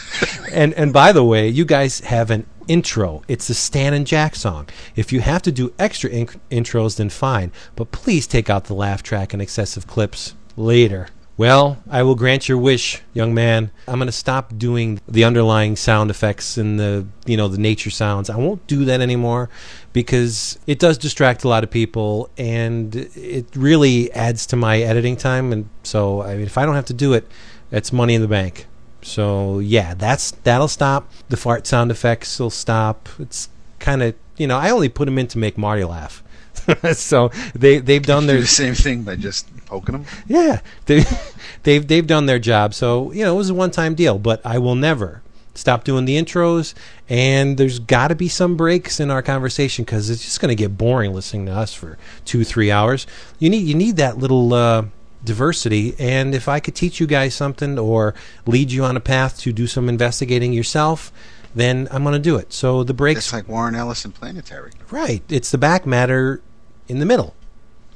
and 0.52 0.74
and 0.74 0.92
by 0.92 1.12
the 1.12 1.24
way, 1.24 1.48
you 1.48 1.64
guys 1.64 2.00
have 2.00 2.30
an 2.30 2.46
intro. 2.68 3.22
It's 3.28 3.48
the 3.48 3.54
Stan 3.54 3.92
and 3.94 4.06
Jack 4.06 4.34
song. 4.36 4.68
If 4.96 5.12
you 5.12 5.20
have 5.20 5.42
to 5.42 5.52
do 5.52 5.72
extra 5.78 6.10
in- 6.10 6.28
intros, 6.50 6.96
then 6.96 7.08
fine. 7.10 7.52
But 7.76 7.90
please 7.92 8.26
take 8.26 8.48
out 8.48 8.64
the 8.64 8.74
laugh 8.74 9.02
track 9.02 9.32
and 9.32 9.42
excessive 9.42 9.86
clips 9.86 10.34
later. 10.56 11.08
Well, 11.36 11.82
I 11.90 12.02
will 12.02 12.14
grant 12.14 12.48
your 12.48 12.58
wish, 12.58 13.00
young 13.14 13.32
man. 13.32 13.70
I'm 13.88 13.98
going 13.98 14.06
to 14.06 14.12
stop 14.12 14.56
doing 14.58 15.00
the 15.08 15.24
underlying 15.24 15.76
sound 15.76 16.10
effects 16.10 16.58
and 16.58 16.78
the 16.78 17.06
you 17.24 17.36
know 17.36 17.48
the 17.48 17.58
nature 17.58 17.90
sounds. 17.90 18.28
I 18.28 18.36
won't 18.36 18.66
do 18.66 18.84
that 18.84 19.00
anymore 19.00 19.48
because 19.92 20.58
it 20.66 20.78
does 20.78 20.98
distract 20.98 21.44
a 21.44 21.48
lot 21.48 21.64
of 21.64 21.70
people 21.70 22.28
and 22.36 22.94
it 22.94 23.46
really 23.56 24.12
adds 24.12 24.46
to 24.46 24.56
my 24.56 24.80
editing 24.80 25.16
time. 25.16 25.52
And 25.52 25.68
so, 25.82 26.22
I 26.22 26.36
mean, 26.36 26.46
if 26.46 26.58
I 26.58 26.66
don't 26.66 26.74
have 26.74 26.86
to 26.86 26.94
do 26.94 27.14
it, 27.14 27.26
it's 27.70 27.92
money 27.92 28.14
in 28.14 28.20
the 28.20 28.28
bank. 28.28 28.66
So 29.00 29.58
yeah, 29.58 29.94
that's 29.94 30.32
that'll 30.44 30.68
stop. 30.68 31.10
The 31.28 31.36
fart 31.36 31.66
sound 31.66 31.90
effects 31.90 32.38
will 32.38 32.50
stop. 32.50 33.08
It's 33.18 33.48
kind 33.78 34.02
of 34.02 34.14
you 34.36 34.46
know 34.46 34.58
I 34.58 34.70
only 34.70 34.88
put 34.88 35.06
them 35.06 35.18
in 35.18 35.26
to 35.28 35.38
make 35.38 35.56
Marty 35.56 35.84
laugh. 35.84 36.22
so 36.92 37.30
they 37.54 37.78
they've 37.78 38.04
done 38.04 38.24
Do 38.24 38.28
their 38.28 38.40
the 38.40 38.46
same 38.46 38.74
thing 38.74 39.02
by 39.02 39.16
just 39.16 39.46
poking 39.72 39.94
him. 39.94 40.04
yeah 40.26 40.60
they 40.86 41.02
they've 41.62 41.86
they've 41.86 42.06
done 42.06 42.26
their 42.26 42.38
job. 42.38 42.74
So 42.74 43.10
you 43.12 43.24
know 43.24 43.34
it 43.34 43.36
was 43.38 43.50
a 43.50 43.54
one 43.54 43.70
time 43.70 43.94
deal. 43.94 44.18
But 44.18 44.40
I 44.44 44.58
will 44.58 44.74
never 44.74 45.22
stop 45.54 45.84
doing 45.84 46.04
the 46.04 46.16
intros. 46.16 46.74
And 47.08 47.56
there's 47.58 47.78
got 47.78 48.08
to 48.08 48.14
be 48.14 48.28
some 48.28 48.56
breaks 48.56 49.00
in 49.00 49.10
our 49.10 49.22
conversation 49.22 49.84
because 49.84 50.10
it's 50.10 50.22
just 50.24 50.40
going 50.40 50.50
to 50.50 50.54
get 50.54 50.76
boring 50.78 51.12
listening 51.14 51.46
to 51.46 51.52
us 51.52 51.72
for 51.74 51.96
two 52.24 52.44
three 52.44 52.70
hours. 52.70 53.06
You 53.38 53.48
need 53.50 53.66
you 53.66 53.74
need 53.74 53.96
that 53.96 54.18
little. 54.18 54.52
Uh, 54.52 54.84
diversity 55.24 55.94
and 56.00 56.34
if 56.34 56.48
i 56.48 56.58
could 56.58 56.74
teach 56.74 56.98
you 56.98 57.06
guys 57.06 57.32
something 57.32 57.78
or 57.78 58.12
lead 58.44 58.72
you 58.72 58.82
on 58.82 58.96
a 58.96 59.00
path 59.00 59.38
to 59.38 59.52
do 59.52 59.68
some 59.68 59.88
investigating 59.88 60.52
yourself 60.52 61.12
then 61.54 61.86
I'm 61.92 62.02
going 62.02 62.14
to 62.14 62.18
do 62.18 62.36
it. 62.38 62.52
So 62.52 62.82
the 62.82 62.94
breaks, 62.94 63.18
It's 63.26 63.32
like 63.32 63.46
Warren 63.48 63.74
Ellis 63.74 64.04
and 64.04 64.12
Planetary. 64.14 64.72
right? 64.90 65.22
It's 65.28 65.50
the 65.50 65.58
back 65.58 65.86
matter 65.86 66.40
in 66.88 66.98
the 66.98 67.06
middle. 67.06 67.34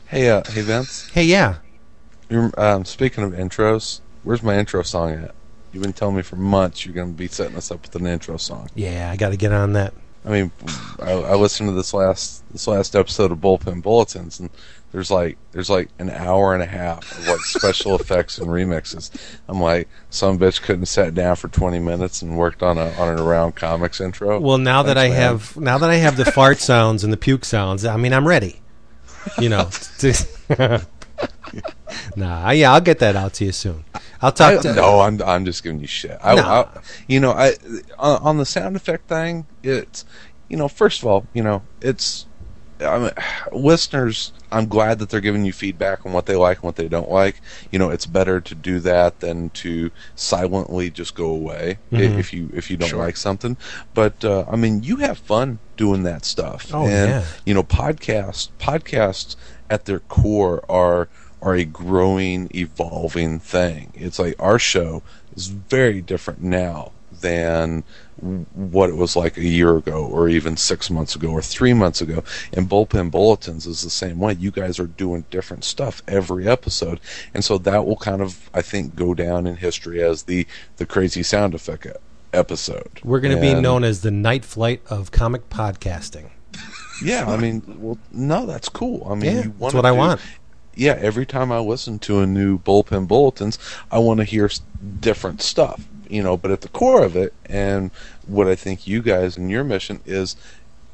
Hey, 0.07 0.29
uh, 0.31 0.43
hey 0.49 0.61
Vince. 0.61 1.09
Hey, 1.09 1.25
yeah, 1.25 1.49
You're, 1.49 1.63
um, 2.31 2.85
speaking 2.85 3.25
of 3.25 3.33
intros, 3.33 4.01
where's 4.23 4.43
my 4.43 4.59
intro 4.59 4.83
song 4.83 5.13
at? 5.13 5.35
You've 5.73 5.83
been 5.83 5.93
telling 5.93 6.17
me 6.17 6.23
for 6.23 6.37
months 6.37 6.87
you're 6.87 6.95
going 6.95 7.13
to 7.13 7.17
be 7.17 7.29
setting 7.29 7.57
us 7.57 7.71
up 7.71 7.83
with 7.83 7.95
an 7.97 8.07
intro 8.07 8.37
song. 8.39 8.71
yeah, 8.75 9.11
I 9.11 9.17
got 9.17 9.31
to 9.31 9.37
get 9.37 9.53
on 9.53 9.75
that. 9.75 9.93
I 10.25 10.31
mean, 10.31 10.51
I, 11.01 11.13
I 11.13 11.35
listened 11.37 11.69
to 11.69 11.73
this 11.73 11.95
last 11.95 12.43
this 12.51 12.67
last 12.67 12.97
episode 12.97 13.31
of 13.31 13.39
Bullpen 13.39 13.81
Bulletins, 13.81 14.41
and 14.41 14.51
there's 14.91 15.09
like 15.09 15.39
there's 15.53 15.71
like 15.71 15.89
an 16.01 16.11
hour 16.11 16.53
and 16.53 16.65
a 16.65 16.67
half 16.67 17.17
of 17.17 17.29
like 17.29 17.41
special 17.41 17.95
effects 18.01 18.39
and 18.39 18.49
remixes. 18.49 19.11
I'm 19.47 19.61
like, 19.61 19.89
some 20.11 20.37
bitch 20.37 20.63
couldn't 20.63 20.87
sat 20.87 21.15
down 21.15 21.37
for 21.37 21.47
20 21.47 21.79
minutes 21.79 22.23
and 22.23 22.37
worked 22.37 22.65
on 22.65 22.77
a 22.77 22.91
on 22.95 23.09
an 23.09 23.21
around 23.21 23.55
comics 23.55 24.01
intro. 24.01 24.41
Well, 24.41 24.59
now 24.59 24.83
that 24.83 24.99
I 24.99 25.11
man. 25.11 25.17
have 25.17 25.57
now 25.57 25.79
that 25.79 25.91
I 25.91 25.97
have 25.97 26.17
the 26.17 26.25
fart 26.25 26.59
sounds 26.59 27.05
and 27.05 27.13
the 27.13 27.17
puke 27.19 27.45
sounds, 27.45 27.85
I 27.85 27.97
mean, 27.97 28.13
I'm 28.13 28.27
ready. 28.27 28.61
You 29.39 29.51
know. 29.51 29.71
nah, 32.17 32.51
yeah, 32.51 32.73
I'll 32.73 32.81
get 32.81 32.99
that 33.01 33.17
out 33.17 33.35
to 33.35 33.45
you 33.47 33.53
soon. 33.53 33.85
I'll 34.23 34.33
talk 34.33 34.59
I, 34.61 34.63
to 34.63 34.75
no, 34.75 35.01
I'm 35.01 35.21
I'm 35.23 35.45
just 35.45 35.63
giving 35.63 35.81
you 35.81 35.87
shit. 35.87 36.19
I, 36.23 36.35
No. 36.35 36.43
I, 36.43 36.69
you 37.09 37.21
know, 37.21 37.33
I 37.33 37.55
on, 37.99 38.39
the 38.39 38.47
sound 38.47 38.77
effect 38.77 39.09
thing, 39.09 39.47
it's 39.63 40.05
you 40.49 40.57
know, 40.57 40.69
first 40.69 41.03
of 41.03 41.09
all, 41.09 41.27
you 41.35 41.43
know, 41.43 41.63
it's 41.81 42.27
I 42.81 42.99
mean, 42.99 43.11
listeners. 43.53 44.33
I'm 44.53 44.69
glad 44.69 44.99
that 45.01 45.09
they're 45.09 45.21
giving 45.21 45.45
you 45.45 45.53
feedback 45.53 46.07
on 46.07 46.13
what 46.13 46.27
they 46.27 46.37
like 46.37 46.59
and 46.59 46.65
what 46.65 46.77
they 46.77 46.89
don't 46.89 47.11
like. 47.11 47.41
You 47.73 47.79
know, 47.79 47.91
it's 47.91 48.07
better 48.07 48.41
to 48.41 48.55
do 48.55 48.79
that 48.81 49.21
than 49.21 49.51
to 49.51 49.91
silently 50.15 50.91
just 50.91 51.15
go 51.15 51.27
away 51.27 51.79
Mhm. 51.91 52.19
if 52.19 52.33
you 52.33 52.51
if 52.55 52.71
you 52.71 52.77
don't 52.77 52.89
Sure. 52.91 52.99
like 53.05 53.17
something. 53.17 53.57
But 53.95 54.25
uh, 54.25 54.45
I 54.51 54.57
mean, 54.57 54.83
you 54.83 54.97
have 54.97 55.19
fun 55.19 55.59
doing 55.77 56.03
that 56.05 56.25
stuff, 56.25 56.71
Oh, 56.73 56.87
and 56.87 57.11
yeah. 57.11 57.25
you 57.45 57.55
know, 57.55 57.63
podcasts 57.63 58.51
podcasts 58.61 59.37
at 59.69 59.87
their 59.87 59.99
core 60.01 60.63
are 60.71 61.09
are 61.43 61.55
a 61.55 61.65
growing, 61.65 62.49
evolving 62.55 63.39
thing. 63.39 63.93
It's 63.95 64.19
like 64.19 64.35
our 64.39 64.59
show 64.59 65.03
is 65.35 65.49
very 65.49 66.01
different 66.01 66.43
now 66.43 66.93
than 67.21 67.85
what 68.55 68.89
it 68.89 68.97
was 68.97 69.15
like 69.15 69.37
a 69.37 69.45
year 69.45 69.77
ago 69.77 70.05
or 70.07 70.29
even 70.29 70.57
six 70.57 70.91
months 70.91 71.15
ago 71.15 71.29
or 71.29 71.43
three 71.43 71.75
months 71.75 72.01
ago. 72.01 72.25
And 72.53 72.69
Bullpen 72.69 73.11
Bulletins 73.11 73.67
is 73.67 73.83
the 73.83 73.91
same 73.91 74.19
way. 74.19 74.35
You 74.35 74.51
guys 74.51 74.79
are 74.79 74.87
doing 74.87 75.25
different 75.31 75.65
stuff 75.65 76.03
every 76.09 76.49
episode. 76.49 77.01
And 77.35 77.45
so 77.45 77.59
that 77.59 77.85
will 77.87 77.97
kind 77.97 78.23
of, 78.23 78.51
I 78.55 78.63
think, 78.63 78.97
go 78.97 79.15
down 79.15 79.47
in 79.47 79.57
history 79.57 80.03
as 80.03 80.25
the, 80.25 80.47
the 80.79 80.87
crazy 80.87 81.23
sound 81.23 81.55
effect 81.55 81.87
episode. 82.33 83.01
We're 83.05 83.21
going 83.21 83.35
to 83.35 83.41
be 83.41 83.55
known 83.55 83.85
as 83.85 84.03
the 84.03 84.11
night 84.11 84.45
flight 84.45 84.83
of 84.89 85.11
comic 85.11 85.49
podcasting. 85.51 86.31
Yeah, 87.03 87.27
I 87.29 87.37
mean, 87.37 87.63
well, 87.79 87.99
no, 88.13 88.47
that's 88.47 88.71
cool. 88.71 89.07
I 89.11 89.15
mean, 89.15 89.37
Yeah, 89.37 89.43
that's 89.61 89.75
what 89.75 89.85
I 89.85 89.93
want. 89.93 90.21
Yeah, 90.77 90.93
every 91.01 91.27
time 91.27 91.51
I 91.51 91.59
listen 91.59 91.99
to 92.01 92.21
a 92.21 92.27
new 92.27 92.59
bullpen 92.59 93.09
bulletins, 93.09 93.59
I 93.91 93.99
want 93.99 94.19
to 94.19 94.25
hear 94.25 94.49
different 95.01 95.43
stuff, 95.43 95.89
you 96.09 96.23
know. 96.23 96.37
But 96.37 96.51
at 96.51 96.61
the 96.61 96.69
core 96.69 97.03
of 97.03 97.17
it, 97.17 97.33
and 97.47 97.91
what 98.27 98.47
I 98.47 98.55
think 98.55 98.87
you 98.87 99.03
guys 99.03 99.37
and 99.37 99.51
your 99.51 99.65
mission 99.65 100.01
is, 100.05 100.37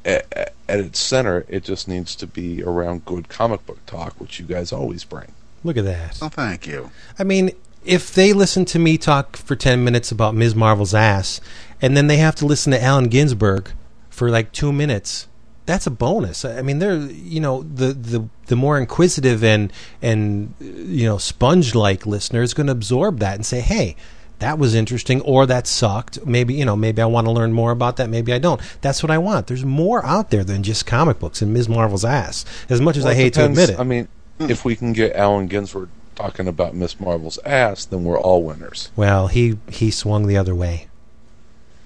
at, 0.05 0.53
at 0.67 0.79
its 0.79 0.99
center, 0.99 1.45
it 1.47 1.63
just 1.63 1.87
needs 1.87 2.15
to 2.15 2.25
be 2.25 2.63
around 2.63 3.05
good 3.05 3.29
comic 3.29 3.65
book 3.65 3.85
talk, 3.85 4.19
which 4.19 4.39
you 4.39 4.45
guys 4.45 4.71
always 4.71 5.03
bring. 5.03 5.33
Look 5.63 5.77
at 5.77 5.85
that. 5.85 6.19
Oh, 6.21 6.29
thank 6.29 6.65
you. 6.65 6.91
I 7.19 7.23
mean, 7.23 7.51
if 7.85 8.13
they 8.13 8.33
listen 8.33 8.65
to 8.65 8.79
me 8.79 8.97
talk 8.97 9.35
for 9.35 9.55
10 9.55 9.83
minutes 9.83 10.11
about 10.11 10.35
Ms. 10.35 10.55
Marvel's 10.55 10.93
ass, 10.93 11.41
and 11.81 11.97
then 11.97 12.07
they 12.07 12.17
have 12.17 12.35
to 12.35 12.45
listen 12.45 12.71
to 12.71 12.81
Allen 12.81 13.09
Ginsberg 13.09 13.71
for 14.09 14.29
like 14.29 14.51
two 14.51 14.71
minutes, 14.71 15.27
that's 15.65 15.87
a 15.87 15.91
bonus. 15.91 16.43
I 16.45 16.61
mean, 16.61 16.79
they're, 16.79 16.97
you 16.97 17.39
know, 17.39 17.63
the, 17.63 17.93
the, 17.93 18.27
the 18.47 18.55
more 18.55 18.77
inquisitive 18.77 19.43
and, 19.43 19.71
and, 20.01 20.53
you 20.59 21.05
know, 21.05 21.17
sponge 21.17 21.73
like 21.73 22.05
listener 22.05 22.41
is 22.41 22.53
going 22.53 22.67
to 22.67 22.73
absorb 22.73 23.19
that 23.19 23.35
and 23.35 23.45
say, 23.45 23.61
hey, 23.61 23.95
that 24.39 24.59
was 24.59 24.75
interesting 24.75 25.21
or 25.21 25.45
that 25.45 25.67
sucked. 25.67 26.25
Maybe, 26.25 26.53
you 26.53 26.65
know, 26.65 26.75
maybe 26.75 27.01
I 27.01 27.05
want 27.05 27.27
to 27.27 27.31
learn 27.31 27.53
more 27.53 27.71
about 27.71 27.97
that. 27.97 28.09
Maybe 28.09 28.33
I 28.33 28.39
don't. 28.39 28.59
That's 28.81 29.01
what 29.01 29.11
I 29.11 29.17
want. 29.17 29.47
There's 29.47 29.63
more 29.63 30.05
out 30.05 30.31
there 30.31 30.43
than 30.43 30.63
just 30.63 30.85
comic 30.85 31.19
books 31.19 31.41
and 31.41 31.53
Ms. 31.53 31.69
Marvel's 31.69 32.03
ass. 32.03 32.43
As 32.69 32.81
much 32.81 32.97
as 32.97 33.03
Well, 33.03 33.13
I 33.13 33.15
hate 33.15 33.33
depends. 33.33 33.57
to 33.57 33.63
admit 33.63 33.77
it. 33.77 33.79
I 33.79 33.83
mean, 33.83 34.07
hmm. 34.39 34.49
if 34.49 34.65
we 34.65 34.75
can 34.75 34.91
get 34.91 35.15
Allen 35.15 35.47
Ginsberg 35.47 35.89
talking 36.15 36.47
about 36.47 36.75
Miss 36.75 36.99
Marvel's 36.99 37.39
ass, 37.45 37.85
then 37.85 38.03
we're 38.03 38.19
all 38.19 38.43
winners. 38.43 38.91
Well, 38.95 39.27
he 39.27 39.57
he 39.69 39.91
swung 39.91 40.27
the 40.27 40.37
other 40.37 40.53
way. 40.53 40.87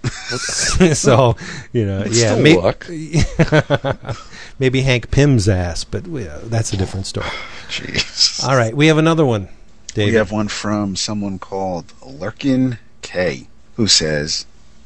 so 0.94 1.36
you 1.74 1.86
know, 1.86 2.02
It's 2.02 2.22
yeah, 2.22 2.36
may- 2.40 2.58
luck. 2.58 2.88
maybe 4.60 4.82
Hank 4.82 5.12
Pym's 5.12 5.48
ass, 5.50 5.84
but 5.84 6.06
uh, 6.08 6.40
that's 6.44 6.74
a 6.74 6.78
different 6.78 7.06
story. 7.06 7.28
Jeez. 7.70 8.44
All 8.48 8.56
right, 8.56 8.76
we 8.76 8.88
have 8.88 8.98
another 8.98 9.26
one. 9.26 9.50
David. 9.94 10.12
We 10.12 10.18
have 10.18 10.32
one 10.32 10.48
from 10.48 10.96
someone 10.96 11.40
called 11.40 11.88
Lurkin 12.02 12.78
K, 13.02 13.48
who 13.76 13.88
says, 13.88 14.46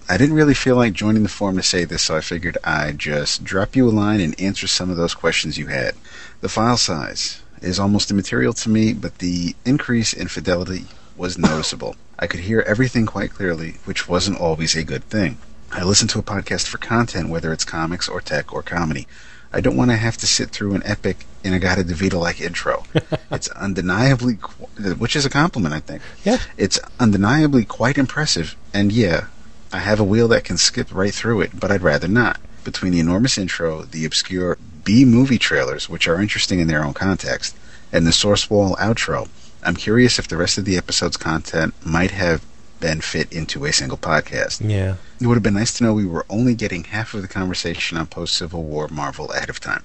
I 0.09 0.17
didn't 0.17 0.35
really 0.35 0.53
feel 0.53 0.75
like 0.75 0.93
joining 0.93 1.23
the 1.23 1.29
forum 1.29 1.57
to 1.57 1.63
say 1.63 1.83
this, 1.85 2.01
so 2.03 2.15
I 2.15 2.21
figured 2.21 2.57
I'd 2.63 2.99
just 2.99 3.43
drop 3.43 3.75
you 3.75 3.87
a 3.87 3.91
line 3.91 4.19
and 4.19 4.39
answer 4.39 4.67
some 4.67 4.89
of 4.89 4.97
those 4.97 5.13
questions 5.13 5.57
you 5.57 5.67
had. 5.67 5.95
The 6.41 6.49
file 6.49 6.77
size 6.77 7.41
is 7.61 7.79
almost 7.79 8.09
immaterial 8.11 8.53
to 8.53 8.69
me, 8.69 8.93
but 8.93 9.19
the 9.19 9.55
increase 9.65 10.13
in 10.13 10.27
fidelity 10.27 10.85
was 11.15 11.37
noticeable. 11.37 11.95
I 12.21 12.27
could 12.27 12.41
hear 12.41 12.61
everything 12.61 13.07
quite 13.07 13.31
clearly, 13.31 13.77
which 13.85 14.07
wasn't 14.07 14.39
always 14.39 14.75
a 14.75 14.83
good 14.83 15.03
thing. 15.05 15.39
I 15.71 15.83
listen 15.83 16.07
to 16.09 16.19
a 16.19 16.23
podcast 16.23 16.67
for 16.67 16.77
content, 16.77 17.29
whether 17.29 17.51
it's 17.51 17.65
comics 17.65 18.07
or 18.07 18.21
tech 18.21 18.53
or 18.53 18.61
comedy. 18.61 19.07
I 19.51 19.59
don't 19.59 19.75
want 19.75 19.89
to 19.89 19.97
have 19.97 20.17
to 20.17 20.27
sit 20.27 20.51
through 20.51 20.75
an 20.75 20.83
epic 20.85 21.25
In-A-Gadda-Da-Vida 21.43 22.19
like 22.19 22.39
intro. 22.39 22.83
it's 23.31 23.47
undeniably, 23.49 24.37
qu- 24.39 24.93
which 24.95 25.15
is 25.15 25.25
a 25.25 25.29
compliment, 25.31 25.73
I 25.73 25.79
think. 25.79 26.03
Yeah. 26.23 26.37
It's 26.57 26.79
undeniably 26.99 27.65
quite 27.65 27.97
impressive, 27.97 28.55
and 28.71 28.91
yeah, 28.91 29.25
I 29.73 29.79
have 29.79 29.99
a 29.99 30.05
wheel 30.05 30.27
that 30.27 30.43
can 30.43 30.57
skip 30.57 30.93
right 30.93 31.13
through 31.13 31.41
it, 31.41 31.59
but 31.59 31.71
I'd 31.71 31.81
rather 31.81 32.07
not. 32.07 32.39
Between 32.63 32.91
the 32.91 32.99
enormous 32.99 33.37
intro, 33.37 33.81
the 33.81 34.05
obscure 34.05 34.59
B 34.83 35.05
movie 35.05 35.39
trailers, 35.39 35.89
which 35.89 36.07
are 36.07 36.21
interesting 36.21 36.59
in 36.59 36.67
their 36.67 36.85
own 36.85 36.93
context, 36.93 37.55
and 37.91 38.05
the 38.05 38.11
source 38.13 38.49
wall 38.49 38.75
outro, 38.75 39.27
I'm 39.63 39.75
curious 39.75 40.17
if 40.17 40.27
the 40.27 40.37
rest 40.37 40.57
of 40.57 40.65
the 40.65 40.77
episode's 40.77 41.17
content 41.17 41.73
might 41.85 42.11
have 42.11 42.43
been 42.79 42.99
fit 43.01 43.31
into 43.31 43.65
a 43.65 43.71
single 43.71 43.97
podcast. 43.97 44.67
Yeah. 44.67 44.95
It 45.19 45.27
would 45.27 45.35
have 45.35 45.43
been 45.43 45.53
nice 45.53 45.73
to 45.77 45.83
know 45.83 45.93
we 45.93 46.05
were 46.05 46.25
only 46.29 46.55
getting 46.55 46.85
half 46.85 47.13
of 47.13 47.21
the 47.21 47.27
conversation 47.27 47.97
on 47.97 48.07
post 48.07 48.35
Civil 48.35 48.63
War 48.63 48.87
Marvel 48.87 49.31
ahead 49.31 49.49
of 49.49 49.59
time. 49.59 49.83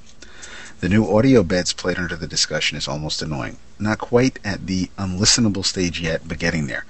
The 0.81 0.89
new 0.89 1.11
audio 1.15 1.43
beds 1.43 1.73
played 1.73 1.99
under 1.99 2.17
the 2.17 2.27
discussion 2.27 2.77
is 2.77 2.89
almost 2.89 3.23
annoying. 3.23 3.59
Not 3.79 3.99
quite 3.99 4.39
at 4.45 4.67
the 4.67 4.91
unlistenable 4.99 5.65
stage 5.65 6.01
yet, 6.01 6.23
but 6.27 6.39
getting 6.39 6.67
there. 6.67 6.85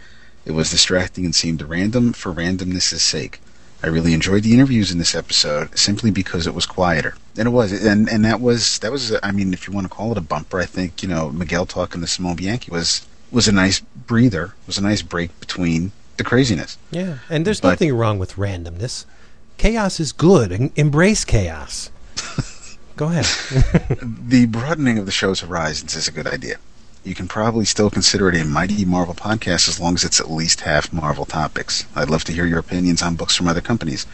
It 0.44 0.52
was 0.52 0.70
distracting 0.70 1.24
and 1.24 1.34
seemed 1.34 1.62
random 1.62 2.12
for 2.12 2.32
randomness' 2.32 3.00
sake. 3.00 3.40
I 3.82 3.89
really 3.89 4.15
enjoyed 4.15 4.43
the 4.43 4.53
interviews 4.55 4.90
in 4.90 4.98
this 4.98 5.15
episode 5.15 5.77
simply 5.78 6.11
because 6.11 6.47
it 6.47 6.55
was 6.55 6.66
quieter. 6.66 7.15
And 7.36 7.47
it 7.47 7.51
was, 7.51 7.73
and 7.73 8.09
and 8.09 8.24
that 8.24 8.40
was 8.40 8.78
that 8.81 8.90
was. 8.90 9.15
I 9.23 9.31
mean, 9.32 9.53
if 9.53 9.66
you 9.69 9.73
want 9.74 9.85
to 9.86 9.94
call 9.94 10.12
it 10.12 10.19
a 10.19 10.23
bumper, 10.23 10.59
I 10.61 10.66
think 10.66 11.03
you 11.03 11.09
know 11.09 11.31
Miguel 11.31 11.66
talking 11.66 12.01
to 12.01 12.07
Simone 12.07 12.36
Bianchi 12.36 12.70
was 12.70 13.07
was 13.31 13.47
a 13.48 13.53
nice 13.53 13.81
breather. 13.81 14.55
Was 14.66 14.78
a 14.78 14.82
nice 14.82 15.03
break 15.03 15.39
between 15.40 15.93
the 16.16 16.24
craziness. 16.24 16.78
Yeah, 16.90 17.19
and 17.28 17.47
there's 17.47 17.61
But- 17.61 17.70
nothing 17.70 17.94
wrong 17.94 18.19
with 18.19 18.36
randomness. 18.36 19.05
Chaos 19.59 20.01
is 20.01 20.12
good. 20.12 20.53
En- 20.53 20.73
Embrace 20.77 21.24
chaos. 21.24 21.90
Go 22.97 23.07
ahead. 23.09 23.27
the 24.03 24.47
broadening 24.47 24.98
of 24.98 25.05
the 25.07 25.12
show's 25.12 25.40
horizons 25.40 25.94
is 25.94 26.09
a 26.09 26.12
good 26.12 26.27
idea. 26.27 26.57
You 27.06 27.14
can 27.14 27.28
probably 27.28 27.64
still 27.64 27.88
consider 27.88 28.28
it 28.30 28.34
a 28.34 28.44
mighty 28.44 28.84
Marvel 28.84 29.14
podcast 29.14 29.68
as 29.68 29.78
long 29.78 29.94
as 29.94 30.02
it's 30.02 30.18
at 30.18 30.28
least 30.28 30.62
half 30.62 30.92
Marvel 30.92 31.24
topics. 31.24 31.86
I'd 31.94 32.10
love 32.10 32.24
to 32.24 32.32
hear 32.32 32.46
your 32.46 32.58
opinions 32.58 33.00
on 33.00 33.14
books 33.14 33.36
from 33.36 33.46
other 33.46 33.60
companies, 33.60 34.08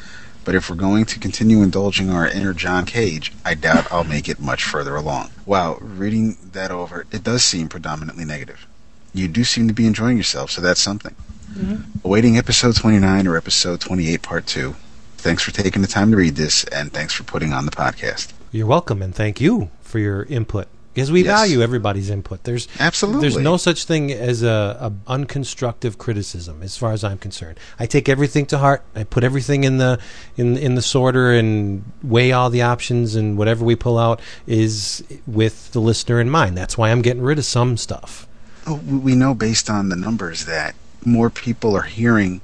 but 0.45 0.55
if 0.55 0.69
we're 0.69 0.77
going 0.77 1.07
to 1.07 1.19
continue 1.19 1.63
indulging 1.63 2.11
our 2.11 2.29
inner 2.29 2.53
John 2.53 2.85
Cage, 2.85 3.33
I 3.47 3.55
doubt 3.55 3.91
I'll 3.91 4.05
make 4.05 4.29
it 4.29 4.39
much 4.39 4.65
further 4.65 4.95
along. 4.95 5.31
Wow, 5.47 5.79
reading 5.81 6.37
that 6.53 6.71
over, 6.71 7.07
it 7.11 7.25
does 7.25 7.43
seem 7.43 7.71
predominantly 7.71 8.27
negative. 8.27 8.67
You 9.15 9.27
do 9.27 9.43
seem 9.43 9.69
to 9.69 9.75
be 9.75 9.87
enjoying 9.87 10.19
yourself, 10.19 10.51
so 10.51 10.61
that's 10.61 10.83
something. 10.83 11.15
Mm-hmm. 11.55 12.07
Awaiting 12.07 12.37
episode 12.37 12.77
29 12.77 13.27
or 13.27 13.39
episode 13.39 13.81
28, 13.81 14.21
part 14.21 14.47
2. 14.47 14.77
Thanks 15.17 15.43
for 15.43 15.51
taking 15.51 15.81
the 15.81 15.89
time 15.89 16.11
to 16.11 16.19
read 16.19 16.37
this, 16.37 16.65
and 16.65 16.93
thanks 16.93 17.15
for 17.15 17.23
putting 17.23 17.55
on 17.55 17.65
the 17.65 17.73
podcast. 17.73 18.35
You're 18.51 18.67
welcome, 18.67 19.01
and 19.01 19.15
thank 19.15 19.41
you 19.41 19.71
for 19.81 19.99
your 19.99 20.25
input 20.25 20.69
because 20.95 21.11
we 21.11 21.23
Yes. 21.25 21.29
value 21.29 21.63
everybody's 21.63 22.11
input. 22.11 22.45
There's 22.45 22.69
Absolutely. 22.79 23.23
there's 23.23 23.37
no 23.39 23.57
such 23.57 23.85
thing 23.85 24.13
as 24.13 24.43
a, 24.43 24.77
a 25.07 25.13
unconstructive 25.13 25.99
criticism, 25.99 26.63
as 26.63 26.77
far 26.77 26.93
as 26.93 27.03
I'm 27.05 27.19
concerned. 27.19 27.59
I 27.81 27.87
take 27.87 28.09
everything 28.09 28.47
to 28.47 28.59
heart. 28.59 28.83
I 28.95 29.05
put 29.05 29.25
everything 29.25 29.65
in 29.65 29.79
the 29.79 29.99
in 30.37 30.57
in 30.57 30.75
the 30.75 30.83
sorter 30.83 31.33
and 31.33 31.85
weigh 32.03 32.33
all 32.33 32.51
the 32.51 32.63
options, 32.63 33.15
and 33.15 33.37
whatever 33.39 33.65
we 33.65 33.77
pull 33.77 33.99
out 33.99 34.21
is 34.47 35.03
with 35.27 35.73
the 35.73 35.81
listener 35.81 36.21
in 36.21 36.29
mind. 36.31 36.57
That's 36.57 36.77
why 36.77 36.91
I'm 36.91 37.03
getting 37.03 37.23
rid 37.23 37.39
of 37.39 37.45
some 37.45 37.77
stuff. 37.77 38.27
Oh, 38.67 38.75
we 38.87 38.99
we 38.99 39.15
know 39.15 39.35
based 39.35 39.69
on 39.71 39.89
the 39.89 39.97
numbers 39.97 40.45
that 40.47 40.75
more 41.05 41.31
people 41.31 41.75
are 41.77 41.83
hearing 41.83 42.41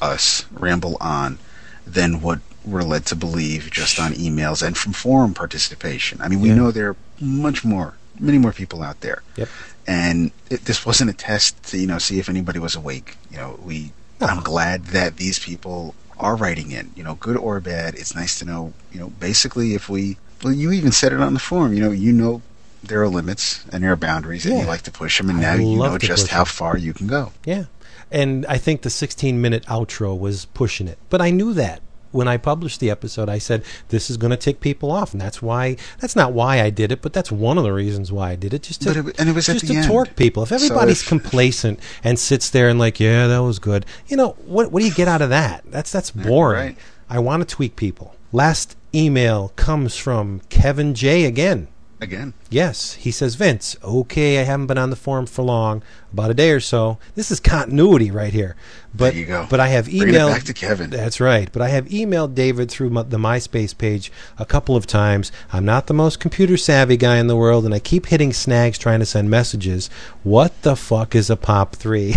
us 0.00 0.46
ramble 0.52 0.96
on 1.00 1.38
than 1.86 2.20
what 2.22 2.38
we're 2.70 2.82
led 2.82 3.06
to 3.06 3.16
believe 3.16 3.70
just 3.70 3.98
on 3.98 4.12
emails 4.12 4.64
and 4.66 4.76
from 4.76 4.92
forum 4.92 5.34
participation. 5.34 6.20
I 6.20 6.28
mean, 6.28 6.40
we 6.40 6.48
Yeah. 6.48 6.54
know 6.56 6.70
there 6.70 6.90
are 6.90 6.96
much 7.20 7.64
more, 7.64 7.94
many 8.18 8.38
more 8.38 8.52
people 8.52 8.82
out 8.82 9.00
there. 9.00 9.22
Yep. 9.36 9.48
And 9.86 10.30
it, 10.50 10.64
this 10.66 10.84
wasn't 10.84 11.10
a 11.10 11.14
test 11.14 11.62
to, 11.70 11.78
you 11.78 11.86
know, 11.86 11.98
see 11.98 12.18
if 12.18 12.28
anybody 12.28 12.58
was 12.58 12.74
awake. 12.76 13.16
You 13.30 13.38
know, 13.38 13.58
we, 13.64 13.92
I'm 14.20 14.42
glad 14.42 14.86
that 14.86 15.16
these 15.16 15.38
people 15.38 15.94
are 16.18 16.36
writing 16.36 16.70
in, 16.72 16.90
you 16.94 17.02
know, 17.04 17.14
good 17.14 17.36
or 17.36 17.60
bad. 17.60 17.94
It's 17.94 18.14
nice 18.14 18.38
to 18.40 18.44
know, 18.44 18.72
you 18.92 18.98
know, 19.00 19.08
basically 19.20 19.74
if 19.74 19.88
we, 19.88 20.18
well, 20.42 20.52
you 20.52 20.72
even 20.72 20.92
said 20.92 21.12
it 21.12 21.20
on 21.20 21.32
the 21.34 21.40
forum, 21.40 21.72
you 21.72 21.80
know, 21.80 21.90
you 21.90 22.12
know, 22.12 22.42
there 22.82 23.02
are 23.02 23.08
limits 23.08 23.64
and 23.72 23.82
there 23.82 23.92
are 23.92 23.96
boundaries 23.96 24.46
and 24.46 24.58
you 24.58 24.64
like 24.64 24.82
to 24.82 24.90
push 24.92 25.18
them 25.18 25.28
and 25.30 25.38
I 25.38 25.42
now 25.42 25.54
you 25.54 25.76
know 25.78 25.98
just 25.98 26.28
how 26.28 26.44
far 26.44 26.76
you 26.76 26.92
can 26.94 27.06
go. 27.08 27.32
Yeah. 27.44 27.64
And 28.10 28.46
I 28.46 28.56
think 28.56 28.82
the 28.82 28.90
16 28.90 29.40
minute 29.40 29.64
outro 29.66 30.18
was 30.18 30.44
pushing 30.46 30.86
it. 30.86 30.98
But 31.10 31.20
I 31.20 31.30
knew 31.30 31.52
that 31.54 31.82
when 32.12 32.28
I 32.28 32.36
published 32.36 32.80
the 32.80 32.90
episode. 32.90 33.28
I 33.28 33.38
said, 33.38 33.64
this 33.88 34.10
is 34.10 34.16
going 34.16 34.30
to 34.30 34.36
tick 34.36 34.60
people 34.60 34.90
off. 34.90 35.12
And 35.12 35.20
that's 35.20 35.40
why, 35.42 35.76
that's 36.00 36.16
not 36.16 36.32
why 36.32 36.60
I 36.62 36.70
did 36.70 36.92
it, 36.92 37.02
but 37.02 37.12
that's 37.12 37.30
one 37.32 37.58
of 37.58 37.64
the 37.64 37.72
reasons 37.72 38.10
why 38.12 38.30
I 38.30 38.36
did 38.36 38.54
it. 38.54 38.62
Just 38.62 38.82
to, 38.82 38.90
it- 39.08 39.18
and 39.20 39.28
it 39.28 39.34
was 39.34 39.46
just 39.46 39.66
to 39.66 39.74
end. 39.74 39.86
torque 39.86 40.16
people. 40.16 40.42
If 40.42 40.48
So 40.50 40.54
everybody's 40.56 41.02
if- 41.02 41.08
complacent 41.08 41.80
and 42.04 42.18
sits 42.18 42.50
there 42.50 42.68
and 42.68 42.78
like, 42.78 42.98
yeah, 43.00 43.26
that 43.26 43.38
was 43.38 43.58
good, 43.58 43.84
you 44.06 44.16
know, 44.16 44.30
what, 44.46 44.72
what 44.72 44.80
do 44.80 44.86
you 44.88 44.94
get 44.94 45.08
out 45.08 45.22
of 45.22 45.30
that? 45.30 45.64
That's, 45.66 45.92
that's 45.92 46.10
boring. 46.10 46.60
right. 46.68 46.76
I 47.10 47.18
want 47.20 47.46
to 47.48 47.54
tweak 47.54 47.76
people. 47.76 48.14
Last 48.32 48.76
email 48.94 49.52
comes 49.56 49.96
from 49.96 50.40
Kevin 50.50 50.94
J 50.94 51.24
again. 51.24 51.68
Again, 52.00 52.32
Yes, 52.48 52.92
he 52.94 53.10
says, 53.10 53.34
Vince, 53.34 53.76
okay, 53.82 54.38
I 54.40 54.44
haven't 54.44 54.68
been 54.68 54.78
on 54.78 54.90
the 54.90 54.96
forum 54.96 55.26
for 55.26 55.42
long, 55.42 55.82
about 56.12 56.30
a 56.30 56.34
day 56.34 56.52
or 56.52 56.60
so. 56.60 56.96
This 57.16 57.32
is 57.32 57.40
continuity 57.40 58.12
right 58.12 58.32
here. 58.32 58.54
But, 58.94 59.10
There 59.14 59.20
you 59.20 59.26
go. 59.26 59.46
But 59.50 59.58
I 59.58 59.66
have 59.68 59.86
Bringing 59.86 60.10
it 60.10 60.12
emailed. 60.14 60.30
back 60.32 60.44
to 60.44 60.54
Kevin. 60.54 60.90
That's 60.90 61.18
right. 61.20 61.50
But 61.52 61.60
I 61.60 61.68
have 61.70 61.86
emailed 61.86 62.36
David 62.36 62.70
through 62.70 62.90
my, 62.90 63.02
the 63.02 63.16
MySpace 63.18 63.76
page 63.76 64.12
a 64.38 64.44
couple 64.44 64.76
of 64.76 64.86
times. 64.86 65.32
I'm 65.52 65.64
not 65.64 65.88
the 65.88 65.94
most 65.94 66.20
computer 66.20 66.56
savvy 66.56 66.96
guy 66.96 67.16
in 67.18 67.26
the 67.26 67.36
world, 67.36 67.64
and 67.64 67.74
I 67.74 67.80
keep 67.80 68.06
hitting 68.06 68.32
snags 68.32 68.78
trying 68.78 69.00
to 69.00 69.06
send 69.06 69.28
messages. 69.28 69.90
What 70.22 70.62
the 70.62 70.76
fuck 70.76 71.16
is 71.16 71.30
a 71.30 71.36
POP3? 71.36 72.14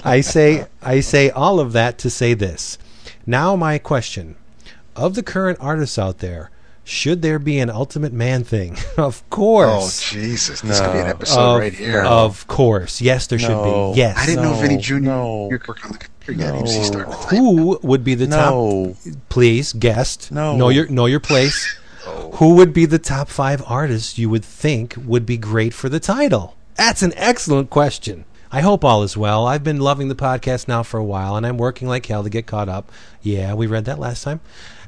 I 0.06 0.20
say, 0.22 0.66
I 0.82 1.00
say 1.00 1.28
all 1.30 1.60
of 1.60 1.72
that 1.74 1.98
to 1.98 2.08
say 2.10 2.32
this. 2.32 2.78
Now, 3.26 3.56
my 3.56 3.76
question 3.78 4.36
of 4.94 5.14
the 5.14 5.22
current 5.22 5.58
artists 5.60 5.98
out 5.98 6.18
there, 6.18 6.50
should 6.86 7.20
there 7.20 7.40
be 7.40 7.58
an 7.58 7.68
Ultimate 7.68 8.12
Man 8.12 8.44
thing? 8.44 8.74
of 8.96 9.22
oh, 9.24 9.26
course. 9.28 10.00
oh. 10.00 10.14
Jesus, 10.14 10.60
this 10.60 10.80
could 10.80 10.92
be 10.92 11.00
an 11.00 11.08
episode 11.08 11.54
of, 11.56 11.60
right 11.60 11.72
here. 11.74 12.02
of 12.04 12.46
course. 12.46 13.00
Yes, 13.00 13.26
there 13.26 13.40
should 13.40 13.48
be. 13.62 13.98
Yes. 13.98 14.16
I 14.16 14.24
didn't 14.26 14.44
know 14.44 14.52
No, 14.54 14.60
Vinny 14.60 14.76
Jr. 14.78 14.94
no. 15.00 15.48
You're 15.50 15.60
working 15.66 15.86
on 15.86 15.92
the 15.92 15.98
computer 15.98 16.40
yet. 16.40 16.66
He 16.66 16.84
started 16.84 17.10
to 17.10 17.16
type. 17.18 17.30
Who 17.30 17.78
would 17.82 18.04
be 18.04 18.14
the 18.14 18.28
No. 18.28 18.94
top? 19.04 19.14
Please, 19.28 19.72
guest. 19.72 20.30
No. 20.30 20.56
Know 20.56 20.68
your 20.68 20.86
know 20.88 21.06
your 21.06 21.20
place. 21.20 21.76
Oh. 22.08 22.30
Who 22.34 22.54
would 22.54 22.72
be 22.72 22.86
the 22.86 23.00
top 23.00 23.28
five 23.28 23.60
artists 23.66 24.16
you 24.16 24.30
would 24.30 24.44
think 24.44 24.94
would 24.96 25.26
be 25.26 25.36
great 25.36 25.74
for 25.74 25.88
the 25.88 25.98
title? 25.98 26.54
That's 26.76 27.02
an 27.02 27.12
excellent 27.16 27.68
question. 27.68 28.26
I 28.52 28.60
hope 28.60 28.84
all 28.84 29.02
is 29.02 29.16
well. 29.16 29.44
I've 29.44 29.64
been 29.64 29.80
loving 29.80 30.06
the 30.06 30.14
podcast 30.14 30.68
now 30.68 30.84
for 30.84 30.98
a 31.00 31.04
while, 31.04 31.34
and 31.36 31.44
I'm 31.44 31.58
working 31.58 31.88
like 31.88 32.06
hell 32.06 32.22
to 32.22 32.30
get 32.30 32.46
caught 32.46 32.68
up. 32.68 32.92
Yeah, 33.22 33.54
we 33.54 33.66
read 33.66 33.86
that 33.86 33.98
last 33.98 34.22
time. 34.22 34.38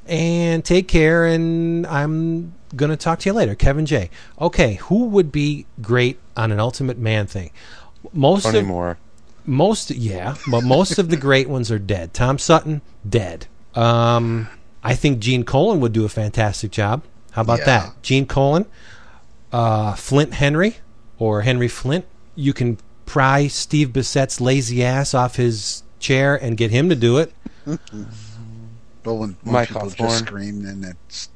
And 0.09 0.65
take 0.65 0.89
care, 0.89 1.27
and 1.27 1.87
I'm 1.87 2.55
going 2.75 2.91
to 2.91 2.97
talk 2.97 3.19
to 3.21 3.29
you 3.29 3.33
later. 3.35 3.55
Kevin 3.55 3.85
J. 3.87 4.09
Okay, 4.41 4.75
who 4.75 5.05
would 5.07 5.31
be 5.31 5.67
great 5.83 6.19
on 6.37 6.51
an 6.51 6.59
Ultimate 6.61 6.97
Man 6.99 7.27
thing? 7.27 7.51
Most 8.13 8.45
Tony 8.45 8.61
of, 8.61 8.67
Moore. 8.67 8.97
most 9.45 9.91
yeah 9.91 10.35
but 10.51 10.63
most 10.63 10.99
of 10.99 11.09
the 11.11 11.17
great 11.17 11.49
ones 11.49 11.71
are 11.71 11.79
dead 11.81 12.15
tom 12.15 12.39
sutton 12.39 12.81
dead 13.09 13.47
um 13.75 14.47
i 14.85 14.95
think 14.95 15.19
gene 15.19 15.43
Colan 15.45 15.81
would 15.81 15.93
do 15.93 16.05
a 16.05 16.09
fantastic 16.09 16.71
job 16.71 17.03
how 17.33 17.43
about 17.43 17.59
Yeah. 17.61 17.65
that 17.65 18.03
gene 18.03 18.25
Colan, 18.27 18.67
uh 19.53 19.95
flint 19.95 20.35
henry 20.35 20.77
or 21.19 21.43
henry 21.43 21.67
flint 21.69 22.05
you 22.37 22.53
can 22.53 22.79
pry 23.05 23.47
steve 23.49 23.89
bissette's 23.93 24.41
lazy 24.41 24.85
ass 24.85 25.13
off 25.13 25.37
his 25.37 25.83
chair 25.99 26.37
and 26.37 26.57
get 26.57 26.71
him 26.71 26.89
to 26.89 26.95
do 26.95 27.19
it 27.19 27.33
But 29.09 29.15
when, 29.15 29.37
when 29.43 29.53
Mike 29.55 29.69
people 29.69 29.81
Hawthorne. 29.89 30.09
just 30.11 30.19
scream, 30.27 30.63
then 30.65 30.85
it's 30.85 31.31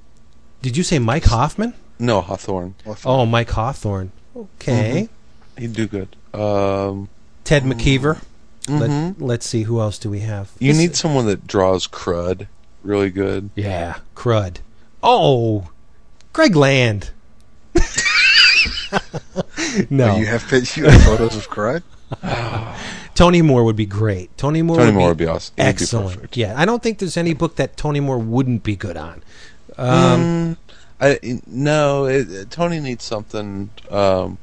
did 0.60 0.76
you 0.76 0.82
say 0.82 0.98
mike 0.98 1.24
hoffman 1.24 1.72
No, 1.98 2.20
Hawthorne. 2.20 2.74
oh 3.06 3.24
mike 3.24 3.48
hawthorne 3.48 4.12
okay 4.36 5.08
He'd 5.56 5.72
do 5.72 5.86
good. 5.86 6.14
Um, 6.34 7.08
ted 7.44 7.62
mckeever 7.62 8.20
mhm. 8.64 8.80
Let, 9.18 9.20
let's 9.22 9.46
see 9.46 9.62
who 9.62 9.80
else 9.80 9.96
do 9.98 10.10
we 10.10 10.20
have 10.20 10.50
You 10.58 10.72
This- 10.72 10.78
need 10.82 10.96
someone 10.96 11.24
that 11.28 11.46
draws 11.46 11.86
crud 11.88 12.46
really 12.82 13.08
good. 13.10 13.48
Yeah, 13.54 14.00
crud. 14.14 14.56
Oh, 15.02 15.70
Greg 16.34 16.54
Land. 16.54 17.10
no, 19.90 20.16
you 20.16 20.26
have 20.26 20.46
pic- 20.48 20.76
you 20.76 20.84
have 20.84 21.02
photos 21.02 21.36
of 21.36 21.48
crud. 21.48 21.82
Tony 23.14 23.42
Moore 23.42 23.64
would 23.64 23.76
be 23.76 23.86
great. 23.86 24.36
Tony 24.38 24.62
Moore. 24.62 24.76
Tony 24.78 24.88
would 24.90 24.94
Moore 24.94 25.08
be 25.08 25.08
would 25.10 25.18
be 25.18 25.26
awesome. 25.26 25.54
He'd 25.56 25.62
be 25.62 25.68
Excellent. 25.68 26.14
perfect. 26.14 26.36
yeah, 26.36 26.54
I 26.56 26.64
don't 26.64 26.82
think 26.82 26.98
there's 26.98 27.16
any 27.16 27.34
book 27.34 27.56
that 27.56 27.76
Tony 27.76 28.00
Moore 28.00 28.18
wouldn't 28.18 28.62
be 28.62 28.76
good 28.76 28.96
on. 28.96 29.22
Um, 29.78 30.20
Mm, 30.20 30.56
I 31.00 31.40
no. 31.46 32.04
It- 32.06 32.50
Tony 32.50 32.78
needs 32.80 33.04
something, 33.04 33.70
um, 33.90 34.38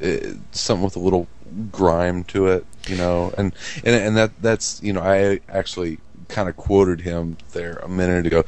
it, 0.00 0.36
something 0.52 0.84
with 0.84 0.96
a 0.96 1.00
little 1.00 1.28
grime 1.72 2.24
to 2.24 2.46
it, 2.48 2.66
you 2.86 2.96
know. 2.96 3.32
And 3.38 3.52
and 3.84 3.94
and 3.94 4.16
that 4.16 4.30
that's 4.42 4.82
you 4.82 4.92
know 4.92 5.00
I 5.00 5.40
actually 5.48 5.98
kind 6.30 6.48
of 6.48 6.56
quoted 6.56 7.02
him 7.02 7.36
there 7.52 7.74
a 7.82 7.88
minute 7.88 8.26
ago. 8.26 8.44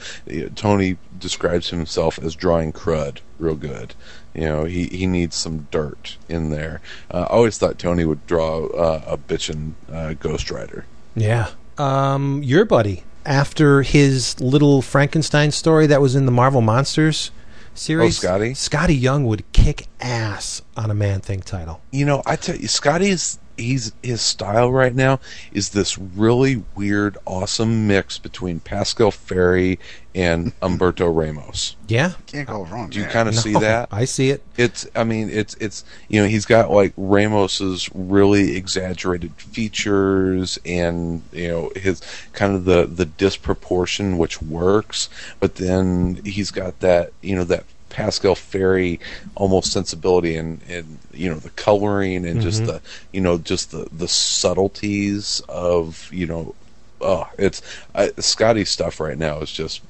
Tony 0.55 0.97
describes 1.19 1.71
himself 1.71 2.19
as 2.19 2.35
drawing 2.35 2.73
crud 2.73 3.19
real 3.39 3.55
good. 3.57 3.95
You 4.35 4.43
know, 4.43 4.65
he, 4.65 4.87
he 4.87 5.07
needs 5.07 5.37
some 5.37 5.69
dirt 5.71 6.17
in 6.29 6.51
there. 6.51 6.81
Uh, 7.11 7.27
I 7.29 7.35
always 7.35 7.59
thought 7.59 7.79
Tony 7.79 8.05
would 8.05 8.27
draw 8.27 8.67
uh, 8.67 9.03
a 9.07 9.19
bitchin' 9.19 9.73
uh, 9.93 10.15
Ghost 10.15 10.51
Rider. 10.51 10.87
yeah. 11.15 11.51
Um, 11.79 12.43
your 12.43 12.67
buddy 12.67 13.03
after 13.25 13.81
his 13.83 14.39
little 14.41 14.83
Frankenstein 14.83 15.51
story 15.51 15.87
that 15.87 16.03
was 16.03 16.15
in 16.15 16.27
the 16.27 16.33
Marvel 16.33 16.61
Monsters 16.61 17.31
series. 17.75 18.19
Oh, 18.19 18.29
Scotty? 18.29 18.55
Scotty 18.55 18.95
Young 18.95 19.25
would 19.25 19.51
kick 19.53 19.87
ass 20.01 20.61
on 20.77 20.91
a 20.91 20.95
Man 20.95 21.21
Thing 21.21 21.41
title. 21.41 21.81
You 21.91 22.05
know, 22.05 22.23
I 22.27 22.37
tell 22.37 22.57
you, 22.57 22.69
Scotty's 22.69 23.39
he's 23.57 23.93
his 24.03 24.21
style 24.21 24.71
right 24.73 24.95
now 24.95 25.21
is 25.53 25.71
this 25.71 25.99
really 25.99 26.65
weird, 26.75 27.17
awesome 27.27 27.87
mix 27.87 28.19
between 28.19 28.61
Pascal 28.61 29.11
Ferry 29.11 29.79
and 30.15 30.59
Humberto 30.61 31.15
Ramos. 31.15 31.77
Yeah, 31.89 32.13
Can't 32.27 32.49
go 32.49 32.65
wrong. 32.65 32.91
Do 32.91 33.01
you 33.01 33.07
kind 33.07 33.29
of 33.29 33.35
see 33.35 33.53
that? 33.55 33.89
I 33.91 34.05
see 34.05 34.31
it. 34.31 34.43
It's, 34.57 34.87
I 34.95 35.05
mean, 35.05 35.31
it's, 35.31 35.55
it's, 35.55 35.85
you 36.09 36.21
know, 36.21 36.29
he's 36.29 36.45
got 36.45 36.71
like 36.71 36.93
Ramos's 36.97 37.89
really 37.95 38.57
exaggerated 38.57 39.35
features 39.37 40.59
and, 40.65 41.23
you 41.33 41.49
know, 41.49 41.73
his 41.77 42.03
kind 42.33 42.55
of 42.55 42.65
the, 42.65 42.87
the 42.87 43.07
disproportion 43.07 44.19
which 44.19 44.43
works, 44.43 45.09
but 45.41 45.57
then 45.57 46.21
he's 46.25 46.51
got 46.51 46.81
that, 46.81 47.13
you 47.23 47.35
know, 47.35 47.45
that 47.45 47.65
Pascal 47.93 48.35
Ferry 48.35 48.99
almost 49.35 49.71
sensibility 49.73 50.35
and, 50.37 50.61
and, 50.69 50.99
you 51.13 51.29
know, 51.29 51.37
the 51.39 51.51
coloring 51.51 52.27
and 52.27 52.41
just 52.41 52.65
the, 52.65 52.81
you 53.13 53.21
know, 53.21 53.37
just 53.39 53.71
the, 53.71 53.87
the 53.93 54.09
subtleties 54.09 55.41
of, 55.49 56.09
you 56.13 56.27
know, 56.27 56.55
oh, 57.01 57.29
it's, 57.39 57.61
I, 57.95 58.11
Scotty's 58.19 58.71
stuff 58.71 58.99
right 58.99 59.19
now 59.19 59.39
is 59.41 59.53
just 59.53 59.83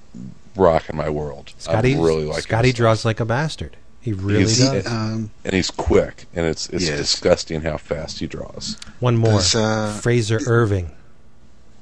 rocking 0.57 0.97
my 0.97 1.09
world. 1.09 1.53
Scotty 1.59 1.95
really 1.97 2.25
like 2.25 2.43
Scotty 2.43 2.73
draws 2.73 3.05
like 3.05 3.21
a 3.21 3.25
bastard. 3.25 3.77
He 4.01 4.13
really 4.13 4.41
He's- 4.41 4.59
does. 4.59 4.87
Um, 4.87 5.31
and 5.45 5.55
he's 5.55 5.71
quick, 5.71 6.25
and 6.35 6.45
it's 6.45 6.69
it's 6.71 6.89
Yes. 6.89 6.99
disgusting 6.99 7.61
how 7.61 7.77
fast 7.77 8.19
he 8.19 8.27
draws. 8.27 8.77
One 8.99 9.17
more. 9.17 9.41
Uh, 9.55 9.93
Frazer 10.01 10.41
Irving. 10.47 10.91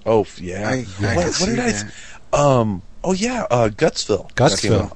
Oh 0.04 0.26
yeah, 0.36 0.68
I- 0.68 0.86
I 1.00 1.16
what, 1.16 1.26
what 1.40 1.46
did 1.48 1.58
I? 1.58 1.72
that. 1.72 1.86
s- 1.86 1.92
Um. 2.34 2.82
Oh 3.02 3.14
yeah. 3.14 3.46
Uh. 3.50 3.70
Gutsville. 3.70 4.30
Gutsville. 4.34 4.92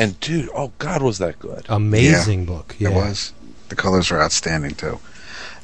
Came 0.00 0.08
out. 0.08 0.12
And 0.12 0.20
dude, 0.20 0.48
oh 0.54 0.72
god, 0.78 1.02
was 1.02 1.18
that 1.18 1.38
good? 1.38 1.66
Amazing 1.68 2.44
book. 2.44 2.76
Yeah. 2.78 2.90
It 2.90 2.94
was. 2.94 3.32
The 3.68 3.76
colors 3.76 4.10
were 4.10 4.20
outstanding 4.20 4.74
too. 4.74 4.98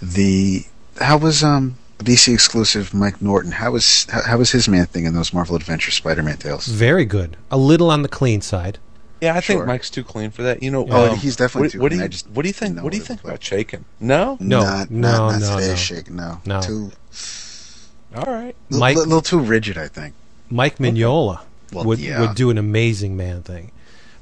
The 0.02 0.64
how 1.00 1.18
was 1.18 1.42
um 1.42 1.76
DC 1.98 2.32
exclusive 2.32 2.92
Mike 2.94 3.20
Norton? 3.22 3.52
How 3.52 3.72
was 3.72 4.06
how, 4.10 4.22
how 4.22 4.38
was 4.38 4.50
his 4.52 4.68
man 4.68 4.86
thing 4.86 5.04
in 5.06 5.14
those 5.14 5.32
Marvel 5.32 5.56
Adventure 5.56 5.90
Spider-Man 5.90 6.36
tales? 6.38 6.66
Very 6.66 7.04
good. 7.04 7.36
A 7.50 7.56
little 7.56 7.90
on 7.90 8.02
the 8.02 8.08
clean 8.08 8.40
side. 8.42 8.78
yeah, 9.20 9.34
I 9.34 9.40
think 9.40 9.64
Mike's 9.66 9.88
too 9.90 10.04
clean 10.04 10.30
for 10.30 10.42
that. 10.42 10.62
You 10.62 10.70
know. 10.70 10.86
Oh, 10.90 11.12
um, 11.12 11.16
he's 11.16 11.36
definitely 11.36 11.68
what, 11.68 11.72
too 11.72 11.80
what 11.80 11.88
do 11.88 11.94
clean. 11.96 12.00
you 12.00 12.04
I 12.04 12.08
just 12.08 12.28
What 12.28 12.42
do 12.42 12.48
you 12.48 12.52
think? 12.52 12.82
What 12.82 12.92
do 12.92 12.98
you 12.98 13.04
think 13.04 13.24
about 13.24 13.42
shaking? 13.42 13.84
No. 13.98 14.36
No, 14.40 14.60
not, 14.60 14.90
no, 14.90 15.10
not, 15.10 15.30
not 15.32 15.40
no, 15.40 15.54
today's 15.56 15.68
no. 15.68 15.74
shake. 15.76 16.10
No, 16.10 16.40
No. 16.44 16.60
too 16.60 16.92
All 18.14 18.32
right. 18.32 18.54
a 18.70 18.74
little 18.74 19.22
too 19.22 19.40
rigid. 19.40 19.78
I 19.78 19.88
think. 19.88 20.14
Mike 20.48 20.76
Mignola 20.78 21.40
Well, 21.72 21.84
would 21.86 21.98
yeah. 21.98 22.20
would 22.20 22.36
do 22.36 22.50
an 22.50 22.58
amazing 22.58 23.16
man 23.16 23.42
thing. 23.42 23.72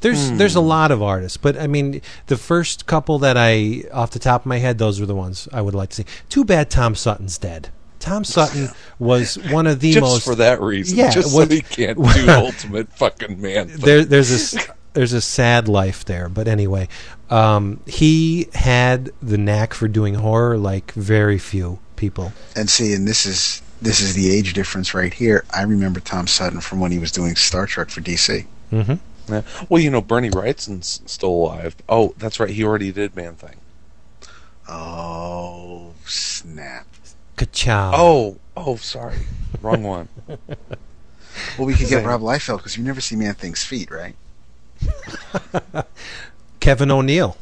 There's 0.05 0.31
there's 0.33 0.55
a 0.55 0.61
lot 0.61 0.91
of 0.91 1.03
artists, 1.03 1.37
but 1.39 1.57
I 1.59 1.67
mean 1.67 2.03
the 2.27 2.37
first 2.37 2.85
couple 2.87 3.19
that 3.21 3.37
I 3.39 3.85
off 3.93 4.11
the 4.11 4.19
top 4.19 4.43
of 4.43 4.47
my 4.47 4.59
head, 4.59 4.77
those 4.79 5.01
were 5.01 5.07
the 5.07 5.15
ones 5.15 5.49
I 5.53 5.63
would 5.63 5.75
like 5.75 5.89
to 5.91 5.97
see. 5.97 6.05
Too 6.29 6.45
bad 6.45 6.69
Tom 6.71 6.95
Sutton's 6.95 7.39
dead. 7.39 7.71
Tom 8.01 8.23
Sutton 8.23 8.69
was 8.99 9.37
one 9.51 9.67
of 9.67 9.81
the 9.81 9.93
Just 9.93 10.03
most 10.03 10.25
for 10.27 10.35
that 10.35 10.61
reason. 10.61 10.99
Yeah, 10.99 11.11
just 11.11 11.35
what- 11.35 11.49
so 11.49 11.55
he 11.55 11.63
can't 11.63 11.97
do 11.97 12.05
ultimate 12.29 12.93
fucking 12.93 13.41
man. 13.41 13.69
thing. 13.69 13.81
there, 13.81 14.05
there's 14.05 14.29
this 14.29 14.69
there's 14.93 15.15
a 15.15 15.21
sad 15.23 15.69
life 15.69 16.05
there. 16.05 16.29
But 16.29 16.49
anyway, 16.49 16.89
um, 17.31 17.81
he 17.87 18.49
had 18.55 19.11
the 19.23 19.39
knack 19.39 19.73
for 19.75 19.89
doing 19.89 20.15
horror 20.17 20.59
like 20.59 20.93
very 20.93 21.39
few 21.39 21.79
people. 21.97 22.33
And 22.55 22.69
see, 22.69 22.93
and 22.93 23.09
this 23.09 23.25
is 23.27 23.63
this 23.81 24.01
is 24.01 24.15
the 24.15 24.31
age 24.31 24.53
difference 24.53 24.93
right 24.95 25.13
here. 25.15 25.45
I 25.53 25.63
remember 25.63 26.01
Tom 26.01 26.27
Sutton 26.27 26.61
from 26.61 26.81
when 26.81 26.93
he 26.93 26.99
was 26.99 27.11
doing 27.11 27.37
Star 27.37 27.67
Trek 27.67 27.89
for 27.91 28.01
DC. 28.03 28.47
Mm-hmm. 28.73 28.95
Yeah. 29.29 29.43
Well, 29.69 29.81
you 29.83 29.91
know, 29.91 30.01
Bernie 30.03 30.31
Wrightson's 30.31 31.01
still 31.07 31.31
alive. 31.31 31.77
Oh, 31.89 32.15
that's 32.19 32.39
right. 32.39 32.51
He 32.51 32.63
already 32.65 32.93
did 32.93 33.17
Man 33.17 33.35
Thing. 33.35 33.57
Oh 34.69 35.93
snap! 36.07 36.87
Ka-chow. 37.37 37.93
Oh, 37.95 38.39
oh, 38.57 38.77
sorry, 38.77 39.19
wrong 39.61 39.83
one. 39.83 40.09
Well, 40.29 41.67
we 41.67 41.75
could 41.75 41.89
get 41.89 42.05
Rob 42.05 42.21
Liefeld 42.23 42.59
because 42.59 42.77
you 42.77 42.83
never 42.85 43.01
see 43.01 43.17
Man 43.17 43.35
Thing's 43.35 43.65
feet, 43.65 43.91
right? 43.91 44.15
Kevin 46.61 46.91
O'Neill. 46.91 47.37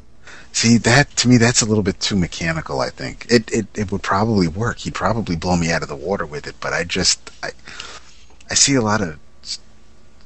See 0.54 0.76
that 0.78 1.14
to 1.16 1.28
me, 1.28 1.36
that's 1.38 1.62
a 1.62 1.66
little 1.66 1.82
bit 1.82 1.98
too 2.00 2.16
mechanical. 2.16 2.80
I 2.80 2.90
think 2.90 3.26
it, 3.30 3.50
it 3.52 3.66
it 3.74 3.90
would 3.92 4.02
probably 4.02 4.48
work. 4.48 4.78
He'd 4.78 4.94
probably 4.94 5.34
blow 5.36 5.56
me 5.56 5.70
out 5.72 5.82
of 5.82 5.88
the 5.88 5.96
water 5.96 6.26
with 6.26 6.46
it. 6.46 6.56
But 6.60 6.72
I 6.72 6.84
just 6.84 7.30
I 7.42 7.50
I 8.50 8.54
see 8.54 8.74
a 8.74 8.82
lot 8.82 9.00
of 9.00 9.10
s- 9.10 9.18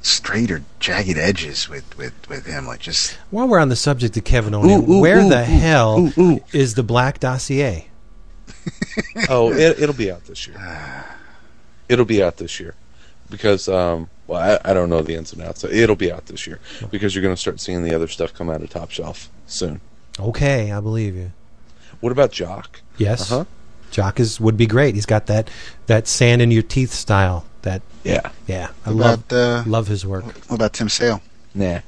straight 0.06 0.50
or 0.50 0.62
jagged 0.80 1.18
edges 1.18 1.68
with 1.68 1.96
with 1.98 2.12
with 2.28 2.46
him. 2.46 2.66
Like 2.66 2.80
just 2.80 3.14
While 3.30 3.48
we're 3.48 3.58
on 3.58 3.68
the 3.68 3.76
subject 3.76 4.16
of 4.16 4.24
Kevin 4.24 4.54
O'Neill, 4.54 4.90
ooh, 4.90 5.00
where 5.00 5.20
ooh, 5.20 5.28
the 5.28 5.40
ooh, 5.40 5.44
hell 5.44 6.12
ooh, 6.16 6.20
ooh. 6.22 6.40
is 6.52 6.74
the 6.74 6.82
Black 6.82 7.20
Dossier? 7.20 7.88
Oh, 9.28 9.52
it, 9.52 9.80
it'll 9.80 9.94
be 9.94 10.10
out 10.10 10.24
this 10.24 10.46
year. 10.46 10.56
It'll 11.88 12.04
be 12.04 12.20
out 12.22 12.38
this 12.38 12.58
year 12.58 12.74
because, 13.30 13.68
um, 13.68 14.08
well, 14.26 14.58
I, 14.64 14.70
I 14.70 14.74
don't 14.74 14.90
know 14.90 15.02
the 15.02 15.14
ins 15.14 15.32
and 15.32 15.40
outs. 15.42 15.60
So 15.60 15.68
It'll 15.68 15.94
be 15.96 16.10
out 16.10 16.26
this 16.26 16.46
year 16.46 16.58
because 16.90 17.14
you're 17.14 17.22
going 17.22 17.34
to 17.34 17.40
start 17.40 17.60
seeing 17.60 17.84
the 17.84 17.94
other 17.94 18.08
stuff 18.08 18.34
come 18.34 18.50
out 18.50 18.60
of 18.62 18.70
Top 18.70 18.90
Shelf 18.90 19.30
soon. 19.46 19.80
Okay, 20.18 20.72
I 20.72 20.80
believe 20.80 21.14
you. 21.14 21.30
What 22.00 22.10
about 22.10 22.32
Jock? 22.32 22.80
Yes, 22.98 23.30
Uh-huh. 23.30 23.44
Jock 23.92 24.18
is 24.18 24.40
would 24.40 24.56
be 24.56 24.66
great. 24.66 24.96
He's 24.96 25.06
got 25.06 25.26
that 25.26 25.48
that 25.86 26.08
sand 26.08 26.42
in 26.42 26.50
your 26.50 26.62
teeth 26.64 26.92
style. 26.92 27.44
That 27.62 27.82
Yeah. 28.06 28.30
yeah, 28.46 28.68
I 28.84 28.90
What 28.90 28.96
love 28.96 29.24
about, 29.26 29.36
uh, 29.36 29.62
love 29.66 29.86
his 29.88 30.06
work. 30.06 30.24
what 30.24 30.52
about 30.56 30.72
Tim 30.72 30.88
Sale? 30.88 31.20
Nah. 31.54 31.80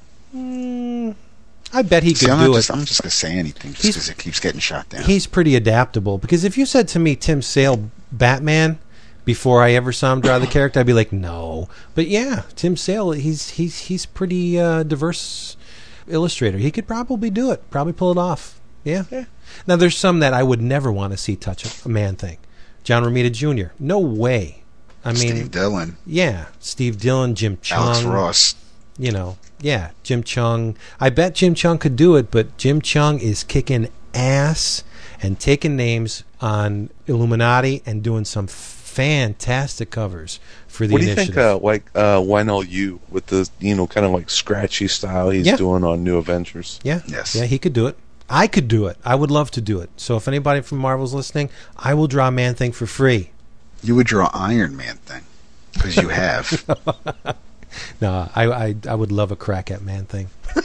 I 1.71 1.83
bet 1.83 2.03
he 2.03 2.15
See, 2.15 2.27
could 2.27 2.33
I'm 2.33 2.39
do 2.45 2.49
not 2.51 2.55
it. 2.55 2.59
just 2.59 2.71
I'm 2.71 2.85
just 2.85 3.03
gonna 3.03 3.11
say 3.11 3.33
anything 3.39 3.73
just 3.73 3.83
because 3.87 4.09
it 4.09 4.19
keeps 4.19 4.41
getting 4.41 4.61
shot 4.61 4.89
down. 4.89 5.03
He's 5.05 5.27
pretty 5.27 5.55
adaptable 5.55 6.17
because 6.19 6.45
if 6.45 6.57
you 6.57 6.65
said 6.65 6.89
to 6.89 6.99
me 6.99 7.15
Tim 7.15 7.43
Sale 7.43 7.91
Batman 8.11 8.79
before 9.27 9.63
I 9.63 9.73
ever 9.73 9.93
saw 9.93 10.13
him 10.15 10.23
draw 10.23 10.39
the 10.39 10.47
character, 10.47 10.81
I'd 10.81 10.87
be 10.87 10.95
like, 10.95 11.13
no. 11.13 11.69
But 11.95 12.09
yeah, 12.09 12.43
Tim 12.57 12.77
Sale, 12.77 13.11
he's 13.13 13.51
he's 13.51 13.81
he's 13.81 14.07
pretty 14.07 14.59
uh, 14.59 14.83
diverse 14.83 15.57
illustrator. 16.07 16.57
He 16.57 16.71
could 16.71 16.87
probably 16.89 17.29
do 17.29 17.51
it, 17.53 17.69
probably 17.71 17.93
pull 17.93 18.11
it 18.13 18.19
off. 18.19 18.59
Yeah. 18.85 19.05
Yeah. 19.11 19.27
Now 19.67 19.77
there's 19.77 19.97
some 19.97 20.21
that 20.21 20.33
I 20.33 20.43
would 20.43 20.63
never 20.63 20.91
want 20.91 21.13
to 21.13 21.19
see 21.19 21.37
touch 21.37 21.65
a, 21.85 21.87
a 21.87 21.91
man 21.91 22.17
thing. 22.17 22.39
John 22.85 23.03
Romita 23.05 23.31
Jr. 23.31 23.73
No 23.79 23.99
way. 23.99 24.63
I 25.05 25.13
mean, 25.13 25.19
Steve 25.37 25.51
Dillon, 25.51 25.97
yeah, 26.07 26.47
Steve 26.61 26.99
Dillon, 26.99 27.35
Jim 27.35 27.57
Cheung, 27.59 27.77
Alex 27.79 28.03
Ross. 28.03 28.55
you 28.99 29.13
know, 29.13 29.39
yeah, 29.61 29.91
Jim 30.03 30.23
Cheung. 30.23 30.75
I 31.01 31.09
bet 31.11 31.35
Jim 31.35 31.55
Cheung 31.55 31.79
could 31.81 31.97
do 31.97 32.17
it, 32.17 32.31
but 32.31 32.57
Jim 32.59 32.81
Cheung 32.83 33.21
is 33.21 33.45
kicking 33.45 33.89
ass 34.15 34.83
and 35.23 35.39
taking 35.41 35.77
names 35.77 36.25
on 36.41 36.91
Illuminati 37.07 37.83
and 37.87 38.03
doing 38.03 38.25
some 38.25 38.47
fantastic 38.47 39.91
covers 39.91 40.41
for 40.67 40.87
the 40.87 40.93
What 40.93 41.01
do 41.01 41.07
you 41.07 41.13
initiative. 41.13 41.35
think, 41.37 41.47
uh, 41.47 41.59
like 41.59 41.85
uh, 41.95 42.19
Leinil 42.19 42.69
Yu 42.69 43.01
with 43.09 43.27
the 43.27 43.49
you 43.61 43.75
know 43.77 43.87
kind 43.87 44.05
of 44.05 44.13
like 44.13 44.29
scratchy 44.29 44.89
style 44.89 45.31
he's 45.31 45.47
Yeah. 45.47 45.57
doing 45.57 45.85
on 45.85 46.03
New 46.05 46.17
Avengers? 46.19 46.81
yeah, 46.83 47.01
Yes. 47.07 47.35
yeah, 47.35 47.45
he 47.45 47.59
could 47.59 47.73
do 47.73 47.87
it. 47.87 47.97
I 48.29 48.47
could 48.47 48.69
do 48.69 48.87
it. 48.87 48.97
I 49.05 49.15
would 49.15 49.31
love 49.31 49.51
to 49.53 49.61
do 49.61 49.81
it. 49.81 49.89
So 49.97 50.17
if 50.17 50.29
anybody 50.29 50.61
from 50.61 50.79
Marvel's 50.79 51.15
listening, 51.15 51.49
I 51.79 51.95
will 51.95 52.09
draw 52.09 52.31
Man 52.31 52.55
Thing 52.55 52.73
for 52.73 52.87
free. 52.87 53.31
You 53.83 53.95
would 53.95 54.07
draw 54.07 54.31
Iron 54.35 54.77
Man 54.77 54.97
thing 54.97 55.23
because 55.73 55.97
you 55.97 56.09
have. 56.09 56.65
No, 58.01 58.29
I, 58.35 58.47
I 58.47 58.75
I 58.89 58.95
would 58.95 59.13
love 59.13 59.31
a 59.31 59.37
crack 59.37 59.71
at 59.71 59.83
Man 59.83 60.05
Thing. 60.07 60.29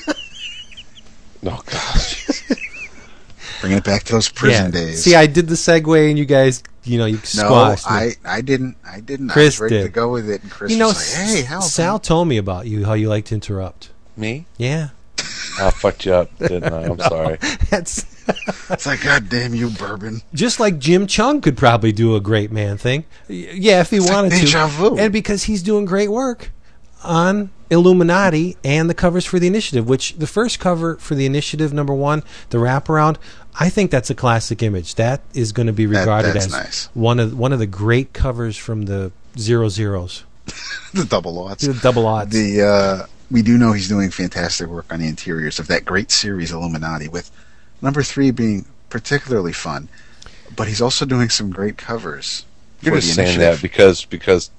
Oh 1.45 1.61
gosh. 1.65 2.41
Bringing 3.59 3.79
it 3.79 3.83
back 3.83 4.03
to 4.03 4.13
those 4.13 4.29
prison 4.29 4.67
yeah. 4.67 4.79
days. 4.79 5.03
See, 5.03 5.13
I 5.13 5.27
did 5.27 5.49
the 5.49 5.55
segue, 5.55 6.09
and 6.09 6.17
you 6.17 6.23
guys, 6.23 6.63
you 6.85 6.97
know, 6.97 7.05
you 7.05 7.17
no, 7.17 7.21
squashed 7.23 7.89
me. 7.89 7.95
I, 7.95 8.11
I 8.23 8.39
didn't. 8.39 8.77
I 8.89 9.01
didn't. 9.01 9.29
I 9.29 9.33
Chris 9.33 9.55
was 9.55 9.61
ready 9.63 9.75
did. 9.75 9.83
to 9.83 9.89
go 9.89 10.09
with 10.09 10.29
it, 10.29 10.41
and 10.41 10.49
Chris 10.49 10.71
you 10.71 10.77
know, 10.77 10.87
was 10.87 11.17
like, 11.17 11.27
"Hey, 11.27 11.41
how 11.41 11.59
Sal 11.59 11.95
about-" 11.95 12.03
told 12.03 12.29
me 12.29 12.37
about 12.37 12.67
you, 12.67 12.85
how 12.85 12.93
you 12.93 13.09
like 13.09 13.25
to 13.25 13.35
interrupt. 13.35 13.91
Me? 14.15 14.45
Yeah, 14.57 14.91
I 15.59 15.71
fucked 15.71 16.05
you 16.05 16.13
up, 16.13 16.37
didn't 16.39 16.71
I? 16.71 16.85
I'm 16.85 16.99
sorry. 17.11 17.37
that's 17.69 18.03
It's 18.69 18.85
like, 18.85 19.03
God 19.03 19.29
damn 19.29 19.53
you, 19.53 19.69
bourbon. 19.69 20.21
just 20.33 20.59
like 20.59 20.79
Jim 20.79 21.07
Cheung 21.07 21.41
could 21.43 21.57
probably 21.57 21.91
do 21.91 22.15
a 22.15 22.21
great 22.21 22.51
man 22.51 22.77
thing. 22.77 23.05
Yeah, 23.27 23.81
if 23.81 23.89
he 23.89 23.97
It's 23.97 24.05
like 24.07 24.13
wanted 24.15 24.31
deja 24.31 24.67
to, 24.67 24.71
vu. 24.71 24.97
and 24.97 25.11
because 25.13 25.43
he's 25.43 25.61
doing 25.63 25.85
great 25.85 26.09
work 26.09 26.51
on 27.03 27.51
Illuminati 27.69 28.55
and 28.63 28.89
the 28.89 28.93
covers 28.93 29.25
for 29.25 29.39
the 29.39 29.47
initiative. 29.47 29.87
Which 29.87 30.15
the 30.17 30.27
first 30.27 30.59
cover 30.59 30.95
for 30.97 31.15
the 31.15 31.25
initiative, 31.25 31.73
number 31.73 31.93
one, 31.93 32.23
the 32.49 32.57
wraparound. 32.59 33.17
I 33.59 33.69
think 33.69 33.91
that's 33.91 34.09
a 34.09 34.15
classic 34.15 34.63
image. 34.63 34.95
That 34.95 35.21
is 35.33 35.51
going 35.51 35.67
to 35.67 35.73
be 35.73 35.85
regarded 35.85 36.33
that's 36.33 36.45
as 36.47 36.51
nice. 36.51 36.89
one 36.93 37.19
of 37.19 37.37
one 37.37 37.51
of 37.53 37.59
the 37.59 37.67
great 37.67 38.13
covers 38.13 38.57
from 38.57 38.83
the 38.85 39.11
zero 39.37 39.69
zeros, 39.69 40.23
the 40.93 41.05
double 41.05 41.37
odds. 41.39 41.67
the 41.67 41.73
double 41.81 42.07
odds. 42.07 42.31
The 42.31 42.61
uh, 42.61 43.05
we 43.29 43.41
do 43.41 43.57
know 43.57 43.73
he's 43.73 43.87
doing 43.89 44.09
fantastic 44.11 44.67
work 44.67 44.91
on 44.91 44.99
the 45.01 45.07
interiors 45.07 45.59
of 45.59 45.67
that 45.67 45.85
great 45.85 46.09
series 46.11 46.51
Illuminati, 46.51 47.07
with 47.07 47.29
number 47.83 48.01
three 48.01 48.31
being 48.31 48.65
particularly 48.89 49.53
fun. 49.53 49.89
But 50.55 50.67
he's 50.67 50.81
also 50.81 51.05
doing 51.05 51.29
some 51.29 51.51
great 51.51 51.77
covers. 51.77 52.45
You're 52.81 52.95
just 52.95 53.13
saying 53.15 53.39
that 53.39 53.61
because 53.61 54.05
because 54.05 54.49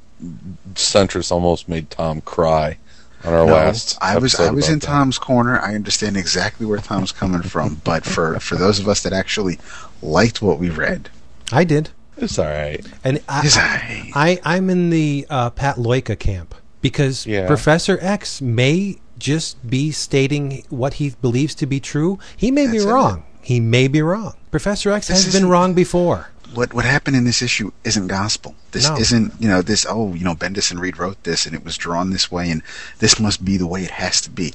Centris 0.75 1.31
almost 1.31 1.69
made 1.69 1.91
Tom 1.91 2.21
cry 2.21 2.79
on 3.25 3.33
our 3.33 3.47
No, 3.47 3.53
last. 3.53 3.99
I 4.01 4.19
was 4.19 4.35
I 4.35 4.51
was 4.51 4.69
in 4.69 4.79
that. 4.79 4.87
Tom's 4.87 5.19
corner. 5.19 5.59
I 5.59 5.75
understand 5.75 6.17
exactly 6.17 6.67
where 6.67 6.79
Tom's 6.79 7.13
coming 7.13 7.43
from. 7.43 7.81
But 7.85 8.05
for 8.05 8.39
for 8.41 8.57
those 8.57 8.79
of 8.79 8.89
us 8.89 9.03
that 9.03 9.13
actually 9.13 9.59
liked 10.03 10.43
what 10.43 10.59
we 10.59 10.71
read, 10.71 11.11
I 11.53 11.65
did, 11.65 11.91
It's 12.17 12.39
all 12.39 12.47
right. 12.47 12.85
and 13.05 13.21
I, 13.29 13.41
is 13.47 13.57
I 13.57 14.11
I, 14.15 14.41
I'm 14.45 14.71
in 14.71 14.91
the 14.91 15.27
uh, 15.31 15.51
Pat 15.51 15.77
Loika 15.77 16.19
camp 16.19 16.55
because 16.81 17.27
Yeah. 17.27 17.47
Professor 17.47 17.99
X 18.01 18.41
may 18.43 18.97
just 19.25 19.51
be 19.77 19.91
stating 19.91 20.65
what 20.69 20.93
he 21.01 21.07
believes 21.27 21.55
to 21.57 21.67
be 21.67 21.81
true. 21.81 22.19
He 22.37 22.51
may 22.51 22.67
That's 22.67 22.85
be 22.85 22.89
it. 22.91 22.93
wrong. 22.93 23.17
He 23.41 23.59
may 23.61 23.89
be 23.89 24.03
wrong. 24.03 24.35
Professor 24.51 24.91
X 24.93 25.09
This 25.09 25.25
has 25.25 25.35
been 25.39 25.49
wrong 25.55 25.73
before. 25.75 26.21
what 26.59 26.73
what 26.77 26.85
happened 26.85 27.17
in 27.21 27.25
this 27.31 27.43
issue 27.43 27.69
isn't 27.91 28.07
gospel. 28.21 28.51
This 28.75 28.87
No. 28.89 28.97
isn't 29.05 29.29
you 29.43 29.49
know 29.53 29.61
this 29.71 29.83
oh 29.95 30.15
you 30.19 30.25
know 30.29 30.37
Bendis 30.43 30.71
and 30.71 30.79
Reed 30.85 30.97
wrote 31.03 31.21
this 31.29 31.47
and 31.47 31.55
it 31.59 31.65
was 31.65 31.77
drawn 31.85 32.11
this 32.11 32.27
way 32.37 32.47
and 32.53 32.61
this 33.03 33.15
must 33.27 33.41
be 33.51 33.57
the 33.63 33.67
way 33.75 33.83
it 33.89 33.95
has 34.05 34.17
to 34.27 34.31
be. 34.41 34.49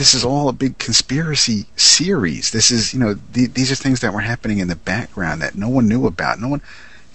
This 0.00 0.14
is 0.14 0.24
all 0.24 0.46
a 0.48 0.52
big 0.64 0.74
conspiracy 0.78 1.66
series. 1.76 2.44
This 2.56 2.70
is 2.76 2.94
you 2.94 3.00
know 3.02 3.12
the, 3.34 3.46
these 3.58 3.70
are 3.72 3.80
things 3.84 4.00
that 4.00 4.14
were 4.14 4.26
happening 4.32 4.58
in 4.60 4.68
the 4.68 4.80
background 4.94 5.42
that 5.42 5.54
no 5.64 5.68
one 5.68 5.86
knew 5.90 6.06
about. 6.06 6.40
No 6.40 6.48
one. 6.54 6.62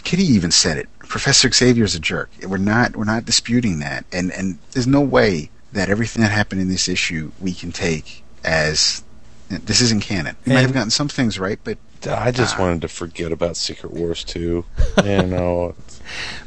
Kitty 0.04 0.24
even 0.38 0.52
said 0.52 0.78
it. 0.78 0.88
Professor 1.16 1.50
Xavier's 1.52 1.96
a 1.96 2.00
jerk. 2.12 2.30
We're 2.52 2.58
not 2.76 2.96
we're 2.98 3.12
not 3.16 3.26
disputing 3.32 3.76
that. 3.80 4.02
And 4.18 4.28
and 4.38 4.60
there's 4.72 4.88
no 5.00 5.02
way 5.18 5.50
that 5.78 5.90
everything 5.90 6.22
that 6.22 6.32
happened 6.32 6.62
in 6.62 6.68
this 6.70 6.88
issue 6.88 7.32
we 7.40 7.54
can 7.54 7.72
take 7.72 8.24
as 8.44 9.04
this 9.50 9.82
isn't 9.82 10.02
canon. 10.04 10.36
We 10.46 10.54
might 10.54 10.62
have 10.62 10.74
gotten 10.74 10.90
some 10.90 11.08
things 11.08 11.40
right, 11.40 11.60
but 11.64 11.78
I 12.10 12.32
just 12.32 12.58
Ah. 12.58 12.62
wanted 12.62 12.82
to 12.82 12.88
forget 12.90 13.32
about 13.32 13.56
Secret 13.58 13.94
Wars 13.94 14.24
too. 14.24 14.66
You 15.04 15.24
know, 15.24 15.74
it's, 15.88 16.02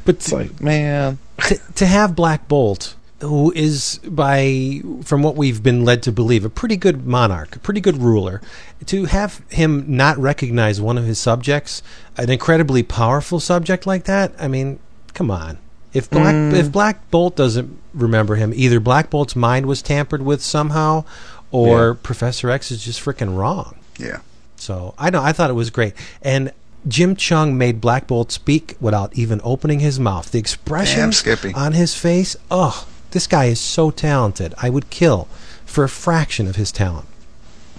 But 0.05 0.15
it's 0.15 0.31
like, 0.31 0.61
man. 0.61 1.17
to, 1.47 1.59
to 1.75 1.85
have 1.85 2.15
Black 2.15 2.47
Bolt, 2.47 2.95
who 3.19 3.51
is 3.55 3.99
by 4.05 4.81
from 5.03 5.23
what 5.23 5.35
we've 5.35 5.61
been 5.61 5.83
led 5.83 6.03
to 6.03 6.11
believe 6.11 6.45
a 6.45 6.49
pretty 6.49 6.77
good 6.77 7.05
monarch, 7.05 7.55
a 7.55 7.59
pretty 7.59 7.81
good 7.81 7.97
ruler, 7.97 8.41
to 8.85 9.05
have 9.05 9.41
him 9.49 9.83
not 9.87 10.17
recognize 10.17 10.79
one 10.79 10.97
of 10.97 11.05
his 11.05 11.19
subjects, 11.19 11.81
an 12.17 12.29
incredibly 12.29 12.81
powerful 12.83 13.39
subject 13.39 13.85
like 13.87 14.05
that. 14.05 14.33
I 14.39 14.47
mean, 14.47 14.79
come 15.13 15.29
on. 15.31 15.57
If 15.93 16.09
Black 16.09 16.33
mm. 16.33 16.53
if 16.53 16.71
Black 16.71 17.09
Bolt 17.11 17.35
doesn't 17.35 17.77
remember 17.93 18.35
him, 18.35 18.53
either 18.55 18.79
Black 18.79 19.09
Bolt's 19.09 19.35
mind 19.35 19.65
was 19.65 19.81
tampered 19.81 20.21
with 20.21 20.41
somehow, 20.41 21.03
or 21.51 21.89
Yeah. 21.89 21.93
Professor 22.03 22.49
X 22.49 22.71
is 22.71 22.83
just 22.83 23.03
freaking 23.03 23.35
wrong. 23.37 23.75
yeah. 23.97 24.19
So 24.55 24.93
I 24.97 25.09
know 25.09 25.21
I 25.23 25.31
thought 25.33 25.49
it 25.49 25.53
was 25.53 25.69
great, 25.71 25.93
and 26.21 26.51
Jim 26.87 27.15
Cheung 27.15 27.55
made 27.55 27.81
Black 27.81 28.07
Bolt 28.07 28.31
speak 28.31 28.75
without 28.79 29.13
even 29.15 29.41
opening 29.43 29.79
his 29.79 29.99
mouth. 29.99 30.31
The 30.31 30.39
expression 30.39 31.11
on 31.55 31.73
his 31.73 31.95
face, 31.95 32.35
oh, 32.49 32.87
this 33.11 33.27
guy 33.27 33.45
is 33.45 33.59
so 33.59 33.91
talented. 33.91 34.53
I 34.61 34.69
would 34.69 34.89
kill 34.89 35.27
for 35.65 35.83
a 35.83 35.89
fraction 35.89 36.47
of 36.47 36.55
his 36.57 36.71
talent. 36.71 37.07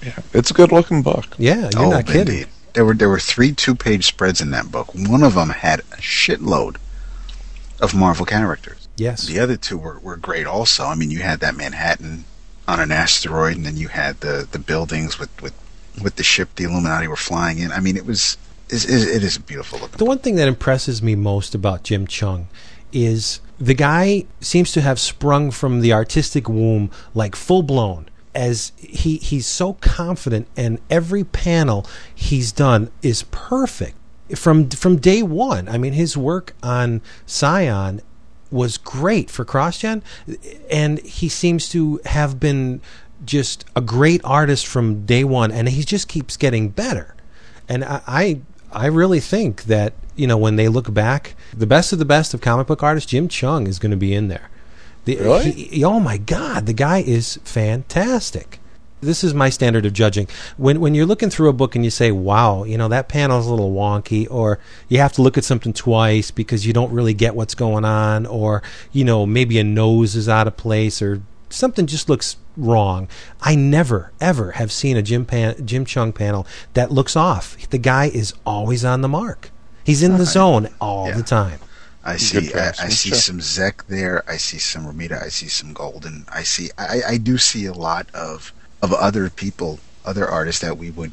Yeah, 0.03 0.19
it's 0.35 0.51
a 0.51 0.55
good 0.55 0.73
looking 0.73 1.03
book. 1.03 1.27
Yeah, 1.39 1.71
you're 1.73 1.83
Oh, 1.83 1.91
not 1.91 2.07
kidding. 2.07 2.35
indeed. 2.35 2.49
there 2.75 2.85
were 2.85 2.95
there 2.95 3.09
were 3.09 3.21
three 3.21 3.53
two 3.53 3.75
page 3.77 4.05
spreads 4.07 4.41
in 4.41 4.51
that 4.51 4.71
book. 4.73 4.89
One 4.95 5.23
of 5.23 5.35
them 5.35 5.51
had 5.51 5.81
a 5.81 5.97
shitload 6.03 6.77
of 7.83 7.95
Marvel 7.95 8.25
characters. 8.25 8.89
Yes. 8.97 9.27
The 9.27 9.41
other 9.41 9.57
two 9.57 9.77
were, 9.77 9.99
were 9.99 10.17
great 10.17 10.47
also. 10.47 10.85
I 10.85 10.95
mean, 10.95 11.11
you 11.11 11.19
had 11.19 11.41
that 11.41 11.57
Manhattan 11.57 12.25
on 12.69 12.81
an 12.81 12.93
asteroid, 12.93 13.57
and 13.57 13.67
then 13.67 13.77
you 13.77 13.89
had 13.89 14.21
the, 14.21 14.47
the 14.51 14.59
buildings 14.59 15.19
with, 15.19 15.43
with, 15.43 15.53
with 16.01 16.17
the 16.17 16.23
ship 16.23 16.55
the 16.55 16.65
Illuminati 16.65 17.09
were 17.09 17.17
flying 17.17 17.59
in. 17.59 17.73
I 17.73 17.81
mean, 17.81 17.97
it 17.97 18.07
was 18.07 18.39
it 18.69 18.85
is, 18.87 19.07
it 19.07 19.23
is 19.23 19.37
a 19.37 19.41
beautiful 19.41 19.81
looking. 19.81 19.99
The 19.99 20.05
one 20.05 20.21
thing 20.21 20.37
that 20.37 20.49
impresses 20.49 21.03
me 21.03 21.15
most 21.15 21.55
about 21.55 21.83
Jim 21.83 22.07
Cheung 22.07 22.47
is 22.93 23.41
the 23.59 23.75
guy 23.75 24.25
seems 24.41 24.73
to 24.73 24.81
have 24.81 24.99
sprung 24.99 25.51
from 25.51 25.81
the 25.81 25.93
artistic 25.93 26.49
womb 26.49 26.91
like 27.15 27.37
full 27.37 27.63
blown 27.63 28.09
as 28.35 28.73
he 28.79 29.17
he's 29.19 29.47
so 29.47 29.75
confident 29.75 30.47
and 30.57 30.79
every 30.89 31.23
panel 31.23 31.87
he's 32.15 32.51
done 32.51 32.91
is 33.03 33.25
perfect 33.25 33.97
from 34.35 34.69
from 34.71 34.97
day 34.97 35.23
one. 35.23 35.69
I 35.69 35.79
mean 35.79 35.93
his 35.93 36.17
work 36.17 36.55
on 36.63 37.01
Scion 37.27 38.01
was 38.51 38.77
great 38.79 39.31
for 39.31 39.45
CrossGen 39.45 40.03
and 40.71 40.99
he 41.01 41.29
seems 41.29 41.69
to 41.71 42.01
have 42.05 42.39
been 42.39 42.81
just 43.25 43.65
a 43.75 43.81
great 43.81 44.21
artist 44.25 44.67
from 44.67 45.07
day 45.07 45.25
one 45.25 45.51
and 45.51 45.69
he 45.69 45.83
just 45.85 46.09
keeps 46.09 46.37
getting 46.37 46.69
better. 46.69 47.15
And 47.69 47.85
I, 47.85 48.01
I 48.07 48.41
I 48.73 48.87
really 48.87 49.21
think 49.21 49.65
that 49.65 49.95
you 50.17 50.27
know 50.27 50.37
when 50.37 50.57
they 50.57 50.69
look 50.69 50.93
back, 50.93 51.35
the 51.57 51.67
best 51.67 51.93
of 51.93 51.99
the 51.99 52.05
best 52.05 52.35
of 52.35 52.41
comic 52.41 52.67
book 52.67 52.83
artists, 52.83 53.11
Jim 53.11 53.29
Cheung 53.29 53.67
is 53.67 53.79
going 53.79 53.91
to 53.93 53.97
be 53.97 54.13
in 54.15 54.29
there. 54.29 54.51
The, 55.05 55.17
Really? 55.17 55.51
he- 55.53 55.85
oh 55.85 55.99
my 56.01 56.17
God, 56.19 56.67
the 56.67 56.73
guy 56.73 56.99
is 56.99 57.39
fantastic. 57.45 58.59
This 59.03 59.25
is 59.25 59.35
my 59.35 59.51
standard 59.51 59.85
of 59.85 59.93
judging. 59.93 60.29
When 60.57 60.79
when 60.81 60.95
you're 60.95 61.07
looking 61.07 61.29
through 61.29 61.49
a 61.49 61.53
book 61.53 61.75
and 61.75 61.85
you 61.85 61.91
say, 61.91 62.13
"Wow, 62.13 62.63
you 62.63 62.79
know 62.79 62.87
that 62.87 63.09
panel's 63.09 63.49
a 63.49 63.51
little 63.51 63.73
wonky," 63.73 64.29
or 64.31 64.61
you 64.89 64.99
have 64.99 65.13
to 65.15 65.23
look 65.23 65.37
at 65.37 65.43
something 65.45 65.73
twice 65.73 66.31
because 66.31 66.65
you 66.65 66.73
don't 66.73 66.93
really 66.93 67.13
get 67.13 67.35
what's 67.35 67.57
going 67.57 67.85
on, 67.85 68.27
or 68.27 68.63
you 68.93 69.05
know 69.05 69.27
maybe 69.27 69.59
a 69.59 69.65
nose 69.65 70.15
is 70.15 70.29
out 70.29 70.47
of 70.47 70.57
place, 70.57 71.03
or 71.03 71.21
something 71.51 71.87
just 71.87 72.09
looks 72.09 72.37
wrong. 72.57 73.09
I 73.41 73.57
never 73.57 74.13
ever 74.21 74.53
have 74.53 74.71
seen 74.71 74.97
a 74.97 75.03
Jim 75.03 75.25
Pan- 75.25 75.67
Jim 75.67 75.85
Cheung 75.85 76.15
panel 76.15 76.47
that 76.75 76.93
looks 76.93 77.17
off. 77.17 77.57
The 77.71 77.79
guy 77.79 78.05
is 78.07 78.33
always 78.47 78.85
on 78.85 79.01
the 79.01 79.09
mark. 79.09 79.51
He's 79.83 80.05
in 80.05 80.17
the 80.17 80.27
zone 80.27 80.69
all 80.81 81.09
Yeah. 81.09 81.17
the 81.17 81.25
time. 81.25 81.59
I 82.05 82.19
see. 82.19 82.55
I, 82.55 82.69
I 82.69 82.89
see 82.89 83.09
sure. 83.09 83.19
some 83.19 83.39
Zeck 83.41 83.87
there. 83.89 84.23
I 84.29 84.37
see 84.37 84.59
some 84.59 84.87
Romita. 84.87 85.21
I 85.21 85.29
see 85.29 85.49
some 85.49 85.73
Golden. 85.73 86.25
I 86.33 86.45
see. 86.45 86.71
I, 86.79 87.01
I 87.09 87.17
do 87.17 87.37
see 87.37 87.67
a 87.67 87.73
lot 87.73 88.07
of 88.15 88.53
of 88.83 88.93
other 88.93 89.31
people, 89.31 89.79
other 90.05 90.29
artists 90.29 90.61
that 90.61 90.77
we 90.77 90.91
would 90.91 91.13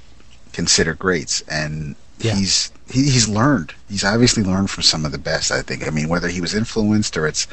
consider 0.54 0.94
greats, 0.96 1.42
and 1.48 1.96
Yeah. 2.20 2.36
he's 2.36 2.72
he, 2.92 3.04
he's 3.04 3.28
learned. 3.30 3.74
He's 3.88 4.04
obviously 4.04 4.44
learned 4.44 4.72
from 4.72 4.82
some 4.84 5.06
of 5.06 5.12
the 5.12 5.20
best. 5.20 5.52
I 5.52 5.62
think. 5.62 5.86
I 5.88 5.92
mean, 5.92 6.10
whether 6.10 6.28
he 6.28 6.42
was 6.42 6.56
influenced 6.56 7.16
or 7.18 7.28
it's 7.28 7.48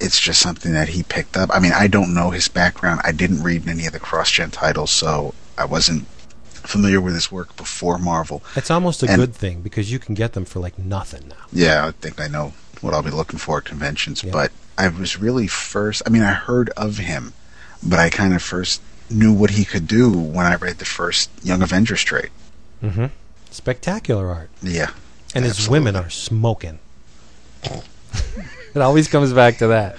it's 0.00 0.18
just 0.20 0.40
something 0.40 0.72
that 0.72 0.88
he 0.88 1.02
picked 1.04 1.36
up. 1.36 1.50
I 1.52 1.60
mean, 1.60 1.72
I 1.72 1.86
don't 1.86 2.12
know 2.14 2.30
his 2.30 2.48
background. 2.48 3.00
I 3.04 3.12
didn't 3.12 3.42
read 3.42 3.68
any 3.68 3.86
of 3.86 3.92
the 3.92 4.00
cross 4.00 4.30
gen 4.30 4.50
titles, 4.50 4.90
so 4.90 5.34
I 5.58 5.64
wasn't 5.66 6.06
familiar 6.48 7.00
with 7.00 7.14
his 7.14 7.30
work 7.30 7.54
before 7.56 7.98
Marvel. 7.98 8.42
It's 8.56 8.70
almost 8.70 9.02
a 9.02 9.06
And- 9.08 9.16
good 9.16 9.34
thing 9.34 9.60
because 9.60 9.90
you 9.92 9.98
can 9.98 10.14
get 10.14 10.32
them 10.32 10.44
for 10.44 10.58
like 10.60 10.78
nothing 10.78 11.28
now. 11.28 11.36
Yeah, 11.52 11.86
I 11.86 11.92
think 11.92 12.20
I 12.20 12.28
know 12.28 12.52
what 12.80 12.94
I'll 12.94 13.02
be 13.02 13.10
looking 13.10 13.38
for 13.38 13.58
at 13.58 13.64
conventions. 13.64 14.24
Yeah. 14.24 14.32
But 14.32 14.52
I 14.76 14.88
was 14.88 15.18
really 15.18 15.46
first. 15.46 16.02
I 16.06 16.10
mean, 16.10 16.22
I 16.22 16.32
heard 16.32 16.70
of 16.70 16.96
him, 16.98 17.32
but 17.82 17.98
I 17.98 18.08
kind 18.10 18.34
of 18.34 18.42
first 18.42 18.80
knew 19.10 19.32
what 19.32 19.50
he 19.50 19.64
could 19.64 19.86
do 19.86 20.10
when 20.10 20.46
I 20.46 20.54
read 20.56 20.78
the 20.78 20.84
first 20.84 21.30
Young 21.42 21.62
Avengers 21.62 22.02
trade. 22.02 22.30
Mm-hmm. 22.82 23.06
Spectacular 23.50 24.28
art, 24.30 24.50
Yeah, 24.62 24.90
and 25.34 25.44
his 25.44 25.68
women 25.68 25.96
are 25.96 26.08
smoking. 26.10 26.78
it 27.64 28.76
always 28.80 29.08
comes 29.08 29.32
back 29.32 29.58
to 29.58 29.66
that. 29.68 29.96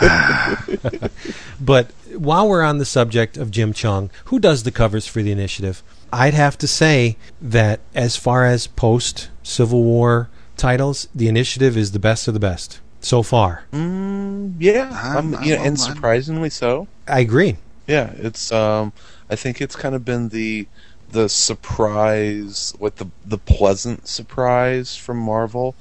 but 1.60 1.90
while 2.16 2.48
we're 2.48 2.62
on 2.62 2.78
the 2.78 2.84
subject 2.84 3.36
of 3.36 3.50
Jim 3.50 3.72
Cheung, 3.72 4.10
who 4.26 4.38
does 4.38 4.62
the 4.62 4.70
covers 4.70 5.06
for 5.06 5.22
the 5.22 5.32
initiative? 5.32 5.82
I'd 6.12 6.34
have 6.34 6.58
to 6.58 6.68
say 6.68 7.16
that 7.40 7.80
as 7.94 8.16
far 8.16 8.44
as 8.44 8.66
post 8.66 9.30
Civil 9.42 9.82
War 9.82 10.28
titles, 10.58 11.08
the 11.14 11.28
initiative 11.28 11.76
is 11.76 11.92
the 11.92 11.98
best 11.98 12.28
of 12.28 12.34
the 12.34 12.40
best 12.40 12.80
so 13.00 13.22
far. 13.22 13.64
Mm, 13.72 14.54
yeah, 14.58 14.90
I'm- 14.92 15.34
um, 15.34 15.42
you 15.42 15.54
know, 15.56 15.62
I'm- 15.62 15.66
and 15.68 15.78
I'm- 15.78 15.94
surprisingly 15.94 16.50
so. 16.50 16.86
I 17.08 17.20
agree. 17.20 17.56
Yeah, 17.92 18.10
it's. 18.16 18.50
Um, 18.50 18.94
I 19.28 19.36
think 19.36 19.60
it's 19.60 19.76
kind 19.76 19.94
of 19.94 20.02
been 20.02 20.30
the 20.30 20.66
the 21.10 21.28
surprise, 21.28 22.72
what 22.78 22.96
the 22.96 23.08
the 23.26 23.36
pleasant 23.36 24.08
surprise 24.08 24.96
from 24.96 25.18
Marvel, 25.18 25.74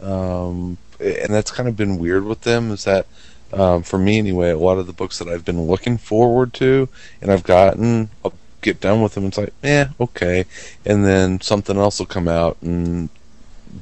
um, 0.00 0.78
and 0.98 1.28
that's 1.28 1.50
kind 1.50 1.68
of 1.68 1.76
been 1.76 1.98
weird 1.98 2.24
with 2.24 2.40
them. 2.40 2.70
Is 2.70 2.84
that 2.84 3.06
um, 3.52 3.82
for 3.82 3.98
me 3.98 4.16
anyway? 4.16 4.48
A 4.48 4.56
lot 4.56 4.78
of 4.78 4.86
the 4.86 4.94
books 4.94 5.18
that 5.18 5.28
I've 5.28 5.44
been 5.44 5.60
looking 5.60 5.98
forward 5.98 6.54
to, 6.54 6.88
and 7.20 7.30
I've 7.30 7.42
gotten, 7.42 8.08
I'll 8.24 8.32
get 8.62 8.80
done 8.80 9.02
with 9.02 9.12
them. 9.12 9.26
It's 9.26 9.36
like, 9.36 9.52
eh, 9.62 9.88
okay, 10.00 10.46
and 10.86 11.04
then 11.04 11.38
something 11.42 11.76
else 11.76 11.98
will 11.98 12.06
come 12.06 12.28
out, 12.28 12.56
and 12.62 13.10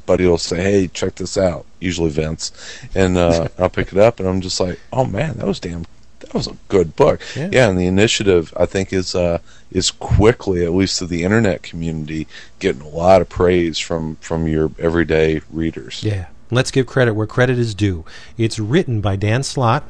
buddy 0.06 0.26
will 0.26 0.38
say, 0.38 0.60
"Hey, 0.60 0.88
check 0.88 1.14
this 1.14 1.38
out." 1.38 1.66
Usually 1.78 2.10
Vince, 2.10 2.50
and 2.96 3.16
uh, 3.16 3.46
I'll 3.60 3.70
pick 3.70 3.92
it 3.92 3.98
up, 3.98 4.18
and 4.18 4.28
I'm 4.28 4.40
just 4.40 4.58
like, 4.58 4.80
"Oh 4.92 5.04
man, 5.04 5.34
that 5.36 5.46
was 5.46 5.60
damn." 5.60 5.86
That 6.26 6.34
was 6.34 6.46
a 6.46 6.56
good 6.68 6.96
book. 6.96 7.20
Yeah. 7.34 7.48
Yeah, 7.52 7.68
and 7.68 7.78
the 7.78 7.86
initiative 7.86 8.52
I 8.56 8.66
think 8.66 8.92
is 8.92 9.14
uh, 9.14 9.38
is 9.70 9.90
quickly, 9.90 10.64
at 10.64 10.72
least 10.72 10.98
to 10.98 11.06
the 11.06 11.24
internet 11.24 11.62
community, 11.62 12.26
getting 12.58 12.82
a 12.82 12.88
lot 12.88 13.20
of 13.20 13.28
praise 13.28 13.78
from 13.78 14.16
from 14.16 14.46
your 14.46 14.70
everyday 14.78 15.40
readers. 15.50 16.02
Yeah. 16.02 16.26
Let's 16.50 16.70
give 16.70 16.86
credit 16.86 17.14
where 17.14 17.26
credit 17.26 17.58
is 17.58 17.74
due. 17.74 18.04
It's 18.38 18.58
written 18.60 19.00
by 19.00 19.16
Dan 19.16 19.42
Slott 19.42 19.82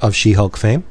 of 0.00 0.14
She 0.14 0.32
Hulk 0.32 0.56
fame, 0.56 0.84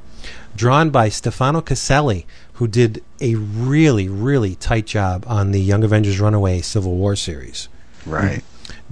drawn 0.55 0.91
by 0.91 1.09
Stefano 1.09 1.61
Caselli, 1.61 2.27
who 2.53 2.67
did 2.67 3.03
a 3.19 3.35
really, 3.35 4.07
really 4.07 4.55
tight 4.55 4.85
job 4.85 5.23
on 5.27 5.51
the 5.51 5.59
Young 5.59 5.83
Avengers 5.83 6.19
Runaway 6.19 6.61
Civil 6.61 6.95
War 6.95 7.15
series. 7.15 7.69
right. 8.05 8.43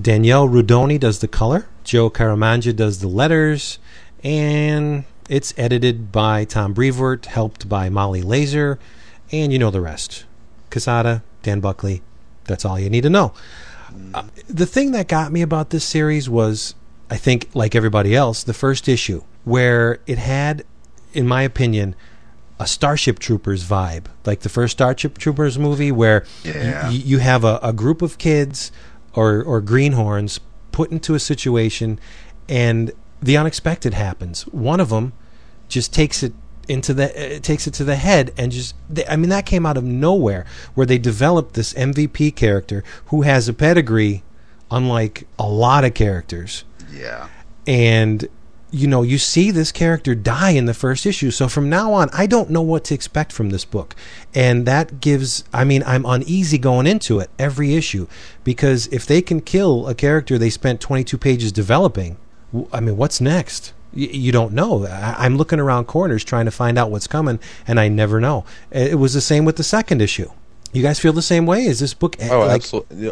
Daniele 0.01 0.47
Rudoni 0.47 0.99
does 0.99 1.19
the 1.19 1.27
color, 1.27 1.67
Joe 1.83 2.09
Caramagna 2.09 2.75
does 2.75 2.99
the 2.99 3.07
letters, 3.07 3.77
and 4.27 5.05
it's 5.29 5.53
edited 5.57 6.11
by 6.11 6.43
Tom 6.43 6.73
Brevoort, 6.73 7.27
helped 7.27 7.69
by 7.69 7.87
Molly 7.89 8.21
Lazer, 8.21 8.77
and 9.31 9.53
you 9.53 9.59
know 9.59 9.71
the 9.71 9.79
rest. 9.81 10.25
Quesada, 10.69 11.23
Dan 11.43 11.61
Buckley. 11.61 12.01
That's 12.43 12.65
all 12.65 12.77
you 12.77 12.89
need 12.89 13.01
to 13.03 13.09
know. 13.09 13.33
Uh, 14.13 14.23
the 14.49 14.65
thing 14.65 14.91
that 14.91 15.07
got 15.07 15.31
me 15.31 15.41
about 15.41 15.69
this 15.69 15.85
series 15.85 16.29
was, 16.29 16.75
I 17.09 17.15
think, 17.15 17.49
like 17.53 17.73
everybody 17.73 18.15
else, 18.15 18.43
the 18.43 18.53
first 18.53 18.89
issue, 18.89 19.23
where 19.45 19.99
it 20.07 20.17
had, 20.17 20.65
in 21.13 21.25
my 21.25 21.41
opinion, 21.43 21.95
a 22.59 22.67
Starship 22.67 23.19
Troopers 23.19 23.63
vibe, 23.63 24.05
like 24.25 24.41
the 24.41 24.49
first 24.49 24.73
Starship 24.73 25.17
Troopers 25.17 25.57
movie, 25.57 25.91
where 25.91 26.25
Yeah. 26.43 26.87
y- 26.89 26.91
you 26.91 27.19
have 27.19 27.45
a, 27.45 27.59
a 27.63 27.71
group 27.71 28.01
of 28.01 28.17
kids 28.17 28.73
or, 29.13 29.41
or 29.41 29.61
greenhorns 29.61 30.41
put 30.73 30.91
into 30.91 31.15
a 31.15 31.19
situation, 31.19 31.97
and 32.49 32.91
the 33.21 33.37
unexpected 33.37 33.93
happens. 33.93 34.43
One 34.47 34.79
of 34.79 34.89
them 34.89 35.13
just 35.67 35.93
takes 35.93 36.23
it 36.23 36.33
into 36.67 36.93
the 36.93 37.37
uh, 37.37 37.39
takes 37.39 37.65
it 37.65 37.73
to 37.75 37.83
the 37.85 37.95
head 37.95 38.33
and 38.37 38.51
just 38.51 38.75
they, 38.89 39.05
I 39.07 39.15
mean 39.15 39.29
that 39.29 39.45
came 39.45 39.65
out 39.65 39.77
of 39.77 39.83
nowhere 39.85 40.45
where 40.73 40.85
they 40.85 40.97
developed 40.97 41.53
this 41.53 41.73
MVP 41.73 42.35
character 42.35 42.83
who 43.05 43.21
has 43.21 43.47
a 43.47 43.53
pedigree 43.53 44.23
unlike 44.69 45.25
a 45.39 45.47
lot 45.47 45.85
of 45.85 45.93
characters 45.93 46.65
Yeah. 46.91 47.29
and 47.65 48.27
you 48.69 48.85
know 48.85 49.01
you 49.01 49.17
see 49.17 49.49
this 49.49 49.71
character 49.71 50.13
die 50.13 50.49
in 50.51 50.65
the 50.65 50.73
first 50.73 51.05
issue 51.05 51.31
so 51.31 51.47
from 51.47 51.69
now 51.69 51.93
on 51.93 52.09
i 52.11 52.27
don't 52.27 52.49
know 52.49 52.61
what 52.61 52.83
to 52.83 52.93
expect 52.93 53.31
from 53.31 53.49
this 53.49 53.63
book 53.63 53.95
and 54.35 54.65
that 54.65 54.99
gives 54.99 55.45
i 55.53 55.63
mean 55.63 55.81
i'm 55.85 56.05
uneasy 56.05 56.57
going 56.57 56.85
into 56.85 57.19
it 57.19 57.29
every 57.39 57.75
issue 57.75 58.07
because 58.43 58.87
if 58.87 59.05
they 59.05 59.21
can 59.21 59.39
kill 59.39 59.87
a 59.87 59.95
character 59.95 60.37
they 60.37 60.49
spent 60.49 60.81
22 60.81 61.17
pages 61.17 61.53
developing 61.53 62.17
i 62.73 62.79
mean 62.79 62.97
what's 62.97 63.19
next 63.21 63.73
you 63.93 64.31
don't 64.31 64.53
know 64.53 64.85
I- 64.85 65.15
i'm 65.25 65.37
looking 65.37 65.59
around 65.59 65.85
corners 65.85 66.23
trying 66.23 66.45
to 66.45 66.51
find 66.51 66.77
out 66.77 66.91
what's 66.91 67.07
coming 67.07 67.39
and 67.67 67.79
i 67.79 67.87
never 67.87 68.19
know 68.19 68.45
it 68.71 68.99
was 68.99 69.13
the 69.13 69.21
same 69.21 69.45
with 69.45 69.55
the 69.57 69.63
second 69.63 70.01
issue 70.01 70.29
you 70.73 70.81
guys 70.83 70.99
feel 70.99 71.13
the 71.13 71.21
same 71.21 71.45
way 71.45 71.65
is 71.65 71.79
this 71.79 71.93
book 71.93 72.15
eh, 72.19 72.29
Oh, 72.31 72.39
like 72.41 72.55
absolutely. 72.55 73.11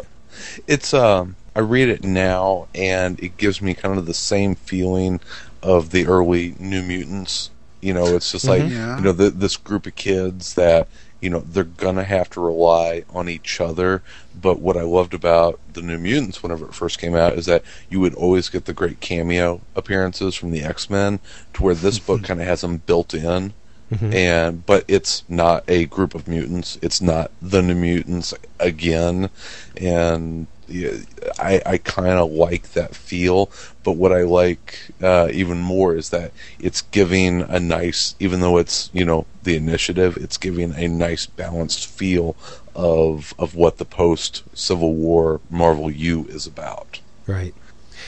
It's 0.68 0.94
um 0.94 1.36
I 1.56 1.62
read 1.62 1.88
it 1.88 2.04
now 2.04 2.68
and 2.76 3.18
it 3.22 3.38
gives 3.38 3.62
me 3.62 3.74
kind 3.74 3.98
of 3.98 4.06
the 4.06 4.14
same 4.14 4.56
feeling 4.56 5.22
of 5.64 5.92
the 5.92 6.06
early 6.06 6.54
New 6.60 6.84
Mutants. 6.84 7.50
You 7.82 7.94
know, 7.94 8.06
it's 8.16 8.30
just 8.34 8.46
like 8.46 8.64
Yeah. 8.64 8.98
you 8.98 9.02
know 9.04 9.14
the, 9.14 9.30
this 9.30 9.56
group 9.56 9.86
of 9.88 9.96
kids 9.96 10.56
that 10.56 10.90
you 11.22 11.30
know 11.30 11.40
they're 11.40 11.64
gonna 11.64 12.04
have 12.04 12.30
to 12.32 12.42
rely 12.42 13.04
on 13.10 13.30
each 13.30 13.60
other. 13.60 14.02
But 14.40 14.60
what 14.60 14.78
I 14.78 14.82
loved 14.82 15.14
about 15.14 15.60
the 15.74 15.82
New 15.82 15.98
Mutants 15.98 16.44
whenever 16.44 16.66
it 16.66 16.76
first 16.76 17.00
came 17.00 17.16
out 17.16 17.34
is 17.34 17.46
that 17.46 17.64
you 17.90 18.00
would 18.00 18.14
always 18.16 18.50
get 18.50 18.66
the 18.66 18.74
great 18.74 19.00
cameo 19.00 19.62
appearances 19.76 20.36
from 20.36 20.52
the 20.52 20.64
X 20.64 20.90
Men, 20.90 21.20
to 21.54 21.64
where 21.64 21.76
this 21.76 22.00
book 22.00 22.24
kind 22.26 22.42
of 22.42 22.48
has 22.48 22.62
them 22.62 22.78
built 22.86 23.14
in 23.14 23.54
mm-hmm. 23.92 24.14
and 24.14 24.66
but 24.66 24.84
it's 24.88 25.24
not 25.30 25.64
a 25.68 25.86
group 25.86 26.16
of 26.16 26.28
mutants. 26.28 26.78
It's 26.82 27.02
not 27.02 27.32
the 27.42 27.62
New 27.62 27.76
Mutants 27.76 28.34
again, 28.60 29.30
and 29.78 30.48
I 30.70 31.62
I 31.66 31.78
kind 31.78 32.20
of 32.20 32.32
like 32.32 32.74
that 32.74 32.96
feel. 32.96 33.50
But 33.84 33.94
what 33.94 34.12
I 34.12 34.24
like 34.24 34.92
uh, 35.02 35.30
even 35.32 35.60
more 35.60 35.96
is 35.96 36.10
that 36.10 36.32
it's 36.60 36.82
giving 36.82 37.42
a 37.42 37.60
nice, 37.60 38.16
even 38.20 38.40
though 38.40 38.58
it's 38.58 38.90
you 38.94 39.06
know 39.06 39.26
the 39.44 39.56
initiative, 39.56 40.18
it's 40.18 40.38
giving 40.38 40.74
a 40.74 40.88
nice 40.88 41.26
balanced 41.26 41.88
feel 41.88 42.36
of 42.76 43.34
of 43.38 43.56
what 43.56 43.78
the 43.78 43.86
post 43.86 44.44
Civil 44.54 44.94
War 44.94 45.42
Marvel 45.50 45.92
U 45.92 46.26
is 46.30 46.48
about. 46.48 47.00
Right. 47.28 47.54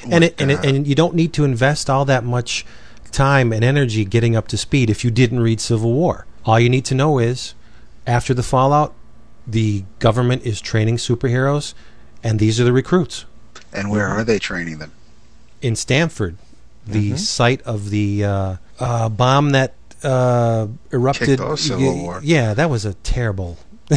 And 0.09 0.23
it, 0.23 0.39
and 0.39 0.51
it, 0.51 0.63
and 0.63 0.85
you 0.85 0.93
don't 0.95 1.15
need 1.15 1.33
to 1.33 1.43
invest 1.43 1.89
all 1.89 2.05
that 2.05 2.23
much 2.23 2.65
time 3.11 3.51
and 3.51 3.63
energy 3.63 4.05
getting 4.05 4.35
up 4.35 4.47
to 4.49 4.57
speed 4.57 4.89
if 4.89 5.03
you 5.03 5.09
didn't 5.09 5.39
read 5.39 5.59
Civil 5.59 5.91
War. 5.91 6.25
All 6.45 6.59
you 6.59 6.69
need 6.69 6.85
to 6.85 6.95
know 6.95 7.17
is 7.17 7.55
after 8.05 8.33
the 8.33 8.43
fallout, 8.43 8.93
the 9.45 9.85
government 9.99 10.45
is 10.45 10.61
training 10.61 10.97
superheroes 10.97 11.73
and 12.23 12.39
these 12.39 12.59
are 12.59 12.63
the 12.63 12.73
recruits 12.73 13.25
And 13.73 13.89
where 13.89 14.07
are 14.07 14.23
they 14.23 14.39
training 14.39 14.79
them? 14.79 14.91
in 15.61 15.75
Stamford, 15.75 16.37
the 16.85 17.17
site 17.17 17.61
of 17.63 17.89
the 17.89 18.23
uh, 18.23 18.55
uh, 18.79 19.09
bomb 19.09 19.49
that 19.51 19.73
uh, 20.03 20.67
erupted. 20.91 21.27
Kicked 21.27 21.41
off 21.41 21.59
Civil 21.59 21.95
Y- 21.95 22.01
War. 22.01 22.19
Yeah, 22.23 22.53
that 22.53 22.69
was 22.69 22.85
a 22.85 22.93
terrible. 22.95 23.57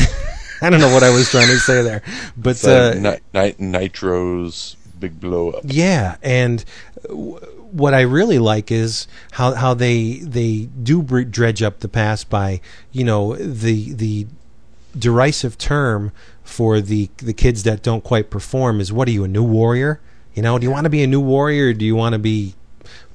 I 0.62 0.68
don't 0.70 0.80
know 0.80 0.92
what 0.92 1.02
I 1.02 1.10
was 1.10 1.30
trying 1.30 1.48
to 1.48 1.58
say 1.58 1.82
there, 1.82 2.02
but 2.36 2.50
It's 2.50 2.64
like 2.64 2.96
uh, 2.96 3.18
Ni- 3.34 3.40
Ni- 3.40 3.54
Nitro's 3.58 4.76
big 4.98 5.20
blow 5.20 5.50
up. 5.50 5.62
Yeah, 5.66 6.16
and 6.22 6.64
w- 7.04 7.38
what 7.70 7.92
I 7.94 8.00
really 8.02 8.38
like 8.38 8.70
is 8.72 9.06
how 9.32 9.54
how 9.54 9.74
they 9.74 10.18
they 10.20 10.68
do 10.82 11.02
br- 11.02 11.22
dredge 11.22 11.62
up 11.62 11.80
the 11.80 11.88
past 11.88 12.28
by 12.30 12.60
you 12.92 13.04
know 13.04 13.36
the 13.36 13.92
the 13.92 14.26
derisive 14.98 15.56
term 15.58 16.10
for 16.50 16.80
the 16.80 17.08
the 17.18 17.32
kids 17.32 17.62
that 17.62 17.82
don't 17.82 18.02
quite 18.04 18.28
perform 18.30 18.80
is 18.80 18.92
what 18.92 19.06
are 19.08 19.12
you 19.12 19.24
a 19.24 19.28
new 19.28 19.44
warrior? 19.44 20.00
You 20.34 20.42
know, 20.42 20.58
do 20.58 20.64
you 20.64 20.70
want 20.70 20.84
to 20.84 20.90
be 20.90 21.02
a 21.02 21.06
new 21.06 21.20
warrior 21.20 21.68
or 21.68 21.72
do 21.72 21.84
you 21.84 21.96
want 21.96 22.12
to 22.14 22.18
be 22.18 22.54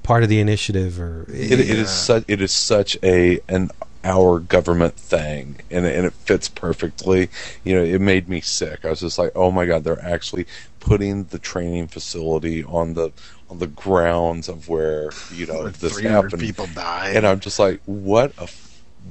part 0.04 0.24
of 0.24 0.30
the 0.30 0.40
initiative 0.40 1.00
or 1.00 1.26
It, 1.30 1.60
it 1.60 1.70
is 1.70 1.90
such 1.90 2.24
it 2.28 2.42
is 2.42 2.52
such 2.52 2.98
a 3.04 3.40
an 3.50 3.72
our 4.04 4.40
government 4.40 4.94
thing, 4.96 5.58
and 5.72 5.84
it, 5.84 5.96
and 5.98 6.06
it 6.06 6.14
fits 6.14 6.48
perfectly. 6.48 7.28
You 7.64 7.74
know, 7.76 7.84
it 7.84 8.00
made 8.00 8.30
me 8.30 8.40
sick. 8.40 8.86
I 8.86 8.90
was 8.90 9.00
just 9.00 9.18
like, 9.18 9.32
oh 9.36 9.52
my 9.52 9.66
god, 9.66 9.84
they're 9.84 10.00
actually 10.04 10.46
putting 10.80 11.24
the 11.26 11.40
training 11.40 11.88
facility 11.88 12.64
on 12.64 12.94
the 12.94 13.12
on 13.50 13.60
the 13.60 13.68
grounds 13.68 14.48
of 14.48 14.70
where 14.70 15.10
you 15.34 15.46
know 15.48 15.64
Where 15.64 15.70
this 15.72 16.00
happened. 16.00 16.40
people 16.40 16.68
died. 16.68 17.16
and 17.16 17.26
I'm 17.28 17.40
just 17.40 17.58
like, 17.60 17.82
what 17.86 18.32
a 18.38 18.48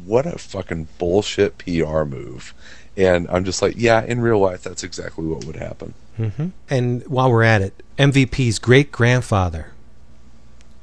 what 0.05 0.27
a 0.27 0.39
fucking 0.39 0.89
bullshit 0.99 1.59
PR 1.59 2.05
move. 2.05 2.55
And 2.97 3.29
I'm 3.29 3.45
just 3.45 3.61
like, 3.63 3.75
yeah, 3.77 4.05
in 4.05 4.21
real 4.21 4.39
life, 4.39 4.63
that's 4.63 4.85
exactly 4.85 5.25
what 5.27 5.45
would 5.45 5.57
happen. 5.57 5.95
hmm 6.17 6.49
And 6.71 7.05
while 7.07 7.31
we're 7.31 7.43
at 7.43 7.63
it, 7.63 7.83
MVP's 7.99 8.59
great 8.59 8.93
grandfather 8.93 9.73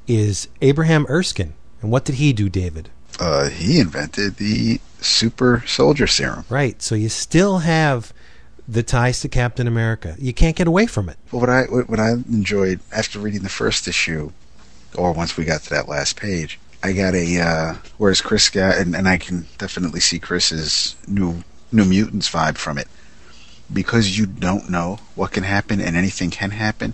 is 0.08 0.48
Abraham 0.62 1.06
Erskine. 1.10 1.54
And 1.82 1.92
what 1.92 2.06
did 2.06 2.16
he 2.16 2.34
do, 2.34 2.50
David? 2.50 2.90
Uh, 3.20 3.50
he 3.50 3.80
invented 3.80 4.38
the 4.38 4.80
super 5.00 5.64
soldier 5.66 6.08
serum. 6.08 6.46
Right. 6.50 6.82
So 6.82 6.96
you 6.96 7.10
still 7.10 7.60
have 7.60 8.14
the 8.68 8.84
ties 8.84 9.20
to 9.22 9.30
Captain 9.30 9.68
America. 9.68 10.16
You 10.20 10.34
can't 10.34 10.56
get 10.56 10.68
away 10.68 10.86
from 10.86 11.10
it. 11.10 11.18
But 11.32 11.38
what 11.40 11.50
I 11.50 11.64
what 11.64 11.90
what 11.90 12.00
I 12.00 12.12
enjoyed 12.12 12.80
after 12.92 13.20
reading 13.20 13.42
the 13.42 13.50
first 13.50 13.88
issue, 13.88 14.32
or 14.96 15.12
once 15.14 15.38
we 15.38 15.46
got 15.46 15.62
to 15.64 15.70
that 15.72 15.88
last 15.88 16.16
page, 16.20 16.60
I 16.84 16.94
got 16.94 17.14
a 17.14 17.40
uh, 17.40 17.76
whereas 17.98 18.22
Chris 18.22 18.50
got, 18.50 18.78
and, 18.78 18.96
and 18.96 19.08
I 19.08 19.18
can 19.18 19.48
definitely 19.58 20.00
see 20.00 20.20
Chris's 20.20 20.96
new 21.08 21.44
New 21.72 21.86
Mutants 21.86 22.30
vibe 22.30 22.58
from 22.58 22.78
it, 22.78 22.88
because 23.72 24.18
you 24.18 24.26
don't 24.26 24.70
know 24.70 25.00
what 25.16 25.32
can 25.32 25.44
happen 25.44 25.80
and 25.82 25.96
anything 25.96 26.30
can 26.30 26.52
happen. 26.52 26.94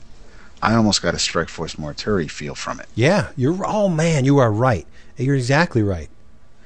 I 0.62 0.74
almost 0.76 1.02
got 1.02 1.14
a 1.14 1.20
Strike 1.20 1.50
Force 1.50 1.76
Morituri 1.76 2.30
feel 2.30 2.56
from 2.56 2.80
it. 2.80 2.88
Yeah. 2.96 3.30
You're. 3.36 3.64
Oh 3.66 3.90
man, 3.90 4.26
you 4.26 4.38
are 4.40 4.52
right. 4.52 4.88
You're 5.18 5.36
exactly 5.36 5.84
right. 5.84 6.10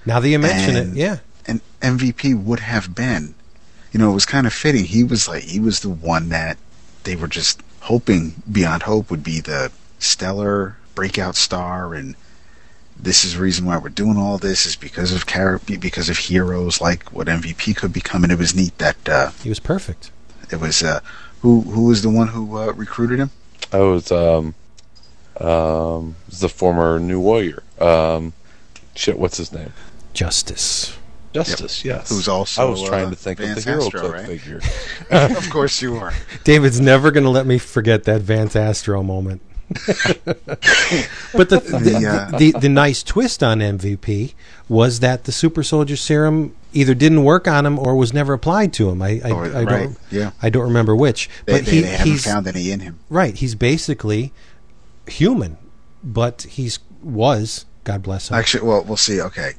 Now 0.06 0.20
that 0.20 0.30
you 0.30 0.40
mention 0.40 0.76
And- 0.76 0.98
it, 0.98 1.00
yeah. 1.00 1.18
And 1.48 1.60
MVP 1.82 2.42
would 2.44 2.60
have 2.60 2.94
been, 2.94 3.34
you 3.92 4.00
know, 4.00 4.12
it 4.12 4.14
was 4.14 4.26
kind 4.26 4.46
of 4.48 4.54
fitting. 4.54 4.86
He 4.86 5.04
was 5.04 5.28
like 5.28 5.44
he 5.44 5.60
was 5.60 5.80
the 5.82 5.90
one 5.90 6.30
that 6.30 6.58
they 7.04 7.16
were 7.16 7.28
just 7.28 7.62
hoping 7.82 8.42
beyond 8.50 8.84
hope 8.84 9.10
would 9.10 9.24
be 9.24 9.40
the 9.42 9.72
stellar 10.00 10.78
breakout 10.96 11.36
star 11.36 11.94
and 11.96 12.16
this 13.02 13.24
is 13.26 13.34
the 13.36 13.42
reason 13.42 13.66
why 13.66 13.78
we're 13.78 13.90
doing 13.90 14.18
all 14.18 14.38
this 14.38 14.66
is 14.66 14.76
because 14.76 15.12
of 15.14 15.26
char- 15.26 15.60
because 15.60 16.10
of 16.10 16.18
heroes 16.18 16.80
like 16.82 17.12
what 17.12 17.28
MVP 17.28 17.76
could 17.76 17.92
become 17.94 18.24
and 18.24 18.32
it 18.32 18.38
was 18.38 18.56
neat 18.56 18.78
that 18.78 18.98
uh, 19.10 19.32
He 19.44 19.50
was 19.50 19.60
perfect. 19.60 20.12
it 20.52 20.60
was 20.60 20.84
uh, 20.84 21.00
who 21.42 21.62
who 21.62 21.86
was 21.88 22.02
the 22.02 22.10
one 22.10 22.30
who 22.30 22.58
uh, 22.58 22.72
recruited 22.74 23.20
him 23.20 23.32
I 23.72 23.80
was 23.80 24.12
um 24.12 24.54
um 25.40 26.16
the 26.30 26.50
former 26.50 27.00
New 27.00 27.20
Warrior. 27.20 27.64
Um, 27.80 28.34
shit, 28.96 29.18
what's 29.18 29.38
his 29.38 29.52
name? 29.52 29.74
Justice. 30.14 30.98
Justice. 31.34 31.86
Yes. 31.86 32.10
Who's 32.10 32.28
also, 32.28 32.62
I 32.62 32.66
was 32.66 32.84
trying 32.84 33.08
uh, 33.08 33.10
to 33.12 33.16
think 33.16 33.40
Vance 33.40 33.60
of 33.60 33.64
the 33.66 33.72
hero 33.72 33.86
Astro, 33.86 34.00
clip 34.02 34.14
right? 34.14 34.26
figure. 34.26 34.60
of 35.38 35.50
course 35.50 35.82
you 35.82 35.96
are. 35.96 36.14
David's 36.44 36.82
never 36.82 37.10
going 37.12 37.24
to 37.24 37.30
let 37.30 37.46
me 37.46 37.58
forget 37.58 38.04
that 38.04 38.22
Vance 38.22 38.56
Astro 38.56 39.02
moment. 39.02 39.42
but 40.26 41.50
the 41.50 41.60
the, 41.60 41.80
The, 42.00 42.08
uh, 42.34 42.38
the 42.38 42.52
the 42.52 42.70
nice 42.70 43.04
twist 43.04 43.42
on 43.44 43.60
MVP 43.60 44.34
was 44.70 45.00
that 45.00 45.24
the 45.26 45.32
super 45.32 45.64
soldier 45.64 45.96
serum 45.96 46.56
either 46.74 46.94
didn't 46.94 47.24
work 47.24 47.48
on 47.48 47.66
him 47.66 47.78
or 47.80 47.96
was 47.96 48.14
never 48.14 48.34
applied 48.34 48.74
to 48.74 48.90
him. 48.90 49.02
I 49.02 49.22
I, 49.24 49.32
Or- 49.32 49.46
I 49.46 49.64
right, 49.64 49.66
don't 49.68 49.98
yeah. 50.10 50.32
I 50.42 50.50
don't 50.50 50.64
remember 50.64 50.96
which. 50.96 51.30
they, 51.46 51.54
But 51.54 51.66
they, 51.66 51.72
he 51.72 51.82
they 51.82 51.88
haven't 51.90 52.08
he's 52.12 52.24
found 52.26 52.48
any 52.48 52.72
in 52.72 52.80
him 52.82 53.00
right. 53.10 53.36
He's 53.36 53.56
basically 53.56 54.32
human, 55.08 55.58
but 56.04 56.44
he's 56.44 56.80
was 57.04 57.66
God 57.84 58.04
bless 58.04 58.30
him. 58.30 58.36
Actually, 58.38 58.68
well, 58.68 58.84
we'll 58.84 58.98
see. 58.98 59.22
Okay, 59.22 59.54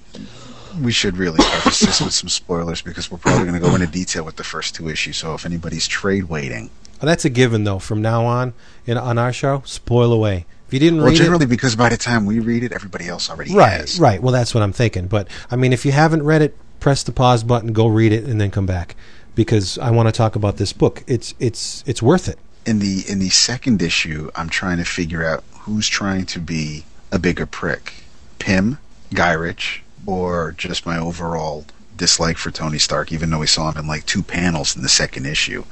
we 0.80 0.93
should 0.93 1.16
really 1.16 1.39
preface 1.39 1.80
this 1.80 2.01
with 2.01 2.14
some 2.14 2.28
spoilers 2.28 2.80
because 2.82 3.10
we're 3.10 3.18
probably 3.18 3.47
going 3.47 3.60
to 3.60 3.66
go 3.66 3.74
into 3.74 3.86
detail 3.86 4.24
with 4.24 4.36
the 4.36 4.44
first 4.44 4.74
two 4.74 4.89
issues. 4.89 5.16
So 5.18 5.34
if 5.34 5.44
anybody's 5.44 5.86
trade 5.89 6.24
waiting, 6.24 6.70
That's 7.07 7.24
a 7.24 7.31
given 7.31 7.65
though. 7.65 7.79
From 7.79 8.01
now 8.01 8.24
on, 8.24 8.55
in 8.87 8.97
on 8.97 9.19
our 9.19 9.33
show, 9.33 9.62
spoil 9.65 10.12
away. 10.12 10.47
If 10.69 10.74
you 10.74 10.81
didn't 10.81 11.01
read 11.01 11.03
it. 11.03 11.05
well, 11.05 11.11
read 11.12 11.19
generally 11.19 11.45
it, 11.45 11.49
because 11.49 11.77
by 11.77 11.91
the 11.91 11.99
time 11.99 12.24
we 12.24 12.39
read 12.41 12.62
it, 12.62 12.73
everybody 12.73 13.07
else 13.07 13.29
already 13.29 13.55
right, 13.55 13.81
has. 13.81 14.01
right. 14.01 14.23
Well, 14.23 14.33
that's 14.33 14.55
what 14.55 14.62
I'm 14.62 14.73
thinking. 14.73 15.07
But 15.07 15.29
I 15.51 15.57
mean, 15.57 15.73
if 15.73 15.85
you 15.85 15.93
haven't 15.93 16.23
read 16.23 16.41
it, 16.41 16.57
press 16.81 17.03
the 17.03 17.12
pause 17.12 17.45
button, 17.45 17.73
go 17.73 17.87
read 17.87 18.12
it, 18.12 18.24
and 18.24 18.41
then 18.41 18.51
come 18.51 18.66
back 18.66 18.97
because 19.35 19.79
I 19.79 19.91
want 19.91 20.09
to 20.09 20.12
talk 20.12 20.37
about 20.37 20.57
this 20.57 20.73
book. 20.73 21.03
It's 21.07 21.35
it's 21.39 21.85
it's 21.87 22.03
worth 22.03 22.29
it. 22.29 22.39
In 22.65 22.79
the 22.79 23.05
in 23.09 23.19
the 23.19 23.31
second 23.31 23.83
issue, 23.83 24.31
I'm 24.35 24.49
trying 24.49 24.79
to 24.79 24.85
figure 24.85 25.24
out 25.24 25.45
who's 25.61 25.89
trying 25.89 26.27
to 26.27 26.39
be 26.39 26.85
a 27.11 27.19
bigger 27.19 27.47
prick, 27.47 27.93
Pym, 28.39 28.79
Gyrich, 29.11 29.81
or 30.07 30.53
just 30.53 30.87
my 30.87 30.99
overall 30.99 31.66
dislike 31.97 32.39
for 32.39 32.51
Tony 32.51 32.79
Stark. 32.79 33.12
Even 33.12 33.31
though 33.31 33.41
we 33.41 33.47
saw 33.47 33.70
him 33.70 33.79
in 33.79 33.87
like 33.87 34.07
two 34.07 34.23
panels 34.23 34.77
in 34.77 34.83
the 34.83 34.89
second 34.89 35.27
issue. 35.27 35.65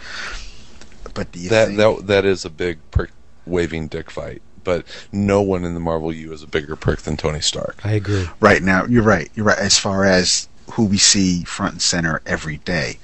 But 1.14 1.32
do 1.32 1.40
you 1.40 1.48
that 1.50 1.68
think 1.68 1.78
that 1.78 2.06
that 2.06 2.24
is 2.24 2.44
a 2.44 2.50
big 2.50 2.78
prick 2.90 3.10
waving 3.50 3.88
dick 3.88 4.10
fight. 4.10 4.42
But 4.62 4.84
no 5.10 5.40
one 5.40 5.64
in 5.64 5.74
the 5.74 5.80
Marvel 5.80 6.12
U 6.12 6.32
is 6.32 6.42
a 6.42 6.46
bigger 6.46 6.76
prick 6.76 7.00
than 7.00 7.16
Tony 7.16 7.40
Stark. 7.40 7.80
I 7.84 7.92
agree. 7.92 8.28
Right 8.40 8.62
now, 8.62 8.84
you're 8.84 9.02
right. 9.02 9.30
You're 9.34 9.46
right. 9.46 9.58
As 9.58 9.78
far 9.78 10.04
as 10.04 10.48
who 10.72 10.84
we 10.84 10.98
see 10.98 11.44
front 11.44 11.72
and 11.72 11.82
center 11.82 12.20
every 12.26 12.58
day, 12.58 12.98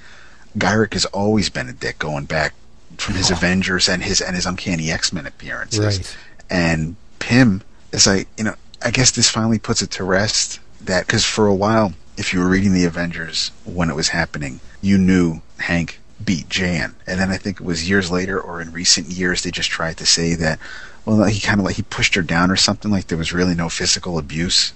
Gyrich 0.56 0.92
has 0.92 1.06
always 1.06 1.48
been 1.50 1.68
a 1.68 1.72
dick, 1.72 1.98
going 1.98 2.26
back 2.26 2.54
from 2.98 3.14
his 3.14 3.30
oh. 3.30 3.34
Avengers 3.34 3.88
and 3.88 4.02
his 4.02 4.20
and 4.20 4.36
his 4.36 4.46
Uncanny 4.46 4.90
X 4.90 5.12
Men 5.12 5.26
appearances. 5.26 5.98
Right. 5.98 6.16
And 6.50 6.96
Pym 7.18 7.62
is 7.92 8.06
like, 8.06 8.28
you 8.36 8.44
know, 8.44 8.54
I 8.82 8.90
guess 8.90 9.10
this 9.10 9.30
finally 9.30 9.58
puts 9.58 9.82
it 9.82 9.90
to 9.92 10.04
rest 10.04 10.60
that 10.82 11.06
because 11.06 11.24
for 11.24 11.46
a 11.46 11.54
while, 11.54 11.94
if 12.18 12.32
you 12.32 12.40
were 12.40 12.48
reading 12.48 12.74
the 12.74 12.84
Avengers 12.84 13.50
when 13.64 13.90
it 13.90 13.96
was 13.96 14.08
happening, 14.08 14.60
you 14.82 14.98
knew 14.98 15.40
Hank 15.58 15.98
beat 16.24 16.48
Jan, 16.48 16.94
and 17.06 17.20
then 17.20 17.30
I 17.30 17.36
think 17.36 17.60
it 17.60 17.64
was 17.66 17.88
years 17.88 18.10
later 18.10 18.40
or 18.40 18.60
in 18.60 18.72
recent 18.72 19.08
years 19.08 19.42
they 19.42 19.50
just 19.50 19.70
tried 19.70 19.96
to 19.98 20.06
say 20.06 20.34
that, 20.34 20.58
well, 21.04 21.24
he 21.24 21.40
kind 21.40 21.60
of 21.60 21.66
like 21.66 21.76
he 21.76 21.82
pushed 21.82 22.14
her 22.14 22.22
down 22.22 22.50
or 22.50 22.56
something 22.56 22.90
like 22.90 23.06
there 23.08 23.18
was 23.18 23.32
really 23.32 23.54
no 23.54 23.68
physical 23.68 24.18
abuse. 24.18 24.72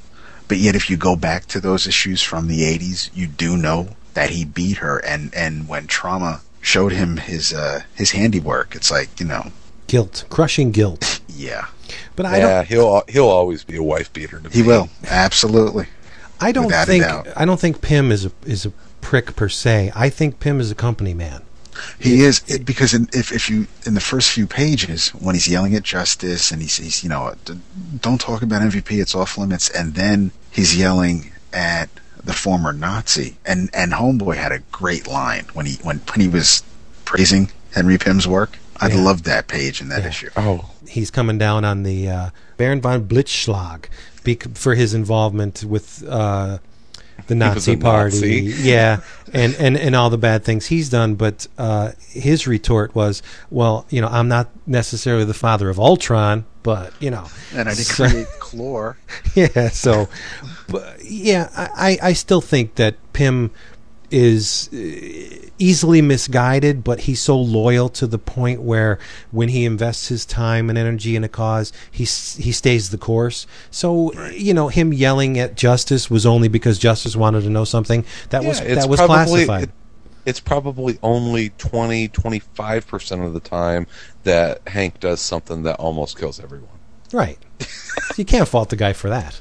But 0.48 0.58
yet, 0.58 0.74
if 0.74 0.90
you 0.90 0.96
go 0.96 1.14
back 1.16 1.46
to 1.46 1.60
those 1.60 1.86
issues 1.86 2.22
from 2.22 2.48
the 2.48 2.62
'80s, 2.62 3.10
you 3.14 3.26
do 3.28 3.56
know 3.56 3.90
that 4.14 4.30
he 4.30 4.44
beat 4.44 4.78
her, 4.78 4.98
and 4.98 5.32
and 5.34 5.68
when 5.68 5.86
trauma 5.86 6.40
showed 6.60 6.92
him 6.92 7.16
his 7.18 7.52
uh, 7.52 7.82
his 7.94 8.10
handiwork, 8.10 8.74
it's 8.74 8.90
like 8.90 9.08
you 9.20 9.26
know, 9.26 9.52
Guilt, 9.86 10.24
crushing 10.28 10.72
guilt. 10.72 11.20
yeah, 11.28 11.66
But 12.16 12.26
I 12.26 12.38
yeah, 12.38 12.48
don't. 12.58 12.66
he'll 12.68 13.02
he'll 13.08 13.28
always 13.28 13.62
be 13.64 13.76
a 13.76 13.82
wife 13.82 14.12
beater 14.12 14.40
to 14.40 14.48
he 14.50 14.62
me. 14.62 14.68
will 14.68 14.88
absolutely. 15.08 15.86
I 16.40 16.52
don't 16.52 16.66
without 16.66 16.86
think. 16.88 17.04
I 17.36 17.44
don't 17.44 17.60
think 17.60 17.80
Pym 17.80 18.10
is 18.10 18.24
a 18.26 18.32
is 18.44 18.66
a 18.66 18.72
prick 19.00 19.36
per 19.36 19.48
se. 19.48 19.92
I 19.94 20.08
think 20.10 20.40
Pym 20.40 20.60
is 20.60 20.70
a 20.70 20.74
company 20.74 21.14
man. 21.14 21.42
He 21.98 22.22
is 22.22 22.42
it, 22.48 22.64
because 22.66 22.92
in, 22.92 23.08
if 23.12 23.32
if 23.32 23.48
you 23.48 23.66
in 23.86 23.94
the 23.94 24.00
first 24.00 24.30
few 24.30 24.46
pages 24.46 25.08
when 25.10 25.34
he's 25.34 25.48
yelling 25.48 25.74
at 25.74 25.82
Justice 25.82 26.50
and 26.50 26.60
he's, 26.60 26.76
he's 26.76 27.02
you 27.02 27.08
know 27.08 27.34
don't 28.00 28.20
talk 28.20 28.42
about 28.42 28.60
MVP 28.60 29.00
it's 29.00 29.14
off 29.14 29.38
limits 29.38 29.70
and 29.70 29.94
then 29.94 30.32
he's 30.50 30.76
yelling 30.76 31.30
at 31.52 31.88
the 32.22 32.32
former 32.34 32.72
Nazi, 32.72 33.36
and 33.46 33.70
and 33.72 33.92
Homeboy 33.92 34.36
had 34.36 34.52
a 34.52 34.58
great 34.72 35.06
line 35.06 35.46
when 35.54 35.64
he 35.64 35.76
when 35.82 35.98
when 36.12 36.20
he 36.20 36.28
was 36.28 36.62
praising 37.06 37.50
Henry 37.74 37.96
Pym's 37.98 38.28
work. 38.28 38.58
I 38.78 38.88
Yeah. 38.88 39.00
loved 39.02 39.24
that 39.24 39.46
page 39.46 39.80
in 39.80 39.88
that 39.88 40.02
Yeah. 40.02 40.08
issue. 40.08 40.30
Oh, 40.36 40.70
he's 40.86 41.10
coming 41.10 41.38
down 41.38 41.64
on 41.64 41.82
the 41.82 42.08
uh, 42.10 42.30
Baron 42.58 42.80
von 42.82 43.04
Blitzschlag 43.06 43.84
for 44.54 44.74
his 44.74 44.92
involvement 44.92 45.64
with 45.64 46.04
uh, 46.06 46.58
the 47.26 47.34
Nazi 47.34 47.76
party. 47.76 48.42
Nazi. 48.42 48.62
Yeah, 48.70 49.00
and, 49.32 49.54
and, 49.56 49.76
and 49.76 49.94
all 49.96 50.10
the 50.10 50.18
bad 50.18 50.44
things 50.44 50.66
he's 50.66 50.88
done. 50.90 51.14
But 51.14 51.46
uh, 51.58 51.92
his 52.08 52.46
retort 52.46 52.94
was, 52.94 53.22
well, 53.50 53.86
you 53.90 54.00
know, 54.00 54.08
I'm 54.08 54.28
not 54.28 54.48
necessarily 54.66 55.24
the 55.24 55.34
father 55.34 55.68
of 55.70 55.78
Ultron, 55.78 56.44
but, 56.62 56.92
you 57.00 57.10
know. 57.10 57.26
And 57.54 57.68
I 57.68 57.74
did 57.74 57.84
So- 57.86 58.08
create 58.10 58.26
Clor. 58.38 58.96
yeah, 59.34 59.68
so, 59.70 60.08
but, 60.68 60.96
yeah, 61.04 61.48
I, 61.56 61.98
I 62.02 62.08
I 62.08 62.12
still 62.12 62.40
think 62.40 62.74
that 62.76 62.96
Pym 63.12 63.50
is 64.10 64.68
uh, 64.72 65.48
easily 65.58 66.02
misguided, 66.02 66.82
but 66.84 67.00
he's 67.00 67.20
so 67.20 67.38
loyal 67.38 67.88
to 67.90 68.06
the 68.06 68.18
point 68.18 68.62
where 68.62 68.98
when 69.30 69.48
he 69.48 69.64
invests 69.64 70.08
his 70.08 70.24
time 70.26 70.68
and 70.68 70.78
energy 70.78 71.16
in 71.16 71.24
a 71.24 71.28
cause, 71.28 71.72
he 71.90 72.04
he 72.04 72.52
stays 72.52 72.90
the 72.90 72.98
course. 72.98 73.46
So 73.70 74.12
you 74.30 74.54
know, 74.54 74.68
him 74.68 74.92
yelling 74.92 75.38
at 75.38 75.56
Justice 75.56 76.10
was 76.10 76.26
only 76.26 76.48
because 76.48 76.78
Justice 76.78 77.14
wanted 77.16 77.42
to 77.42 77.50
know 77.50 77.64
something 77.64 78.04
that 78.30 78.44
was 78.44 78.60
Yeah, 78.60 78.66
it's 78.66 78.82
that 78.82 78.88
was 78.90 78.98
probably- 79.00 79.16
classified. 79.44 79.62
it- 79.64 79.70
it's 80.26 80.38
probably 80.38 80.98
only 81.02 81.48
20, 81.56 82.06
25% 82.08 83.24
of 83.26 83.32
the 83.32 83.40
time 83.40 83.86
that 84.24 84.60
Hank 84.68 85.00
does 85.00 85.18
something 85.18 85.62
that 85.62 85.76
almost 85.76 86.18
kills 86.18 86.38
everyone. 86.38 86.68
Right. 87.10 87.38
you 88.18 88.26
can't 88.26 88.46
fault 88.46 88.68
the 88.68 88.76
guy 88.76 88.92
for 88.92 89.08
that. 89.08 89.40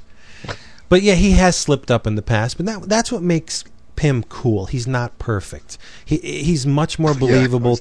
But 0.87 1.01
yeah, 1.01 1.15
he 1.15 1.31
has 1.31 1.57
slipped 1.57 1.91
up 1.91 2.07
in 2.07 2.15
the 2.15 2.21
past, 2.21 2.55
but 2.55 2.65
that 2.65 2.83
that's 2.87 3.11
what 3.11 3.21
makes 3.21 3.65
Pym 3.99 4.23
cool. 4.23 4.67
He's 4.67 4.87
not 4.87 5.19
perfect. 5.19 5.77
He 6.05 6.19
he's 6.19 6.65
much 6.65 6.97
more 6.97 7.13
believable, 7.25 7.79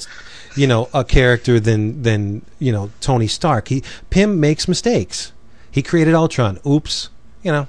you 0.56 0.66
know, 0.66 0.88
a 0.92 1.04
character 1.04 1.60
than 1.60 2.02
than, 2.02 2.42
you 2.58 2.72
know, 2.72 2.90
Tony 3.00 3.28
Stark. 3.28 3.68
He 3.68 3.84
Pym 4.10 4.40
makes 4.40 4.66
mistakes. 4.66 5.32
He 5.70 5.80
created 5.80 6.14
Ultron. 6.14 6.58
Oops. 6.66 7.08
You 7.44 7.52
know, 7.52 7.68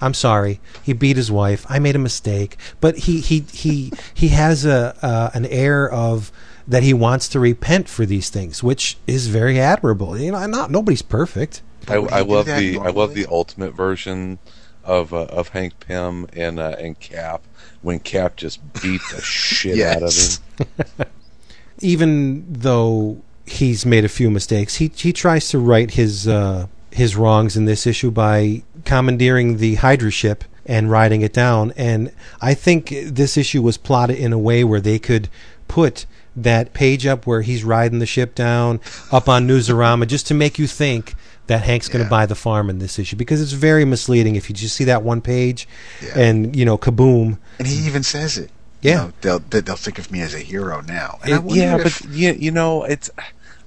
I'm 0.00 0.14
sorry. 0.14 0.60
He 0.84 0.92
beat 0.92 1.16
his 1.16 1.32
wife. 1.32 1.66
I 1.68 1.80
made 1.80 1.96
a 1.96 1.98
mistake. 1.98 2.56
But 2.80 2.96
he 2.96 3.20
he 3.20 3.40
he 3.52 3.92
he 4.14 4.28
has 4.28 4.64
a 4.64 4.94
uh, 5.02 5.30
an 5.34 5.46
air 5.46 5.90
of 5.90 6.30
that 6.68 6.84
he 6.84 6.94
wants 6.94 7.26
to 7.30 7.40
repent 7.40 7.88
for 7.88 8.06
these 8.06 8.30
things, 8.30 8.62
which 8.62 8.98
is 9.08 9.26
very 9.26 9.58
admirable. 9.58 10.16
You 10.16 10.30
know, 10.30 10.46
not 10.46 10.70
nobody's 10.70 11.02
perfect. 11.02 11.60
I, 11.88 11.96
I 11.96 12.20
love 12.20 12.46
that 12.46 12.60
the 12.60 12.78
I 12.78 12.90
love 12.90 13.14
the 13.14 13.26
ultimate 13.28 13.72
version 13.72 14.38
of 14.84 15.12
uh, 15.12 15.24
of 15.24 15.48
Hank 15.48 15.80
Pym 15.80 16.28
and 16.34 16.60
uh, 16.60 16.76
and 16.78 16.98
Cap 17.00 17.42
when 17.82 17.98
Cap 18.00 18.36
just 18.36 18.60
beat 18.74 19.00
the 19.12 19.20
shit 19.22 19.80
out 19.80 20.02
of 20.02 20.14
him. 20.14 21.06
Even 21.80 22.44
though 22.52 23.22
he's 23.46 23.86
made 23.86 24.04
a 24.04 24.08
few 24.08 24.30
mistakes, 24.30 24.76
he 24.76 24.90
he 24.94 25.12
tries 25.12 25.48
to 25.48 25.58
right 25.58 25.90
his 25.90 26.28
uh, 26.28 26.66
his 26.90 27.16
wrongs 27.16 27.56
in 27.56 27.64
this 27.64 27.86
issue 27.86 28.10
by 28.10 28.62
commandeering 28.84 29.56
the 29.58 29.76
Hydra 29.76 30.10
ship 30.10 30.44
and 30.66 30.90
riding 30.90 31.22
it 31.22 31.32
down. 31.32 31.72
And 31.76 32.12
I 32.40 32.54
think 32.54 32.94
this 33.04 33.36
issue 33.36 33.62
was 33.62 33.76
plotted 33.76 34.18
in 34.18 34.32
a 34.32 34.38
way 34.38 34.62
where 34.62 34.80
they 34.80 34.98
could 34.98 35.28
put 35.68 36.06
that 36.36 36.72
page 36.72 37.06
up 37.06 37.26
where 37.26 37.42
he's 37.42 37.64
riding 37.64 37.98
the 37.98 38.06
ship 38.06 38.34
down 38.34 38.80
up 39.10 39.28
on 39.28 39.48
Newsarama 39.48 40.06
just 40.06 40.26
to 40.28 40.34
make 40.34 40.58
you 40.58 40.66
think 40.66 41.14
that 41.50 41.62
Hank's 41.64 41.88
going 41.88 41.98
to 41.98 42.04
Yeah. 42.04 42.10
buy 42.10 42.26
the 42.26 42.36
farm 42.36 42.70
in 42.70 42.78
this 42.78 42.96
issue 42.98 43.16
because 43.16 43.42
it's 43.42 43.50
very 43.52 43.84
misleading 43.84 44.36
if 44.36 44.48
you 44.48 44.54
just 44.54 44.76
see 44.76 44.84
that 44.84 45.02
one 45.02 45.20
page 45.20 45.66
Yeah. 46.00 46.18
and 46.18 46.54
you 46.54 46.64
know 46.64 46.78
kaboom 46.78 47.38
And 47.58 47.66
he 47.66 47.74
even 47.86 48.04
says 48.04 48.38
it. 48.38 48.50
Yeah. 48.80 48.90
You 48.90 48.96
know, 49.08 49.12
they'll 49.20 49.38
they- 49.50 49.60
they'll 49.60 49.76
think 49.76 49.98
of 49.98 50.10
me 50.12 50.20
as 50.22 50.32
a 50.32 50.38
hero 50.38 50.80
now. 50.80 51.18
And 51.24 51.32
It- 51.50 51.54
yeah, 51.56 51.76
if- 51.76 51.82
but 52.02 52.10
you, 52.10 52.32
you 52.38 52.50
know, 52.52 52.84
it's 52.84 53.10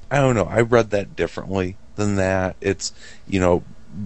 I 0.09 0.17
don't 0.17 0.33
know. 0.35 0.45
I 0.49 0.61
read 0.61 0.91
that 0.91 1.15
differently 1.17 1.75
than 1.97 2.15
that. 2.15 2.55
It's 2.61 2.93
you 3.27 3.39
know, 3.41 3.63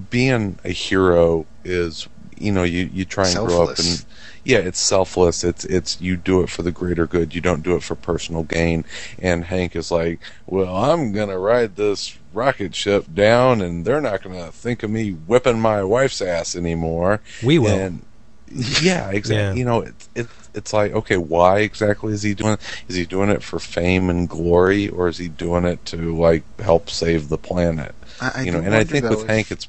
being 0.09 0.57
a 0.65 0.71
hero 0.71 1.45
is 1.63 2.07
you 2.37 2.51
know 2.51 2.63
you 2.63 2.89
you 2.91 3.05
try 3.05 3.27
and 3.29 3.37
grow 3.45 3.63
up 3.63 3.77
and 3.79 4.03
yeah, 4.47 4.59
it's 4.59 4.79
selfless. 4.79 5.43
It's 5.43 5.65
it's 5.65 5.99
you 5.99 6.15
do 6.15 6.41
it 6.41 6.49
for 6.49 6.61
the 6.61 6.71
greater 6.71 7.05
good. 7.05 7.35
You 7.35 7.41
don't 7.41 7.63
do 7.63 7.75
it 7.75 7.83
for 7.83 7.95
personal 7.95 8.43
gain. 8.43 8.85
And 9.19 9.43
Hank 9.43 9.75
is 9.75 9.91
like, 9.91 10.21
well, 10.45 10.73
I'm 10.73 11.11
gonna 11.11 11.37
ride 11.37 11.75
this 11.75 12.17
rocket 12.31 12.73
ship 12.73 13.13
down, 13.13 13.61
and 13.61 13.83
they're 13.83 13.99
not 13.99 14.23
gonna 14.23 14.49
think 14.53 14.83
of 14.83 14.89
me 14.89 15.11
whipping 15.11 15.59
my 15.59 15.83
wife's 15.83 16.21
ass 16.21 16.55
anymore. 16.55 17.19
We 17.43 17.59
will. 17.59 17.77
And 17.77 18.05
yeah, 18.49 19.09
exactly. 19.11 19.35
Yeah. 19.35 19.53
You 19.53 19.65
know, 19.65 19.81
it's 19.81 20.09
it's 20.15 20.49
it's 20.53 20.71
like 20.71 20.93
okay, 20.93 21.17
why 21.17 21.59
exactly 21.59 22.13
is 22.13 22.23
he 22.23 22.33
doing? 22.33 22.53
it? 22.53 22.61
Is 22.87 22.95
he 22.95 23.05
doing 23.05 23.29
it 23.29 23.43
for 23.43 23.59
fame 23.59 24.09
and 24.09 24.29
glory, 24.29 24.87
or 24.87 25.09
is 25.09 25.17
he 25.17 25.27
doing 25.27 25.65
it 25.65 25.83
to 25.87 26.15
like 26.15 26.43
help 26.61 26.89
save 26.89 27.27
the 27.27 27.37
planet? 27.37 27.93
I, 28.21 28.31
I 28.33 28.41
you 28.43 28.51
know, 28.51 28.59
and 28.59 28.73
I 28.73 28.85
think 28.85 29.03
though, 29.03 29.09
with 29.09 29.23
if- 29.23 29.27
Hank, 29.27 29.51
it's 29.51 29.67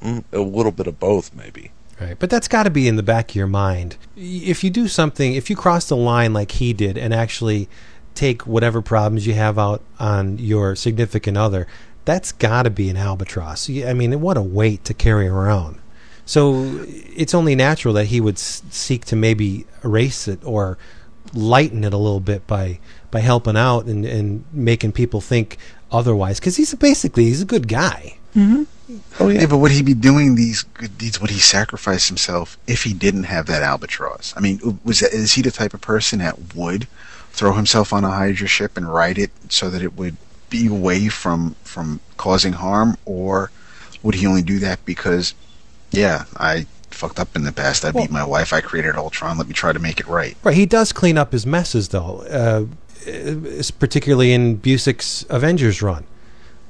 mm, 0.00 0.24
a 0.32 0.40
little 0.40 0.72
bit 0.72 0.86
of 0.86 0.98
both, 0.98 1.34
maybe. 1.34 1.72
Right, 2.00 2.18
but 2.18 2.28
that's 2.28 2.48
got 2.48 2.64
to 2.64 2.70
be 2.70 2.88
in 2.88 2.96
the 2.96 3.02
back 3.02 3.30
of 3.30 3.36
your 3.36 3.46
mind. 3.46 3.96
If 4.16 4.64
you 4.64 4.70
do 4.70 4.88
something, 4.88 5.34
if 5.34 5.48
you 5.48 5.56
cross 5.56 5.88
the 5.88 5.96
line 5.96 6.32
like 6.32 6.52
he 6.52 6.72
did 6.72 6.98
and 6.98 7.14
actually 7.14 7.68
take 8.14 8.46
whatever 8.46 8.82
problems 8.82 9.26
you 9.26 9.34
have 9.34 9.58
out 9.58 9.82
on 9.98 10.38
your 10.38 10.74
significant 10.74 11.36
other, 11.36 11.66
that's 12.04 12.32
got 12.32 12.64
to 12.64 12.70
be 12.70 12.90
an 12.90 12.96
albatross. 12.96 13.70
I 13.70 13.92
mean, 13.92 14.20
what 14.20 14.36
a 14.36 14.42
weight 14.42 14.84
to 14.84 14.94
carry 14.94 15.28
around. 15.28 15.78
So 16.26 16.84
it's 16.86 17.34
only 17.34 17.54
natural 17.54 17.94
that 17.94 18.06
he 18.06 18.20
would 18.20 18.38
seek 18.38 19.04
to 19.06 19.16
maybe 19.16 19.66
erase 19.82 20.26
it 20.26 20.40
or 20.44 20.78
lighten 21.32 21.84
it 21.84 21.92
a 21.92 21.98
little 21.98 22.20
bit 22.20 22.46
by 22.46 22.78
by 23.10 23.20
helping 23.20 23.56
out 23.56 23.84
and, 23.86 24.04
and 24.04 24.44
making 24.52 24.92
people 24.92 25.20
think 25.20 25.58
otherwise. 25.92 26.40
Because 26.40 26.56
he's 26.56 26.74
basically 26.74 27.24
he's 27.24 27.42
a 27.42 27.46
good 27.46 27.68
guy. 27.68 28.18
Oh 28.36 29.28
Yeah, 29.28 29.46
but 29.46 29.58
would 29.58 29.70
he 29.70 29.82
be 29.82 29.94
doing 29.94 30.34
these 30.34 30.62
good 30.62 30.98
deeds? 30.98 31.20
Would 31.20 31.30
he 31.30 31.38
sacrifice 31.38 32.08
himself 32.08 32.58
if 32.66 32.82
he 32.82 32.92
didn't 32.92 33.24
have 33.24 33.46
that 33.46 33.62
albatross? 33.62 34.34
I 34.36 34.40
mean, 34.40 34.80
was 34.84 35.00
that, 35.00 35.12
is 35.12 35.34
he 35.34 35.42
the 35.42 35.50
type 35.50 35.74
of 35.74 35.80
person 35.80 36.18
that 36.18 36.54
would 36.54 36.86
throw 37.30 37.52
himself 37.54 37.92
on 37.92 38.04
a 38.04 38.10
Hydra 38.10 38.46
ship 38.46 38.76
and 38.76 38.92
ride 38.92 39.18
it 39.18 39.30
so 39.48 39.70
that 39.70 39.82
it 39.82 39.94
would 39.96 40.16
be 40.50 40.66
away 40.66 41.08
from 41.08 41.56
from 41.64 42.00
causing 42.16 42.52
harm, 42.54 42.96
or 43.04 43.50
would 44.02 44.14
he 44.16 44.26
only 44.26 44.42
do 44.42 44.58
that 44.60 44.84
because, 44.84 45.34
yeah, 45.90 46.24
I 46.36 46.66
fucked 46.90 47.18
up 47.18 47.34
in 47.34 47.42
the 47.44 47.52
past. 47.52 47.84
I 47.84 47.90
Well- 47.90 48.04
beat 48.04 48.10
my 48.12 48.24
wife. 48.24 48.52
I 48.52 48.60
created 48.60 48.94
Ultron. 48.96 49.38
Let 49.38 49.48
me 49.48 49.54
try 49.54 49.72
to 49.72 49.78
make 49.80 49.98
it 49.98 50.06
right. 50.06 50.36
Right, 50.44 50.54
he 50.56 50.66
does 50.66 50.92
clean 50.92 51.16
up 51.18 51.32
his 51.32 51.46
messes 51.46 51.88
though, 51.88 52.24
uh, 52.30 52.66
uh, 53.10 53.62
particularly 53.78 54.32
in 54.32 54.56
Busiek's 54.56 55.24
Avengers 55.30 55.82
run 55.82 56.04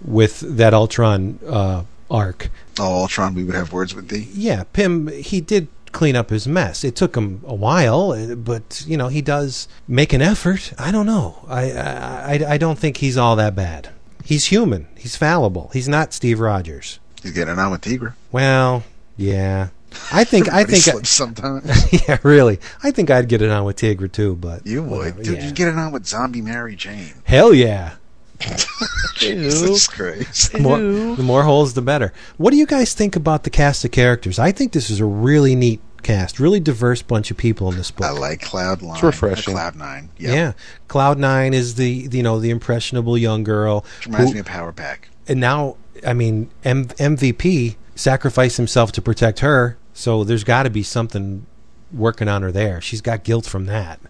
with 0.05 0.41
that 0.41 0.75
Ultron 0.75 1.39
uh, 1.49 1.85
arc. 2.11 2.51
Oh, 2.79 3.03
Ultron, 3.03 3.35
we 3.35 3.45
would 3.45 3.55
have 3.55 3.73
words 3.73 3.95
with 3.95 4.09
thee. 4.09 4.29
Yeah, 4.33 4.65
Pym 4.73 5.09
he 5.09 5.41
did 5.41 5.69
clean 5.93 6.17
up 6.17 6.31
his 6.31 6.47
mess. 6.49 6.83
It 6.85 6.97
took 6.97 7.17
him 7.17 7.41
a 7.47 7.55
while, 7.55 8.13
uh, 8.13 8.35
but 8.35 8.85
you 8.87 8.97
know 8.97 9.09
he 9.09 9.23
does 9.23 9.69
make 9.89 10.13
an 10.13 10.21
effort. 10.23 10.73
I 10.79 10.91
don't 10.91 11.07
know. 11.07 11.45
I 11.49 11.71
I, 11.73 12.33
I, 12.35 12.53
I 12.55 12.59
don't 12.59 12.79
think 12.79 12.99
he's 12.99 13.17
all 13.17 13.37
that 13.37 13.55
bad. 13.55 13.91
He's 14.25 14.47
human. 14.47 14.89
He's 14.97 15.17
fallible. 15.17 15.71
He's 15.73 15.89
not 15.89 16.13
Steve 16.15 16.41
Rogers. 16.41 16.99
He's 17.23 17.33
getting 17.33 17.59
on 17.59 17.71
with 17.73 17.83
Tigra. 17.83 18.15
Well, 18.33 18.83
yeah. 19.17 19.69
I 20.13 20.25
think 20.25 20.53
I 20.53 20.65
think 20.65 20.83
slips 20.83 21.11
sometimes. 21.11 21.93
yeah, 22.09 22.19
really. 22.25 22.59
I 22.83 22.91
think 22.91 23.11
I'd 23.11 23.29
get 23.29 23.43
it 23.43 23.51
on 23.51 23.65
with 23.65 23.77
Tigra 23.77 24.11
too, 24.11 24.35
but 24.35 24.67
You 24.67 24.83
would, 24.83 24.91
whatever, 24.91 25.23
dude. 25.23 25.37
yeah. 25.39 25.47
You'd 25.47 25.55
get 25.55 25.69
it 25.69 25.77
on 25.77 25.93
with 25.93 26.05
Zombie 26.07 26.43
Mary 26.43 26.75
Jane. 26.75 27.15
Hell 27.25 27.55
yeah. 27.55 27.95
Jesus 29.17 29.87
Christ. 29.89 30.53
The 30.53 30.59
more, 30.59 30.79
the 30.79 31.23
more 31.23 31.43
holes, 31.45 31.75
the 31.75 31.83
better. 31.83 32.13
What 32.37 32.51
do 32.51 32.57
you 32.57 32.67
guys 32.67 32.95
think 32.95 33.17
about 33.17 33.45
the 33.45 33.51
cast 33.51 33.85
of 33.85 33.91
characters? 33.91 34.39
I 34.39 34.53
think 34.53 34.73
this 34.73 34.91
is 34.91 35.01
a 35.01 35.05
really 35.05 35.55
neat 35.55 35.81
cast, 36.03 36.39
really 36.39 36.61
diverse 36.61 37.01
bunch 37.03 37.31
of 37.31 37.37
people 37.37 37.71
in 37.71 37.77
this 37.77 37.91
book. 37.91 38.07
I 38.07 38.11
like 38.11 38.43
Cloud 38.43 38.83
Nine. 38.83 38.93
It's 38.95 39.03
refreshing. 39.03 39.55
Uh, 39.55 39.59
Cloud 39.59 39.77
Nine. 39.77 40.11
Yeah, 40.19 40.53
Cloud 40.89 41.19
Nine 41.19 41.55
is 41.55 41.77
the 41.77 42.09
you 42.11 42.23
know 42.23 42.41
the 42.41 42.51
impressionable 42.51 43.17
young 43.17 43.45
girl. 43.45 43.85
Which 43.99 44.07
reminds 44.07 44.31
who- 44.31 44.35
me 44.35 44.41
of 44.41 44.47
Power 44.47 44.73
Pack. 44.73 45.09
and 45.29 45.41
now, 45.41 45.77
I 46.07 46.13
mean, 46.13 46.51
M- 46.65 46.87
MVP 46.89 47.77
sacrificed 47.95 48.57
himself 48.57 48.93
to 48.93 49.03
protect 49.03 49.39
her, 49.41 49.79
so 49.95 50.25
there's 50.25 50.45
got 50.45 50.65
to 50.65 50.71
be 50.71 50.83
something 50.83 51.47
working 51.93 52.29
on 52.29 52.43
her 52.43 52.51
there. 52.53 52.81
She's 52.81 53.01
got 53.01 53.23
guilt 53.25 53.47
from 53.47 53.67
that. 53.67 54.01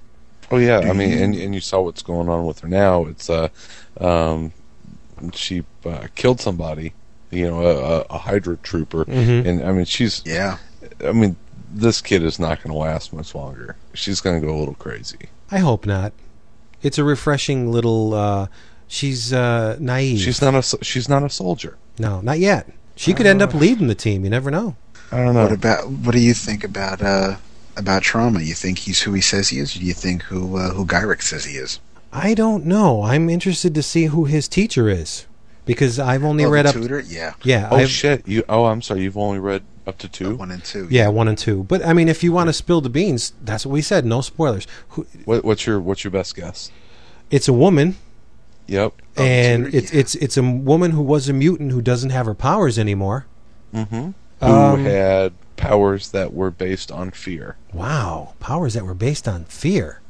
Oh 0.54 0.58
yeah, 0.58 0.78
I 0.80 0.92
mean, 0.92 1.12
and 1.12 1.34
and 1.34 1.54
you 1.54 1.60
saw 1.60 1.80
what's 1.82 2.02
going 2.02 2.28
on 2.28 2.46
with 2.46 2.60
her 2.60 2.68
now. 2.68 3.04
It's 3.06 3.28
uh, 3.28 3.48
um, 4.00 4.52
she 5.32 5.64
uh, 5.84 6.06
killed 6.14 6.40
somebody, 6.40 6.92
you 7.30 7.48
know, 7.48 7.60
a, 7.62 7.74
a, 7.76 8.00
a 8.10 8.18
Hydra 8.18 8.56
trooper, 8.58 9.04
Mhm. 9.04 9.46
and 9.46 9.64
I 9.64 9.72
mean, 9.72 9.84
she's, 9.84 10.22
Yeah. 10.24 10.58
I 11.04 11.12
mean, 11.12 11.36
this 11.72 12.00
kid 12.00 12.22
is 12.22 12.38
not 12.38 12.62
going 12.62 12.72
to 12.72 12.78
last 12.78 13.12
much 13.12 13.34
longer. 13.34 13.76
She's 13.94 14.20
going 14.20 14.40
to 14.40 14.46
go 14.46 14.54
a 14.54 14.58
little 14.58 14.74
crazy. 14.74 15.28
I 15.50 15.58
hope 15.58 15.86
not. 15.86 16.12
It's 16.82 16.98
a 16.98 17.04
refreshing 17.04 17.70
little. 17.72 18.12
Uh, 18.14 18.46
she's 18.86 19.32
uh, 19.32 19.76
naive. 19.80 20.20
She's 20.20 20.42
not 20.42 20.54
a, 20.54 20.84
she's 20.84 21.08
not 21.08 21.22
a 21.22 21.30
soldier. 21.30 21.76
no, 21.98 22.20
not 22.20 22.38
yet. 22.38 22.70
She 22.96 23.12
could 23.12 23.26
end 23.26 23.42
up 23.42 23.52
leading 23.54 23.88
the 23.88 23.94
team. 23.96 24.22
You 24.24 24.30
never 24.30 24.50
know. 24.52 24.76
I 25.10 25.16
don't 25.24 25.34
know. 25.34 25.42
What 25.44 25.52
about 25.52 25.88
what 25.90 26.12
do 26.12 26.20
you 26.20 26.32
think 26.34 26.62
about 26.62 27.02
uh 27.02 27.36
about 27.76 28.02
trauma? 28.02 28.40
You 28.40 28.54
think 28.54 28.78
he's 28.78 29.02
who 29.02 29.12
he 29.12 29.20
says 29.20 29.48
he 29.48 29.58
is? 29.58 29.74
Or 29.76 29.80
do 29.80 29.84
you 29.84 29.94
think 29.94 30.22
who 30.24 30.56
uh, 30.56 30.70
who 30.70 30.84
Gyrich 30.86 31.22
says 31.22 31.44
he 31.44 31.56
is? 31.56 31.80
I 32.12 32.34
don't 32.34 32.64
know. 32.64 33.02
I'm 33.02 33.28
interested 33.28 33.74
to 33.74 33.82
see 33.82 34.04
who 34.06 34.24
his 34.26 34.46
teacher 34.48 34.88
is 34.88 35.26
because 35.66 35.98
I've 35.98 36.22
only 36.24 36.44
Oh, 36.44 36.48
the 36.48 36.52
read 36.52 36.66
up. 36.66 36.74
tutor? 36.74 37.00
Yeah. 37.00 37.34
Yeah, 37.42 37.68
oh 37.72 37.76
I've, 37.76 37.90
shit! 37.90 38.26
You. 38.28 38.44
Oh, 38.48 38.66
I'm 38.66 38.82
sorry. 38.82 39.02
You've 39.02 39.18
only 39.18 39.38
read 39.40 39.62
up 39.86 39.98
to 39.98 40.08
two. 40.08 40.36
One 40.36 40.50
and 40.50 40.64
two. 40.64 40.86
yeah, 40.90 41.08
one 41.08 41.28
and 41.28 41.36
two. 41.36 41.64
But 41.64 41.84
I 41.84 41.92
mean, 41.92 42.08
if 42.08 42.22
you 42.22 42.32
want 42.32 42.48
to 42.48 42.52
spill 42.52 42.80
the 42.80 42.88
beans, 42.90 43.32
that's 43.42 43.66
what 43.66 43.72
we 43.72 43.82
said. 43.82 44.04
No 44.06 44.20
spoilers. 44.20 44.66
Who, 44.90 45.06
What, 45.24 45.44
what's 45.44 45.66
your 45.66 45.80
What's 45.80 46.04
your 46.04 46.10
best 46.12 46.34
guess? 46.36 46.70
it's 47.30 47.48
a 47.48 47.52
woman, 47.52 47.96
Yep. 48.66 48.92
Oh, 49.16 49.22
and 49.22 49.64
tutor, 49.66 49.76
it's 49.78 49.92
yeah. 49.92 50.00
it's 50.00 50.14
it's 50.16 50.36
a 50.36 50.42
woman 50.42 50.92
who 50.92 51.02
was 51.02 51.28
a 51.28 51.32
mutant 51.32 51.72
who 51.72 51.82
doesn't 51.82 52.10
have 52.10 52.26
her 52.26 52.34
powers 52.34 52.78
anymore. 52.78 53.26
Mm-hmm. 53.74 54.10
Who 54.40 54.46
Um, 54.46 54.84
had 54.84 55.32
powers 55.56 56.10
that 56.10 56.32
were 56.32 56.50
based 56.50 56.90
on 56.92 57.10
fear? 57.10 57.56
Wow, 57.72 58.34
powers 58.40 58.74
that 58.74 58.84
were 58.84 58.94
based 58.94 59.26
on 59.28 59.44
fear. 59.46 60.00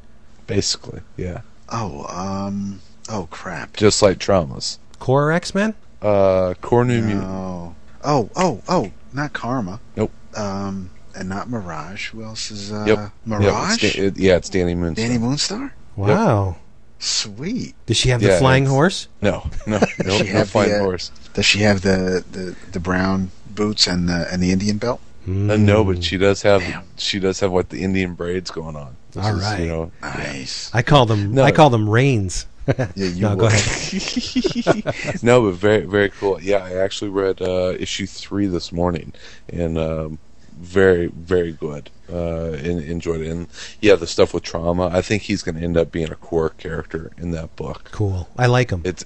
Basically, 0.47 1.01
yeah. 1.17 1.41
Oh, 1.69 2.05
um. 2.07 2.81
Oh 3.09 3.27
crap. 3.31 3.75
Just 3.77 4.01
like 4.01 4.17
traumas. 4.17 4.77
Core 4.99 5.31
X 5.31 5.53
Men. 5.55 5.73
Uh, 6.01 6.53
core 6.61 6.85
new 6.85 7.01
mutant. 7.01 7.23
No. 7.27 7.75
Oh, 8.03 8.29
oh, 8.35 8.61
oh! 8.67 8.91
Not 9.13 9.33
Karma. 9.33 9.79
Nope. 9.95 10.11
Um, 10.35 10.91
and 11.15 11.29
not 11.29 11.49
Mirage. 11.49 12.09
Who 12.09 12.23
else 12.23 12.51
is 12.51 12.71
uh, 12.71 12.83
Yep. 12.87 13.11
Mirage? 13.25 13.43
Yep, 13.45 13.53
it's, 13.83 13.95
Da- 13.95 14.01
it- 14.03 14.17
yeah, 14.17 14.35
it's 14.35 14.49
Dani 14.49 14.75
Moonstar. 14.75 14.95
Dani 14.97 15.17
Moonstar. 15.19 15.71
Wow. 15.95 16.57
Sweet. 16.99 17.75
Does 17.85 17.97
she 17.97 18.09
have 18.09 18.21
the 18.21 18.27
Yeah, 18.27 18.39
flying 18.39 18.65
horse? 18.65 19.07
No, 19.21 19.49
no, 19.67 19.79
no, 20.03 20.17
She 20.17 20.23
no 20.23 20.31
have 20.31 20.49
flying 20.49 20.71
the, 20.71 20.77
uh, 20.79 20.83
horse. 20.83 21.11
Does 21.33 21.45
she 21.45 21.59
have 21.59 21.81
the, 21.81 22.23
the, 22.31 22.55
the 22.71 22.79
brown 22.79 23.31
boots 23.49 23.87
and 23.87 24.07
the 24.09 24.27
and 24.31 24.41
the 24.41 24.51
Indian 24.51 24.77
belt? 24.77 25.01
Uh, 25.27 25.57
no, 25.57 25.83
Mm. 25.83 25.95
but 25.95 26.03
she 26.03 26.17
does 26.17 26.41
have 26.43 26.61
Damn. 26.61 26.83
she 26.97 27.19
does 27.19 27.39
have 27.39 27.51
what 27.51 27.69
the 27.69 27.81
Indian 27.83 28.13
braids 28.13 28.51
going 28.51 28.75
on. 28.75 28.95
This 29.11 29.25
All 29.25 29.35
is, 29.35 29.41
right. 29.43 29.59
You 29.61 29.67
know, 29.67 29.91
Nice. 30.01 30.69
I 30.73 30.81
call 30.81 31.05
them. 31.05 31.33
No. 31.33 31.43
I 31.43 31.51
call 31.51 31.69
them 31.69 31.89
reins. 31.89 32.45
Yeah, 32.67 32.91
you 32.95 33.21
no, 33.21 33.35
go 33.35 33.45
ahead. 33.47 35.23
no, 35.23 35.41
but 35.43 35.53
very 35.55 35.85
very 35.85 36.09
cool. 36.09 36.39
Yeah, 36.41 36.57
I 36.63 36.73
actually 36.73 37.09
read 37.09 37.41
uh, 37.41 37.73
issue 37.79 38.05
three 38.07 38.45
this 38.47 38.71
morning, 38.71 39.13
and 39.51 39.77
um, 39.77 40.19
very 40.59 41.07
very 41.07 41.51
good. 41.53 41.89
Uh, 42.11 42.51
and 42.51 42.81
enjoyed 42.81 43.21
it. 43.21 43.31
And 43.31 43.47
yeah, 43.81 43.95
the 43.95 44.05
stuff 44.05 44.31
with 44.31 44.43
trauma. 44.43 44.89
I 44.93 45.01
think 45.01 45.23
he's 45.23 45.41
going 45.41 45.55
to 45.55 45.61
end 45.63 45.75
up 45.75 45.91
being 45.91 46.11
a 46.11 46.15
core 46.15 46.49
character 46.49 47.11
in 47.17 47.31
that 47.31 47.55
book. 47.55 47.89
Cool. 47.91 48.29
I 48.37 48.45
like 48.45 48.69
him. 48.69 48.83
It's 48.85 49.03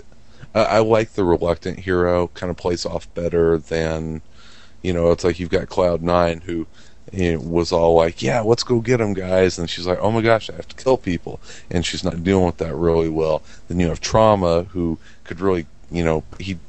I, 0.53 0.63
I 0.63 0.79
like 0.79 1.13
the 1.13 1.23
reluctant 1.23 1.79
hero. 1.79 2.27
Kind 2.27 2.49
of 2.49 2.57
plays 2.57 2.85
off 2.85 3.13
better 3.13 3.57
than 3.57 4.21
you 4.81 4.93
know. 4.93 5.11
It's 5.11 5.23
like 5.23 5.39
you've 5.39 5.49
got 5.49 5.69
Cloud 5.69 6.01
Nine 6.01 6.41
who. 6.41 6.67
You 7.11 7.33
know, 7.33 7.39
was 7.39 7.71
all 7.71 7.95
like, 7.95 8.21
"Yeah, 8.21 8.41
let's 8.41 8.61
go 8.61 8.81
get 8.81 8.97
them, 8.97 9.15
guys," 9.15 9.57
and 9.57 9.67
she's 9.67 9.87
like, 9.87 9.97
"Oh 9.99 10.11
my 10.11 10.21
gosh, 10.21 10.47
I 10.47 10.55
have 10.55 10.67
to 10.67 10.75
kill 10.75 10.95
people," 10.95 11.39
and 11.71 11.83
she's 11.83 12.03
not 12.03 12.23
dealing 12.23 12.45
with 12.45 12.57
that 12.57 12.75
really 12.75 13.09
well. 13.09 13.41
Then 13.67 13.79
you 13.79 13.87
have 13.87 13.99
Trauma, 13.99 14.65
who 14.73 14.99
could 15.23 15.39
really, 15.39 15.65
you 15.89 16.03
know, 16.03 16.23
he 16.39 16.59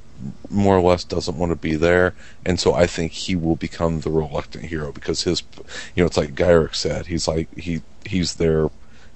more 0.49 0.77
or 0.79 0.81
less 0.81 1.05
doesn't 1.05 1.37
want 1.37 1.51
to 1.51 1.57
be 1.57 1.75
there, 1.77 2.15
and 2.47 2.59
so 2.59 2.73
I 2.73 2.87
think 2.87 3.13
he 3.13 3.37
will 3.37 3.57
become 3.57 4.01
the 4.01 4.11
reluctant 4.11 4.65
hero 4.65 4.93
because 4.93 5.25
his, 5.25 5.43
you 5.95 6.03
know, 6.03 6.07
it's 6.07 6.17
like 6.17 6.35
Gyrich 6.35 6.75
said, 6.75 7.07
he's 7.07 7.29
like 7.29 7.55
he 7.59 7.83
he's 8.07 8.37
their, 8.37 8.71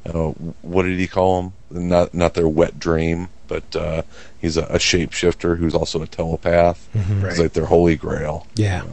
uh, 0.05 0.33
what 0.61 0.83
did 0.83 0.99
he 0.99 1.07
call 1.07 1.41
him? 1.41 1.53
Not 1.71 2.12
not 2.12 2.35
their 2.35 2.49
wet 2.49 2.79
dream, 2.79 3.29
but 3.49 3.77
uh, 3.77 4.03
he's 4.41 4.57
a, 4.57 4.62
a 4.65 4.79
shapeshifter 4.79 5.57
who's 5.59 5.75
also 5.75 6.03
a 6.03 6.07
telepath. 6.07 6.89
Mm-hmm. 6.95 7.25
He's 7.27 7.39
like 7.39 7.53
their 7.53 7.66
holy 7.66 7.97
grail. 7.97 8.47
Yeah. 8.57 8.85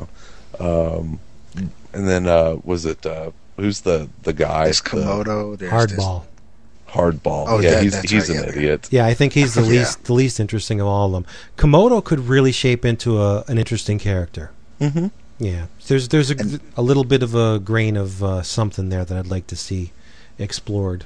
Um, 0.60 1.20
and 1.94 2.08
then 2.08 2.28
uh, 2.28 2.58
was 2.64 2.86
it 2.86 3.06
uh, 3.06 3.32
who's 3.58 3.82
the 3.82 4.10
the 4.24 4.34
guy? 4.34 4.66
There's 4.66 4.82
the 4.82 4.90
Komodo. 4.90 5.58
There's 5.58 5.88
this- 5.88 6.00
Hardball. 6.00 6.24
Hardball. 6.90 7.46
Oh, 7.48 7.60
yeah, 7.60 7.72
that- 7.76 7.84
he's 7.84 8.02
he's 8.02 8.30
right, 8.30 8.38
an 8.40 8.44
yeah. 8.44 8.50
idiot. 8.50 8.88
Yeah, 8.92 9.06
I 9.06 9.14
think 9.14 9.34
he's 9.34 9.54
the 9.56 9.62
Yeah. 9.64 9.68
least 9.80 10.04
the 10.06 10.14
least 10.14 10.40
interesting 10.40 10.82
of 10.82 10.88
all 10.88 11.06
of 11.08 11.12
them. 11.14 11.26
Komodo 11.58 12.04
could 12.04 12.20
really 12.20 12.52
shape 12.52 12.84
into 12.86 13.22
a, 13.22 13.44
an 13.48 13.58
interesting 13.58 13.98
character. 14.00 14.52
Mm-hmm. 14.80 15.08
Yeah, 15.40 15.66
there's 15.88 16.10
there's 16.10 16.32
a, 16.32 16.38
And- 16.38 16.60
a 16.76 16.82
little 16.82 17.04
bit 17.06 17.24
of 17.24 17.34
a 17.34 17.60
grain 17.60 17.96
of 17.98 18.22
uh, 18.24 18.42
something 18.44 18.90
there 18.90 19.06
that 19.06 19.18
I'd 19.18 19.28
like 19.28 19.48
to 19.48 19.56
see 19.56 19.92
explored. 20.38 21.06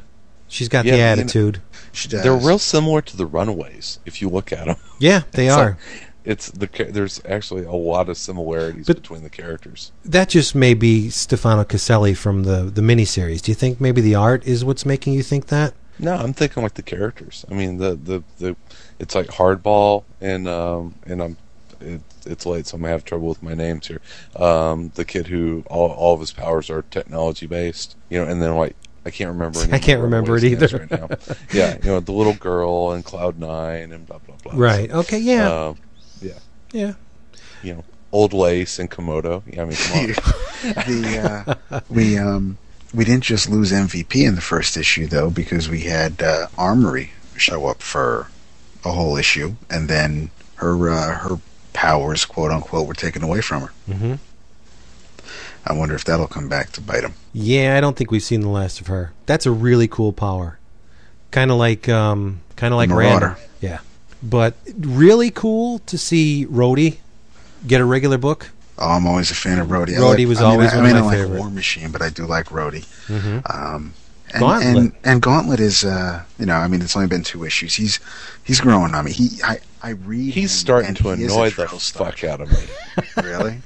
She's 0.56 0.70
got 0.70 0.86
Yeah, 0.86 0.92
the 0.92 0.98
you 0.98 1.04
know- 1.04 1.12
attitude. 1.24 1.62
She 1.92 2.08
does. 2.08 2.24
They're 2.24 2.34
real 2.36 2.60
similar 2.60 3.02
to 3.02 3.18
the 3.18 3.26
Runaways 3.26 4.00
if 4.06 4.22
you 4.22 4.30
look 4.30 4.52
at 4.54 4.66
them. 4.68 4.78
Yeah, 5.00 5.24
they 5.32 5.48
It's 5.48 5.56
are. 5.56 5.66
like- 5.72 5.78
it's 6.24 6.50
the 6.50 6.68
there's 6.90 7.22
actually 7.30 7.66
a 7.66 7.72
lot 7.74 8.10
of 8.10 8.18
similarities 8.18 8.88
But- 8.88 8.96
between 8.96 9.22
the 9.24 9.30
characters. 9.30 9.92
that 10.06 10.30
just 10.30 10.56
may 10.56 10.74
be 10.74 11.10
Stefano 11.10 11.64
Caselli 11.66 12.14
from 12.16 12.44
the 12.44 12.64
the 12.64 12.82
miniseries. 12.82 13.42
Do 13.42 13.52
you 13.52 13.56
think 13.56 13.80
maybe 13.80 14.02
the 14.02 14.16
art 14.16 14.44
is 14.48 14.64
what's 14.66 14.86
making 14.86 15.14
you 15.14 15.22
think 15.24 15.48
that? 15.48 15.74
No, 16.00 16.14
I'm 16.16 16.34
thinking 16.34 16.64
like 16.64 16.74
the 16.74 16.82
characters. 16.82 17.46
I 17.52 17.54
mean, 17.54 17.78
the 17.78 17.96
the, 17.96 18.24
the 18.40 18.56
it's 18.98 19.14
like 19.14 19.28
hardball 19.28 20.04
and 20.20 20.48
um 20.48 20.96
and 21.06 21.22
I'm 21.22 21.38
it, 21.80 22.02
it's 22.26 22.46
late, 22.48 22.66
so 22.66 22.76
I'm 22.76 22.82
gonna 22.82 22.92
have 22.94 23.06
trouble 23.06 23.28
with 23.28 23.44
my 23.44 23.54
names 23.54 23.86
here. 23.88 24.02
Um, 24.36 24.92
the 24.96 25.06
kid 25.06 25.28
who 25.28 25.64
all 25.70 25.92
all 25.92 26.16
of 26.16 26.22
his 26.22 26.32
powers 26.32 26.70
are 26.72 26.82
technology 26.82 27.46
based, 27.46 27.96
you 28.10 28.18
know, 28.20 28.28
and 28.30 28.42
then 28.42 28.56
like 28.56 28.76
I 29.06 29.12
can't 29.12 29.30
remember. 29.30 29.62
any 29.62 29.74
I 29.74 29.80
can't 29.80 30.02
remember 30.02 30.36
it 30.38 30.44
either. 30.44 30.78
right 30.78 30.92
now. 30.92 31.10
yeah, 31.54 31.78
you 31.84 31.90
know, 31.90 32.00
the 32.00 32.12
little 32.12 32.34
girl 32.34 32.92
and 32.92 33.06
Cloud 33.06 33.40
Nine 33.40 33.92
and 33.92 34.06
blah 34.06 34.20
blah 34.20 34.36
blah. 34.44 34.54
Right. 34.56 34.92
Okay. 34.92 35.20
Yeah. 35.20 35.68
Um, 35.68 35.78
yeah. 36.22 36.40
yeah. 36.72 36.94
You 37.62 37.76
know, 37.76 37.84
Old 38.12 38.34
Lace 38.34 38.80
and 38.80 38.90
Komodo. 38.90 39.44
Yeah, 39.52 39.62
I 39.62 39.66
mean, 39.66 39.76
come 39.76 40.00
on. 40.00 40.08
the 40.88 41.58
uh, 41.70 41.80
we 41.90 42.18
um 42.18 42.58
we 42.94 43.04
didn't 43.06 43.24
just 43.24 43.50
lose 43.50 43.72
MVP 43.72 44.28
in 44.28 44.36
the 44.36 44.42
first 44.42 44.78
issue 44.78 45.06
though 45.08 45.30
because 45.30 45.70
we 45.70 45.82
had 45.82 46.22
uh, 46.22 46.48
Armory 46.58 47.12
show 47.38 47.68
up 47.68 47.82
for 47.82 48.30
a 48.84 48.92
whole 48.92 49.18
issue 49.18 49.56
and 49.70 49.90
then 49.90 50.30
her 50.56 50.90
uh, 50.90 51.16
her 51.20 51.40
powers 51.74 52.24
quote 52.26 52.52
unquote 52.52 52.88
were 52.88 52.94
taken 52.94 53.22
away 53.24 53.42
from 53.42 53.64
her. 53.64 53.74
hmm 53.94 54.14
I 55.66 55.74
wonder 55.74 55.96
if 55.96 56.06
that'll 56.06 56.28
come 56.28 56.48
back 56.48 56.72
to 56.74 56.82
bite 56.82 57.04
him. 57.04 57.14
Yeah, 57.34 57.76
I 57.78 57.82
don't 57.82 57.96
think 57.98 58.12
we've 58.12 58.22
seen 58.24 58.42
the 58.42 58.50
last 58.50 58.80
of 58.82 58.88
her. 58.88 59.14
That's 59.26 59.46
a 59.46 59.52
really 59.52 59.88
cool 59.88 60.14
power. 60.14 60.60
Kind 61.32 61.50
of 61.52 61.58
like, 61.58 61.90
um, 61.90 62.42
kind 62.56 62.74
of 62.74 62.78
like 62.78 62.90
Marauder. 62.90 63.28
Random. 63.30 63.44
Yeah, 63.62 63.80
but 64.22 64.54
really 64.78 65.32
cool 65.32 65.80
to 65.80 65.98
see 65.98 66.46
Rhodey 66.50 66.98
get 67.68 67.82
a 67.82 67.86
regular 67.86 68.18
book. 68.18 68.52
Oh, 68.78 68.90
I'm 68.92 69.08
always 69.08 69.32
a 69.32 69.36
fan 69.36 69.58
of 69.60 69.68
Rhodey. 69.70 69.96
I 69.96 70.00
Rhodey 70.02 70.20
like- 70.20 70.28
was 70.28 70.40
I 70.40 70.44
mean, 70.44 70.52
always 70.52 70.74
I, 70.74 70.76
one 70.78 70.86
I 70.86 70.90
of 70.90 70.94
mean, 70.96 71.04
my 71.04 71.08
I 71.08 71.12
like 71.12 71.18
favorite. 71.26 71.40
War 71.40 71.50
Machine, 71.50 71.92
but 71.92 72.02
I 72.02 72.10
do 72.10 72.26
like 72.26 72.46
Rhodey. 72.48 72.86
Mm-hmm. 73.08 73.40
Um, 73.76 73.94
and, 74.34 74.42
Gauntlet. 74.42 74.76
and 74.78 74.92
and 75.04 75.22
Gauntlet 75.22 75.60
is 75.62 75.86
uh 75.86 76.24
you 76.40 76.46
know 76.46 76.56
I 76.56 76.68
mean 76.68 76.82
it's 76.82 76.96
only 76.96 77.08
been 77.08 77.24
two 77.24 77.44
issues. 77.46 77.74
He's 77.76 78.00
he's 78.44 78.60
growing 78.60 78.94
on 78.94 79.06
me. 79.06 79.12
He 79.14 79.42
I 79.44 79.60
I 79.82 79.90
read. 79.92 80.34
He's 80.34 80.52
him, 80.52 80.58
starting 80.58 80.88
and 80.90 80.98
to 80.98 81.04
he 81.16 81.24
is 81.24 81.32
a 81.32 81.36
annoy 81.36 81.50
the 81.52 81.66
drill 81.68 81.80
fuck 81.80 82.24
out 82.24 82.42
of 82.42 82.52
me. 82.52 82.58
Really? 83.24 83.62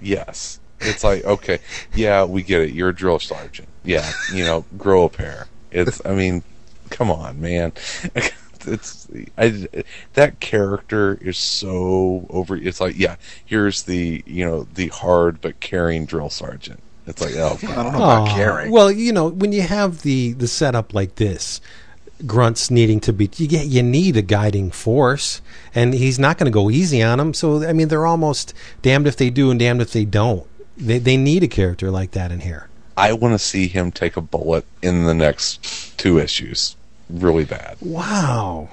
Yes. 0.00 0.58
It's 0.80 1.04
like, 1.04 1.24
okay, 1.24 1.58
yeah, 1.94 2.24
we 2.24 2.42
get 2.42 2.62
it. 2.62 2.70
You're 2.72 2.90
a 2.90 2.94
drill 2.94 3.18
sergeant. 3.18 3.68
Yeah, 3.84 4.10
you 4.32 4.44
know, 4.44 4.64
grow 4.78 5.04
a 5.04 5.08
pair. 5.08 5.46
It's, 5.70 6.00
I 6.04 6.14
mean, 6.14 6.42
come 6.90 7.10
on, 7.10 7.40
man. 7.40 7.72
It's, 8.66 9.08
I, 9.38 9.68
that 10.12 10.40
character 10.40 11.18
is 11.22 11.38
so 11.38 12.26
over. 12.28 12.56
It's 12.56 12.78
like, 12.78 12.98
yeah, 12.98 13.16
here's 13.42 13.84
the, 13.84 14.22
you 14.26 14.44
know, 14.44 14.64
the 14.74 14.88
hard 14.88 15.40
but 15.40 15.60
caring 15.60 16.04
drill 16.04 16.28
sergeant. 16.28 16.82
It's 17.06 17.22
like, 17.22 17.34
oh, 17.36 17.58
I 17.62 17.74
don't 17.74 17.92
know 17.92 17.98
about 17.98 18.28
Aw, 18.28 18.34
caring. 18.34 18.70
Well, 18.70 18.92
you 18.92 19.12
know, 19.12 19.28
when 19.28 19.52
you 19.52 19.62
have 19.62 20.02
the 20.02 20.32
the 20.34 20.46
setup 20.46 20.92
like 20.92 21.16
this, 21.16 21.60
grunts 22.26 22.70
needing 22.70 23.00
to 23.00 23.12
be, 23.12 23.30
you 23.36 23.48
get 23.48 23.66
you 23.66 23.82
need 23.82 24.16
a 24.16 24.22
guiding 24.22 24.70
force, 24.70 25.40
and 25.74 25.94
he's 25.94 26.18
not 26.18 26.38
going 26.38 26.46
to 26.46 26.52
go 26.54 26.70
easy 26.70 27.02
on 27.02 27.18
them. 27.18 27.34
So 27.34 27.66
I 27.66 27.72
mean, 27.72 27.88
they're 27.88 28.06
almost 28.06 28.54
damned 28.82 29.06
if 29.06 29.16
they 29.16 29.30
do 29.30 29.50
and 29.50 29.58
damned 29.58 29.82
if 29.82 29.92
they 29.92 30.04
don't. 30.04 30.46
They 30.80 30.98
they 30.98 31.16
need 31.16 31.42
a 31.42 31.48
character 31.48 31.90
like 31.90 32.12
that 32.12 32.32
in 32.32 32.40
here. 32.40 32.68
I 32.96 33.12
want 33.12 33.34
to 33.34 33.38
see 33.38 33.68
him 33.68 33.92
take 33.92 34.16
a 34.16 34.20
bullet 34.20 34.64
in 34.82 35.04
the 35.04 35.14
next 35.14 35.96
two 35.98 36.18
issues. 36.18 36.76
Really 37.08 37.44
bad. 37.44 37.76
Wow, 37.80 38.68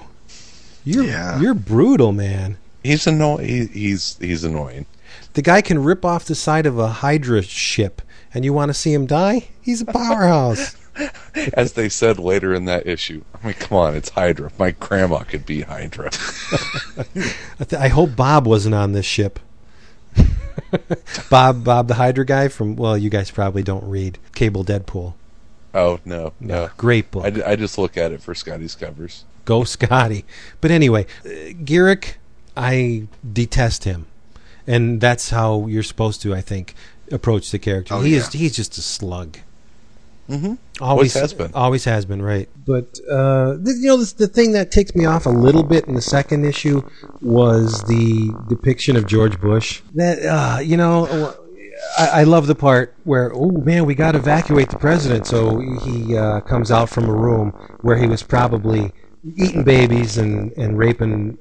you're 0.84 1.04
Yeah. 1.04 1.40
you're 1.40 1.54
brutal, 1.54 2.12
man. 2.12 2.56
He's 2.82 3.06
annoying. 3.06 3.46
He, 3.46 3.66
he's 3.66 4.16
he's 4.20 4.44
annoying. 4.44 4.86
The 5.34 5.42
guy 5.42 5.60
can 5.62 5.82
rip 5.82 6.04
off 6.04 6.24
the 6.24 6.34
side 6.34 6.66
of 6.66 6.78
a 6.78 6.88
Hydra 6.88 7.42
ship, 7.42 8.02
and 8.34 8.44
you 8.44 8.52
want 8.52 8.68
to 8.70 8.74
see 8.74 8.92
him 8.92 9.06
die? 9.06 9.48
He's 9.60 9.80
a 9.80 9.86
powerhouse. 9.86 10.76
As 11.54 11.74
they 11.74 11.88
said 11.88 12.18
later 12.18 12.52
in 12.52 12.64
that 12.64 12.86
issue, 12.88 13.22
I 13.40 13.46
mean, 13.46 13.54
come 13.54 13.78
on, 13.78 13.94
it's 13.94 14.08
Hydra. 14.08 14.50
My 14.58 14.72
grandma 14.72 15.20
could 15.20 15.46
be 15.46 15.60
Hydra. 15.60 16.10
I, 16.98 17.64
th- 17.64 17.80
I 17.80 17.86
hope 17.88 18.16
Bob 18.16 18.46
wasn't 18.48 18.74
on 18.74 18.92
this 18.92 19.06
ship. 19.06 19.38
Bob, 21.30 21.64
Bob, 21.64 21.88
the 21.88 21.94
Hydra 21.94 22.24
guy 22.24 22.48
from 22.48 22.76
well, 22.76 22.96
you 22.96 23.10
guys 23.10 23.30
probably 23.30 23.62
don't 23.62 23.88
read 23.88 24.18
Cable 24.34 24.64
Deadpool. 24.64 25.14
Oh 25.74 26.00
no, 26.04 26.32
no. 26.40 26.70
Great 26.76 27.10
book. 27.10 27.24
I, 27.24 27.30
d- 27.30 27.42
I 27.42 27.56
just 27.56 27.78
look 27.78 27.96
at 27.96 28.12
it 28.12 28.22
for 28.22 28.34
Scotty's 28.34 28.74
covers. 28.74 29.24
Go 29.44 29.64
Scotty. 29.64 30.24
But 30.60 30.70
anyway, 30.70 31.06
uh, 31.24 31.52
Garrick, 31.64 32.18
I 32.56 33.06
detest 33.30 33.84
him, 33.84 34.06
and 34.66 35.00
that's 35.00 35.30
how 35.30 35.66
you're 35.66 35.82
supposed 35.82 36.22
to. 36.22 36.34
I 36.34 36.40
think 36.40 36.74
approach 37.10 37.50
the 37.50 37.58
character. 37.58 37.94
Oh, 37.94 38.00
he 38.00 38.12
yeah. 38.12 38.18
is 38.18 38.32
he's 38.32 38.56
just 38.56 38.76
a 38.78 38.82
slug. 38.82 39.38
Mm-hmm. 40.28 40.54
Always 40.80 41.14
has 41.14 41.32
been. 41.32 41.52
Always 41.54 41.84
has 41.84 42.04
been, 42.04 42.20
right? 42.20 42.48
But 42.66 43.00
uh, 43.10 43.56
th- 43.56 43.76
you 43.78 43.88
know, 43.88 43.96
the, 43.96 44.14
the 44.18 44.28
thing 44.28 44.52
that 44.52 44.70
ticked 44.70 44.94
me 44.94 45.06
off 45.06 45.24
a 45.26 45.30
little 45.30 45.62
bit 45.62 45.86
in 45.86 45.94
the 45.94 46.02
second 46.02 46.44
issue 46.44 46.82
was 47.22 47.84
the 47.84 48.30
depiction 48.48 48.96
of 48.96 49.06
George 49.06 49.40
Bush. 49.40 49.80
That 49.94 50.18
uh, 50.24 50.60
you 50.60 50.76
know, 50.76 51.34
I, 51.98 52.20
I 52.20 52.24
love 52.24 52.46
the 52.46 52.54
part 52.54 52.94
where, 53.04 53.32
oh 53.34 53.50
man, 53.50 53.86
we 53.86 53.94
got 53.94 54.12
to 54.12 54.18
evacuate 54.18 54.68
the 54.68 54.76
president. 54.76 55.26
So 55.26 55.58
he 55.58 56.16
uh, 56.16 56.40
comes 56.42 56.70
out 56.70 56.90
from 56.90 57.08
a 57.08 57.12
room 57.12 57.54
where 57.80 57.96
he 57.96 58.06
was 58.06 58.22
probably 58.22 58.92
eating 59.36 59.64
babies 59.64 60.18
and 60.18 60.52
and 60.52 60.78
raping 60.78 61.38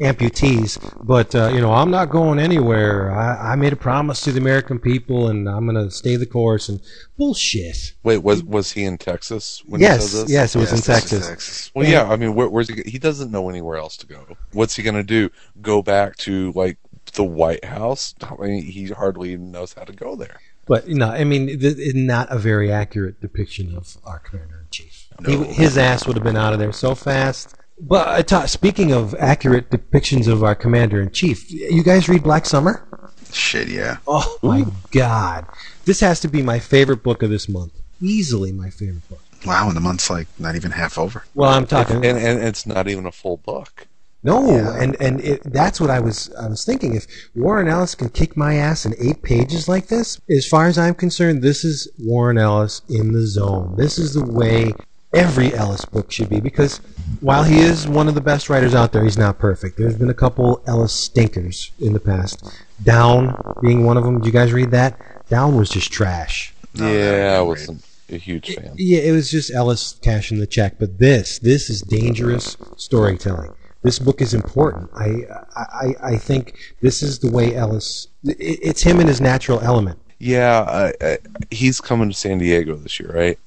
amputees. 0.00 0.78
But 1.02 1.34
uh, 1.34 1.50
you 1.52 1.60
know, 1.60 1.72
I'm 1.72 1.90
not 1.90 2.10
going 2.10 2.38
anywhere. 2.38 3.12
I, 3.12 3.52
I 3.52 3.56
made 3.56 3.72
a 3.72 3.76
promise 3.76 4.20
to 4.22 4.32
the 4.32 4.40
American 4.40 4.78
people, 4.78 5.28
and 5.28 5.48
I'm 5.48 5.66
going 5.66 5.82
to 5.82 5.90
stay 5.90 6.16
the 6.16 6.26
course. 6.26 6.68
And 6.68 6.80
bullshit. 7.16 7.92
Wait, 8.02 8.18
was 8.18 8.42
was 8.42 8.72
he 8.72 8.84
in 8.84 8.98
Texas 8.98 9.62
when 9.66 9.80
Yes, 9.80 10.02
he 10.02 10.08
said 10.08 10.24
this? 10.24 10.30
yes, 10.32 10.56
it 10.56 10.58
was 10.58 10.72
in 10.72 10.80
Texas. 10.80 11.28
Texas. 11.28 11.70
Well, 11.74 11.86
yeah. 11.86 12.10
I 12.10 12.16
mean, 12.16 12.34
where, 12.34 12.48
where's 12.48 12.68
he? 12.68 12.82
He 12.88 12.98
doesn't 12.98 13.30
know 13.30 13.48
anywhere 13.48 13.76
else 13.76 13.96
to 13.98 14.06
go. 14.06 14.36
What's 14.52 14.76
he 14.76 14.82
going 14.82 14.96
to 14.96 15.02
do? 15.02 15.30
Go 15.60 15.82
back 15.82 16.16
to 16.18 16.52
like 16.52 16.78
the 17.14 17.24
White 17.24 17.64
House? 17.64 18.14
I 18.22 18.34
mean, 18.46 18.62
he 18.64 18.88
hardly 18.88 19.32
even 19.32 19.50
knows 19.50 19.72
how 19.74 19.84
to 19.84 19.92
go 19.92 20.16
there. 20.16 20.40
But 20.66 20.88
no, 20.88 21.10
I 21.10 21.24
mean, 21.24 21.46
th- 21.46 21.76
it's 21.78 21.94
not 21.94 22.32
a 22.32 22.38
very 22.38 22.72
accurate 22.72 23.20
depiction 23.20 23.76
of 23.76 23.98
our 24.04 24.18
commander 24.18 24.60
in 24.60 24.66
chief. 24.70 25.08
He, 25.26 25.36
his 25.44 25.76
ass 25.76 26.06
would 26.06 26.16
have 26.16 26.24
been 26.24 26.36
out 26.36 26.54
of 26.54 26.58
there 26.58 26.72
so 26.72 26.94
fast. 26.94 27.54
But 27.80 28.08
uh, 28.08 28.22
ta- 28.22 28.46
speaking 28.46 28.92
of 28.92 29.14
accurate 29.18 29.70
depictions 29.70 30.28
of 30.28 30.42
our 30.44 30.54
commander 30.54 31.00
in 31.00 31.10
chief, 31.10 31.50
you 31.50 31.82
guys 31.82 32.08
read 32.08 32.22
Black 32.22 32.46
Summer? 32.46 32.86
Shit, 33.32 33.68
yeah. 33.68 33.96
Oh 34.06 34.38
my 34.42 34.64
god, 34.92 35.46
this 35.84 36.00
has 36.00 36.20
to 36.20 36.28
be 36.28 36.40
my 36.42 36.58
favorite 36.60 37.02
book 37.02 37.22
of 37.22 37.30
this 37.30 37.48
month. 37.48 37.72
Easily 38.00 38.52
my 38.52 38.70
favorite 38.70 39.08
book. 39.08 39.20
Wow, 39.44 39.66
and 39.66 39.76
the 39.76 39.80
month's 39.80 40.08
like 40.08 40.28
not 40.38 40.54
even 40.54 40.70
half 40.70 40.96
over. 40.98 41.24
Well, 41.34 41.50
I'm 41.50 41.66
talking. 41.66 41.96
And 41.96 42.16
and 42.16 42.40
it's 42.42 42.64
not 42.64 42.86
even 42.88 43.06
a 43.06 43.12
full 43.12 43.38
book. 43.38 43.88
No, 44.22 44.50
Yeah. 44.54 44.80
and 44.80 44.96
and 45.00 45.20
it, 45.20 45.42
that's 45.44 45.80
what 45.80 45.90
I 45.90 46.00
was 46.00 46.32
I 46.40 46.46
was 46.48 46.64
thinking. 46.64 46.94
If 46.94 47.06
Warren 47.34 47.68
Ellis 47.68 47.94
can 47.94 48.08
kick 48.08 48.36
my 48.36 48.54
ass 48.54 48.86
in 48.86 48.94
eight 48.98 49.22
pages 49.22 49.68
like 49.68 49.88
this, 49.88 50.18
as 50.30 50.46
far 50.46 50.66
as 50.66 50.78
I'm 50.78 50.94
concerned, 50.94 51.42
this 51.42 51.64
is 51.64 51.88
Warren 51.98 52.38
Ellis 52.38 52.80
in 52.88 53.12
the 53.12 53.26
zone. 53.26 53.74
This 53.76 53.98
is 53.98 54.14
the 54.14 54.24
way 54.24 54.72
every 55.14 55.54
Ellis 55.54 55.84
book 55.84 56.10
should 56.10 56.28
be. 56.28 56.40
Because 56.40 56.78
while 57.20 57.44
he 57.44 57.60
is 57.60 57.86
one 57.88 58.08
of 58.08 58.14
the 58.14 58.20
best 58.20 58.48
writers 58.50 58.74
out 58.74 58.92
there, 58.92 59.04
he's 59.04 59.18
not 59.18 59.38
perfect. 59.38 59.76
There's 59.78 59.96
been 59.96 60.10
a 60.10 60.14
couple 60.14 60.62
Ellis 60.66 60.92
stinkers 60.92 61.70
in 61.80 61.92
the 61.92 62.00
past. 62.00 62.44
Down 62.82 63.34
being 63.62 63.84
one 63.84 63.96
of 63.96 64.04
them. 64.04 64.18
Did 64.18 64.26
you 64.26 64.32
guys 64.32 64.52
read 64.52 64.70
that? 64.72 64.98
Down 65.28 65.56
was 65.56 65.70
just 65.70 65.90
trash. 65.92 66.54
No, 66.74 66.92
yeah, 66.92 67.36
I 67.38 67.40
was 67.42 67.70
a 68.10 68.16
huge 68.16 68.54
fan. 68.54 68.74
Yeah, 68.76 68.98
it 69.00 69.12
was 69.12 69.30
just 69.30 69.52
Ellis 69.52 69.98
cashing 70.02 70.38
the 70.38 70.46
check. 70.46 70.78
But 70.78 70.98
this, 70.98 71.38
this 71.38 71.70
is 71.70 71.80
dangerous 71.82 72.56
storytelling. 72.76 73.52
This 73.82 73.98
book 73.98 74.20
is 74.22 74.32
important. 74.34 74.90
I, 74.94 75.20
I, 75.56 75.94
I 76.02 76.16
think 76.16 76.56
this 76.80 77.02
is 77.02 77.18
the 77.18 77.30
way 77.30 77.54
Ellis. 77.54 78.08
it- 78.24 78.36
It's 78.62 78.82
him 78.82 78.98
in 79.00 79.06
his 79.06 79.20
natural 79.20 79.60
element. 79.60 79.98
Yeah, 80.18 80.62
I, 80.66 81.06
I, 81.06 81.18
he's 81.50 81.80
coming 81.80 82.08
to 82.08 82.14
San 82.14 82.38
Diego 82.38 82.76
this 82.76 82.98
year, 82.98 83.10
right? 83.14 83.38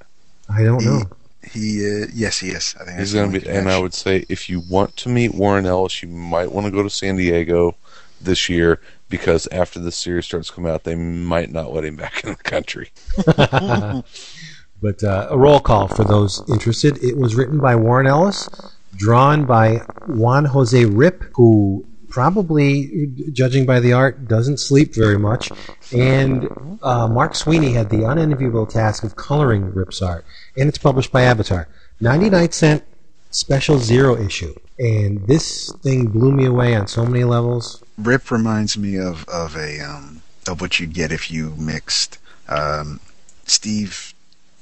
I 0.50 0.64
don't 0.64 0.84
know. 0.86 1.02
He, 1.52 1.86
uh, 1.86 2.08
yes, 2.14 2.40
he 2.40 2.50
is. 2.50 2.76
I 2.80 2.86
think 2.86 3.00
He's 3.00 3.14
going 3.14 3.32
to 3.32 3.40
be, 3.40 3.48
only 3.48 3.60
and 3.60 3.70
I 3.70 3.80
would 3.80 3.94
say 3.94 4.26
if 4.30 4.50
you 4.50 4.62
want 4.62 4.96
to 4.98 5.10
meet 5.10 5.34
Warren 5.34 5.66
Ellis, 5.66 6.02
you 6.02 6.10
might 6.10 6.52
want 6.52 6.66
to 6.66 6.72
go 6.72 6.84
to 6.84 6.90
San 6.90 7.16
Diego 7.16 7.76
this 8.22 8.50
year 8.50 8.82
because 9.10 9.48
after 9.52 9.80
the 9.80 9.92
series 9.92 10.26
starts 10.26 10.50
coming 10.50 10.72
out, 10.72 10.84
they 10.84 10.96
might 10.96 11.52
not 11.52 11.74
let 11.74 11.86
him 11.86 11.96
back 11.96 12.24
in 12.24 12.32
the 12.32 12.36
country. 12.36 12.92
But 14.82 15.04
uh, 15.04 15.28
a 15.32 15.38
roll 15.38 15.60
call 15.60 15.88
for 15.88 16.04
those 16.04 16.44
interested. 16.50 17.04
It 17.04 17.18
was 17.18 17.36
written 17.36 17.60
by 17.60 17.76
Warren 17.76 18.06
Ellis, 18.06 18.48
drawn 18.96 19.46
by 19.46 19.78
Juan 20.08 20.46
Jose 20.46 20.84
Ryp, 20.84 21.32
who 21.34 21.86
probably, 22.10 23.12
judging 23.32 23.66
by 23.66 23.80
the 23.80 23.94
art, 23.94 24.28
doesn't 24.28 24.60
sleep 24.60 24.94
very 24.96 25.18
much. 25.18 25.52
And 25.94 26.80
uh, 26.82 27.08
Mark 27.08 27.36
Sweeney 27.36 27.74
had 27.74 27.90
the 27.90 28.04
unenviable 28.04 28.66
task 28.66 29.04
of 29.04 29.16
coloring 29.16 29.74
Ryp's 29.74 30.02
art. 30.02 30.26
And 30.58 30.70
it's 30.70 30.78
published 30.78 31.12
by 31.12 31.24
Avatar. 31.24 31.68
99 32.00 32.52
cent 32.52 32.84
special 33.32 33.80
zero 33.80 34.18
issue. 34.18 34.54
And 34.80 35.26
this 35.28 35.72
thing 35.82 36.08
blew 36.08 36.32
me 36.32 36.46
away 36.46 36.76
on 36.76 36.88
so 36.88 37.06
many 37.06 37.24
levels. 37.24 37.84
Rip 37.98 38.30
reminds 38.30 38.78
me 38.78 38.98
of 38.98 39.28
of 39.28 39.56
a 39.56 39.80
um, 39.80 40.22
of 40.48 40.62
what 40.62 40.80
you'd 40.80 40.94
get 40.94 41.12
if 41.12 41.32
you 41.32 41.56
mixed 41.58 42.20
um, 42.48 43.00
Steve 43.46 44.14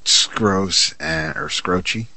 Scrose 0.05 0.93
and 0.99 1.35
or 1.35 1.47
Skroce, 1.47 2.07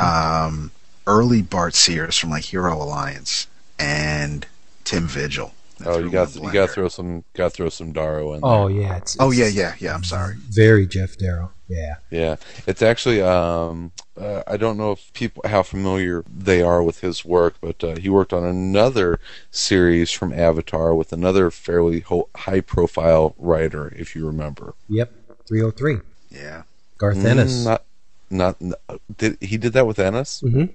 um, 0.00 0.70
early 1.06 1.42
Bart 1.42 1.74
Sears 1.74 2.16
from 2.16 2.30
like 2.30 2.44
Hero 2.44 2.80
Alliance, 2.80 3.46
and 3.78 4.46
Tim 4.90 5.06
Vigil. 5.06 5.52
They 5.78 5.86
Oh, 5.86 5.98
you 5.98 6.10
got 6.10 6.34
you 6.34 6.52
got 6.52 6.68
to 6.68 6.72
throw 6.74 6.88
some 6.88 7.24
got 7.34 7.44
to 7.44 7.56
throw 7.56 7.68
some 7.70 7.92
Darrow 7.92 8.34
in. 8.34 8.40
Oh, 8.42 8.68
there. 8.68 8.80
yeah. 8.82 8.96
It's, 8.96 9.16
Oh 9.18 9.30
yeah, 9.30 9.46
yeah, 9.46 9.74
yeah. 9.78 9.94
I'm 9.94 10.04
sorry. 10.04 10.34
Very 10.36 10.86
Geof 10.86 11.16
Darrow. 11.16 11.52
Yeah. 11.68 11.94
Yeah, 12.10 12.36
it's 12.66 12.82
actually 12.82 13.22
um, 13.22 13.92
uh, 14.20 14.42
I 14.46 14.56
don't 14.56 14.76
know 14.76 14.90
if 14.92 15.12
people 15.14 15.42
how 15.46 15.62
familiar 15.62 16.24
they 16.28 16.60
are 16.62 16.82
with 16.82 17.00
his 17.00 17.24
work, 17.24 17.54
but 17.60 17.82
uh, 17.84 17.94
he 17.96 18.08
worked 18.08 18.32
on 18.32 18.44
another 18.44 19.20
series 19.52 20.10
from 20.10 20.32
Avatar 20.32 20.94
with 20.94 21.12
another 21.12 21.50
fairly 21.50 22.00
ho- 22.00 22.28
high 22.36 22.60
profile 22.60 23.34
writer, 23.38 23.94
if 23.96 24.16
you 24.16 24.26
remember. 24.26 24.74
Yep. 24.88 25.12
303. 25.46 25.98
Yeah. 26.30 26.62
Garth 26.98 27.24
Ennis. 27.24 27.62
Mm, 27.62 27.64
Not 27.64 27.84
not 28.30 28.56
did 29.18 29.36
he 29.40 29.56
did 29.56 29.72
that 29.74 29.86
with 29.86 29.98
Ennis? 29.98 30.40
Mhm. 30.42 30.70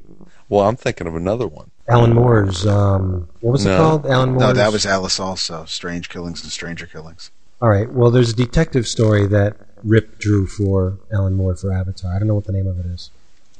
Well, 0.49 0.68
I'm 0.68 0.76
thinking 0.76 1.07
of 1.07 1.15
another 1.15 1.48
one. 1.48 1.72
Alan 1.88 2.14
Moore's 2.14 2.65
um, 2.65 3.27
what 3.41 3.52
was 3.52 3.65
it 3.65 3.77
called? 3.77 4.06
Alan 4.06 4.30
Moore's. 4.32 4.41
No, 4.41 4.53
that 4.53 4.72
was 4.72 4.86
Alice 4.86 5.19
also. 5.19 5.65
Strange 5.65 6.10
Killings 6.10 6.44
and 6.44 6.52
Stranger 6.52 6.86
Killings. 6.88 7.32
all 7.61 7.69
right. 7.69 7.91
Well, 7.91 8.11
there's 8.11 8.32
a 8.32 8.36
detective 8.36 8.88
story 8.88 9.26
that 9.27 9.56
Ryp 9.86 10.18
drew 10.19 10.45
for 10.48 10.98
Alan 11.14 11.34
Moore 11.36 11.56
for 11.56 11.72
Avatar. 11.72 12.14
I 12.15 12.19
don't 12.19 12.27
know 12.27 12.36
what 12.36 12.45
the 12.45 12.52
name 12.52 12.68
of 12.68 12.80
it 12.80 12.86
is. 12.88 13.10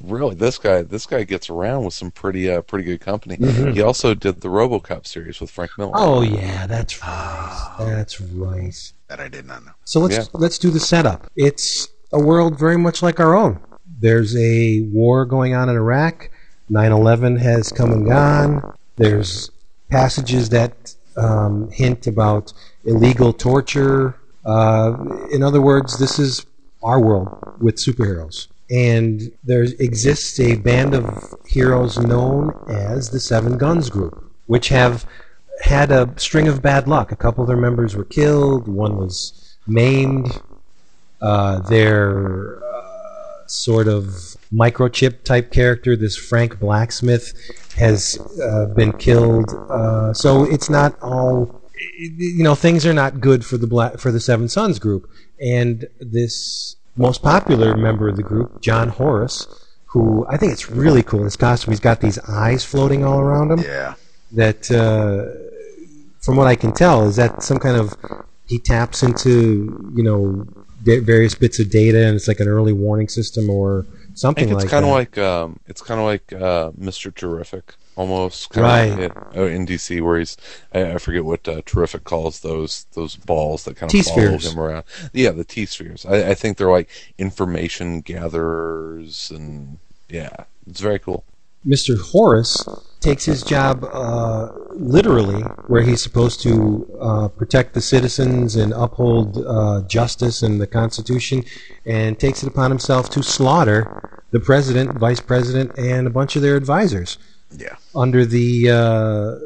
Really, 0.03 0.35
this 0.35 0.57
guy 0.57 0.81
this 0.81 1.05
guy 1.05 1.23
gets 1.23 1.49
around 1.49 1.85
with 1.85 1.93
some 1.93 2.11
pretty 2.11 2.51
uh, 2.51 2.61
pretty 2.61 2.84
good 2.84 2.99
company. 2.99 3.38
Mhm. 3.38 3.73
He 3.73 3.81
also 3.81 4.13
did 4.13 4.41
the 4.41 4.49
RoboCop 4.49 5.07
series 5.07 5.39
with 5.39 5.49
Frank 5.49 5.72
Miller. 5.77 5.93
Oh 5.95 6.22
yeah, 6.22 6.67
that's 6.67 7.01
right. 7.01 7.76
That's 7.80 8.19
right. 8.19 8.76
That 9.07 9.19
I 9.22 9.30
did 9.30 9.45
not 9.45 9.63
know. 9.65 9.72
So 9.85 10.01
let's 10.01 10.17
Yeah. 10.17 10.23
let's 10.34 10.57
do 10.57 10.69
the 10.69 10.80
setup. 10.81 11.31
It's 11.38 11.88
a 12.11 12.19
world 12.19 12.59
very 12.59 12.77
much 12.77 13.01
like 13.01 13.19
our 13.22 13.35
own. 13.35 13.59
There's 13.99 14.35
a 14.35 14.81
war 14.81 15.26
going 15.26 15.53
on 15.55 15.69
in 15.69 15.76
Iraq. 15.76 16.30
9/11 16.72 17.39
has 17.39 17.72
come 17.72 17.91
and 17.91 18.07
gone. 18.07 18.73
There's 18.97 19.51
passages 19.89 20.49
that 20.49 20.95
um, 21.17 21.69
hint 21.72 22.07
about 22.07 22.53
illegal 22.84 23.34
torture. 23.34 24.15
Uh, 24.45 24.95
in 25.31 25.43
other 25.43 25.61
words, 25.61 25.99
this 25.99 26.19
is 26.19 26.45
our 26.84 26.99
world 26.99 27.55
with 27.59 27.76
superheroes. 27.76 28.47
And 28.69 29.31
there 29.43 29.63
exists 29.63 30.39
a 30.39 30.55
band 30.55 30.95
of 30.95 31.35
heroes 31.47 31.97
known 31.99 32.53
as 32.67 33.09
the 33.11 33.19
Seven 33.19 33.57
Guns 33.57 33.89
Group, 33.89 34.31
which 34.47 34.69
have 34.69 35.05
had 35.61 35.91
a 35.91 36.11
string 36.17 36.47
of 36.47 36.61
bad 36.61 36.88
luck. 36.88 37.11
A 37.11 37.15
couple 37.15 37.43
of 37.43 37.47
their 37.47 37.57
members 37.57 37.95
were 37.95 38.05
killed, 38.05 38.67
one 38.67 38.97
was 38.97 39.55
maimed. 39.67 40.41
Uh, 41.22 41.59
their 41.59 42.59
sort 43.47 43.88
of 43.88 44.35
microchip 44.53 45.23
type 45.23 45.51
character, 45.51 45.95
this 45.95 46.15
Frank 46.17 46.59
Blacksmith, 46.59 47.34
has 47.77 48.17
uh, 48.41 48.67
been 48.76 48.93
killed. 48.93 49.49
Uh, 49.69 50.13
so 50.13 50.43
it's 50.43 50.69
not 50.69 50.97
all, 51.01 51.61
you 51.97 52.43
know, 52.43 52.55
things 52.55 52.85
are 52.85 52.93
not 52.93 53.19
good 53.19 53.45
for 53.45 53.57
the 53.57 53.67
Black, 53.67 53.99
for 53.99 54.11
the 54.11 54.19
Seven 54.19 54.47
Sons 54.47 54.80
group. 54.80 55.09
And 55.39 55.85
this 55.99 56.76
most 56.95 57.22
popular 57.22 57.76
member 57.76 58.07
of 58.07 58.15
the 58.15 58.23
group, 58.23 58.61
John 58.61 58.89
Horus, 58.89 59.47
who 59.88 60.26
I 60.30 60.38
think 60.38 60.51
it's 60.53 60.69
really 60.69 61.03
cool. 61.03 61.23
His 61.23 61.35
costume, 61.35 61.72
he's 61.72 61.80
got 61.80 62.01
these 62.01 62.19
eyes 62.27 62.63
floating 62.63 63.03
all 63.03 63.19
around 63.19 63.51
him 63.51 63.59
Yeah. 63.59 63.95
that, 64.31 64.72
uh, 64.72 65.26
from 66.22 66.38
what 66.38 66.47
I 66.47 66.55
can 66.55 66.72
tell, 66.73 67.07
is 67.07 67.17
that 67.17 67.43
some 67.43 67.59
kind 67.59 67.77
of 67.77 67.93
he 68.47 68.57
taps 68.59 69.03
into 69.03 69.91
you 69.95 70.03
know 70.03 70.47
various 70.86 71.36
bits 71.36 71.60
of 71.60 71.70
data, 71.70 72.06
and 72.06 72.16
it's 72.16 72.28
like 72.28 72.40
an 72.40 72.48
early 72.48 72.74
warning 72.74 73.07
system 73.10 73.49
or 73.49 73.86
something 74.14 74.45
think 74.48 74.56
it's 74.56 74.64
like 74.64 74.72
kind 74.72 74.86
that. 74.86 74.90
of 74.90 74.95
like 74.95 75.18
um, 75.18 75.60
it's 75.68 75.82
kind 75.82 75.99
of 75.99 76.06
like 76.06 76.32
uh, 76.34 76.72
Mr. 76.80 77.14
Terrific, 77.14 77.74
almost 77.95 78.49
kind 78.52 78.64
Right. 78.64 79.06
of 79.06 79.34
in, 79.34 79.41
uh, 79.41 79.45
in 79.45 79.66
DC, 79.66 80.02
where 80.02 80.20
he's 80.20 80.38
I, 80.74 80.94
I 80.94 80.98
forget 80.98 81.26
what 81.26 81.48
uh, 81.48 81.62
Terrific 81.66 82.03
calls 82.03 82.40
those 82.41 82.86
those 82.94 83.16
balls 83.16 83.64
that 83.66 83.76
kind 83.78 83.90
of 83.90 83.91
T-spheres. 83.91 84.44
follow 84.44 84.53
him 84.53 84.60
around. 84.60 84.84
Yeah, 85.14 85.32
the 85.32 85.44
T 85.44 85.66
spheres. 85.66 86.06
I, 86.06 86.30
I 86.32 86.34
think 86.34 86.57
they're 86.57 86.72
like 86.72 86.90
information 87.18 88.02
gatherers, 88.02 89.32
and 89.32 89.80
yeah, 90.10 90.45
it's 90.68 90.80
very 90.82 90.99
cool. 90.99 91.24
Mr. 91.67 91.99
Horus 91.99 92.63
takes 92.99 93.25
his 93.25 93.43
job 93.43 93.83
uh, 93.91 94.49
literally, 94.71 95.41
where 95.67 95.81
he's 95.81 96.01
supposed 96.01 96.41
to 96.41 96.87
uh, 96.99 97.27
protect 97.29 97.73
the 97.73 97.81
citizens 97.81 98.55
and 98.55 98.73
uphold 98.73 99.37
uh, 99.45 99.81
justice 99.87 100.43
and 100.43 100.61
the 100.61 100.67
Constitution, 100.67 101.43
and 101.85 102.19
takes 102.19 102.43
it 102.43 102.47
upon 102.47 102.69
himself 102.71 103.09
to 103.11 103.23
slaughter 103.23 104.21
the 104.31 104.39
president, 104.39 104.97
vice 104.99 105.19
president, 105.19 105.77
and 105.77 106.07
a 106.07 106.09
bunch 106.09 106.35
of 106.35 106.41
their 106.41 106.55
advisors 106.55 107.17
Yeah. 107.57 107.75
under 107.95 108.25
the 108.25 108.69
uh, 108.69 109.39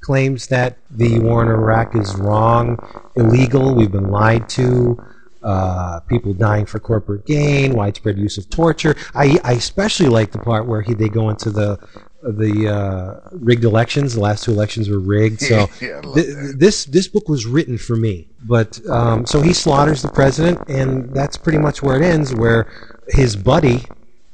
claims 0.00 0.48
that 0.48 0.76
the 0.90 1.18
war 1.20 1.42
in 1.42 1.48
Iraq 1.48 1.94
is 1.96 2.14
wrong, 2.16 2.78
illegal, 3.16 3.74
we've 3.74 3.92
been 3.92 4.10
lied 4.10 4.48
to, 4.50 5.02
uh, 5.46 6.00
people 6.00 6.34
dying 6.34 6.66
for 6.66 6.80
corporate 6.80 7.24
gain, 7.24 7.72
widespread 7.72 8.18
use 8.18 8.36
of 8.36 8.50
torture. 8.50 8.96
I, 9.14 9.38
I 9.44 9.52
especially 9.52 10.08
like 10.08 10.32
the 10.32 10.40
part 10.40 10.66
where 10.66 10.82
he, 10.82 10.92
they 10.92 11.08
go 11.08 11.30
into 11.30 11.50
the 11.50 11.78
the 12.20 12.68
uh, 12.68 13.28
rigged 13.30 13.62
elections. 13.62 14.14
The 14.14 14.20
last 14.20 14.42
two 14.42 14.50
elections 14.50 14.88
were 14.88 14.98
rigged. 14.98 15.40
So 15.40 15.68
Yeah, 15.80 16.00
th- 16.00 16.26
this 16.56 16.86
this 16.86 17.06
book 17.06 17.28
was 17.28 17.46
written 17.46 17.78
for 17.78 17.94
me. 17.94 18.26
But 18.42 18.80
um, 18.90 19.24
so 19.24 19.40
he 19.40 19.52
slaughters 19.52 20.02
the 20.02 20.08
president, 20.08 20.68
and 20.68 21.14
that's 21.14 21.36
pretty 21.36 21.58
much 21.58 21.80
where 21.80 21.96
it 21.96 22.02
ends. 22.04 22.34
Where 22.34 22.68
his 23.10 23.36
buddy, 23.36 23.84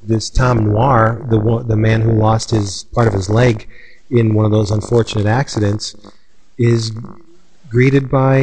this 0.02 0.30
Tom 0.30 0.64
Noir, 0.64 1.26
the 1.28 1.38
one, 1.38 1.68
the 1.68 1.76
man 1.76 2.00
who 2.00 2.12
lost 2.12 2.52
his 2.52 2.84
part 2.94 3.06
of 3.06 3.12
his 3.12 3.28
leg 3.28 3.68
in 4.10 4.32
one 4.32 4.46
of 4.46 4.50
those 4.50 4.70
unfortunate 4.70 5.26
accidents, 5.26 5.94
is 6.56 6.90
greeted 7.72 8.10
by 8.10 8.36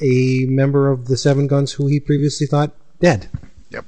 a 0.00 0.44
member 0.48 0.90
of 0.90 1.06
the 1.06 1.16
Seven 1.16 1.46
Guns 1.46 1.72
who 1.72 1.86
he 1.86 2.00
previously 2.00 2.48
thought 2.48 2.72
dead. 3.00 3.28
Yep. 3.70 3.86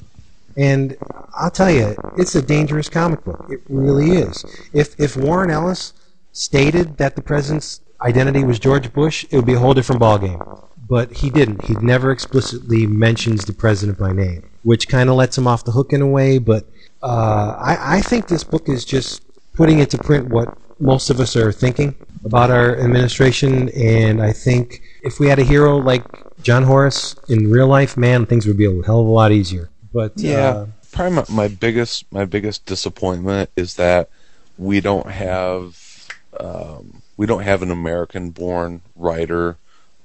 And 0.56 0.96
I'll 1.34 1.50
tell 1.50 1.70
you, 1.70 1.96
it's 2.16 2.36
a 2.36 2.42
dangerous 2.42 2.88
comic 2.88 3.24
book. 3.24 3.46
It 3.50 3.60
really 3.68 4.12
is. 4.12 4.44
If 4.72 4.98
if 4.98 5.16
Warren 5.16 5.50
Ellis 5.50 5.92
stated 6.32 6.96
that 6.98 7.16
the 7.16 7.22
president's 7.22 7.80
identity 8.00 8.44
was 8.44 8.60
George 8.60 8.92
Bush, 8.92 9.26
it 9.30 9.36
would 9.36 9.46
be 9.46 9.54
a 9.54 9.58
whole 9.58 9.74
different 9.74 10.00
ballgame. 10.00 10.40
But 10.88 11.12
he 11.12 11.28
didn't. 11.28 11.64
He 11.64 11.74
never 11.74 12.10
explicitly 12.10 12.86
mentions 12.86 13.44
the 13.44 13.52
president 13.52 13.98
by 13.98 14.12
name, 14.12 14.48
which 14.62 14.88
kind 14.88 15.10
of 15.10 15.16
lets 15.16 15.36
him 15.36 15.46
off 15.46 15.64
the 15.64 15.72
hook 15.72 15.92
in 15.92 16.00
a 16.00 16.06
way. 16.06 16.38
But 16.38 16.64
uh, 17.02 17.56
I, 17.58 17.96
I 17.96 18.00
think 18.00 18.28
this 18.28 18.44
book 18.44 18.68
is 18.68 18.84
just 18.84 19.22
putting 19.54 19.80
into 19.80 19.98
print 19.98 20.28
what 20.28 20.56
most 20.80 21.10
of 21.10 21.18
us 21.20 21.36
are 21.36 21.52
thinking 21.52 21.94
about 22.28 22.50
our 22.50 22.78
administration. 22.78 23.70
And 23.70 24.22
I 24.22 24.32
think 24.32 24.82
if 25.02 25.18
we 25.18 25.28
had 25.28 25.38
a 25.38 25.44
hero 25.44 25.76
like 25.76 26.04
John 26.42 26.62
Horus 26.62 27.16
in 27.28 27.50
real 27.50 27.66
life, 27.66 27.96
man, 27.96 28.26
things 28.26 28.46
would 28.46 28.58
be 28.58 28.66
a 28.66 28.82
hell 28.84 29.00
of 29.00 29.06
a 29.06 29.10
lot 29.10 29.32
easier. 29.32 29.70
But 29.92 30.12
Yeah, 30.16 30.50
uh, 30.50 30.66
probably 30.92 31.16
my, 31.16 31.24
my 31.28 31.48
biggest 31.48 32.04
my 32.12 32.24
biggest 32.24 32.66
disappointment 32.66 33.50
is 33.56 33.74
that 33.76 34.10
we 34.58 34.80
don't 34.80 35.10
have 35.10 36.08
um, 36.38 37.02
we 37.16 37.26
don't 37.26 37.42
have 37.42 37.62
an 37.62 37.70
American 37.70 38.30
born 38.30 38.82
writer 38.94 39.56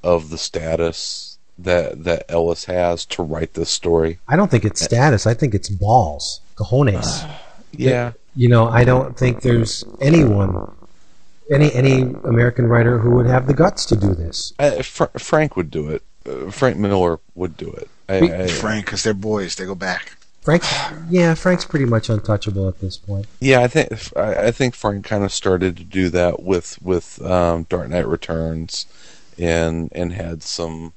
of 0.04 0.30
the 0.30 0.38
status 0.38 1.38
that 1.58 2.04
that 2.04 2.26
Ellis 2.30 2.66
has 2.66 3.06
to 3.08 3.24
write 3.24 3.54
this 3.54 3.70
story. 3.70 4.20
I 4.28 4.36
don't 4.36 4.50
think 4.50 4.66
it's 4.66 4.82
status. 4.82 5.28
I 5.28 5.34
think 5.34 5.54
it's 5.54 5.70
balls, 5.70 6.42
cojones. 6.56 7.30
Yeah, 7.76 8.12
You 8.36 8.50
know, 8.50 8.68
I 8.68 8.84
don't 8.84 9.18
think 9.18 9.42
there's 9.42 9.84
anyone, 10.00 10.72
any 11.52 11.74
any 11.74 12.02
American 12.24 12.68
writer 12.68 13.00
who 13.00 13.12
would 13.12 13.26
have 13.28 13.48
the 13.48 13.54
guts 13.54 13.86
to 13.88 13.96
do 13.96 14.14
this. 14.14 14.54
I, 14.60 14.82
Fr- 14.82 15.06
Frank 15.18 15.56
would 15.56 15.70
do 15.72 15.90
it. 15.90 16.04
Uh, 16.26 16.50
Frank 16.52 16.78
Miller 16.78 17.20
would 17.36 17.58
do 17.58 17.70
it. 17.72 17.90
I, 18.10 18.22
We- 18.22 18.34
I, 18.34 18.48
Frank, 18.48 18.86
because 18.86 19.04
they're 19.04 19.14
boys. 19.14 19.56
They 19.56 19.66
go 19.66 19.76
back. 19.76 20.16
Frank, 20.42 20.64
yeah, 21.10 21.36
Frank's 21.36 21.64
pretty 21.64 21.86
much 21.86 22.10
untouchable 22.10 22.68
at 22.68 22.80
this 22.82 22.98
point. 22.98 23.28
Yeah, 23.40 23.60
I 23.62 23.68
think 23.68 23.90
I 24.18 24.48
I 24.48 24.52
think 24.52 24.76
Frank 24.76 25.06
kind 25.06 25.24
of 25.24 25.32
started 25.32 25.78
to 25.78 25.84
do 25.86 26.10
that 26.10 26.44
with 26.44 26.82
with 26.82 27.22
um, 27.22 27.64
Dark 27.70 27.90
Knight 27.90 28.08
Returns, 28.08 28.86
and 29.40 29.90
and 29.94 30.12
had 30.12 30.44
some 30.44 30.92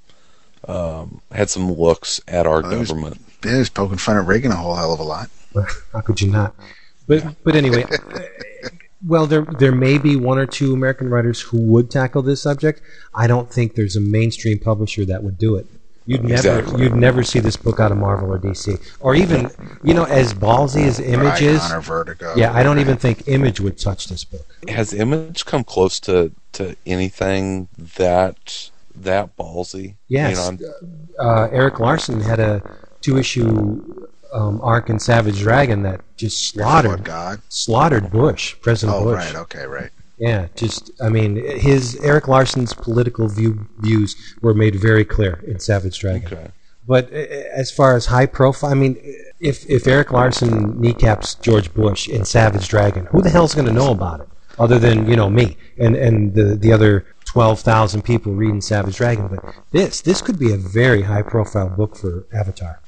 um, 0.66 1.20
had 1.30 1.48
some 1.48 1.72
looks 1.72 2.20
at 2.26 2.46
our 2.46 2.56
Oh, 2.64 2.70
it 2.70 2.78
was- 2.78 2.88
government. 2.90 3.20
Yeah, 3.44 3.52
he 3.52 3.58
was 3.58 3.70
poking 3.70 3.98
fun 3.98 4.16
at 4.16 4.26
Reagan 4.26 4.50
a 4.50 4.56
whole 4.56 4.74
hell 4.74 4.92
of 4.92 4.98
a 4.98 5.04
lot. 5.04 5.30
How 5.92 6.00
could 6.00 6.20
you 6.20 6.30
not? 6.32 6.54
But 7.06 7.36
but 7.44 7.54
anyway, 7.54 7.84
uh, 7.84 7.96
well, 9.04 9.26
there 9.26 9.42
there 9.42 9.72
may 9.72 9.98
be 9.98 10.16
one 10.16 10.38
or 10.38 10.46
two 10.46 10.72
American 10.72 11.08
writers 11.10 11.40
who 11.40 11.60
would 11.60 11.90
tackle 11.90 12.22
this 12.22 12.42
subject. 12.42 12.80
I 13.14 13.26
don't 13.26 13.50
think 13.50 13.74
there's 13.74 13.96
a 13.96 14.00
mainstream 14.00 14.58
publisher 14.58 15.04
that 15.06 15.22
would 15.22 15.38
do 15.38 15.56
it. 15.56 15.66
You'd 16.08 16.22
never 16.22 16.60
Exactly. 16.60 16.84
you'd 16.84 16.94
never 16.94 17.24
see 17.24 17.40
this 17.40 17.56
book 17.56 17.80
out 17.80 17.90
of 17.90 17.98
Marvel 17.98 18.32
or 18.32 18.38
DC, 18.38 18.80
or 19.00 19.16
even 19.16 19.50
you 19.82 19.92
know 19.92 20.04
as 20.04 20.32
ballsy 20.32 20.86
as 20.86 21.00
Image 21.00 21.42
is. 21.42 21.60
Or 21.72 21.80
Vertigo. 21.80 22.32
Yeah, 22.36 22.52
I 22.52 22.62
don't 22.62 22.78
even 22.78 22.96
think 22.96 23.26
Image 23.26 23.60
would 23.60 23.76
touch 23.76 24.06
this 24.06 24.22
book. 24.24 24.46
Has 24.68 24.94
Image 24.94 25.44
come 25.46 25.64
close 25.64 25.98
to 26.00 26.30
to 26.52 26.76
anything 26.86 27.68
that 27.96 28.70
that 28.94 29.36
ballsy? 29.36 29.96
Yes, 30.06 30.48
You 30.50 30.58
know, 30.58 30.72
uh, 31.18 31.48
Erik 31.50 31.80
Larsen 31.80 32.20
had 32.20 32.38
a 32.38 32.62
two 33.00 33.18
issue 33.18 34.06
um, 34.38 34.60
arc 34.62 34.90
in 34.90 34.98
Savage 34.98 35.38
Dragon 35.40 35.82
that 35.82 36.00
just 36.16 36.36
slaughtered 36.50 37.02
God? 37.04 37.40
slaughtered 37.48 38.10
Bush, 38.10 38.44
President 38.60 38.96
Oh, 38.98 39.04
Bush. 39.04 39.24
right. 39.24 39.34
Okay, 39.44 39.66
right. 39.66 39.90
Yeah, 40.18 40.48
just 40.56 40.90
I 41.06 41.08
mean, 41.10 41.36
his 41.68 41.96
Erik 42.10 42.26
Larsen's 42.28 42.72
political 42.72 43.28
view 43.28 43.66
views 43.80 44.10
were 44.40 44.54
made 44.54 44.74
very 44.90 45.04
clear 45.04 45.34
in 45.46 45.58
Savage 45.60 45.98
Dragon. 45.98 46.26
okay. 46.32 46.48
But 46.88 47.04
uh, 47.12 47.16
as 47.62 47.70
far 47.70 47.96
as 47.96 48.06
high 48.06 48.26
profile, 48.26 48.70
I 48.70 48.74
mean, 48.74 48.96
if 49.40 49.56
if 49.68 49.86
Eric 49.86 50.12
Larson 50.12 50.80
kneecaps 50.80 51.34
George 51.46 51.68
Bush 51.74 52.08
in 52.08 52.24
Savage 52.24 52.68
Dragon, 52.68 53.06
who 53.06 53.20
the 53.22 53.30
hell's 53.30 53.54
going 53.54 53.66
to 53.66 53.72
know 53.80 53.90
about 53.90 54.20
it 54.20 54.28
other 54.58 54.78
than 54.78 55.06
you 55.10 55.16
know 55.16 55.28
me 55.28 55.56
and 55.78 55.94
and 56.06 56.32
the 56.34 56.56
the 56.64 56.72
other 56.72 57.04
twelve 57.26 57.60
thousand 57.60 58.00
people 58.02 58.32
reading 58.32 58.60
Savage 58.62 58.96
Dragon? 58.96 59.26
But 59.28 59.42
this 59.72 60.00
this 60.00 60.22
could 60.22 60.38
be 60.38 60.52
a 60.52 60.56
very 60.56 61.02
high 61.02 61.22
profile 61.22 61.68
book 61.68 61.96
for 61.96 62.24
Avatar. 62.32 62.80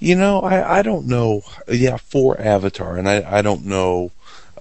You 0.00 0.14
know, 0.16 0.40
I, 0.40 0.78
I 0.78 0.82
don't 0.82 1.06
know. 1.06 1.42
Yeah, 1.68 1.96
for 1.96 2.40
Avatar, 2.40 2.96
and 2.96 3.08
I, 3.08 3.38
I 3.38 3.42
don't 3.42 3.64
know 3.64 4.10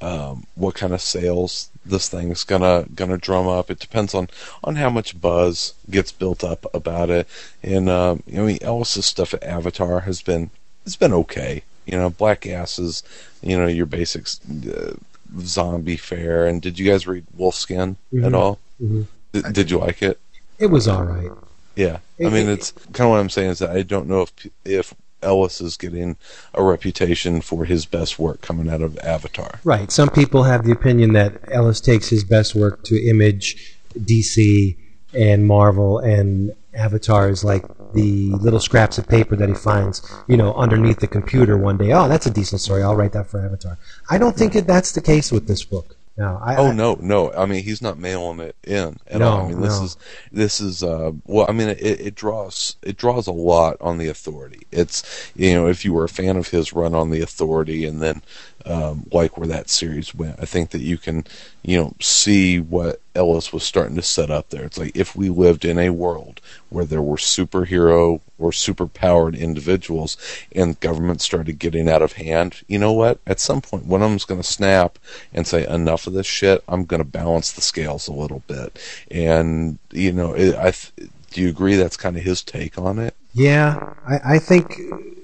um, 0.01 0.45
what 0.55 0.75
kind 0.75 0.93
of 0.93 1.01
sales 1.01 1.69
this 1.85 2.07
thing's 2.07 2.43
gonna 2.45 2.85
gonna 2.95 3.17
drum 3.17 3.47
up. 3.47 3.69
It 3.69 3.79
depends 3.79 4.13
on 4.13 4.29
on 4.63 4.75
how 4.77 4.89
much 4.89 5.19
buzz 5.19 5.73
gets 5.89 6.11
built 6.11 6.43
up 6.43 6.65
about 6.73 7.09
it. 7.09 7.27
And 7.61 7.89
um, 7.89 8.23
I 8.31 8.39
mean, 8.39 8.57
Ellis's 8.61 9.05
stuff 9.05 9.33
at 9.33 9.43
Avatar 9.43 10.01
has 10.01 10.21
been 10.21 10.49
has 10.85 10.95
been 10.95 11.13
okay. 11.13 11.63
You 11.85 11.97
know, 11.97 12.09
Black 12.09 12.45
Asses, 12.47 13.03
you 13.41 13.57
know, 13.57 13.67
your 13.67 13.85
basics, 13.85 14.39
uh, 14.65 14.95
zombie 15.41 15.97
fare. 15.97 16.45
And 16.47 16.61
did 16.61 16.79
you 16.79 16.89
guys 16.89 17.05
read 17.05 17.25
Wolfskin 17.37 17.97
at 18.13 18.31
Mhm. 18.31 18.33
all? 18.35 18.59
Mhm. 18.81 19.07
Did, 19.33 19.53
did 19.53 19.71
you 19.71 19.79
like 19.79 20.01
it? 20.01 20.17
It 20.59 20.67
was 20.67 20.87
all 20.87 21.03
right. 21.03 21.29
Yeah, 21.75 21.97
I 22.21 22.29
mean, 22.29 22.47
it- 22.47 22.53
it's 22.59 22.71
kind 22.93 23.07
of 23.07 23.09
what 23.09 23.19
I'm 23.19 23.29
saying 23.29 23.49
is 23.49 23.59
that 23.59 23.71
I 23.71 23.81
don't 23.81 24.07
know 24.07 24.21
if 24.21 24.31
if 24.63 24.93
Ellis 25.23 25.61
is 25.61 25.77
getting 25.77 26.17
a 26.53 26.63
reputation 26.63 27.41
for 27.41 27.65
his 27.65 27.85
best 27.85 28.19
work 28.19 28.41
coming 28.41 28.69
out 28.69 28.81
of 28.81 28.97
Avatar. 28.99 29.59
Right. 29.63 29.91
Some 29.91 30.09
people 30.09 30.43
have 30.43 30.65
the 30.65 30.71
opinion 30.71 31.13
that 31.13 31.39
Ellis 31.51 31.81
takes 31.81 32.09
his 32.09 32.23
best 32.23 32.55
work 32.55 32.83
to 32.85 33.01
Image, 33.01 33.77
DC, 33.97 34.75
and 35.13 35.45
Marvel, 35.45 35.99
and 35.99 36.53
Avatar 36.73 37.29
is 37.29 37.43
like 37.43 37.63
the 37.93 38.31
little 38.31 38.59
scraps 38.59 38.97
of 38.97 39.07
paper 39.07 39.35
that 39.35 39.47
he 39.47 39.55
finds, 39.55 40.01
you 40.27 40.35
know, 40.35 40.53
underneath 40.55 40.99
the 40.99 41.07
computer 41.07 41.57
one 41.57 41.77
day. 41.77 41.91
Oh, 41.91 42.07
that's 42.07 42.25
a 42.25 42.31
decent 42.31 42.61
story. 42.61 42.81
I'll 42.81 42.95
write 42.95 43.13
that 43.13 43.27
for 43.27 43.43
Avatar. 43.45 43.77
I 44.09 44.17
don't 44.17 44.35
think 44.35 44.53
that 44.53 44.67
that's 44.67 44.91
the 44.93 45.01
case 45.01 45.31
with 45.31 45.47
this 45.47 45.63
book. 45.63 45.95
No. 46.17 46.39
I, 46.43 46.55
Oh 46.55 46.69
I- 46.69 46.71
no, 46.71 46.95
no! 47.01 47.31
I 47.33 47.47
mean, 47.47 47.63
he's 47.63 47.81
not 47.81 47.97
mailing 47.97 48.39
it 48.39 48.55
in 48.63 48.97
at 49.07 49.21
No, 49.21 49.25
all. 49.25 49.39
I 49.39 49.41
mean, 49.41 49.61
this 49.61 49.81
no. 49.81 49.81
is 49.81 49.97
this 50.31 50.61
is 50.61 50.83
uh, 50.83 51.11
well. 51.25 51.47
I 51.49 51.51
mean, 51.53 51.69
it, 51.69 51.81
it 51.81 52.15
draws 52.15 52.75
it 52.83 52.97
draws 52.97 53.25
a 53.25 53.31
lot 53.31 53.77
on 53.81 53.97
the 53.97 54.07
authority. 54.09 54.67
It's 54.71 55.31
you 55.35 55.53
know, 55.55 55.67
if 55.67 55.83
you 55.83 55.91
were 55.91 56.03
a 56.03 56.09
fan 56.09 56.37
of 56.37 56.49
his 56.49 56.71
run 56.71 56.93
on 56.93 57.09
the 57.09 57.21
authority, 57.21 57.85
and 57.85 57.99
then 57.99 58.21
um, 58.65 59.07
like 59.11 59.37
where 59.37 59.47
that 59.47 59.69
series 59.71 60.13
went, 60.13 60.35
I 60.39 60.45
think 60.45 60.69
that 60.69 60.81
you 60.81 60.99
can 60.99 61.25
you 61.63 61.77
know 61.77 61.95
see 61.99 62.59
what 62.59 63.01
Ellis 63.15 63.53
was 63.53 63.63
starting 63.63 63.95
to 63.95 64.01
set 64.01 64.29
up 64.29 64.49
there. 64.49 64.63
It's 64.65 64.77
like 64.77 64.95
if 64.95 65.15
we 65.15 65.29
lived 65.29 65.65
in 65.65 65.79
a 65.79 65.91
world 65.91 66.41
where 66.69 66.85
there 66.85 67.01
were 67.01 67.15
superhero 67.15 68.21
or 68.37 68.51
superpowered 68.51 69.39
individuals, 69.39 70.17
and 70.53 70.79
government 70.79 71.21
started 71.21 71.59
getting 71.59 71.87
out 71.89 72.01
of 72.01 72.13
hand. 72.13 72.61
You 72.67 72.79
know 72.79 72.91
what? 72.91 73.19
At 73.25 73.39
some 73.39 73.61
point, 73.61 73.85
one 73.85 74.01
of 74.01 74.09
them's 74.09 74.25
going 74.25 74.41
to 74.41 74.47
snap 74.47 74.99
and 75.33 75.47
say, 75.47 75.65
"Enough 75.67 76.07
of 76.07 76.13
this 76.13 76.27
shit. 76.27 76.63
I'm 76.67 76.85
going 76.85 77.01
to 77.01 77.09
balance 77.09 77.51
the 77.51 77.61
scales 77.61 78.07
a 78.07 78.13
little 78.13 78.43
bit." 78.47 78.77
And 79.09 79.79
you 79.91 80.11
know, 80.11 80.33
it, 80.33 80.55
I 80.55 80.71
th- 80.71 81.09
do 81.31 81.41
you 81.41 81.49
agree 81.49 81.75
that's 81.75 81.97
kind 81.97 82.17
of 82.17 82.23
his 82.23 82.43
take 82.43 82.77
on 82.77 82.99
it? 82.99 83.15
Yeah, 83.33 83.93
I, 84.05 84.35
I 84.35 84.39
think 84.39 84.79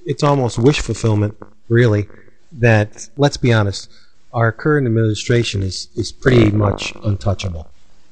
it's 0.05 0.23
almost 0.23 0.57
wish 0.57 0.79
fulfillment, 0.79 1.37
really. 1.67 2.07
That 2.51 3.09
let's 3.17 3.37
be 3.37 3.53
honest, 3.53 3.91
our 4.33 4.51
current 4.51 4.85
administration 4.87 5.63
is 5.63 5.87
is 5.95 6.11
pretty 6.11 6.51
much 6.51 6.93
untouchable 7.03 7.69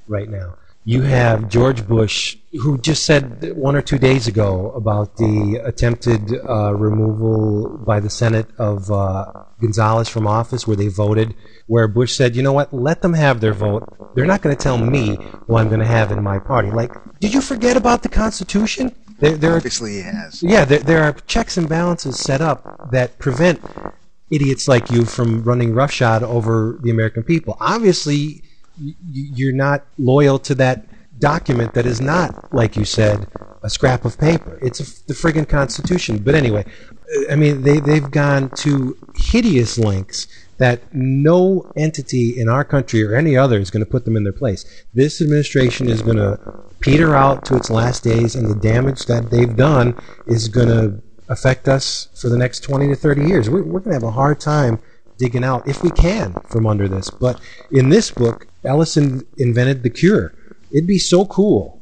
right 0.07 0.29
now. 0.29 0.55
you 0.85 1.01
have 1.01 1.49
George 1.49 1.81
Bush, 1.85 2.37
who 2.63 2.77
just 2.77 3.05
said 3.05 3.23
one 3.57 3.75
or 3.75 3.81
two 3.81 3.97
days 4.09 4.25
ago 4.33 4.71
about 4.71 5.17
the 5.17 5.59
attempted 5.71 6.21
uh, 6.47 6.73
removal 6.73 7.77
by 7.91 7.99
the 7.99 8.09
Senate 8.09 8.47
of 8.57 8.89
uh, 8.89 9.25
Gonzales 9.59 10.07
from 10.07 10.25
office, 10.25 10.65
where 10.65 10.77
they 10.77 10.87
voted, 10.87 11.35
where 11.67 11.87
Bush 11.89 12.15
said, 12.15 12.35
you 12.37 12.41
know 12.41 12.53
what, 12.53 12.71
let 12.73 13.01
them 13.01 13.13
have 13.25 13.41
their 13.41 13.51
vote. 13.53 13.83
They're 14.15 14.25
not 14.33 14.41
going 14.41 14.55
to 14.55 14.63
tell 14.67 14.77
me 14.77 15.17
who 15.45 15.57
I'm 15.59 15.67
going 15.67 15.81
to 15.87 15.91
have 15.97 16.09
in 16.15 16.23
my 16.23 16.39
party. 16.39 16.71
Like, 16.71 16.91
did 17.19 17.33
you 17.33 17.41
forget 17.41 17.75
about 17.75 18.01
the 18.01 18.09
Constitution? 18.23 18.95
There, 19.19 19.35
there 19.35 19.51
are, 19.53 19.57
Obviously, 19.57 19.93
he 19.95 20.03
has. 20.03 20.41
yeah, 20.41 20.63
there, 20.63 20.79
there 20.89 21.03
are 21.03 21.13
checks 21.33 21.57
and 21.57 21.67
balances 21.67 22.15
set 22.17 22.39
up 22.39 22.59
that 22.91 23.19
prevent 23.19 23.59
idiots 24.29 24.67
like 24.67 24.89
you 24.89 25.05
from 25.05 25.43
running 25.43 25.73
roughshod 25.73 26.23
over 26.23 26.77
the 26.81 26.89
American 26.89 27.23
people. 27.23 27.57
Obviously, 27.59 28.43
you're 29.11 29.53
not 29.53 29.85
loyal 29.97 30.39
to 30.39 30.55
that 30.55 30.85
document 31.19 31.73
that 31.73 31.85
is 31.85 31.99
not, 31.99 32.53
like 32.53 32.75
you 32.75 32.85
said, 32.85 33.27
a 33.63 33.69
scrap 33.69 34.05
of 34.05 34.17
paper. 34.19 34.59
It's 34.61 34.79
a, 34.79 35.07
the 35.07 35.13
friggin' 35.13 35.49
Constitution. 35.49 36.19
But 36.19 36.35
anyway, 36.35 36.65
I 37.31 37.35
mean, 37.35 37.63
they, 37.63 37.79
they've 37.79 38.09
gone 38.09 38.49
to 38.57 38.97
hideous 39.15 39.77
lengths 39.77 40.27
that 40.57 40.81
no 40.93 41.71
entity 41.75 42.39
in 42.39 42.49
our 42.49 42.63
country 42.63 43.03
or 43.03 43.15
any 43.15 43.37
other 43.37 43.59
is 43.59 43.69
going 43.69 43.85
to 43.85 43.89
put 43.89 44.05
them 44.05 44.17
in 44.17 44.23
their 44.23 44.33
place. 44.33 44.65
This 44.93 45.21
administration 45.21 45.87
is 45.87 46.01
going 46.01 46.17
to 46.17 46.39
peter 46.79 47.15
out 47.15 47.45
to 47.45 47.55
its 47.55 47.69
last 47.69 48.03
days, 48.03 48.35
and 48.35 48.47
the 48.47 48.55
damage 48.55 49.05
that 49.05 49.29
they've 49.29 49.55
done 49.55 49.95
is 50.25 50.47
going 50.47 50.67
to 50.67 51.01
affect 51.29 51.67
us 51.67 52.09
for 52.15 52.29
the 52.29 52.37
next 52.37 52.61
20 52.61 52.87
to 52.87 52.95
30 52.95 53.25
years. 53.25 53.49
We're, 53.49 53.63
we're 53.63 53.79
going 53.79 53.91
to 53.91 53.93
have 53.93 54.03
a 54.03 54.11
hard 54.11 54.39
time 54.39 54.79
digging 55.17 55.43
out, 55.43 55.67
if 55.67 55.81
we 55.83 55.89
can, 55.91 56.33
from 56.49 56.67
under 56.67 56.87
this. 56.87 57.09
But 57.09 57.39
in 57.71 57.89
this 57.89 58.11
book, 58.11 58.47
Ellison 58.63 59.25
invented 59.37 59.83
the 59.83 59.89
cure. 59.89 60.33
It'd 60.71 60.87
be 60.87 60.99
so 60.99 61.25
cool. 61.25 61.81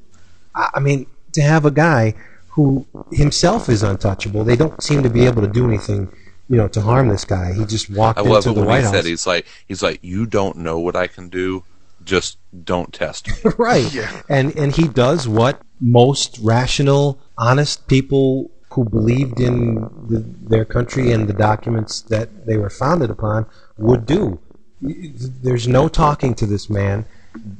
I, 0.55 0.69
I 0.75 0.79
mean, 0.79 1.05
to 1.33 1.41
have 1.41 1.65
a 1.65 1.71
guy 1.71 2.15
who 2.55 2.87
himself 3.11 3.67
is 3.67 3.83
untouchable. 3.83 4.45
They 4.45 4.55
don't 4.55 4.81
seem 4.81 5.03
to 5.03 5.09
be 5.09 5.25
able 5.25 5.41
to 5.41 5.47
do 5.47 5.67
anything, 5.67 6.09
you 6.47 6.55
know, 6.55 6.69
to 6.69 6.79
harm 6.81 7.09
this 7.09 7.25
guy. 7.25 7.53
He 7.53 7.65
just 7.65 7.89
walked 7.89 8.17
I 8.17 8.21
love 8.21 8.47
into 8.47 8.51
it 8.51 8.53
the 8.53 8.59
when 8.61 8.69
White 8.69 8.77
he 8.77 8.83
House. 8.83 8.93
said 8.93 9.05
he's 9.05 9.27
like 9.27 9.45
he's 9.67 9.83
like 9.83 9.99
you 10.01 10.25
don't 10.25 10.57
know 10.57 10.79
what 10.79 10.95
I 10.95 11.07
can 11.07 11.27
do, 11.27 11.65
just 12.05 12.37
don't 12.63 12.93
test 12.93 13.27
me. 13.27 13.51
right. 13.57 13.93
Yeah. 13.93 14.21
And 14.29 14.55
and 14.55 14.73
he 14.73 14.87
does 14.87 15.27
what 15.27 15.61
most 15.81 16.39
rational, 16.41 17.19
honest 17.37 17.89
people 17.89 18.51
who 18.75 18.83
believed 18.83 19.39
in 19.39 19.75
the, 20.09 20.19
their 20.49 20.65
country 20.65 21.13
and 21.13 21.29
the 21.29 21.33
documents 21.33 22.01
that 22.01 22.45
they 22.45 22.57
were 22.57 22.69
founded 22.69 23.09
upon 23.09 23.45
would 23.77 24.05
do. 24.05 24.37
There's 24.81 25.65
no 25.65 25.87
talking 25.87 26.35
to 26.35 26.45
this 26.45 26.69
man. 26.69 27.05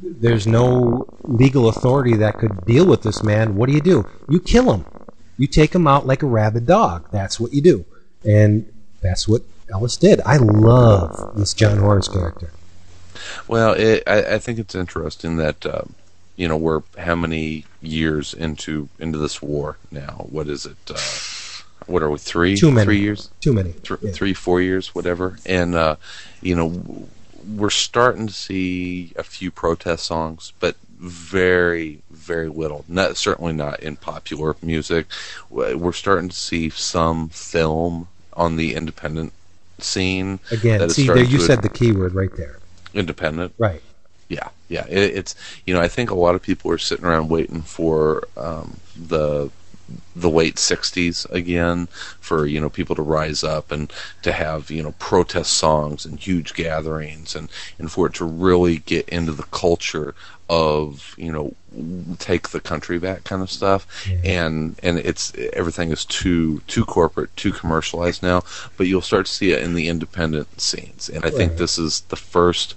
There's 0.04 0.46
no 0.46 1.08
legal 1.24 1.70
authority 1.70 2.18
that 2.18 2.38
could 2.38 2.66
deal 2.66 2.86
with 2.86 3.02
this 3.04 3.24
man. 3.24 3.56
What 3.56 3.68
do 3.68 3.74
you 3.74 3.82
do? 3.82 4.06
You 4.28 4.42
kill 4.42 4.74
him. 4.74 4.86
You 5.38 5.48
take 5.48 5.74
him 5.74 5.88
out 5.88 6.06
like 6.06 6.22
a 6.22 6.28
rabid 6.28 6.66
dog. 6.66 7.08
That's 7.12 7.40
what 7.40 7.54
you 7.54 7.62
do. 7.62 7.86
And 8.26 8.72
that's 9.02 9.26
what 9.26 9.44
Ellis 9.72 9.96
did. 9.96 10.20
I 10.26 10.36
love 10.36 11.38
this 11.38 11.54
John 11.54 11.78
Horus 11.78 12.10
character. 12.10 12.52
Well, 13.48 13.72
it, 13.74 14.04
I, 14.06 14.36
I 14.36 14.40
think 14.40 14.60
it's 14.60 14.76
interesting 14.76 15.38
that 15.38 15.66
um, 15.66 15.96
you 16.36 16.50
know 16.50 16.58
we're 16.58 16.82
how 16.98 17.16
many 17.16 17.66
years 17.86 18.34
into 18.34 18.90
into 19.00 19.18
this 19.18 19.42
war 19.42 19.78
now? 19.92 20.26
What 20.30 20.48
is 20.48 20.66
it? 20.66 20.78
Uh, 20.90 21.00
what 21.88 22.02
are 22.02 22.10
we? 22.10 22.18
Three? 22.18 22.56
Too 22.58 22.72
many. 22.72 22.86
Three 22.86 23.00
years? 23.00 23.30
Too 23.42 23.54
many. 23.54 23.74
Th- 23.74 24.00
Yeah. 24.02 24.12
Three, 24.12 24.34
four 24.34 24.62
years, 24.62 24.96
whatever. 24.96 25.38
And 25.46 25.76
uh, 25.76 25.96
you 26.42 26.56
know, 26.56 27.08
we're 27.48 27.70
starting 27.70 28.28
to 28.28 28.34
see 28.34 29.14
a 29.16 29.24
few 29.24 29.52
protest 29.52 30.06
songs, 30.06 30.52
but 30.60 30.76
very, 30.98 32.02
very 32.10 32.48
little. 32.50 32.86
Not 32.88 33.18
certainly 33.18 33.54
not 33.54 33.82
in 33.82 33.98
popular 33.98 34.56
music. 34.62 35.08
We're 35.50 35.92
starting 35.92 36.30
to 36.30 36.36
see 36.36 36.70
some 36.70 37.30
film 37.30 38.08
on 38.34 38.56
the 38.56 38.74
independent 38.74 39.34
scene. 39.78 40.40
Again, 40.52 40.90
see, 40.90 41.06
there 41.06 41.20
you 41.24 41.40
said 41.40 41.62
the 41.62 41.70
key 41.70 41.92
word 41.92 42.16
right 42.16 42.36
there. 42.36 42.60
independent. 42.94 43.54
Right. 43.58 43.82
Yeah, 44.28 44.50
yeah. 44.70 44.86
It, 44.90 45.16
it's 45.16 45.36
you 45.66 45.74
know 45.74 45.82
I 45.82 45.88
think 45.88 46.10
a 46.10 46.16
lot 46.16 46.36
of 46.36 46.42
people 46.42 46.72
are 46.72 46.78
sitting 46.78 47.06
around 47.06 47.30
waiting 47.30 47.62
for 47.62 48.28
um, 48.36 48.78
the 48.96 49.52
the 50.16 50.30
late 50.32 50.56
'60s 50.56 51.30
again 51.32 51.88
for 52.20 52.48
you 52.48 52.60
know 52.60 52.70
people 52.70 52.96
to 52.96 53.04
rise 53.04 53.44
up 53.44 53.72
and 53.72 53.94
to 54.24 54.32
have 54.32 54.72
you 54.72 54.82
know 54.82 54.94
protest 54.94 55.54
songs 55.54 56.06
and 56.06 56.20
huge 56.20 56.54
gatherings 56.56 57.36
and 57.36 57.50
and 57.78 57.92
for 57.92 58.08
it 58.08 58.14
to 58.16 58.26
really 58.26 58.78
get 58.80 59.08
into 59.10 59.32
the 59.32 59.44
culture 59.44 60.16
of 60.50 61.14
you 61.18 61.32
know 61.32 61.54
take 62.20 62.50
the 62.50 62.60
country 62.60 62.98
back 62.98 63.24
kind 63.24 63.42
of 63.42 63.52
stuff. 63.52 63.86
And 64.24 64.80
and 64.82 64.98
it's 64.98 65.34
everything 65.54 65.92
is 65.92 66.06
too 66.06 66.62
too 66.62 66.86
corporate 66.86 67.36
too 67.36 67.52
commercialized 67.52 68.24
now 68.24 68.44
but 68.78 68.88
you'll 68.88 69.02
start 69.02 69.26
to 69.28 69.32
see 69.32 69.52
it 69.52 69.62
in 69.62 69.76
the 69.76 69.88
independent 69.88 70.62
scenes. 70.62 71.10
And 71.10 71.26
i 71.26 71.30
think 71.30 71.58
this 71.58 71.78
is 71.78 72.02
the 72.02 72.16
first 72.16 72.74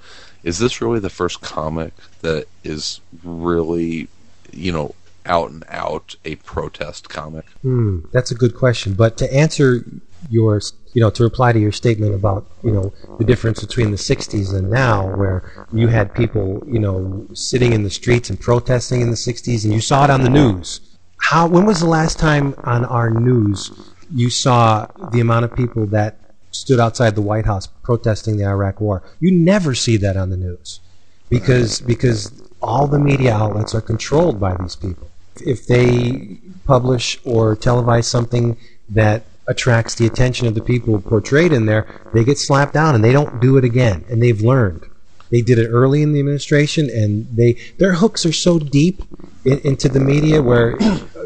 is 0.49 0.59
this 0.59 0.81
really 0.81 0.99
the 0.99 1.11
first 1.11 1.43
comic 1.43 1.93
that 2.23 2.47
is 2.65 3.01
really 3.23 4.09
you 4.51 4.73
know 4.73 4.95
out 5.27 5.51
and 5.51 5.63
out 5.69 6.17
a 6.25 6.35
protest 6.37 7.11
comic 7.11 7.45
Hmm, 7.63 8.01
that's 8.13 8.31
a 8.31 8.35
good 8.35 8.55
question. 8.55 8.95
But 8.95 9.19
to 9.19 9.33
answer 9.33 9.85
your, 10.31 10.61
you 10.95 11.01
know, 11.03 11.11
to 11.11 11.23
reply 11.23 11.53
to 11.53 11.59
your 11.59 11.73
statement 11.73 12.15
about, 12.15 12.47
you 12.65 12.73
know, 12.73 12.93
the 13.19 13.25
difference 13.25 13.61
between 13.61 13.91
the 13.91 13.97
60s 13.97 14.55
and 14.55 14.71
now, 14.71 15.15
where 15.17 15.67
you 15.73 15.89
had 15.89 16.15
people, 16.15 16.63
you 16.67 16.79
know, 16.79 17.27
sitting 17.35 17.73
in 17.73 17.83
the 17.83 17.91
streets 17.91 18.31
and 18.31 18.41
protesting 18.41 19.01
in 19.01 19.11
the 19.11 19.17
60s, 19.17 19.65
and 19.65 19.73
you 19.73 19.81
saw 19.81 20.05
it 20.05 20.11
on 20.11 20.23
the 20.23 20.31
news. 20.31 20.81
How? 21.21 21.47
When 21.47 21.67
was 21.67 21.81
the 21.81 21.89
last 21.89 22.19
time 22.19 22.55
on 22.65 22.85
our 22.85 23.11
news 23.11 23.93
you 24.15 24.31
saw 24.31 24.87
the 25.13 25.21
amount 25.21 25.45
of 25.45 25.55
people 25.55 25.87
that 25.87 26.19
stood 26.51 26.81
outside 26.81 27.15
the 27.15 27.23
White 27.23 27.47
House 27.47 27.67
protesting 27.83 28.37
the 28.37 28.47
Iraq 28.47 28.81
War? 28.81 29.03
You 29.21 29.31
never 29.31 29.75
see 29.75 29.97
that 29.99 30.17
on 30.17 30.31
the 30.31 30.37
news 30.37 30.81
because 31.29 31.81
because 31.81 32.33
all 32.63 32.87
the 32.87 32.99
media 32.99 33.35
outlets 33.35 33.75
are 33.75 33.81
controlled 33.81 34.41
by 34.41 34.57
these 34.57 34.77
people. 34.77 35.09
If 35.41 35.67
they 35.67 36.39
publish 36.67 37.19
or 37.25 37.57
televise 37.57 38.05
something 38.05 38.57
that 38.89 39.23
attracts 39.47 39.95
the 39.95 40.07
attention 40.07 40.47
of 40.47 40.55
the 40.55 40.61
people 40.61 41.01
portrayed 41.01 41.53
in 41.53 41.67
there, 41.67 41.87
they 42.13 42.25
get 42.25 42.39
slapped 42.39 42.75
down 42.75 42.95
and 42.95 43.03
they 43.03 43.13
don't 43.13 43.41
do 43.41 43.57
it 43.57 43.65
again. 43.65 44.05
And 44.09 44.23
they've 44.23 44.41
learned. 44.41 44.85
They 45.31 45.41
did 45.43 45.59
it 45.59 45.69
early 45.69 46.03
in 46.03 46.13
the 46.13 46.21
administration, 46.21 46.89
and 46.89 47.27
they 47.35 47.55
their 47.77 47.95
hooks 47.95 48.25
are 48.25 48.33
so 48.33 48.59
deep 48.59 49.03
in, 49.45 49.59
into 49.61 49.89
the 49.89 50.01
media 50.01 50.43
where 50.43 50.77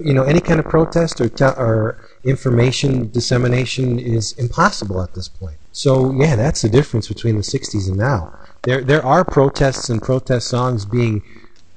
you 0.03 0.13
know 0.13 0.25
any 0.25 0.41
kind 0.41 0.59
of 0.59 0.67
protest 0.67 1.21
or 1.21 1.29
te- 1.29 1.45
or 1.45 1.99
information 2.25 3.11
dissemination 3.11 3.99
is 3.99 4.33
impossible 4.33 5.03
at 5.03 5.15
this 5.15 5.29
point. 5.29 5.57
So 5.73 6.13
yeah, 6.13 6.37
that's 6.37 6.63
the 6.63 6.69
difference 6.69 7.09
between 7.09 7.37
the 7.37 7.43
'60s 7.43 7.89
and 7.89 7.97
now. 7.97 8.33
There 8.63 8.83
there 8.83 9.05
are 9.05 9.25
protests 9.25 9.89
and 9.89 10.01
protest 10.01 10.49
songs 10.49 10.85
being 10.85 11.23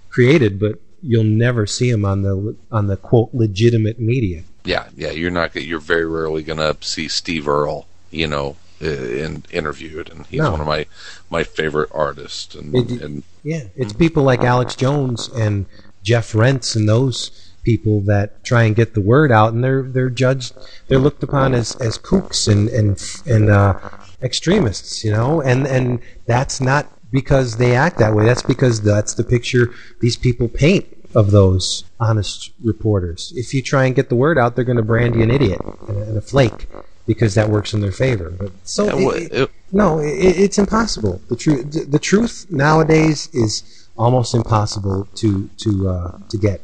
created, 0.09 0.59
but 0.59 0.79
you'll 1.01 1.23
never 1.23 1.65
see 1.65 1.91
them 1.91 2.05
on 2.05 2.21
the 2.23 2.55
on 2.71 2.87
the 2.87 2.97
quote 2.97 3.29
legitimate 3.33 3.99
media. 3.99 4.43
yeah 4.63 4.87
yeah 4.95 5.11
you're 5.11 5.29
not 5.29 5.53
you're 5.55 5.79
very 5.79 6.05
rarely 6.07 6.41
gonna 6.41 6.75
see 6.81 7.07
steve 7.07 7.47
earle 7.47 7.85
you 8.09 8.25
know 8.25 8.55
in, 8.81 9.43
interviewed 9.51 10.09
and 10.09 10.25
he's 10.25 10.39
No. 10.39 10.51
one 10.51 10.61
of 10.61 10.65
my 10.65 10.87
my 11.29 11.43
favorite 11.43 11.89
artists 11.93 12.55
and, 12.55 12.73
It- 12.75 13.01
and 13.03 13.23
Yeah, 13.43 13.65
it's 13.75 13.93
people 13.93 14.23
like 14.23 14.41
Alex 14.43 14.75
Jones 14.75 15.29
and 15.35 15.67
Jeff 16.01 16.33
Rense 16.33 16.75
and 16.75 16.89
those 16.89 17.29
people 17.65 17.99
that 18.01 18.43
try 18.45 18.63
and 18.63 18.75
get 18.75 18.93
the 18.93 19.01
word 19.01 19.31
out, 19.31 19.51
and 19.53 19.63
they're 19.63 19.83
they're 19.83 20.09
judged, 20.09 20.53
they're 20.87 20.99
looked 20.99 21.23
upon 21.23 21.53
as 21.53 21.75
as 21.77 21.97
kooks 21.97 22.47
and 22.47 22.69
and 22.69 23.03
and 23.25 23.49
uh, 23.49 23.77
extremists, 24.21 25.03
you 25.03 25.11
know, 25.11 25.41
and 25.41 25.67
and 25.67 25.99
that's 26.25 26.61
not 26.61 26.87
because 27.11 27.57
they 27.57 27.75
act 27.75 27.97
that 27.97 28.13
way. 28.15 28.25
That's 28.25 28.41
because 28.43 28.81
that's 28.81 29.13
the 29.15 29.23
picture 29.23 29.71
these 30.01 30.15
people 30.15 30.47
paint 30.47 30.85
of 31.15 31.31
those 31.31 31.85
honest 31.99 32.51
reporters. 32.63 33.31
If 33.35 33.53
you 33.53 33.61
try 33.61 33.85
and 33.85 33.95
get 33.95 34.09
the 34.09 34.15
word 34.15 34.37
out, 34.37 34.55
they're 34.55 34.65
going 34.65 34.77
to 34.77 34.83
brand 34.83 35.15
you 35.15 35.23
an 35.23 35.31
idiot 35.31 35.61
and 35.87 35.97
a, 35.97 36.01
and 36.01 36.17
a 36.17 36.21
flake 36.21 36.67
because 37.07 37.35
that 37.35 37.49
works 37.49 37.73
in 37.73 37.79
their 37.81 37.91
favor. 37.93 38.29
But 38.31 38.51
so 38.63 38.85
Yeah, 38.85 38.93
well, 38.95 39.09
it- 39.15 39.31
it- 39.31 39.51
no, 39.71 39.99
it, 39.99 40.09
it's 40.45 40.57
impossible. 40.57 41.21
The 41.29 41.35
truth, 41.35 41.89
the 41.91 41.99
truth 41.99 42.47
nowadays 42.49 43.29
is 43.33 43.87
almost 43.97 44.33
impossible 44.35 45.07
to 45.15 45.49
to 45.57 45.89
uh, 45.89 46.17
to 46.29 46.37
get. 46.37 46.61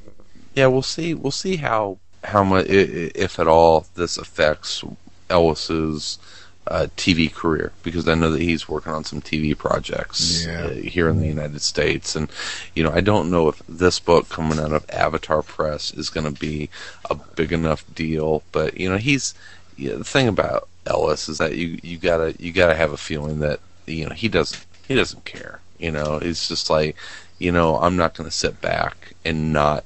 Yeah, 0.62 0.68
we'll 0.68 0.84
see. 0.84 1.16
We'll 1.16 1.32
see 1.32 1.56
how 1.56 1.98
how 2.24 2.44
much, 2.44 2.68
if 2.70 3.40
at 3.40 3.48
all, 3.48 3.88
this 3.96 4.20
affects 4.20 4.84
Ellis's 5.28 6.20
uh, 6.68 6.86
TV 6.96 7.34
career 7.34 7.72
because 7.82 8.08
I 8.08 8.14
know 8.14 8.30
that 8.30 8.42
he's 8.42 8.70
working 8.70 8.94
on 8.94 9.04
some 9.04 9.22
TV 9.24 9.58
projects 9.58 10.46
Yeah. 10.46 10.66
uh, 10.66 10.70
here 10.76 11.10
in 11.10 11.20
the 11.20 11.26
United 11.28 11.62
States, 11.62 12.16
and 12.16 12.30
you 12.76 12.84
know 12.84 12.92
I 12.92 13.02
don't 13.02 13.32
know 13.32 13.48
if 13.48 13.60
this 13.68 14.00
book 14.00 14.30
coming 14.30 14.60
out 14.60 14.72
of 14.72 14.86
Avatar 14.92 15.42
Press 15.42 15.92
is 15.96 16.12
going 16.12 16.32
to 16.32 16.40
be 16.40 16.70
a 17.10 17.16
big 17.16 17.52
enough 17.52 17.84
deal, 17.96 18.44
but 18.52 18.78
you 18.80 18.88
know 18.88 18.98
he's 18.98 19.34
yeah, 19.76 19.96
the 19.96 20.04
thing 20.04 20.28
about 20.28 20.68
Ellis 20.86 21.28
is 21.28 21.40
that 21.40 21.56
you 21.56 21.80
you 21.82 21.98
gotta 21.98 22.36
you 22.38 22.52
gotta 22.52 22.76
have 22.76 22.92
a 22.92 22.98
feeling 22.98 23.40
that 23.40 23.60
you 23.88 24.06
know 24.08 24.14
he 24.14 24.28
doesn't 24.28 24.64
he 24.88 24.94
doesn't 24.94 25.26
care. 25.26 25.60
You 25.80 25.90
know, 25.90 26.20
it's 26.22 26.48
just 26.48 26.70
like 26.70 26.96
you 27.40 27.52
know, 27.52 27.78
I'm 27.80 27.98
not 27.98 28.14
going 28.14 28.30
to 28.30 28.36
sit 28.36 28.62
back 28.62 29.14
and 29.26 29.52
not 29.52 29.84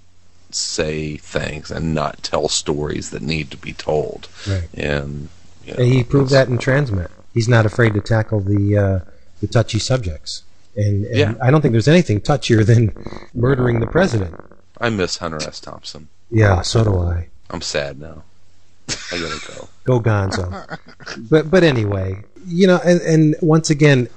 say 0.55 1.17
things 1.17 1.69
and 1.71 1.93
not 1.93 2.23
tell 2.23 2.47
stories 2.47 3.09
that 3.11 3.21
need 3.21 3.51
to 3.51 3.57
be 3.57 3.73
told. 3.73 4.27
Right. 4.47 4.67
And 4.73 5.29
you 5.65 5.73
know, 5.73 5.83
And 5.83 5.93
he 5.93 6.03
proved 6.03 6.31
that 6.31 6.47
in 6.47 6.57
Transmit. 6.57 7.11
He's 7.33 7.47
not 7.49 7.65
afraid 7.65 7.93
to 7.95 8.01
tackle 8.01 8.39
the 8.39 8.77
uh, 8.77 8.99
the 9.41 9.47
touchy 9.47 9.79
subjects. 9.79 10.43
And, 10.75 11.05
and 11.05 11.17
Yeah. 11.17 11.33
I 11.41 11.51
don't 11.51 11.61
think 11.61 11.71
there's 11.73 11.87
anything 11.87 12.21
touchier 12.21 12.65
than 12.65 12.93
murdering 13.33 13.79
the 13.79 13.87
president. 13.87 14.35
I 14.79 14.89
miss 14.89 15.17
Hunter 15.17 15.37
S. 15.37 15.59
Thompson. 15.59 16.07
Yeah, 16.31 16.61
so 16.61 16.83
do 16.83 16.97
I. 16.99 17.27
I'm 17.49 17.61
sad 17.61 17.99
now. 17.99 18.23
I 18.89 19.19
gotta 19.19 19.41
go. 19.47 19.69
Go 19.85 19.99
Gonzo. 19.99 20.77
but 21.29 21.49
but 21.49 21.63
anyway, 21.63 22.23
you 22.45 22.67
know, 22.67 22.79
and, 22.85 23.01
and 23.01 23.35
once 23.41 23.69
again, 23.69 24.09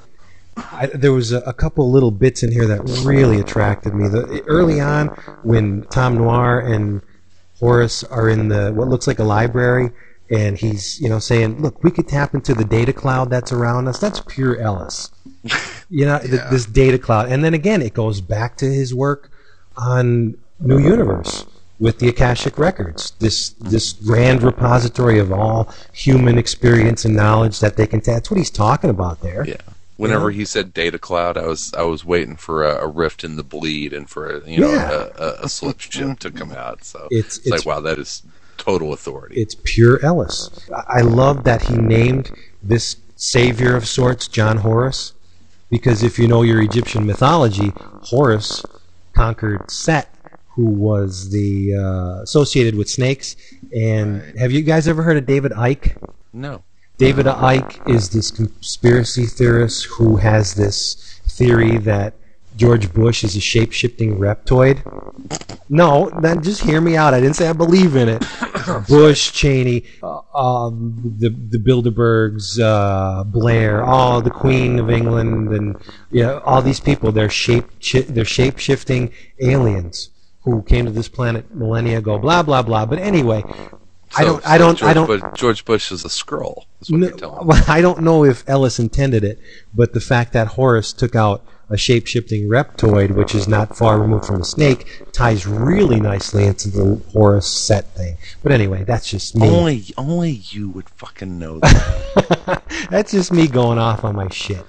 I, 0.72 0.90
there 0.94 1.12
was 1.12 1.32
a, 1.32 1.38
a 1.40 1.52
couple 1.52 1.90
little 1.90 2.10
bits 2.10 2.42
in 2.42 2.52
here 2.52 2.66
that 2.66 2.82
really 3.04 3.40
attracted 3.40 3.94
me. 3.94 4.08
The, 4.08 4.42
early 4.46 4.80
on, 4.80 5.08
when 5.42 5.82
Tom 5.90 6.16
Noir 6.16 6.60
and 6.60 7.02
Horus 7.58 8.04
are 8.04 8.28
in 8.28 8.48
the 8.48 8.72
what 8.72 8.88
looks 8.88 9.06
like 9.06 9.18
a 9.18 9.24
library, 9.24 9.90
and 10.30 10.58
he's 10.58 11.00
you 11.00 11.08
know 11.08 11.18
saying, 11.18 11.60
"Look, 11.60 11.82
we 11.82 11.90
could 11.90 12.08
tap 12.08 12.34
into 12.34 12.54
the 12.54 12.64
data 12.64 12.92
cloud 12.92 13.30
that's 13.30 13.52
around 13.52 13.88
us. 13.88 13.98
That's 13.98 14.20
pure 14.20 14.56
Ellis." 14.60 15.10
you 15.90 16.04
know, 16.04 16.18
th- 16.18 16.42
this 16.50 16.66
data 16.66 16.98
cloud, 16.98 17.30
and 17.30 17.42
then 17.42 17.54
again, 17.54 17.82
it 17.82 17.94
goes 17.94 18.20
back 18.20 18.56
to 18.58 18.66
his 18.66 18.94
work 18.94 19.30
on 19.76 20.36
New 20.60 20.78
Universe 20.78 21.46
with 21.78 21.98
the 22.00 22.08
Akashic 22.08 22.58
Records, 22.58 23.12
this 23.20 23.50
this 23.60 23.92
grand 23.92 24.42
repository 24.42 25.18
of 25.18 25.32
all 25.32 25.72
human 25.92 26.36
experience 26.38 27.04
and 27.04 27.14
knowledge 27.14 27.60
that 27.60 27.76
they 27.76 27.86
can. 27.86 28.00
ta- 28.00 28.14
that's 28.14 28.30
what 28.30 28.38
he's 28.38 28.50
talking 28.50 28.90
about 28.90 29.20
there. 29.20 29.44
Yeah. 29.46 29.56
Whenever 29.98 30.30
he 30.30 30.44
said 30.44 30.72
data 30.72 30.98
cloud, 30.98 31.36
I 31.36 31.46
was 31.46 31.74
I 31.74 31.82
was 31.82 32.04
waiting 32.04 32.36
for 32.36 32.64
a, 32.64 32.84
a 32.84 32.88
rift 32.88 33.24
in 33.24 33.36
the 33.36 33.42
bleed 33.44 33.92
and 33.92 34.08
for 34.08 34.28
a, 34.30 34.48
you 34.48 34.60
know 34.60 34.72
Yeah. 34.72 35.08
a, 35.18 35.22
a, 35.22 35.34
a 35.42 35.48
slip 35.48 35.78
chip 35.78 36.18
to 36.20 36.30
come 36.30 36.52
out. 36.52 36.84
So 36.84 37.06
It's- 37.10 37.36
it's, 37.38 37.46
it's- 37.46 37.64
like 37.64 37.66
wow, 37.66 37.80
that 37.80 37.98
is 37.98 38.22
total 38.56 38.92
authority. 38.92 39.40
It's 39.40 39.54
pure 39.64 39.98
Ellis. 40.04 40.50
I 40.88 41.00
love 41.02 41.44
that 41.44 41.62
he 41.62 41.76
named 41.76 42.30
this 42.62 42.96
savior 43.16 43.74
of 43.76 43.86
sorts 43.86 44.28
John 44.28 44.58
Horus, 44.58 45.12
because 45.70 46.02
if 46.02 46.18
you 46.18 46.26
know 46.28 46.42
your 46.42 46.62
Egyptian 46.62 47.04
mythology, 47.06 47.72
Horus 48.02 48.64
conquered 49.14 49.68
Set, 49.70 50.14
who 50.54 50.66
was 50.66 51.30
the 51.30 51.74
uh, 51.74 52.22
associated 52.22 52.74
with 52.76 52.88
snakes. 52.88 53.34
And 53.74 54.38
have 54.38 54.52
you 54.52 54.62
guys 54.62 54.86
ever 54.88 55.02
heard 55.02 55.16
of 55.16 55.26
David 55.26 55.52
Icke? 55.52 55.96
no. 56.32 56.62
David 56.98 57.26
Icke 57.26 57.88
is 57.88 58.10
this 58.10 58.32
conspiracy 58.32 59.26
theorist 59.26 59.86
who 59.86 60.16
has 60.16 60.54
this 60.54 61.20
theory 61.28 61.78
that 61.78 62.14
George 62.56 62.92
Bush 62.92 63.22
is 63.22 63.36
a 63.36 63.40
shape 63.40 63.70
shifting 63.70 64.18
reptoid. 64.18 64.82
No, 65.68 66.10
then 66.20 66.42
just 66.42 66.60
hear 66.60 66.80
me 66.80 66.96
out. 66.96 67.14
I 67.14 67.20
didn't 67.20 67.36
say 67.36 67.48
I 67.48 67.52
believe 67.52 67.94
in 67.94 68.08
it. 68.08 68.24
Bush, 68.88 69.30
Cheney, 69.30 69.84
uh, 70.02 70.22
um, 70.34 71.14
the 71.18 71.28
the 71.28 71.58
Bilderbergs, 71.58 72.58
uh, 72.60 73.22
Blair, 73.22 73.84
all 73.84 74.20
the 74.20 74.30
Queen 74.30 74.80
of 74.80 74.90
England, 74.90 75.50
and 75.50 75.76
you 76.10 76.24
know, 76.24 76.38
all 76.40 76.62
these 76.62 76.80
people. 76.80 77.12
They're 77.12 77.30
shape 77.30 77.66
they're 78.08 78.24
shape 78.24 78.58
shifting 78.58 79.12
aliens 79.40 80.10
who 80.42 80.62
came 80.62 80.86
to 80.86 80.90
this 80.90 81.08
planet 81.08 81.54
millennia 81.54 81.98
ago. 81.98 82.18
Blah 82.18 82.42
blah 82.42 82.62
blah. 82.62 82.86
But 82.86 82.98
anyway, 82.98 83.44
I 84.18 84.24
don't 84.24 84.42
so 84.42 84.48
I 84.48 84.58
don't 84.58 84.78
George 84.78 84.90
I 84.90 84.94
don't. 84.94 85.06
Bush, 85.06 85.22
George 85.34 85.64
Bush 85.64 85.92
is 85.92 86.04
a 86.04 86.10
scroll. 86.10 86.66
Is 86.80 86.90
what 86.90 86.98
No, 86.98 87.08
you're 87.08 87.16
telling 87.16 87.46
well, 87.46 87.64
I 87.68 87.80
don't 87.80 88.02
know 88.02 88.24
if 88.24 88.48
Ellis 88.48 88.78
intended 88.78 89.24
it, 89.24 89.38
but 89.74 89.92
the 89.92 90.00
fact 90.00 90.32
that 90.32 90.48
Horus 90.48 90.92
took 90.92 91.14
out 91.14 91.44
a 91.70 91.76
shape 91.76 92.06
shifting 92.06 92.48
reptoid, 92.48 93.10
which 93.10 93.34
is 93.34 93.46
not 93.46 93.76
far 93.76 94.00
removed 94.00 94.24
from 94.24 94.40
a 94.40 94.44
snake, 94.44 95.02
ties 95.12 95.46
really 95.46 96.00
nicely 96.00 96.46
into 96.46 96.70
the 96.70 97.02
Horus 97.12 97.46
set 97.46 97.94
thing. 97.94 98.16
But 98.42 98.52
anyway, 98.52 98.84
that's 98.84 99.10
just 99.10 99.36
me. 99.36 99.48
Only 99.48 99.84
only 99.96 100.30
you 100.30 100.70
would 100.70 100.88
fucking 100.90 101.38
know 101.38 101.60
that. 101.60 102.62
that's 102.90 103.12
just 103.12 103.32
me 103.32 103.46
going 103.46 103.78
off 103.78 104.04
on 104.04 104.16
my 104.16 104.28
shit. 104.28 104.64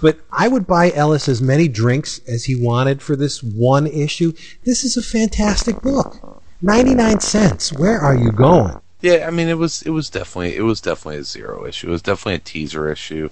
But 0.00 0.18
I 0.32 0.48
would 0.48 0.66
buy 0.66 0.92
Ellis 0.92 1.28
as 1.28 1.42
many 1.42 1.68
drinks 1.68 2.20
as 2.26 2.44
he 2.44 2.54
wanted 2.54 3.02
for 3.02 3.16
this 3.16 3.42
one 3.42 3.86
issue. 3.86 4.32
This 4.64 4.84
is 4.84 4.96
a 4.96 5.02
fantastic 5.02 5.82
book. 5.82 6.42
99 6.62 7.20
cents. 7.20 7.72
Where 7.72 7.98
are 7.98 8.14
you 8.14 8.32
going? 8.32 8.80
Yeah, 9.00 9.26
I 9.26 9.30
mean 9.30 9.48
it 9.48 9.58
was 9.58 9.82
it 9.82 9.90
was 9.90 10.10
definitely 10.10 10.56
it 10.56 10.62
was 10.62 10.80
definitely 10.80 11.18
a 11.18 11.24
zero 11.24 11.66
issue. 11.66 11.88
It 11.88 11.90
was 11.90 12.02
definitely 12.02 12.34
a 12.34 12.38
teaser 12.38 12.90
issue. 12.90 13.30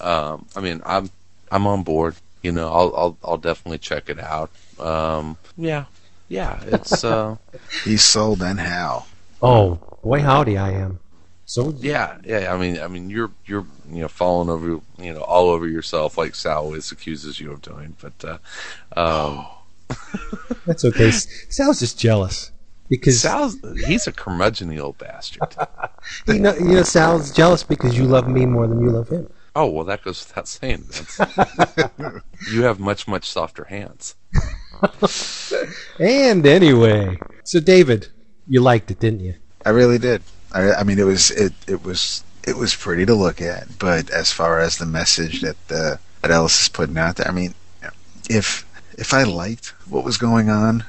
Um, 0.00 0.46
I 0.54 0.60
mean 0.60 0.82
I'm 0.84 1.10
I'm 1.50 1.66
on 1.66 1.82
board. 1.82 2.16
You 2.42 2.52
know, 2.52 2.72
I'll 2.72 2.94
I'll 2.96 3.18
I'll 3.24 3.38
definitely 3.38 3.78
check 3.78 4.08
it 4.08 4.20
out. 4.20 4.50
Um, 4.78 5.38
yeah, 5.56 5.86
yeah, 6.28 6.60
it's 6.66 7.02
uh, 7.02 7.36
He's 7.84 8.04
sold 8.04 8.42
and 8.42 8.60
how. 8.60 9.06
Oh, 9.42 9.78
boy, 10.02 10.20
howdy, 10.20 10.56
I 10.56 10.70
am. 10.72 11.00
So 11.46 11.74
yeah, 11.78 12.18
yeah. 12.24 12.52
I 12.52 12.58
mean, 12.58 12.78
I 12.78 12.88
mean, 12.88 13.08
you're 13.10 13.30
you're 13.46 13.66
you 13.90 14.02
know 14.02 14.08
falling 14.08 14.50
over 14.50 14.80
you 14.98 15.14
know 15.14 15.22
all 15.22 15.48
over 15.48 15.66
yourself 15.66 16.18
like 16.18 16.34
Sal 16.34 16.64
always 16.64 16.92
accuses 16.92 17.40
you 17.40 17.52
of 17.52 17.62
doing. 17.62 17.96
But 18.00 18.40
uh, 18.96 18.98
um, 19.00 19.46
that's 20.66 20.84
okay. 20.84 21.10
Sal's 21.10 21.80
just 21.80 21.98
jealous 21.98 22.50
because 22.88 23.20
Sal's 23.20 23.56
he's 23.86 24.06
a 24.06 24.12
curmudgeony 24.12 24.80
old 24.80 24.98
bastard. 24.98 25.42
you 26.26 26.38
know, 26.38 26.54
you 26.54 26.74
know, 26.74 26.82
Sal's 26.82 27.32
jealous 27.32 27.62
because 27.62 27.96
you 27.96 28.04
love 28.04 28.28
me 28.28 28.46
more 28.46 28.66
than 28.66 28.80
you 28.80 28.90
love 28.90 29.08
him. 29.08 29.30
Oh 29.54 29.66
well, 29.66 29.84
that 29.86 30.02
goes 30.02 30.26
without 30.26 30.48
saying. 30.48 30.84
Vince. 30.84 31.18
you 32.52 32.62
have 32.62 32.78
much 32.78 33.08
much 33.08 33.28
softer 33.28 33.64
hands. 33.64 34.14
And 35.98 36.46
anyway, 36.46 37.18
so 37.44 37.60
David, 37.60 38.08
you 38.46 38.60
liked 38.60 38.90
it, 38.90 39.00
didn't 39.00 39.20
you? 39.20 39.34
I 39.64 39.70
really 39.70 39.98
did. 39.98 40.22
I, 40.52 40.72
I 40.74 40.82
mean, 40.84 40.98
it 40.98 41.06
was 41.06 41.30
it 41.30 41.52
it 41.66 41.82
was 41.82 42.22
it 42.46 42.56
was 42.56 42.74
pretty 42.74 43.06
to 43.06 43.14
look 43.14 43.40
at, 43.40 43.78
but 43.78 44.10
as 44.10 44.30
far 44.32 44.60
as 44.60 44.76
the 44.76 44.86
message 44.86 45.40
that 45.40 45.56
uh, 45.70 45.96
that 46.22 46.30
Ellis 46.30 46.62
is 46.62 46.68
putting 46.68 46.98
out 46.98 47.16
there, 47.16 47.28
I 47.28 47.32
mean, 47.32 47.54
if 48.28 48.66
if 48.98 49.14
I 49.14 49.24
liked 49.24 49.68
what 49.88 50.04
was 50.04 50.18
going 50.18 50.50
on 50.50 50.84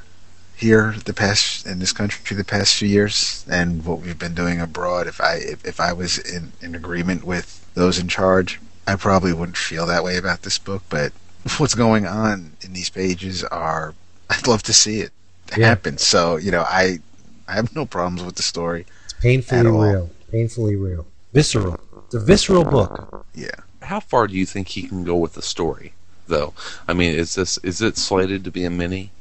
here 0.57 0.95
the 1.05 1.13
past 1.13 1.65
in 1.67 1.79
this 1.79 1.93
country 1.93 2.35
the 2.35 2.43
past 2.43 2.75
few 2.75 2.87
years 2.87 3.45
and 3.49 3.85
what 3.85 4.01
we've 4.01 4.17
been 4.19 4.33
doing 4.33 4.59
abroad, 4.59 5.07
if 5.07 5.21
I 5.21 5.35
if, 5.35 5.63
if 5.65 5.79
I 5.79 5.93
was 5.93 6.17
in 6.17 6.51
in 6.61 6.75
agreement 6.75 7.23
with 7.23 7.65
those 7.75 7.99
in 7.99 8.07
charge, 8.07 8.59
I 8.87 8.95
probably 8.95 9.33
wouldn't 9.33 9.57
feel 9.57 9.85
that 9.85 10.03
way 10.03 10.17
about 10.17 10.41
this 10.41 10.57
book. 10.57 10.83
But 10.89 11.13
what's 11.57 11.75
going 11.75 12.05
on 12.07 12.53
in 12.61 12.73
these 12.73 12.89
pages 12.89 13.43
are, 13.43 13.93
I'd 14.29 14.47
love 14.47 14.63
to 14.63 14.73
see 14.73 14.99
it 15.01 15.11
Yeah. 15.55 15.67
happen. 15.67 15.97
So 15.97 16.37
you 16.37 16.51
know, 16.51 16.63
I 16.67 16.99
I 17.47 17.53
have 17.53 17.75
no 17.75 17.85
problems 17.85 18.23
with 18.23 18.35
the 18.35 18.43
story. 18.43 18.85
It's 19.05 19.13
painfully 19.13 19.59
At 19.59 19.65
all. 19.67 19.81
real. 19.81 20.09
Painfully 20.31 20.75
real. 20.75 21.05
Visceral. 21.33 21.79
It's 22.07 22.15
a 22.15 22.19
visceral 22.19 22.63
book. 22.63 23.25
Yeah. 23.35 23.51
How 23.83 23.99
far 23.99 24.27
do 24.27 24.33
you 24.33 24.45
think 24.45 24.69
he 24.69 24.83
can 24.83 25.03
go 25.05 25.15
with 25.15 25.33
the 25.33 25.41
story, 25.41 25.93
though? 26.27 26.53
I 26.87 26.93
mean, 26.93 27.13
is 27.15 27.35
this 27.35 27.57
is 27.59 27.81
it 27.81 27.95
slated 27.97 28.43
to 28.43 28.51
be 28.51 28.65
a 28.65 28.69
mini? 28.69 29.11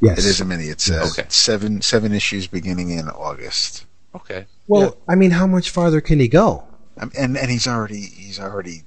Yes. 0.00 0.18
It 0.18 0.24
is 0.26 0.40
a 0.40 0.44
mini. 0.44 0.64
It's 0.64 0.90
uh, 0.90 1.06
Okay. 1.10 1.26
seven 1.28 1.82
seven 1.82 2.12
issues 2.12 2.46
beginning 2.46 2.90
in 2.90 3.08
August. 3.08 3.84
Okay. 4.14 4.46
Well, 4.66 4.96
I 5.08 5.14
mean, 5.14 5.30
how 5.30 5.46
much 5.46 5.70
farther 5.70 6.00
can 6.00 6.18
he 6.20 6.28
go? 6.28 6.64
Um, 6.98 7.12
and 7.16 7.36
and 7.36 7.50
he's 7.50 7.66
already 7.66 8.00
he's 8.00 8.40
already 8.40 8.82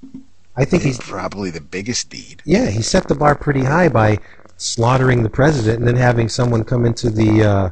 I 0.56 0.64
think 0.64 0.82
he's 0.82 0.98
probably 0.98 1.50
the 1.50 1.60
biggest 1.60 2.10
deed. 2.10 2.42
yeah, 2.44 2.66
he 2.68 2.82
set 2.82 3.08
the 3.08 3.14
bar 3.14 3.34
pretty 3.34 3.62
high 3.64 3.88
by 3.88 4.18
slaughtering 4.56 5.22
the 5.22 5.30
president 5.30 5.78
and 5.80 5.88
then 5.88 5.96
having 5.96 6.28
someone 6.28 6.62
come 6.64 6.84
into 6.86 7.10
the 7.10 7.42
uh, 7.44 7.70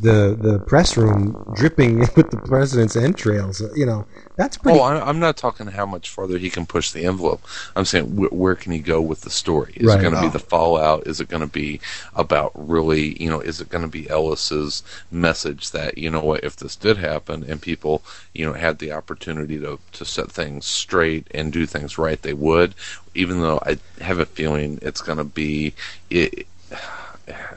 the 0.00 0.36
the 0.40 0.60
press 0.60 0.96
room 0.96 1.36
dripping 1.52 1.98
with 2.16 2.30
the 2.30 2.38
president's 2.38 2.96
entrails. 2.96 3.62
You 3.76 3.86
know, 3.86 4.06
that's 4.36 4.56
pretty. 4.56 4.78
Oh, 4.78 4.82
I'm, 4.82 5.02
I'm 5.08 5.18
not 5.20 5.36
talking 5.36 5.66
how 5.68 5.86
much 5.86 6.08
farther 6.08 6.38
he 6.38 6.50
can 6.50 6.66
push 6.66 6.90
the 6.90 7.04
envelope. 7.04 7.42
I'm 7.76 7.84
saying 7.84 8.06
wh- 8.16 8.32
where 8.32 8.54
can 8.54 8.72
he 8.72 8.78
go 8.80 9.00
with 9.02 9.20
the 9.22 9.30
story? 9.30 9.74
Is 9.76 9.86
Right. 9.86 9.98
it 9.98 10.02
going 10.02 10.14
to 10.14 10.18
Oh. 10.18 10.22
be 10.22 10.28
ah. 10.28 10.32
the 10.32 10.38
fallout? 10.38 11.06
Is 11.06 11.20
it 11.20 11.28
going 11.28 11.42
to 11.42 11.46
be 11.46 11.80
about 12.14 12.52
really, 12.54 13.20
you 13.22 13.28
know, 13.30 13.40
is 13.40 13.60
it 13.60 13.68
going 13.68 13.82
to 13.84 13.88
be 13.88 14.08
Ellis's 14.10 14.82
message 15.10 15.70
that 15.72 15.98
you 15.98 16.10
know 16.10 16.20
what, 16.20 16.44
if 16.44 16.56
this 16.56 16.76
did 16.76 16.96
happen 16.96 17.44
and 17.48 17.60
people, 17.60 18.02
you 18.34 18.46
know, 18.46 18.54
had 18.54 18.78
the 18.78 18.92
opportunity 18.92 19.58
to 19.60 19.78
to 19.92 20.04
set 20.04 20.30
things 20.32 20.66
straight 20.66 21.26
and 21.32 21.52
do 21.52 21.66
things 21.66 21.98
right, 21.98 22.22
they 22.22 22.34
would. 22.34 22.74
Even 23.14 23.40
though 23.40 23.60
I 23.66 23.78
have 24.00 24.18
a 24.20 24.26
feeling 24.26 24.78
it's 24.82 25.00
going 25.02 25.18
to 25.18 25.24
be 25.24 25.74
it. 26.10 26.46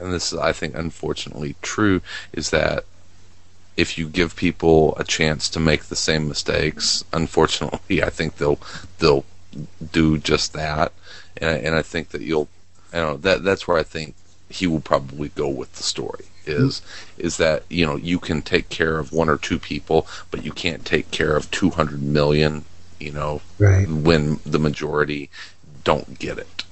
And 0.00 0.12
this 0.12 0.32
is, 0.32 0.38
I 0.38 0.52
think, 0.52 0.74
unfortunately 0.74 1.56
true, 1.62 2.00
is 2.32 2.50
that 2.50 2.84
if 3.76 3.98
you 3.98 4.08
give 4.08 4.36
people 4.36 4.96
a 4.98 5.04
chance 5.04 5.48
to 5.50 5.60
make 5.60 5.84
the 5.84 5.96
same 5.96 6.28
mistakes, 6.28 7.04
unfortunately, 7.12 8.02
I 8.02 8.10
think 8.10 8.36
they'll 8.36 8.58
they'll 8.98 9.24
do 9.92 10.18
just 10.18 10.52
that, 10.52 10.92
and 11.36 11.50
I, 11.50 11.54
and 11.54 11.74
I 11.74 11.82
think 11.82 12.10
that 12.10 12.22
you'll, 12.22 12.48
I 12.92 12.98
don't 12.98 13.10
know 13.10 13.16
that 13.18 13.44
that's 13.44 13.66
where 13.66 13.78
I 13.78 13.82
think 13.82 14.14
he 14.48 14.66
will 14.66 14.80
probably 14.80 15.30
go 15.30 15.48
with 15.48 15.72
the 15.74 15.82
story 15.82 16.26
is 16.46 16.80
hmm. 16.80 17.26
is 17.26 17.36
that 17.38 17.64
you 17.70 17.86
know 17.86 17.96
you 17.96 18.18
can 18.18 18.42
take 18.42 18.68
care 18.68 18.98
of 18.98 19.12
one 19.12 19.28
or 19.28 19.36
two 19.36 19.58
people, 19.58 20.06
but 20.30 20.44
you 20.44 20.52
can't 20.52 20.84
take 20.84 21.10
care 21.10 21.36
of 21.36 21.50
two 21.50 21.70
hundred 21.70 22.02
million, 22.02 22.64
you 23.00 23.10
know, 23.10 23.40
Right. 23.58 23.88
when 23.88 24.40
the 24.44 24.58
majority 24.58 25.30
don't 25.82 26.18
get 26.18 26.38
it. 26.38 26.64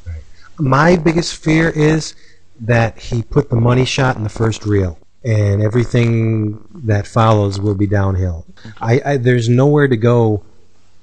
my 0.58 0.96
biggest 0.96 1.36
fear 1.36 1.68
is 1.70 2.14
that 2.62 2.98
he 2.98 3.22
put 3.22 3.50
the 3.50 3.56
money 3.56 3.84
shot 3.84 4.16
in 4.16 4.22
the 4.22 4.28
first 4.28 4.64
reel, 4.64 4.98
and 5.24 5.60
everything 5.60 6.64
that 6.72 7.06
follows 7.06 7.60
will 7.60 7.74
be 7.74 7.86
downhill. 7.86 8.46
I, 8.80 9.00
I 9.04 9.16
there's 9.16 9.48
nowhere 9.48 9.88
to 9.88 9.96
go 9.96 10.44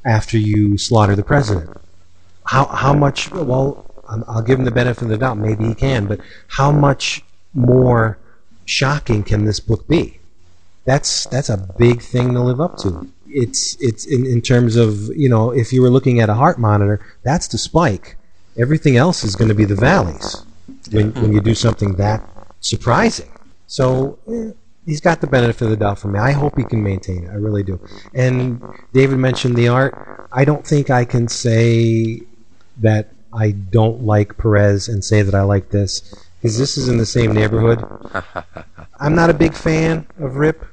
after 0.05 0.37
you 0.37 0.77
slaughter 0.77 1.15
the 1.15 1.23
president. 1.23 1.77
How 2.45 2.65
how 2.65 2.93
much? 2.93 3.29
Well, 3.31 3.85
I'll 4.07 4.41
give 4.41 4.57
him 4.57 4.65
the 4.65 4.71
benefit 4.71 5.03
of 5.03 5.09
the 5.09 5.17
doubt. 5.17 5.37
Maybe 5.37 5.67
he 5.67 5.75
can, 5.75 6.07
but 6.07 6.21
how 6.47 6.71
much 6.71 7.21
more 7.53 8.17
shocking 8.65 9.23
can 9.23 9.43
this 9.43 9.59
book 9.59 9.87
be? 9.87 10.19
That's 10.85 11.25
that's 11.25 11.49
a 11.49 11.57
big 11.77 12.01
thing 12.01 12.33
to 12.33 12.41
live 12.41 12.61
up 12.61 12.77
to. 12.79 13.09
It's 13.27 13.75
it's 13.81 14.05
in, 14.05 14.25
in 14.25 14.41
terms 14.41 14.77
of 14.77 15.09
you 15.09 15.27
know 15.27 15.51
if 15.51 15.73
you 15.73 15.81
were 15.81 15.89
looking 15.89 16.21
at 16.21 16.29
a 16.29 16.35
heart 16.35 16.57
monitor, 16.57 17.05
that's 17.23 17.49
the 17.49 17.57
spike. 17.57 18.15
Everything 18.57 18.95
else 18.95 19.23
is 19.25 19.35
going 19.35 19.49
to 19.49 19.55
be 19.55 19.65
the 19.65 19.75
valleys 19.75 20.43
when 20.91 21.13
when 21.13 21.33
you 21.33 21.41
do 21.41 21.55
something 21.55 21.93
that 21.95 22.27
surprising. 22.59 23.31
So 23.67 24.19
eh, 24.27 24.51
he's 24.85 25.01
got 25.01 25.21
the 25.21 25.27
benefit 25.27 25.61
of 25.61 25.69
the 25.69 25.77
doubt 25.77 25.99
from 25.99 26.13
me. 26.13 26.19
I 26.19 26.31
hope 26.31 26.57
he 26.57 26.63
can 26.63 26.83
maintain 26.83 27.25
it. 27.25 27.29
I 27.29 27.35
really 27.35 27.63
do. 27.63 27.79
And 28.13 28.61
David 28.93 29.17
mentioned 29.17 29.55
the 29.55 29.67
art. 29.67 30.27
I 30.31 30.45
don't 30.45 30.65
think 30.65 30.89
I 30.89 31.05
can 31.05 31.27
say 31.27 32.21
that 32.77 33.11
I 33.33 33.51
don't 33.51 34.03
like 34.03 34.37
Perez 34.37 34.87
and 34.87 35.03
say 35.03 35.21
that 35.21 35.35
I 35.35 35.41
like 35.41 35.69
this 35.69 36.13
because 36.41 36.57
this 36.57 36.77
is 36.77 36.87
in 36.87 36.97
the 36.97 37.05
same 37.05 37.33
neighborhood. 37.33 37.83
I'm 38.99 39.15
not 39.15 39.29
a 39.29 39.33
big 39.33 39.53
fan 39.53 40.07
of 40.19 40.33
Ryp. 40.33 40.65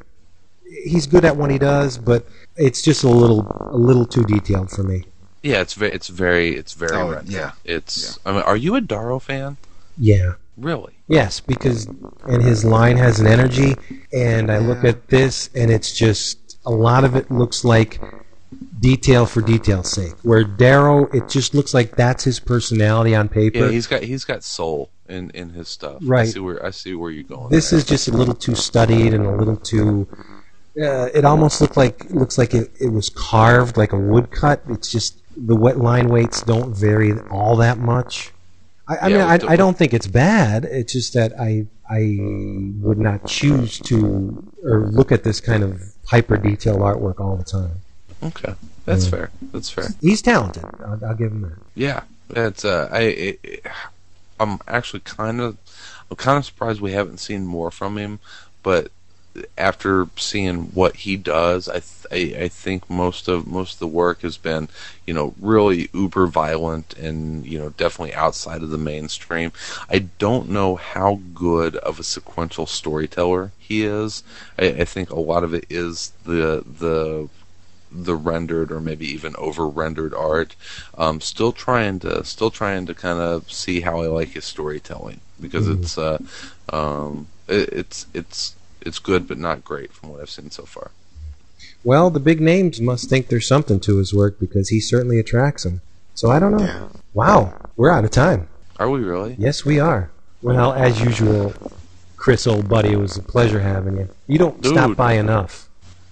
He's 0.84 1.06
good 1.06 1.24
at 1.24 1.36
what 1.36 1.50
he 1.50 1.58
does, 1.58 1.98
but 1.98 2.26
it's 2.56 2.82
just 2.82 3.04
a 3.04 3.08
little 3.08 3.46
a 3.70 3.76
little 3.76 4.06
too 4.06 4.24
detailed 4.24 4.70
for 4.70 4.82
me. 4.82 5.04
Yeah, 5.42 5.60
it's 5.60 5.74
very, 5.74 5.92
it's 5.92 6.08
very, 6.08 6.56
it's 6.56 6.72
very. 6.72 6.96
Oh, 6.96 7.10
rendered. 7.10 7.28
yeah. 7.28 7.52
It's. 7.64 8.18
I 8.26 8.32
mean, 8.32 8.42
are 8.42 8.56
you 8.56 8.74
a 8.74 8.80
Darrow 8.80 9.18
fan? 9.18 9.58
Yeah. 9.98 10.34
Really? 10.56 10.94
Yes, 11.08 11.40
because 11.40 11.86
and 12.24 12.42
his 12.42 12.64
line 12.64 12.96
has 12.96 13.20
an 13.20 13.26
energy, 13.26 13.76
and 14.12 14.50
I 14.50 14.58
look 14.58 14.84
at 14.84 15.08
this, 15.08 15.50
and 15.54 15.70
it's 15.70 15.92
just 15.92 16.58
a 16.64 16.70
lot 16.70 17.04
of 17.04 17.14
it 17.14 17.30
looks 17.30 17.64
like 17.64 18.00
detail 18.80 19.26
for 19.26 19.42
detail's 19.42 19.90
sake. 19.90 20.14
Where 20.22 20.44
Darrow, 20.44 21.06
it 21.12 21.28
just 21.28 21.54
looks 21.54 21.74
like 21.74 21.94
that's 21.96 22.24
his 22.24 22.40
personality 22.40 23.14
on 23.14 23.28
paper. 23.28 23.58
Yeah, 23.58 23.70
he's 23.70 23.86
got 23.86 24.02
he's 24.02 24.24
got 24.24 24.42
soul 24.42 24.90
in 25.08 25.30
in 25.30 25.50
his 25.50 25.68
stuff. 25.68 25.98
Right. 26.02 26.22
I 26.22 26.30
see 26.30 26.40
where 26.40 26.64
I 26.64 26.70
see 26.70 26.94
where 26.94 27.10
you're 27.10 27.22
going. 27.22 27.50
this 27.50 27.70
there. 27.70 27.78
is 27.78 27.84
just 27.84 28.08
a 28.08 28.12
little 28.12 28.34
too 28.34 28.54
studied 28.54 29.14
and 29.14 29.26
a 29.26 29.36
little 29.36 29.56
too. 29.56 30.08
Uh, 30.80 31.08
it 31.14 31.24
almost 31.24 31.60
looked 31.60 31.76
like 31.76 32.10
looks 32.10 32.36
like 32.36 32.52
it, 32.54 32.70
it 32.80 32.88
was 32.88 33.08
carved 33.10 33.76
like 33.76 33.92
a 33.92 33.98
woodcut. 33.98 34.62
It's 34.68 34.90
just 34.90 35.22
the 35.36 35.56
wet 35.56 35.78
line 35.78 36.08
weights 36.08 36.42
don't 36.42 36.74
vary 36.74 37.12
all 37.30 37.56
that 37.56 37.78
much. 37.78 38.32
I, 38.88 38.96
I 38.96 39.08
Yeah, 39.08 39.16
mean, 39.36 39.48
I, 39.48 39.52
I 39.52 39.56
don't 39.56 39.76
think 39.76 39.92
it's 39.94 40.06
bad. 40.06 40.64
It's 40.64 40.92
just 40.92 41.14
that 41.14 41.38
I 41.40 41.66
I 41.88 42.16
would 42.80 42.98
not 42.98 43.26
choose 43.26 43.78
to 43.80 44.50
or 44.64 44.86
look 44.88 45.12
at 45.12 45.22
this 45.24 45.40
kind 45.40 45.62
of 45.62 45.80
hyper 46.06 46.36
detailed 46.36 46.80
artwork 46.80 47.20
all 47.20 47.36
the 47.36 47.44
time. 47.44 47.70
okay. 48.22 48.54
That's 48.84 49.06
fair. 49.08 49.30
That's 49.52 49.68
fair. 49.70 49.88
He's 50.00 50.22
talented. 50.22 50.64
I'll, 50.84 51.04
I'll 51.04 51.14
give 51.14 51.32
him 51.32 51.42
that. 51.42 51.58
Yeah, 51.74 52.02
it's 52.30 52.64
uh, 52.64 52.88
I, 52.92 53.00
it, 53.00 53.40
it- 53.42 53.66
I'm 54.38 54.58
actually 54.68 55.00
kind 55.00 55.40
of, 55.40 55.56
I'm 56.10 56.16
kind 56.16 56.36
of 56.38 56.44
surprised 56.44 56.80
we 56.80 56.92
haven't 56.92 57.18
seen 57.18 57.46
more 57.46 57.70
from 57.70 57.96
him, 57.96 58.20
but 58.62 58.90
after 59.56 60.08
seeing 60.16 60.64
what 60.74 60.96
he 60.96 61.16
does, 61.16 61.68
I, 61.68 61.80
th- 61.80 62.06
I, 62.10 62.44
I 62.44 62.48
think 62.48 62.88
most 62.88 63.28
of 63.28 63.46
most 63.46 63.74
of 63.74 63.78
the 63.80 63.86
work 63.86 64.22
has 64.22 64.36
been, 64.36 64.68
you 65.06 65.14
know, 65.14 65.34
really 65.40 65.88
uber 65.92 66.26
violent 66.26 66.94
and 66.94 67.44
you 67.46 67.58
know 67.58 67.70
definitely 67.70 68.14
outside 68.14 68.62
of 68.62 68.70
the 68.70 68.78
mainstream. 68.78 69.52
I 69.88 70.00
don't 70.18 70.48
know 70.48 70.76
how 70.76 71.20
good 71.34 71.76
of 71.76 71.98
a 71.98 72.04
sequential 72.04 72.66
storyteller 72.66 73.52
he 73.58 73.84
is. 73.84 74.22
I, 74.58 74.66
I 74.66 74.84
think 74.84 75.10
a 75.10 75.20
lot 75.20 75.44
of 75.44 75.54
it 75.54 75.66
is 75.70 76.12
the 76.24 76.64
the 76.66 77.28
the 77.90 78.16
rendered 78.16 78.70
or 78.72 78.80
maybe 78.80 79.06
even 79.06 79.34
over 79.36 79.66
rendered 79.66 80.12
art. 80.12 80.54
Um, 80.98 81.20
still 81.20 81.52
trying 81.52 82.00
to 82.00 82.24
still 82.24 82.50
trying 82.50 82.86
to 82.86 82.94
kind 82.94 83.20
of 83.20 83.50
see 83.50 83.80
how 83.80 84.00
I 84.00 84.06
like 84.06 84.30
his 84.30 84.44
storytelling 84.44 85.20
because 85.40 85.68
it's 85.68 85.98
uh, 85.98 86.18
um, 86.70 87.28
it, 87.48 87.68
it's 87.70 88.06
it's 88.14 88.56
it's 88.86 88.98
good 88.98 89.26
but 89.28 89.38
not 89.38 89.64
great 89.64 89.92
from 89.92 90.10
what 90.10 90.20
I've 90.20 90.30
seen 90.30 90.50
so 90.50 90.62
far. 90.64 90.90
Well, 91.84 92.10
the 92.10 92.20
big 92.20 92.40
names 92.40 92.80
must 92.80 93.08
think 93.08 93.28
there's 93.28 93.46
something 93.46 93.80
to 93.80 93.98
his 93.98 94.12
work 94.14 94.40
because 94.40 94.70
he 94.70 94.80
certainly 94.80 95.18
attracts 95.18 95.62
them. 95.64 95.80
So 96.14 96.30
I 96.30 96.38
don't 96.38 96.56
know. 96.56 96.64
Yeah. 96.64 96.88
Wow, 97.14 97.54
we're 97.76 97.90
out 97.90 98.04
of 98.04 98.10
time. 98.10 98.48
Are 98.78 98.90
we 98.90 99.00
really? 99.00 99.36
Yes, 99.38 99.64
we 99.64 99.78
are. 99.78 100.10
Well, 100.42 100.72
as 100.72 101.00
usual, 101.00 101.54
Chris, 102.16 102.46
old 102.46 102.68
buddy, 102.68 102.92
it 102.92 102.98
was 102.98 103.16
a 103.16 103.22
pleasure 103.22 103.60
having 103.60 103.96
you. 103.96 104.08
You 104.26 104.38
don't 104.38 104.64
stop 104.64 104.96
by 104.96 105.14
enough. 105.14 105.68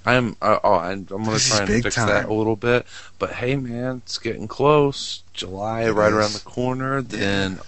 I'm 0.07 0.37
uh, 0.43 0.59
oh 0.63 0.75
I'm, 0.75 1.07
I'm 1.11 1.25
gonna 1.25 1.33
This 1.33 1.49
try 1.49 1.65
and 1.65 1.83
fix 1.83 1.95
time. 1.95 2.09
that 2.09 2.27
a 2.27 2.33
little 2.33 2.57
bit. 2.57 2.87
But 3.19 3.33
hey 3.33 3.57
man, 3.57 4.03
it's 4.05 4.19
getting 4.19 4.47
close. 4.47 5.23
July 5.33 5.89
right 5.89 6.13
around 6.13 6.33
the 6.33 6.41
corner. 6.45 7.01
Then 7.01 7.59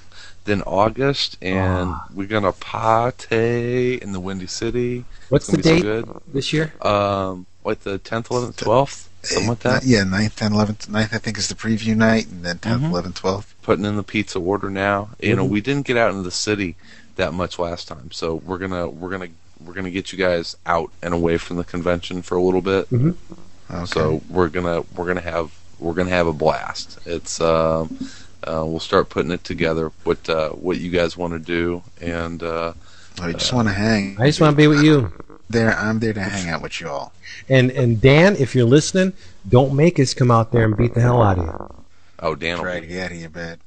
then 0.46 0.62
August, 0.62 1.36
and 1.42 1.90
Ah. 1.90 2.06
we're 2.14 2.26
gonna 2.26 2.52
party 2.52 3.94
in 3.96 4.12
the 4.12 4.20
Windy 4.20 4.46
City. 4.46 5.04
What's 5.28 5.46
the 5.48 5.58
gonna 5.58 5.62
be 5.62 5.68
date 5.82 5.82
so 5.82 6.02
good. 6.02 6.20
this 6.32 6.52
year? 6.52 6.72
Um, 6.82 7.46
what 7.62 7.82
the 7.84 7.98
tenth, 7.98 8.30
eleventh, 8.30 8.56
twelfth, 8.56 9.08
something 9.22 9.48
like 9.48 9.60
that. 9.60 9.84
Yeah, 9.84 10.04
9th, 10.04 10.36
10th, 10.36 10.52
11th, 10.52 10.88
9th 10.88 11.12
I 11.12 11.18
think 11.18 11.36
is 11.36 11.48
the 11.48 11.54
preview 11.54 11.96
night, 11.96 12.28
and 12.28 12.44
then 12.44 12.58
10th, 12.58 12.82
Mhm. 12.82 12.90
11th, 12.90 13.14
12th. 13.20 13.54
Putting 13.62 13.84
in 13.84 13.96
the 13.96 14.02
pizza 14.04 14.38
order 14.38 14.70
now. 14.70 15.10
You 15.20 15.34
know, 15.36 15.44
Mhm. 15.44 15.50
we 15.50 15.60
didn't 15.60 15.86
get 15.86 15.96
out 15.96 16.10
into 16.10 16.22
the 16.22 16.30
city 16.30 16.76
that 17.16 17.34
much 17.34 17.58
last 17.58 17.88
time, 17.88 18.10
so 18.12 18.34
we're 18.44 18.58
gonna 18.58 18.88
we're 18.88 19.10
gonna 19.10 19.28
we're 19.64 19.72
gonna 19.74 19.90
get 19.90 20.12
you 20.12 20.18
guys 20.18 20.54
out 20.66 20.90
and 21.02 21.12
away 21.14 21.38
from 21.38 21.56
the 21.56 21.64
convention 21.64 22.22
for 22.22 22.36
a 22.36 22.42
little 22.42 22.60
bit. 22.62 22.86
Okay. 22.92 23.84
So 23.86 24.22
we're 24.30 24.48
gonna 24.48 24.82
we're 24.94 25.06
gonna 25.06 25.20
have 25.22 25.50
we're 25.80 25.94
gonna 25.94 26.10
have 26.10 26.26
a 26.26 26.32
blast. 26.32 26.98
It's 27.04 27.40
um, 27.40 27.98
uh, 28.46 28.64
we'll 28.64 28.80
start 28.80 29.08
putting 29.08 29.30
it 29.30 29.44
together. 29.44 29.90
What 30.04 30.28
uh, 30.28 30.50
what 30.50 30.78
you 30.78 30.90
guys 30.90 31.16
want 31.16 31.32
to 31.32 31.38
do, 31.38 31.82
and 32.00 32.42
uh, 32.42 32.72
I 33.20 33.32
just 33.32 33.52
want 33.52 33.68
to 33.68 33.74
hang. 33.74 34.16
I 34.20 34.26
just 34.26 34.40
want 34.40 34.52
to 34.52 34.56
be 34.56 34.66
with 34.66 34.82
you. 34.82 35.12
there. 35.48 35.72
I'm 35.78 35.98
there 36.00 36.12
to 36.12 36.20
hang 36.22 36.48
out 36.50 36.62
with 36.62 36.80
you 36.80 36.88
all. 36.88 37.12
And 37.48 37.70
and 37.70 38.00
Dan, 38.00 38.36
if 38.36 38.54
you're 38.54 38.66
listening, 38.66 39.12
don't 39.48 39.74
make 39.74 39.98
us 39.98 40.14
come 40.14 40.30
out 40.30 40.52
there 40.52 40.64
and 40.64 40.76
beat 40.76 40.94
the 40.94 41.00
hell 41.00 41.22
out 41.22 41.38
of 41.38 41.44
you. 41.44 41.84
oh 42.20 42.34
Dan 42.34 42.58
will 42.58 42.64
Try 42.64 42.76
to 42.76 42.80
be, 42.82 42.86
get 42.88 43.04
out 43.06 43.12
of 43.12 43.18
your 43.18 43.30
bed. 43.30 43.60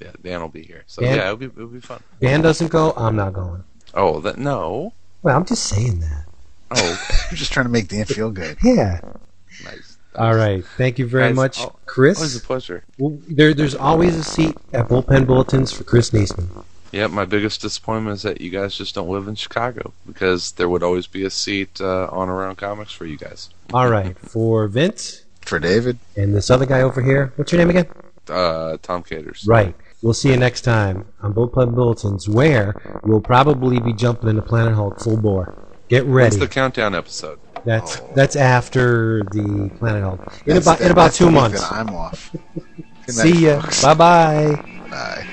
yeah 0.00 0.12
Dan 0.22 0.40
will 0.40 0.48
be 0.48 0.62
here. 0.62 0.84
So 0.86 1.02
Dan? 1.02 1.16
yeah, 1.16 1.24
it'll 1.24 1.36
be 1.36 1.46
it'll 1.46 1.66
be 1.68 1.80
fun. 1.80 2.02
Dan 2.20 2.42
doesn't 2.42 2.68
go, 2.70 2.92
I'm 2.96 3.16
not 3.16 3.32
going. 3.32 3.62
Oh 3.94 4.20
that 4.20 4.38
no. 4.38 4.92
Well, 5.22 5.36
I'm 5.36 5.44
just 5.44 5.64
saying 5.64 6.00
that. 6.00 6.24
Oh 6.72 6.76
okay. 7.10 7.18
I'm 7.30 7.36
just 7.36 7.52
trying 7.52 7.66
to 7.66 7.70
make 7.72 7.88
Dan 7.88 8.04
feel 8.06 8.30
good. 8.30 8.56
Yeah. 8.62 9.00
nice. 9.64 9.85
All 10.16 10.34
right. 10.34 10.64
Thank 10.76 10.98
you 10.98 11.06
very 11.06 11.28
Guys, 11.28 11.36
much, 11.36 11.60
oh, 11.60 11.76
Chris. 11.86 12.18
Always 12.18 12.36
a 12.36 12.40
pleasure. 12.40 12.84
Well, 12.98 13.18
there, 13.28 13.54
there's 13.54 13.74
always 13.74 14.16
a 14.16 14.24
seat 14.24 14.56
at 14.72 14.88
Bullpen 14.88 15.26
Bulletins 15.26 15.72
for 15.72 15.84
Chris 15.84 16.10
Neseman. 16.10 16.64
Yeah, 16.92 17.08
my 17.08 17.24
biggest 17.24 17.60
disappointment 17.60 18.16
is 18.16 18.22
that 18.22 18.40
you 18.40 18.50
guys 18.50 18.74
just 18.76 18.94
don't 18.94 19.08
live 19.08 19.28
in 19.28 19.34
Chicago 19.34 19.92
because 20.06 20.52
there 20.52 20.68
would 20.68 20.82
always 20.82 21.06
be 21.06 21.24
a 21.24 21.30
seat 21.30 21.80
uh, 21.80 22.06
on 22.10 22.28
around 22.28 22.56
comics 22.56 22.92
for 22.92 23.04
you 23.04 23.18
guys. 23.18 23.50
All 23.74 23.90
right. 23.90 24.16
For 24.18 24.68
Vince 24.68 25.24
For 25.42 25.58
David, 25.58 25.98
and 26.16 26.34
this 26.34 26.50
other 26.50 26.64
guy 26.64 26.82
over 26.82 27.02
here, 27.02 27.32
what's 27.36 27.52
your 27.52 27.58
name 27.58 27.70
again? 27.70 27.86
Uh, 28.28 28.78
Tom 28.82 29.02
Caters. 29.02 29.44
Right. 29.46 29.74
We'll 30.02 30.14
see 30.14 30.30
you 30.30 30.36
next 30.36 30.62
time 30.62 31.06
on 31.20 31.34
Bullpen 31.34 31.74
Bulletins, 31.74 32.28
where 32.28 33.00
we'll 33.02 33.20
probably 33.20 33.80
be 33.80 33.92
jumping 33.92 34.28
into 34.28 34.42
Planet 34.42 34.74
Hulk 34.74 35.00
full 35.00 35.16
bore. 35.16 35.54
Get 35.88 36.04
ready. 36.04 36.36
ready. 36.36 36.36
the 36.36 36.48
countdown 36.48 36.94
episode? 36.94 37.38
That's 37.66 38.00
oh. 38.00 38.08
that's 38.14 38.36
after 38.36 39.24
the 39.24 39.70
Planet 39.78 40.02
Hulk. 40.04 40.20
In 40.46 40.54
That's- 40.54 40.64
about 40.64 40.80
in 40.80 40.90
about 40.92 41.12
two 41.12 41.30
months. 41.30 41.60
I'm 41.72 41.90
off. 41.90 42.34
See 43.08 43.46
ya. 43.46 43.60
folks. 43.60 43.82
Bye 43.82 43.94
bye. 43.94 45.32